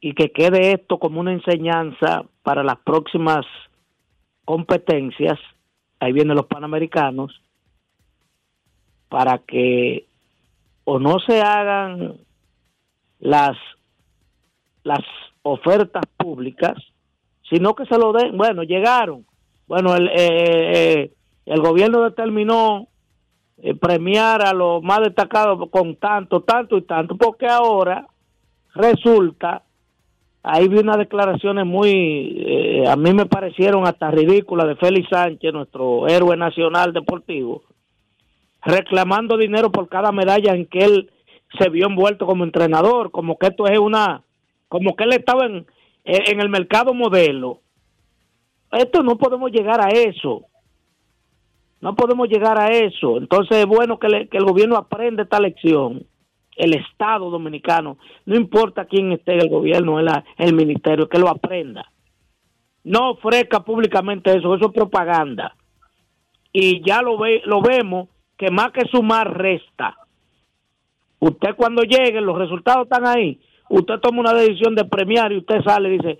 y 0.01 0.13
que 0.13 0.31
quede 0.31 0.73
esto 0.73 0.99
como 0.99 1.19
una 1.19 1.33
enseñanza 1.33 2.25
para 2.43 2.63
las 2.63 2.77
próximas 2.79 3.45
competencias, 4.45 5.39
ahí 5.99 6.13
vienen 6.13 6.35
los 6.35 6.47
panamericanos, 6.47 7.41
para 9.09 9.39
que 9.39 10.07
o 10.83 10.99
no 10.99 11.19
se 11.19 11.41
hagan 11.41 12.17
las 13.19 13.57
las 14.83 15.03
ofertas 15.41 16.03
públicas, 16.17 16.75
sino 17.49 17.75
que 17.75 17.85
se 17.85 17.97
lo 17.97 18.13
den, 18.13 18.37
bueno, 18.37 18.63
llegaron, 18.63 19.25
bueno, 19.67 19.95
el, 19.95 20.07
eh, 20.07 20.71
eh, 20.73 21.13
el 21.45 21.61
gobierno 21.61 22.03
determinó 22.03 22.87
eh, 23.57 23.75
premiar 23.75 24.45
a 24.45 24.53
los 24.53 24.83
más 24.83 25.01
destacados 25.01 25.69
con 25.69 25.95
tanto, 25.95 26.41
tanto 26.41 26.77
y 26.77 26.83
tanto, 26.83 27.17
porque 27.17 27.47
ahora 27.47 28.07
resulta, 28.75 29.63
ahí 30.47 30.67
vi 30.67 30.79
unas 30.79 30.97
declaraciones 30.97 31.65
muy, 31.65 32.83
a 32.87 32.95
mí 32.95 33.13
me 33.13 33.25
parecieron 33.25 33.85
hasta 33.87 34.11
ridículas 34.11 34.67
de 34.67 34.75
Félix 34.75 35.09
Sánchez, 35.09 35.53
nuestro 35.53 36.07
héroe 36.07 36.35
nacional 36.37 36.93
deportivo, 36.93 37.63
reclamando 38.63 39.37
dinero 39.37 39.71
por 39.71 39.87
cada 39.89 40.11
medalla 40.11 40.53
en 40.53 40.65
que 40.65 40.79
él 40.79 41.11
se 41.57 41.69
vio 41.69 41.87
envuelto 41.87 42.25
como 42.25 42.43
entrenador, 42.43 43.11
como 43.11 43.37
que 43.37 43.47
esto 43.47 43.67
es 43.67 43.79
una, 43.79 44.23
como 44.67 44.95
que 44.95 45.03
él 45.03 45.13
estaba 45.13 45.45
en, 45.45 45.65
en 46.03 46.41
el 46.41 46.49
mercado 46.49 46.93
modelo 46.93 47.61
esto 48.71 49.01
no 49.03 49.17
podemos 49.17 49.51
llegar 49.51 49.81
a 49.81 49.89
eso. 49.89 50.45
No 51.79 51.95
podemos 51.95 52.27
llegar 52.27 52.59
a 52.59 52.69
eso. 52.69 53.17
Entonces 53.17 53.57
es 53.57 53.65
bueno 53.65 53.99
que, 53.99 54.07
el 54.31 54.45
gobierno 54.45 54.75
aprenda 54.75 55.23
esta 55.23 55.39
lección. 55.39 56.05
El 56.57 56.73
Estado 56.73 57.29
dominicano, 57.29 57.97
no 58.25 58.35
importa 58.35 58.85
quién 58.85 59.11
esté 59.11 59.35
en 59.35 59.41
el 59.41 59.49
gobierno, 59.49 59.99
el, 59.99 60.09
el 60.37 60.53
ministerio, 60.53 61.07
que 61.07 61.19
lo 61.19 61.29
aprenda. 61.29 61.91
No 62.83 63.11
ofrezca 63.11 63.61
públicamente 63.61 64.35
eso, 64.35 64.55
eso 64.55 64.67
es 64.67 64.73
propaganda. 64.73 65.55
Y 66.51 66.81
ya 66.83 67.01
lo, 67.01 67.17
ve, 67.17 67.41
lo 67.45 67.61
vemos 67.61 68.09
que 68.37 68.49
más 68.49 68.71
que 68.71 68.87
sumar 68.87 69.37
resta. 69.37 69.95
Usted 71.19 71.55
cuando 71.55 71.83
llegue, 71.83 72.21
los 72.21 72.37
resultados 72.37 72.83
están 72.83 73.05
ahí. 73.05 73.39
Usted 73.69 73.99
toma 73.99 74.21
una 74.21 74.33
decisión 74.33 74.75
de 74.75 74.85
premiar 74.85 75.31
y 75.31 75.37
usted 75.37 75.61
sale 75.63 75.89
y 75.89 75.97
dice, 75.97 76.19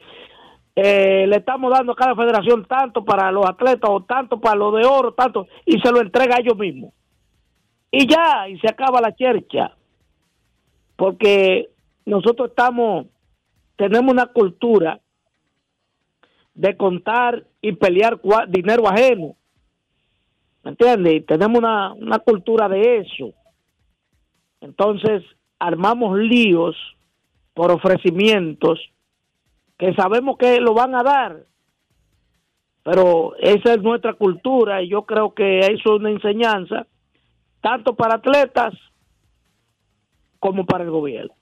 eh, 0.75 1.25
le 1.27 1.37
estamos 1.37 1.71
dando 1.71 1.93
a 1.93 1.95
cada 1.95 2.15
federación 2.15 2.65
tanto 2.65 3.05
para 3.05 3.31
los 3.31 3.45
atletas 3.45 3.89
o 3.89 4.03
tanto 4.03 4.39
para 4.39 4.55
los 4.55 4.75
de 4.75 4.85
oro, 4.85 5.13
tanto, 5.13 5.47
y 5.65 5.79
se 5.79 5.91
lo 5.91 6.01
entrega 6.01 6.35
a 6.35 6.39
ellos 6.39 6.57
mismos. 6.57 6.93
Y 7.89 8.05
ya, 8.07 8.49
y 8.49 8.59
se 8.59 8.67
acaba 8.67 8.99
la 8.99 9.15
chercha. 9.15 9.76
Porque 10.97 11.69
nosotros 12.05 12.49
estamos, 12.49 13.07
tenemos 13.77 14.11
una 14.11 14.25
cultura 14.25 14.99
de 16.53 16.75
contar 16.75 17.45
y 17.61 17.71
pelear 17.71 18.19
dinero 18.49 18.89
ajeno. 18.89 19.35
¿Me 20.63 20.71
entiendes? 20.71 21.25
Tenemos 21.25 21.59
una, 21.59 21.93
una 21.93 22.19
cultura 22.19 22.67
de 22.67 22.97
eso. 22.97 23.31
Entonces, 24.59 25.23
armamos 25.59 26.17
líos 26.17 26.75
por 27.53 27.71
ofrecimientos 27.71 28.79
que 29.77 29.93
sabemos 29.93 30.37
que 30.37 30.59
lo 30.59 30.73
van 30.73 30.95
a 30.95 31.03
dar, 31.03 31.45
pero 32.83 33.35
esa 33.37 33.73
es 33.73 33.81
nuestra 33.81 34.13
cultura 34.13 34.81
y 34.81 34.89
yo 34.89 35.03
creo 35.03 35.33
que 35.33 35.59
eso 35.59 35.95
es 35.95 35.99
una 35.99 36.09
enseñanza 36.09 36.87
tanto 37.61 37.95
para 37.95 38.15
atletas 38.15 38.73
como 40.39 40.65
para 40.65 40.83
el 40.83 40.91
gobierno. 40.91 41.33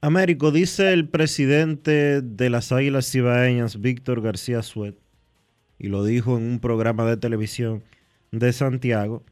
Américo, 0.00 0.52
dice 0.52 0.92
el 0.92 1.08
presidente 1.08 2.22
de 2.22 2.50
las 2.50 2.70
Águilas 2.70 3.10
Cibaeñas, 3.10 3.80
Víctor 3.80 4.20
García 4.20 4.62
Suet, 4.62 4.96
y 5.78 5.88
lo 5.88 6.04
dijo 6.04 6.36
en 6.36 6.44
un 6.44 6.60
programa 6.60 7.04
de 7.04 7.16
televisión 7.16 7.82
de 8.30 8.52
Santiago, 8.52 9.24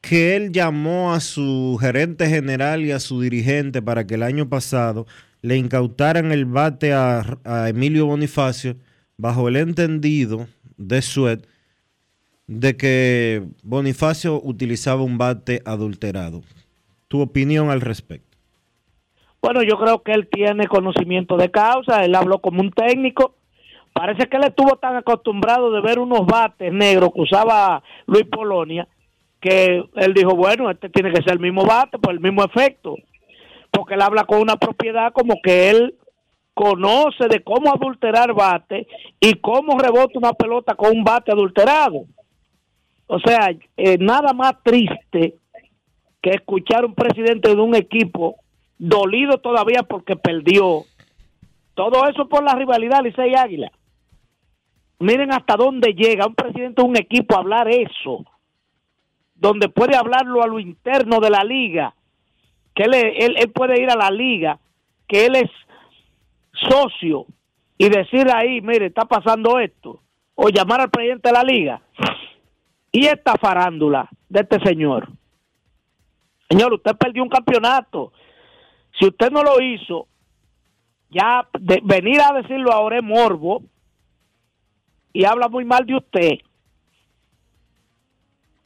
que 0.00 0.36
él 0.36 0.52
llamó 0.52 1.12
a 1.12 1.20
su 1.20 1.78
gerente 1.80 2.28
general 2.28 2.84
y 2.84 2.92
a 2.92 3.00
su 3.00 3.20
dirigente 3.20 3.82
para 3.82 4.06
que 4.06 4.14
el 4.14 4.22
año 4.22 4.48
pasado 4.48 5.06
le 5.42 5.56
incautaran 5.56 6.32
el 6.32 6.44
bate 6.44 6.92
a, 6.92 7.38
Emilio 7.68 8.06
Bonifacio 8.06 8.76
bajo 9.16 9.48
el 9.48 9.56
entendido 9.56 10.48
de 10.76 11.02
Suet 11.02 11.46
de 12.48 12.76
que 12.76 13.42
Bonifacio 13.62 14.40
utilizaba 14.42 15.02
un 15.02 15.18
bate 15.18 15.62
adulterado. 15.64 16.42
¿Tu 17.06 17.20
opinión 17.20 17.70
al 17.70 17.80
respecto? 17.80 18.36
Bueno, 19.40 19.62
yo 19.62 19.78
creo 19.78 20.02
que 20.02 20.12
él 20.12 20.28
tiene 20.28 20.66
conocimiento 20.66 21.36
de 21.36 21.50
causa, 21.50 22.04
él 22.04 22.14
habló 22.14 22.40
como 22.40 22.60
un 22.60 22.72
técnico. 22.72 23.36
Parece 23.92 24.28
que 24.28 24.36
él 24.36 24.44
estuvo 24.44 24.76
tan 24.76 24.96
acostumbrado 24.96 25.70
de 25.70 25.80
ver 25.80 25.98
unos 25.98 26.26
bates 26.26 26.72
negros 26.72 27.10
que 27.14 27.20
usaba 27.20 27.82
Luis 28.06 28.24
Polonia 28.24 28.88
que 29.40 29.84
él 29.94 30.14
dijo, 30.14 30.34
bueno, 30.34 30.70
este 30.70 30.88
tiene 30.88 31.12
que 31.12 31.22
ser 31.22 31.34
el 31.34 31.40
mismo 31.40 31.64
bate 31.64 31.98
por 31.98 32.12
el 32.12 32.20
mismo 32.20 32.44
efecto, 32.44 32.96
porque 33.70 33.94
él 33.94 34.02
habla 34.02 34.24
con 34.24 34.40
una 34.40 34.56
propiedad 34.56 35.12
como 35.12 35.36
que 35.42 35.70
él 35.70 35.94
conoce 36.54 37.28
de 37.28 37.42
cómo 37.44 37.72
adulterar 37.72 38.34
bate 38.34 38.88
y 39.20 39.34
cómo 39.34 39.78
rebota 39.78 40.18
una 40.18 40.32
pelota 40.32 40.74
con 40.74 40.96
un 40.96 41.04
bate 41.04 41.30
adulterado. 41.30 42.04
O 43.08 43.18
sea, 43.18 43.50
eh, 43.76 43.96
nada 43.98 44.34
más 44.34 44.62
triste 44.62 45.34
que 46.22 46.30
escuchar 46.30 46.84
un 46.84 46.94
presidente 46.94 47.54
de 47.54 47.60
un 47.60 47.74
equipo 47.74 48.36
dolido 48.76 49.38
todavía 49.38 49.82
porque 49.82 50.14
perdió. 50.14 50.82
Todo 51.74 52.06
eso 52.06 52.28
por 52.28 52.44
la 52.44 52.54
rivalidad 52.54 53.02
Licey 53.02 53.34
Águila. 53.34 53.72
Miren 55.00 55.32
hasta 55.32 55.56
dónde 55.56 55.94
llega 55.94 56.26
un 56.26 56.34
presidente 56.34 56.82
de 56.82 56.88
un 56.88 56.96
equipo 56.96 57.34
a 57.34 57.38
hablar 57.38 57.68
eso, 57.68 58.26
donde 59.34 59.70
puede 59.70 59.96
hablarlo 59.96 60.42
a 60.42 60.46
lo 60.46 60.58
interno 60.58 61.18
de 61.20 61.30
la 61.30 61.44
liga, 61.44 61.94
que 62.74 62.82
él, 62.82 62.94
él, 62.94 63.36
él 63.38 63.50
puede 63.52 63.80
ir 63.80 63.90
a 63.90 63.96
la 63.96 64.10
liga, 64.10 64.58
que 65.06 65.26
él 65.26 65.36
es 65.36 65.50
socio 66.68 67.24
y 67.78 67.88
decir 67.88 68.26
ahí, 68.34 68.60
mire, 68.60 68.86
está 68.86 69.06
pasando 69.06 69.58
esto, 69.60 70.02
o 70.34 70.50
llamar 70.50 70.82
al 70.82 70.90
presidente 70.90 71.28
de 71.28 71.32
la 71.32 71.42
liga. 71.44 71.80
Y 72.92 73.06
esta 73.06 73.36
farándula 73.36 74.08
de 74.28 74.40
este 74.40 74.60
señor. 74.60 75.08
Señor, 76.48 76.72
usted 76.72 76.96
perdió 76.96 77.22
un 77.22 77.28
campeonato. 77.28 78.12
Si 78.98 79.06
usted 79.06 79.30
no 79.30 79.42
lo 79.42 79.60
hizo, 79.60 80.08
ya 81.10 81.46
de, 81.58 81.80
venir 81.84 82.20
a 82.20 82.32
decirlo 82.32 82.72
ahora 82.72 82.98
es 82.98 83.04
morbo 83.04 83.62
y 85.12 85.24
habla 85.24 85.48
muy 85.48 85.64
mal 85.64 85.84
de 85.84 85.96
usted. 85.96 86.38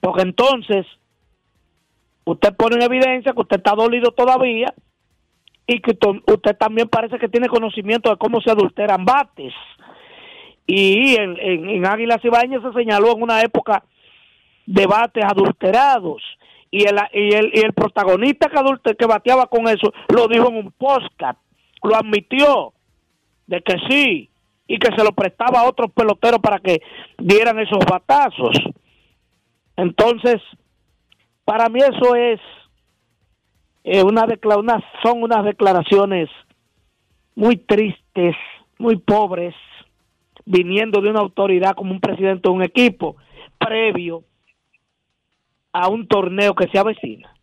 Porque 0.01 0.23
entonces 0.23 0.87
usted 2.25 2.55
pone 2.55 2.77
en 2.77 2.83
evidencia 2.83 3.33
que 3.33 3.41
usted 3.41 3.57
está 3.57 3.75
dolido 3.75 4.13
todavía 4.13 4.73
y 5.67 5.81
que 5.81 5.97
usted 6.27 6.57
también 6.57 6.89
parece 6.89 7.19
que 7.19 7.29
tiene 7.29 7.49
conocimiento 7.49 8.11
de 8.11 8.17
cómo 8.17 8.41
se 8.41 8.51
adulteran 8.51 9.05
bates. 9.05 9.55
Y 10.67 11.17
en, 11.17 11.39
en, 11.41 11.69
en 11.69 11.87
Águilas 11.87 12.21
se 12.23 12.73
señaló 12.73 13.13
en 13.13 13.23
una 13.23 13.41
época 13.43 13.85
de 14.67 14.87
bates 14.87 15.25
adulterados. 15.25 16.23
Y 16.71 16.85
el, 16.85 16.99
y 17.13 17.35
el, 17.35 17.51
y 17.55 17.61
el 17.61 17.73
protagonista 17.75 18.49
que, 18.49 18.59
adulte, 18.59 18.97
que 18.97 19.07
bateaba 19.07 19.47
con 19.47 19.69
eso 19.69 19.93
lo 20.09 20.27
dijo 20.27 20.49
en 20.49 20.57
un 20.57 20.73
podcast, 20.73 21.39
lo 21.83 21.95
admitió 21.95 22.73
de 23.47 23.61
que 23.61 23.77
sí, 23.89 24.31
y 24.67 24.79
que 24.79 24.89
se 24.97 25.05
lo 25.05 25.13
prestaba 25.13 25.61
a 25.61 25.69
otros 25.69 25.93
peloteros 25.93 26.41
para 26.41 26.59
que 26.59 26.81
dieran 27.19 27.59
esos 27.59 27.85
batazos. 27.85 28.57
Entonces, 29.77 30.41
para 31.45 31.69
mí 31.69 31.81
eso 31.81 32.15
es 32.15 32.41
eh, 33.85 34.03
una, 34.03 34.25
una 34.57 34.83
son 35.03 35.23
unas 35.23 35.45
declaraciones 35.45 36.31
muy 37.35 37.57
tristes, 37.57 38.35
muy 38.79 38.97
pobres, 38.97 39.55
viniendo 40.47 41.03
de 41.03 41.11
una 41.11 41.21
autoridad 41.21 41.75
como 41.75 41.93
un 41.93 42.01
presidente 42.01 42.49
de 42.49 42.55
un 42.55 42.63
equipo, 42.63 43.17
previo 43.59 44.25
a 45.73 45.89
un 45.89 46.07
torneo 46.07 46.55
que 46.55 46.69
se 46.69 46.79
avecina. 46.79 47.35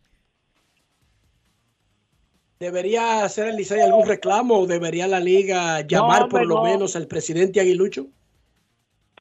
¿Debería 2.60 3.24
hacer 3.24 3.48
el 3.48 3.56
Licey 3.56 3.80
algún 3.80 4.06
reclamo 4.06 4.58
o 4.58 4.66
debería 4.66 5.06
la 5.06 5.18
liga 5.18 5.80
llamar 5.80 6.22
No, 6.22 6.28
por 6.28 6.46
lo 6.46 6.56
no. 6.56 6.64
menos 6.64 6.94
al 6.94 7.06
presidente 7.06 7.58
Aguilucho? 7.58 8.06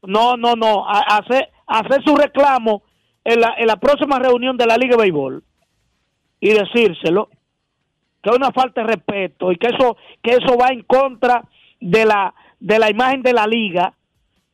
No, 0.04 0.36
no, 0.36 0.56
no, 0.56 0.86
hacer 0.88 2.04
su 2.04 2.16
reclamo 2.16 2.84
en 3.24 3.40
la, 3.42 3.56
en 3.58 3.68
la 3.68 3.78
próxima 3.78 4.20
reunión 4.20 4.58
de 4.58 4.66
la 4.66 4.78
Liga 4.78 4.96
de 4.96 5.04
Béisbol 5.04 5.44
y 6.40 6.50
decírselo 6.50 7.30
que 8.22 8.30
es 8.30 8.36
una 8.36 8.52
falta 8.52 8.82
de 8.82 8.88
respeto 8.88 9.52
y 9.52 9.58
que 9.58 9.68
eso 9.68 9.96
que 10.22 10.32
eso 10.32 10.58
va 10.58 10.70
en 10.70 10.84
contra 10.84 11.44
de 11.80 12.06
la 12.06 12.34
de 12.60 12.80
la 12.80 12.90
imagen 12.90 13.22
de 13.22 13.34
la 13.34 13.48
liga 13.48 13.94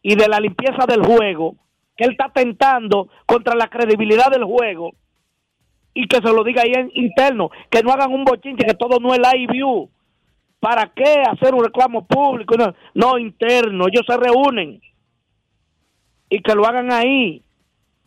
y 0.02 0.16
de 0.16 0.28
la 0.28 0.40
limpieza 0.40 0.86
del 0.88 1.04
juego 1.04 1.56
que 1.96 2.04
él 2.06 2.12
está 2.12 2.30
tentando 2.34 3.10
contra 3.26 3.56
la 3.56 3.68
credibilidad 3.68 4.30
del 4.32 4.44
juego 4.44 4.94
y 5.94 6.08
que 6.08 6.18
se 6.18 6.34
lo 6.34 6.44
diga 6.44 6.64
ahí 6.64 6.74
en 6.74 6.92
interno 6.94 7.50
que 7.70 7.82
no 7.82 7.92
hagan 7.92 8.14
un 8.14 8.26
bochinche 8.26 8.66
que 8.66 8.74
todo 8.74 9.00
no 9.00 9.14
es 9.14 9.20
live 9.20 9.52
view 9.52 9.90
para 10.60 10.92
qué 10.94 11.24
hacer 11.32 11.54
un 11.54 11.64
reclamo 11.64 12.06
público 12.06 12.56
no, 12.58 12.74
no 12.94 13.18
interno 13.18 13.86
ellos 13.88 14.04
se 14.08 14.18
reúnen 14.18 14.82
y 16.30 16.42
que 16.42 16.54
lo 16.56 16.66
hagan 16.66 16.92
ahí 16.92 17.42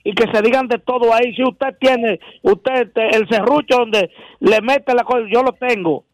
y 0.05 0.13
que 0.13 0.31
se 0.33 0.41
digan 0.43 0.69
de 0.69 0.79
todo 0.79 1.13
ahí. 1.13 1.35
Si 1.35 1.43
usted 1.43 1.77
tiene, 1.79 2.19
usted, 2.43 2.93
te- 2.93 3.15
el 3.17 3.29
serrucho 3.29 3.79
donde 3.79 4.11
le 4.41 4.61
mete 4.63 4.95
la 4.95 5.05
cosa, 5.05 5.27
yo 5.31 5.43
lo 5.43 5.53
tengo. 5.53 6.05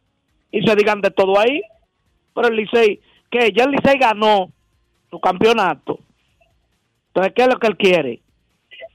Y 0.51 0.63
se 0.67 0.75
digan 0.75 1.01
de 1.01 1.11
todo 1.11 1.39
ahí. 1.39 1.63
Pero 2.35 2.49
el 2.49 2.57
Licey, 2.57 2.99
que 3.31 3.53
ya 3.53 3.65
el 3.65 3.71
Licey 3.73 3.99
ganó 3.99 4.51
su 5.11 5.21
campeonato. 5.21 6.01
Entonces, 7.15 7.33
¿qué 7.37 7.43
es 7.43 7.49
lo 7.49 7.61
que 7.61 7.67
él 7.69 7.77
quiere? 7.77 8.23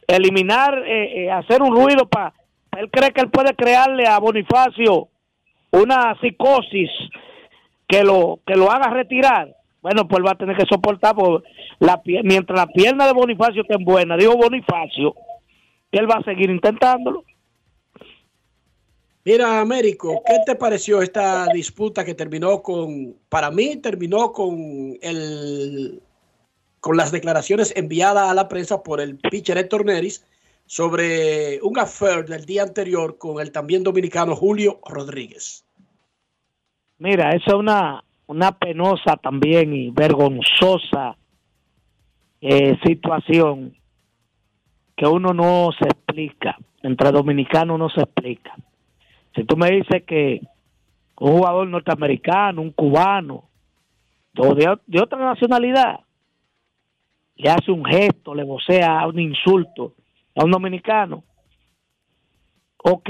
Eliminar, 0.08 0.84
eh, 0.86 1.24
eh, 1.24 1.32
hacer 1.32 1.62
un 1.62 1.74
ruido 1.74 2.08
para... 2.10 2.34
Él 2.78 2.90
cree 2.92 3.12
que 3.12 3.22
él 3.22 3.30
puede 3.30 3.56
crearle 3.56 4.06
a 4.06 4.20
Bonifacio 4.20 5.08
una 5.72 6.18
psicosis 6.20 6.90
que 7.88 8.04
lo 8.04 8.40
que 8.46 8.56
lo 8.56 8.70
haga 8.72 8.90
retirar. 8.90 9.56
Bueno, 9.82 10.08
pues 10.08 10.24
va 10.26 10.32
a 10.32 10.38
tener 10.38 10.58
que 10.58 10.66
soportar 10.66 11.16
por 11.16 11.44
pie- 12.04 12.22
mientras 12.24 12.60
la 12.60 12.68
pierna 12.68 13.08
de 13.08 13.14
Bonifacio 13.14 13.62
esté 13.62 13.78
buena, 13.80 14.18
digo 14.18 14.36
Bonifacio, 14.36 15.16
él 15.92 16.10
va 16.10 16.16
a 16.16 16.24
seguir 16.24 16.50
intentándolo. 16.50 17.24
Mira, 19.24 19.62
Américo, 19.62 20.22
¿qué 20.26 20.40
te 20.46 20.56
pareció 20.56 21.02
esta 21.02 21.48
disputa 21.54 22.04
que 22.04 22.16
terminó 22.16 22.62
con, 22.62 23.16
para 23.30 23.50
mí 23.52 23.78
terminó 23.78 24.32
con 24.32 24.98
el, 25.02 26.02
con 26.80 26.98
las 26.98 27.12
declaraciones 27.12 27.74
enviadas 27.76 28.30
a 28.30 28.34
la 28.34 28.48
prensa 28.48 28.84
por 28.84 29.02
el 29.02 29.18
pitcher 29.18 29.58
Héctor 29.58 29.86
Neris 29.86 30.26
sobre 30.66 31.60
un 31.62 31.78
affair 31.80 32.26
del 32.26 32.46
día 32.46 32.64
anterior 32.64 33.18
con 33.18 33.42
el 33.42 33.52
también 33.52 33.84
dominicano 33.84 34.36
Julio 34.36 34.80
Rodríguez? 34.88 35.66
Mira, 37.00 37.32
eso 37.32 37.48
es 37.48 37.54
una, 37.54 38.04
una 38.28 38.52
penosa 38.52 39.18
también 39.18 39.74
y 39.74 39.90
vergonzosa 39.90 41.16
eh, 42.42 42.78
situación 42.86 43.76
que 44.96 45.08
uno 45.08 45.34
no 45.34 45.70
se 45.78 45.86
explica, 45.86 46.58
entre 46.84 47.12
dominicanos 47.12 47.80
no 47.80 47.90
se 47.90 48.02
explica. 48.02 48.54
Si 49.34 49.44
tú 49.46 49.56
me 49.56 49.72
dices 49.72 50.04
que 50.06 50.42
un 51.20 51.38
jugador 51.38 51.68
norteamericano, 51.68 52.62
un 52.62 52.72
cubano, 52.72 53.46
o 54.38 54.56
de 54.56 55.02
otra 55.02 55.20
nacionalidad, 55.20 56.02
le 57.40 57.50
hace 57.50 57.72
un 57.72 57.86
gesto, 57.86 58.36
le 58.36 58.44
vocea 58.44 59.08
un 59.08 59.18
insulto 59.18 59.94
a 60.36 60.44
un 60.44 60.52
dominicano, 60.52 61.24
ok, 62.84 63.10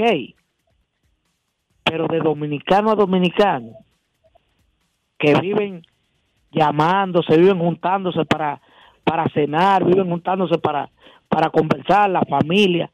pero 1.82 2.06
de 2.06 2.20
dominicano 2.20 2.92
a 2.92 2.94
dominicano, 2.94 3.72
que 5.18 5.34
viven 5.40 5.82
llamándose, 6.52 7.36
viven 7.36 7.58
juntándose 7.58 8.24
para, 8.24 8.60
para 9.02 9.28
cenar, 9.30 9.84
viven 9.84 10.08
juntándose 10.08 10.58
para, 10.58 10.88
para 11.28 11.50
conversar, 11.50 12.08
la 12.08 12.22
familia, 12.22 12.88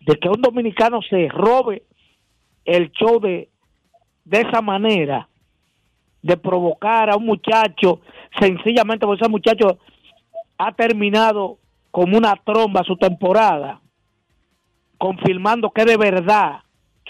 de 0.00 0.16
que 0.16 0.28
un 0.28 0.42
dominicano 0.42 1.00
se 1.02 1.28
robe 1.28 1.84
el 2.64 2.90
show 2.90 3.20
de, 3.20 3.48
de 4.24 4.40
esa 4.40 4.60
manera, 4.60 5.28
de 6.20 6.36
provocar 6.36 7.10
a 7.10 7.16
un 7.16 7.26
muchacho, 7.26 8.00
sencillamente 8.40 9.06
porque 9.06 9.22
ese 9.22 9.30
muchacho 9.30 9.78
ha 10.60 10.72
terminado 10.72 11.58
como 11.90 12.18
una 12.18 12.34
tromba 12.44 12.84
su 12.84 12.96
temporada, 12.96 13.80
confirmando 14.98 15.70
que 15.70 15.86
de 15.86 15.96
verdad 15.96 16.60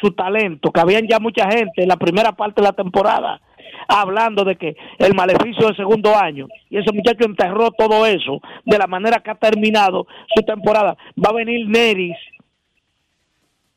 su 0.01 0.12
talento, 0.12 0.70
que 0.70 0.81
habían 0.81 1.09
ya 1.09 1.18
mucha 1.18 1.51
gente 1.51 1.82
en 1.82 1.89
la 1.89 1.97
primera 1.97 2.32
parte 2.32 2.62
de 2.62 2.68
la 2.68 2.72
temporada 2.72 3.40
hablando 3.89 4.44
de 4.44 4.56
que 4.56 4.77
el 4.98 5.14
maleficio 5.14 5.66
del 5.66 5.77
segundo 5.77 6.16
año 6.16 6.47
y 6.68 6.78
ese 6.78 6.93
muchacho 6.93 7.24
enterró 7.24 7.72
todo 7.72 8.06
eso 8.06 8.40
de 8.64 8.78
la 8.78 8.86
manera 8.86 9.18
que 9.18 9.31
ha 9.31 9.35
terminado 9.35 10.06
su 10.35 10.43
temporada. 10.43 10.97
Va 11.18 11.31
a 11.31 11.35
venir 11.35 11.68
Neris 11.68 12.16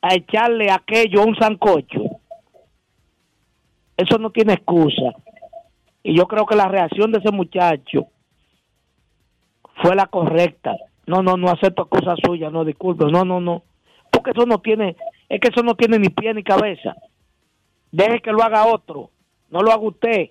a 0.01 0.13
echarle 0.13 0.69
aquello 0.69 1.21
a 1.21 1.25
un 1.25 1.35
sancocho. 1.35 2.19
Eso 3.97 4.17
no 4.19 4.29
tiene 4.29 4.53
excusa. 4.53 5.15
Y 6.03 6.15
yo 6.15 6.27
creo 6.27 6.45
que 6.45 6.55
la 6.55 6.67
reacción 6.67 7.11
de 7.11 7.19
ese 7.19 7.31
muchacho 7.31 8.07
fue 9.83 9.95
la 9.95 10.07
correcta. 10.07 10.75
No, 11.05 11.21
no, 11.21 11.35
no 11.35 11.49
acepto 11.49 11.83
excusa 11.83 12.15
suya, 12.25 12.49
no, 12.49 12.63
disculpe, 12.63 13.05
no, 13.11 13.25
no, 13.25 13.41
no. 13.41 13.63
Porque 14.09 14.31
eso 14.31 14.45
no 14.45 14.59
tiene, 14.59 14.95
es 15.27 15.41
que 15.41 15.49
eso 15.49 15.61
no 15.61 15.75
tiene 15.75 15.99
ni 15.99 16.07
pie 16.07 16.33
ni 16.33 16.41
cabeza. 16.41 16.95
Deje 17.91 18.21
que 18.21 18.31
lo 18.31 18.41
haga 18.41 18.65
otro, 18.65 19.11
no 19.49 19.61
lo 19.61 19.71
haga 19.71 19.81
usted. 19.81 20.29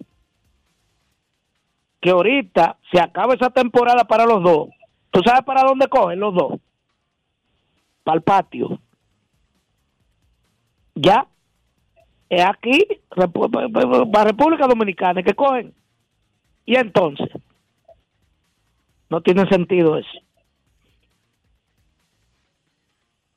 Que 2.01 2.11
ahorita 2.11 2.79
se 2.91 2.99
acaba 2.99 3.35
esa 3.35 3.51
temporada 3.51 4.05
para 4.05 4.24
los 4.24 4.43
dos. 4.43 4.70
¿Tú 5.11 5.20
sabes 5.24 5.43
para 5.45 5.62
dónde 5.62 5.87
cogen 5.89 6.19
los 6.19 6.35
dos? 6.35 6.59
Para 8.03 8.16
el 8.16 8.23
patio. 8.23 8.81
Ya. 10.95 11.27
Es 12.31 12.45
aquí, 12.47 12.81
para 13.11 14.24
República 14.24 14.66
Dominicana, 14.66 15.23
que 15.23 15.35
cogen 15.35 15.74
Y 16.65 16.77
entonces, 16.77 17.29
no 19.12 19.20
tiene 19.20 19.47
sentido 19.47 19.98
eso. 19.98 20.09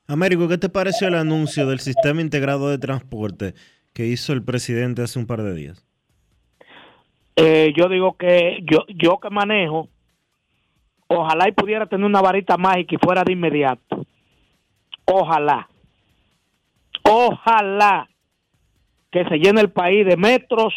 Américo, 0.08 0.48
¿qué 0.48 0.56
te 0.56 0.70
pareció 0.70 1.08
el 1.08 1.16
anuncio 1.16 1.66
del 1.66 1.80
sistema 1.80 2.22
integrado 2.22 2.70
de 2.70 2.78
transporte 2.78 3.52
que 3.92 4.06
hizo 4.06 4.32
el 4.32 4.42
presidente 4.42 5.02
hace 5.02 5.18
un 5.18 5.26
par 5.26 5.42
de 5.42 5.54
días? 5.54 5.86
Eh, 7.36 7.74
yo 7.76 7.90
digo 7.90 8.16
que 8.16 8.60
yo, 8.62 8.86
yo 8.88 9.18
que 9.20 9.28
manejo, 9.28 9.90
ojalá 11.08 11.46
y 11.46 11.52
pudiera 11.52 11.84
tener 11.84 12.06
una 12.06 12.22
varita 12.22 12.56
mágica 12.56 12.94
y 12.94 13.04
fuera 13.04 13.22
de 13.22 13.32
inmediato. 13.32 14.06
Ojalá. 15.04 15.68
Ojalá 17.02 18.08
que 19.10 19.24
se 19.26 19.36
llene 19.36 19.60
el 19.60 19.70
país 19.70 20.06
de 20.06 20.16
metros 20.16 20.72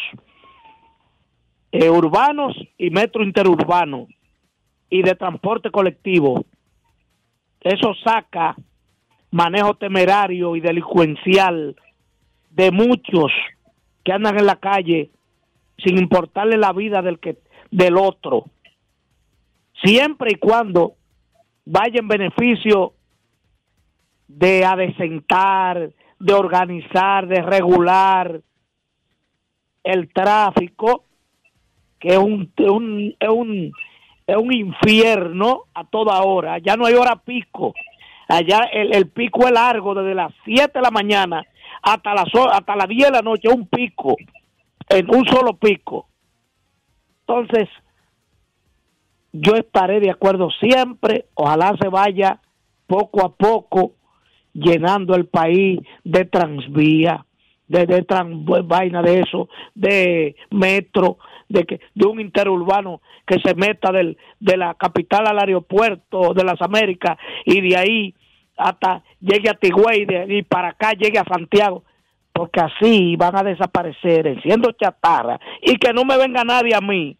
eh, 1.72 1.88
urbanos 1.88 2.54
y 2.76 2.90
metro 2.90 3.24
interurbano 3.24 4.06
y 4.90 5.02
de 5.02 5.14
transporte 5.14 5.70
colectivo. 5.70 6.44
Eso 7.60 7.94
saca 8.04 8.56
manejo 9.30 9.74
temerario 9.74 10.56
y 10.56 10.60
delincuencial 10.60 11.76
de 12.50 12.70
muchos 12.70 13.32
que 14.04 14.12
andan 14.12 14.38
en 14.38 14.46
la 14.46 14.56
calle 14.56 15.10
sin 15.78 15.98
importarle 15.98 16.58
la 16.58 16.72
vida 16.72 17.00
del 17.00 17.18
que 17.20 17.38
del 17.70 17.96
otro 17.96 18.46
siempre 19.82 20.32
y 20.32 20.36
cuando 20.36 20.94
vaya 21.64 22.00
en 22.00 22.08
beneficio 22.08 22.94
de 24.28 24.64
adecentar, 24.64 25.90
de 26.18 26.32
organizar, 26.32 27.26
de 27.26 27.42
regular 27.42 28.40
el 29.82 30.12
tráfico, 30.12 31.04
que 31.98 32.08
es 32.08 32.18
un, 32.18 32.52
un, 32.58 33.16
es 33.18 33.28
un, 33.28 33.72
es 34.26 34.36
un 34.36 34.52
infierno 34.52 35.64
a 35.74 35.84
toda 35.84 36.22
hora. 36.22 36.58
Ya 36.58 36.76
no 36.76 36.86
hay 36.86 36.94
hora 36.94 37.16
pico. 37.16 37.74
Allá 38.28 38.60
el, 38.72 38.94
el 38.94 39.08
pico 39.08 39.46
es 39.46 39.52
largo 39.52 39.94
desde 39.94 40.14
las 40.14 40.32
7 40.44 40.70
de 40.74 40.80
la 40.80 40.90
mañana 40.90 41.44
hasta 41.82 42.14
las, 42.14 42.28
hasta 42.52 42.76
las 42.76 42.88
10 42.88 43.06
de 43.06 43.10
la 43.10 43.22
noche, 43.22 43.48
un 43.48 43.66
pico, 43.66 44.16
en 44.88 45.14
un 45.14 45.26
solo 45.26 45.54
pico. 45.54 46.08
Entonces, 47.26 47.68
yo 49.32 49.54
estaré 49.54 50.00
de 50.00 50.10
acuerdo 50.10 50.50
siempre, 50.50 51.26
ojalá 51.34 51.76
se 51.80 51.88
vaya 51.88 52.40
poco 52.86 53.24
a 53.24 53.34
poco 53.34 53.92
llenando 54.52 55.14
el 55.14 55.26
país 55.26 55.80
de 56.02 56.24
transvía, 56.24 57.24
de, 57.68 57.86
de 57.86 58.02
trans, 58.02 58.44
vaina 58.64 59.00
de 59.00 59.20
eso, 59.20 59.48
de 59.74 60.34
metro, 60.50 61.18
de 61.50 61.64
que 61.64 61.80
de 61.94 62.06
un 62.06 62.20
interurbano 62.20 63.02
que 63.26 63.38
se 63.44 63.54
meta 63.54 63.92
del, 63.92 64.16
de 64.38 64.56
la 64.56 64.74
capital 64.74 65.26
al 65.26 65.38
aeropuerto 65.38 66.32
de 66.32 66.44
las 66.44 66.62
Américas 66.62 67.18
y 67.44 67.60
de 67.60 67.76
ahí 67.76 68.14
hasta 68.56 69.02
llegue 69.20 69.50
a 69.50 69.54
Tigüey 69.54 70.06
y 70.28 70.42
para 70.42 70.68
acá 70.68 70.92
llegue 70.92 71.18
a 71.18 71.24
Santiago, 71.24 71.82
porque 72.32 72.60
así 72.60 73.16
van 73.16 73.36
a 73.36 73.42
desaparecer 73.42 74.40
siendo 74.42 74.70
chatarra 74.72 75.40
y 75.60 75.76
que 75.76 75.92
no 75.92 76.04
me 76.04 76.16
venga 76.16 76.44
nadie 76.44 76.74
a 76.74 76.80
mí 76.80 77.16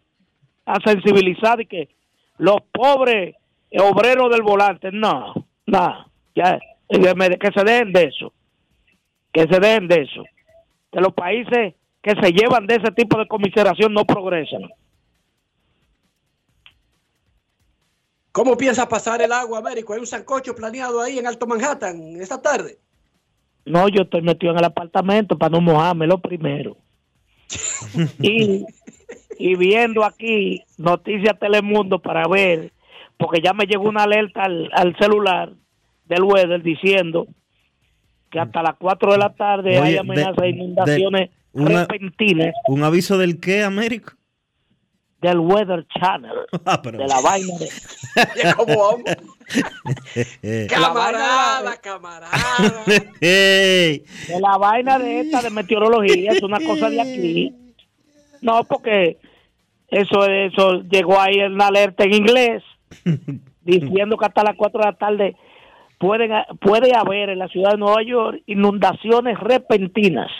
a 0.65 0.77
sensibilizar 0.85 1.59
y 1.59 1.65
que 1.65 1.89
los 2.37 2.61
pobres 2.71 3.35
obreros 3.77 4.31
del 4.31 4.43
volante, 4.43 4.91
no, 4.91 5.33
no, 5.65 6.05
ya, 6.35 6.57
que 6.89 7.51
se 7.53 7.63
den 7.65 7.91
de 7.91 8.03
eso, 8.03 8.33
que 9.33 9.41
se 9.41 9.59
den 9.59 9.87
de 9.87 10.01
eso, 10.03 10.23
que 10.91 11.01
los 11.01 11.13
países 11.13 11.73
que 12.01 12.15
se 12.15 12.31
llevan 12.31 12.65
de 12.65 12.75
ese 12.75 12.91
tipo 12.91 13.17
de 13.17 13.27
comiseración 13.27 13.93
no 13.93 14.05
progresan. 14.05 14.69
¿Cómo 18.31 18.55
piensa 18.57 18.87
pasar 18.87 19.21
el 19.21 19.31
agua, 19.31 19.59
Américo? 19.59 19.93
¿Hay 19.93 19.99
un 19.99 20.07
sancocho 20.07 20.55
planeado 20.55 21.01
ahí 21.01 21.19
en 21.19 21.27
Alto 21.27 21.45
Manhattan 21.45 22.15
esta 22.21 22.41
tarde? 22.41 22.77
No, 23.65 23.87
yo 23.89 24.03
estoy 24.03 24.21
metido 24.21 24.53
en 24.53 24.59
el 24.59 24.65
apartamento 24.65 25.37
para 25.37 25.51
no 25.51 25.61
mojarme 25.61 26.07
lo 26.07 26.19
primero. 26.19 26.77
y, 28.21 28.65
y 29.37 29.55
viendo 29.55 30.05
aquí 30.05 30.63
Noticias 30.77 31.37
Telemundo 31.39 31.99
para 31.99 32.27
ver, 32.27 32.71
porque 33.17 33.41
ya 33.43 33.53
me 33.53 33.65
llegó 33.65 33.89
una 33.89 34.03
alerta 34.03 34.43
al, 34.43 34.69
al 34.73 34.95
celular 34.97 35.51
del 36.05 36.23
weather 36.23 36.63
diciendo 36.63 37.27
que 38.29 38.39
hasta 38.39 38.63
las 38.63 38.75
4 38.77 39.11
de 39.11 39.17
la 39.17 39.33
tarde 39.33 39.77
hay 39.77 39.97
amenazas 39.97 40.37
de, 40.37 40.49
inundaciones 40.49 41.29
de 41.29 41.40
una, 41.53 41.81
repentinas. 41.81 42.53
¿Un 42.67 42.83
aviso 42.83 43.17
del 43.17 43.39
qué, 43.39 43.63
Américo? 43.63 44.13
Del 45.21 45.39
Weather 45.39 45.85
Channel. 45.99 46.31
Ah, 46.65 46.81
pero... 46.81 46.97
De 46.97 47.07
la 47.07 47.21
vaina 47.21 47.53
de. 47.59 47.69
¿Cómo 48.55 48.97
camarada, 50.69 51.77
camarada. 51.77 52.29
De 53.19 54.03
la 54.39 54.57
vaina 54.57 54.99
de 54.99 55.21
esta 55.21 55.41
de 55.41 55.49
meteorología, 55.49 56.31
es 56.31 56.41
una 56.41 56.59
cosa 56.59 56.89
de 56.89 57.01
aquí. 57.01 57.55
No, 58.41 58.63
porque 58.63 59.17
eso, 59.89 60.25
eso 60.25 60.83
llegó 60.83 61.19
ahí 61.19 61.35
en 61.35 61.57
la 61.57 61.67
alerta 61.67 62.03
en 62.03 62.13
inglés, 62.13 62.63
diciendo 63.61 64.17
que 64.17 64.25
hasta 64.25 64.43
las 64.43 64.55
4 64.55 64.79
de 64.79 64.85
la 64.85 64.97
tarde 64.97 65.35
pueden, 65.99 66.31
puede 66.59 66.95
haber 66.95 67.29
en 67.29 67.39
la 67.39 67.47
ciudad 67.49 67.71
de 67.71 67.77
Nueva 67.77 68.01
York 68.03 68.41
inundaciones 68.47 69.39
repentinas. 69.39 70.31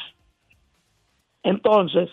Entonces, 1.44 2.10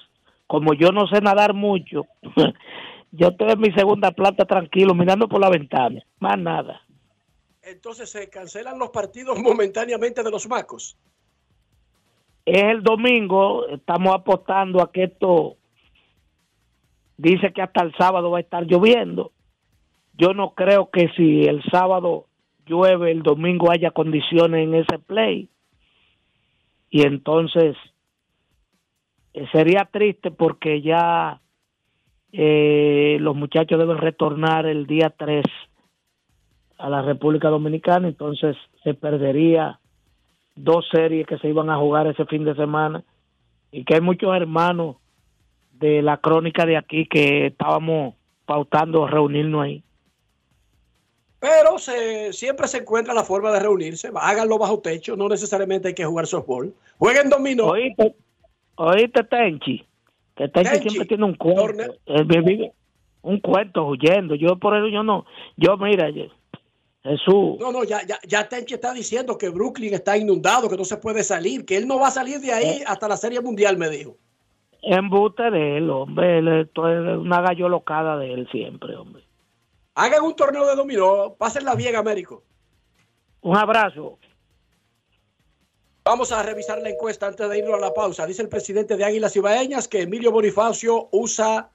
como 0.47 0.75
yo 0.75 0.93
no 0.93 1.07
sé 1.07 1.21
nadar 1.21 1.55
mucho, 1.55 2.07
yo 3.13 3.29
estoy 3.29 3.51
en 3.51 3.61
mi 3.61 3.73
segunda 3.73 4.11
planta 4.11 4.45
tranquilo, 4.45 4.95
mirando 4.95 5.29
por 5.29 5.41
la 5.41 5.51
ventana, 5.51 6.03
más 6.19 6.39
nada. 6.39 6.83
Entonces 7.63 8.11
se 8.11 8.31
cancelan 8.31 8.79
los 8.79 8.91
partidos 8.91 9.39
momentáneamente 9.43 10.23
de 10.23 10.31
los 10.31 10.49
macos. 10.49 10.97
Es 12.45 12.63
el 12.63 12.83
domingo, 12.83 13.69
estamos 13.69 14.15
apostando 14.15 14.83
a 14.83 14.91
que 14.91 15.05
esto 15.05 15.57
dice 17.19 17.53
que 17.53 17.61
hasta 17.61 17.85
el 17.85 17.95
sábado 17.97 18.31
va 18.31 18.39
a 18.39 18.41
estar 18.41 18.65
lloviendo. 18.65 19.33
Yo 20.15 20.33
no 20.33 20.55
creo 20.55 20.89
que 20.91 21.11
si 21.15 21.43
el 21.43 21.63
sábado 21.71 22.27
llueve, 22.65 23.11
el 23.11 23.23
domingo 23.23 23.71
haya 23.71 23.91
condiciones 23.91 24.65
en 24.65 24.75
ese 24.75 24.99
play. 24.99 25.51
Y 26.91 27.03
entonces 27.03 27.77
eh, 29.35 29.47
sería 29.53 29.89
triste 29.91 30.31
porque 30.31 30.83
ya 30.83 31.41
eh, 32.33 33.17
los 33.21 33.37
muchachos 33.37 33.79
deben 33.79 33.99
retornar 33.99 34.67
el 34.67 34.87
día 34.87 35.15
3 35.17 35.45
a 36.79 36.89
la 36.89 37.03
República 37.03 37.49
Dominicana, 37.49 38.09
entonces 38.09 38.57
se 38.85 38.95
perdería 38.95 39.81
dos 40.55 40.87
series 40.91 41.27
que 41.27 41.39
se 41.39 41.49
iban 41.49 41.71
a 41.71 41.77
jugar 41.77 42.07
ese 42.07 42.25
fin 42.27 42.45
de 42.45 42.55
semana 42.55 43.05
y 43.71 43.85
que 43.85 43.95
hay 43.95 44.01
muchos 44.01 44.35
hermanos 44.35 44.97
de 45.73 46.03
la 46.03 46.19
crónica 46.19 46.67
de 46.67 46.77
aquí 46.77 47.07
que 47.07 47.47
estábamos 47.47 48.15
pautando 48.45 49.07
reunirnos 49.07 49.63
ahí. 49.63 49.83
Pero 51.41 51.79
se, 51.79 52.33
siempre 52.33 52.67
se 52.67 52.79
encuentra 52.79 53.15
la 53.15 53.23
forma 53.23 53.53
de 53.53 53.61
reunirse. 53.61 54.11
Háganlo 54.15 54.59
bajo 54.59 54.81
techo, 54.81 55.17
no 55.17 55.29
necesariamente 55.29 55.89
hay 55.89 55.95
que 55.95 56.05
jugar 56.05 56.27
softball. 56.27 56.75
Jueguen 56.99 57.29
dominó. 57.29 57.67
Oíste, 57.67 58.15
oíste 58.79 59.25
Tenchi, 59.25 59.85
que 60.37 60.49
Tenchi, 60.49 60.71
Tenchi 60.71 60.91
siempre 60.91 61.09
tiene 61.09 61.25
un 61.25 61.35
cuento. 61.35 61.95
Él 62.07 62.73
un 63.23 63.41
cuento 63.41 63.87
huyendo. 63.87 64.35
Yo 64.35 64.57
por 64.57 64.77
eso 64.77 64.89
yo 64.89 65.03
no, 65.03 65.27
yo 65.57 65.77
mira, 65.77 66.09
yo, 66.11 66.25
Jesús. 67.03 67.59
No, 67.59 67.73
no, 67.73 67.85
ya, 67.85 68.07
ya, 68.07 68.19
ya 68.27 68.49
Tenchi 68.49 68.75
está 68.75 68.93
diciendo 68.93 69.37
que 69.37 69.49
Brooklyn 69.49 69.95
está 69.95 70.17
inundado, 70.17 70.69
que 70.69 70.77
no 70.77 70.85
se 70.85 70.97
puede 70.97 71.23
salir, 71.23 71.65
que 71.65 71.77
él 71.77 71.87
no 71.87 71.99
va 71.99 72.09
a 72.09 72.13
salir 72.13 72.41
de 72.41 72.53
ahí 72.53 72.81
eh. 72.81 72.85
hasta 72.87 73.09
la 73.09 73.17
Serie 73.17 73.41
Mundial, 73.41 73.77
me 73.77 73.89
dijo. 73.89 74.17
Embute 74.83 75.51
de 75.51 75.79
él, 75.79 75.91
hombre. 75.91 76.39
Él, 76.39 76.49
esto 76.49 76.89
es 76.89 77.19
una 77.19 77.41
gallo 77.41 77.69
locada 77.69 78.17
de 78.19 78.33
él 78.33 78.49
siempre, 78.51 78.95
hombre. 78.97 79.25
Hagan 79.95 80.23
un 80.23 80.37
torneo 80.37 80.67
de 80.67 80.77
dominó. 80.77 81.35
Pásenla 81.37 81.75
bien, 81.75 81.97
Américo. 81.97 82.45
Un 83.41 83.57
abrazo. 83.57 84.19
Vamos 86.09 86.33
a 86.33 86.43
revisar 86.43 86.81
la 86.81 86.89
encuesta 86.89 87.27
antes 87.27 87.51
de 87.51 87.59
irnos 87.59 87.75
a 87.75 87.81
la 87.81 87.93
pausa. 87.93 88.27
Dice 88.27 88.41
el 88.41 88.49
presidente 88.49 88.97
de 88.97 89.05
Águilas 89.05 89.37
Ibaeñas 89.37 89.89
que 89.89 90.01
Emilio 90.01 90.33
Bonifacio 90.33 91.11
usa 91.13 91.71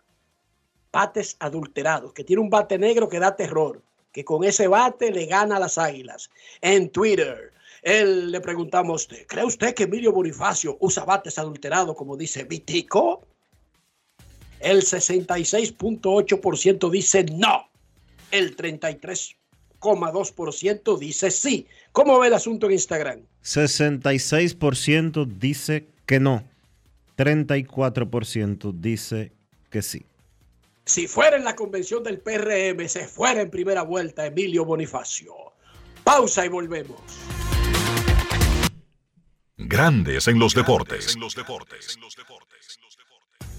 bates 0.92 1.36
adulterados, 1.38 2.14
que 2.14 2.24
tiene 2.24 2.42
un 2.42 2.50
bate 2.50 2.80
negro 2.80 3.08
que 3.08 3.20
da 3.20 3.36
terror, 3.36 3.84
que 4.12 4.26
con 4.26 4.44
ese 4.44 4.68
bate 4.68 5.12
le 5.12 5.28
gana 5.28 5.58
a 5.58 5.60
las 5.60 5.78
Águilas. 5.78 6.32
En 6.62 6.90
Twitter, 6.90 7.54
él 7.84 8.32
le 8.32 8.42
preguntamos, 8.42 9.08
¿cree 9.28 9.46
usted 9.46 9.76
que 9.76 9.84
Emilio 9.84 10.12
Bonifacio 10.12 10.78
usa 10.80 11.06
bates 11.06 11.38
adulterados 11.38 11.96
como 11.96 12.18
dice 12.18 12.46
Vitico? 12.46 13.28
El 14.60 14.82
66.8% 14.82 16.90
dice 16.90 17.24
no. 17.26 17.70
El 18.32 18.56
33,2% 19.84 20.98
dice 20.98 21.32
sí. 21.32 21.68
¿Cómo 21.92 22.20
ve 22.20 22.28
el 22.28 22.34
asunto 22.34 22.68
en 22.68 22.74
Instagram? 22.74 23.20
66% 23.44 25.28
dice 25.28 25.88
que 26.06 26.20
no. 26.20 26.44
34% 27.18 28.74
dice 28.74 29.32
que 29.70 29.82
sí. 29.82 30.06
si 30.86 31.08
fuera 31.08 31.38
en 31.38 31.44
la 31.44 31.56
convención 31.56 32.04
del 32.04 32.20
PRM, 32.20 32.88
se 32.88 33.08
fuera 33.08 33.42
en 33.42 33.50
primera 33.50 33.84
vuelta 33.84 34.26
Emilio 34.26 34.66
Bonifacio. 34.66 35.34
Pausa 36.04 36.46
y 36.46 36.50
volvemos. 36.50 37.00
Grandes 39.58 40.28
en 40.28 40.40
los 40.40 40.54
deportes. 40.56 41.16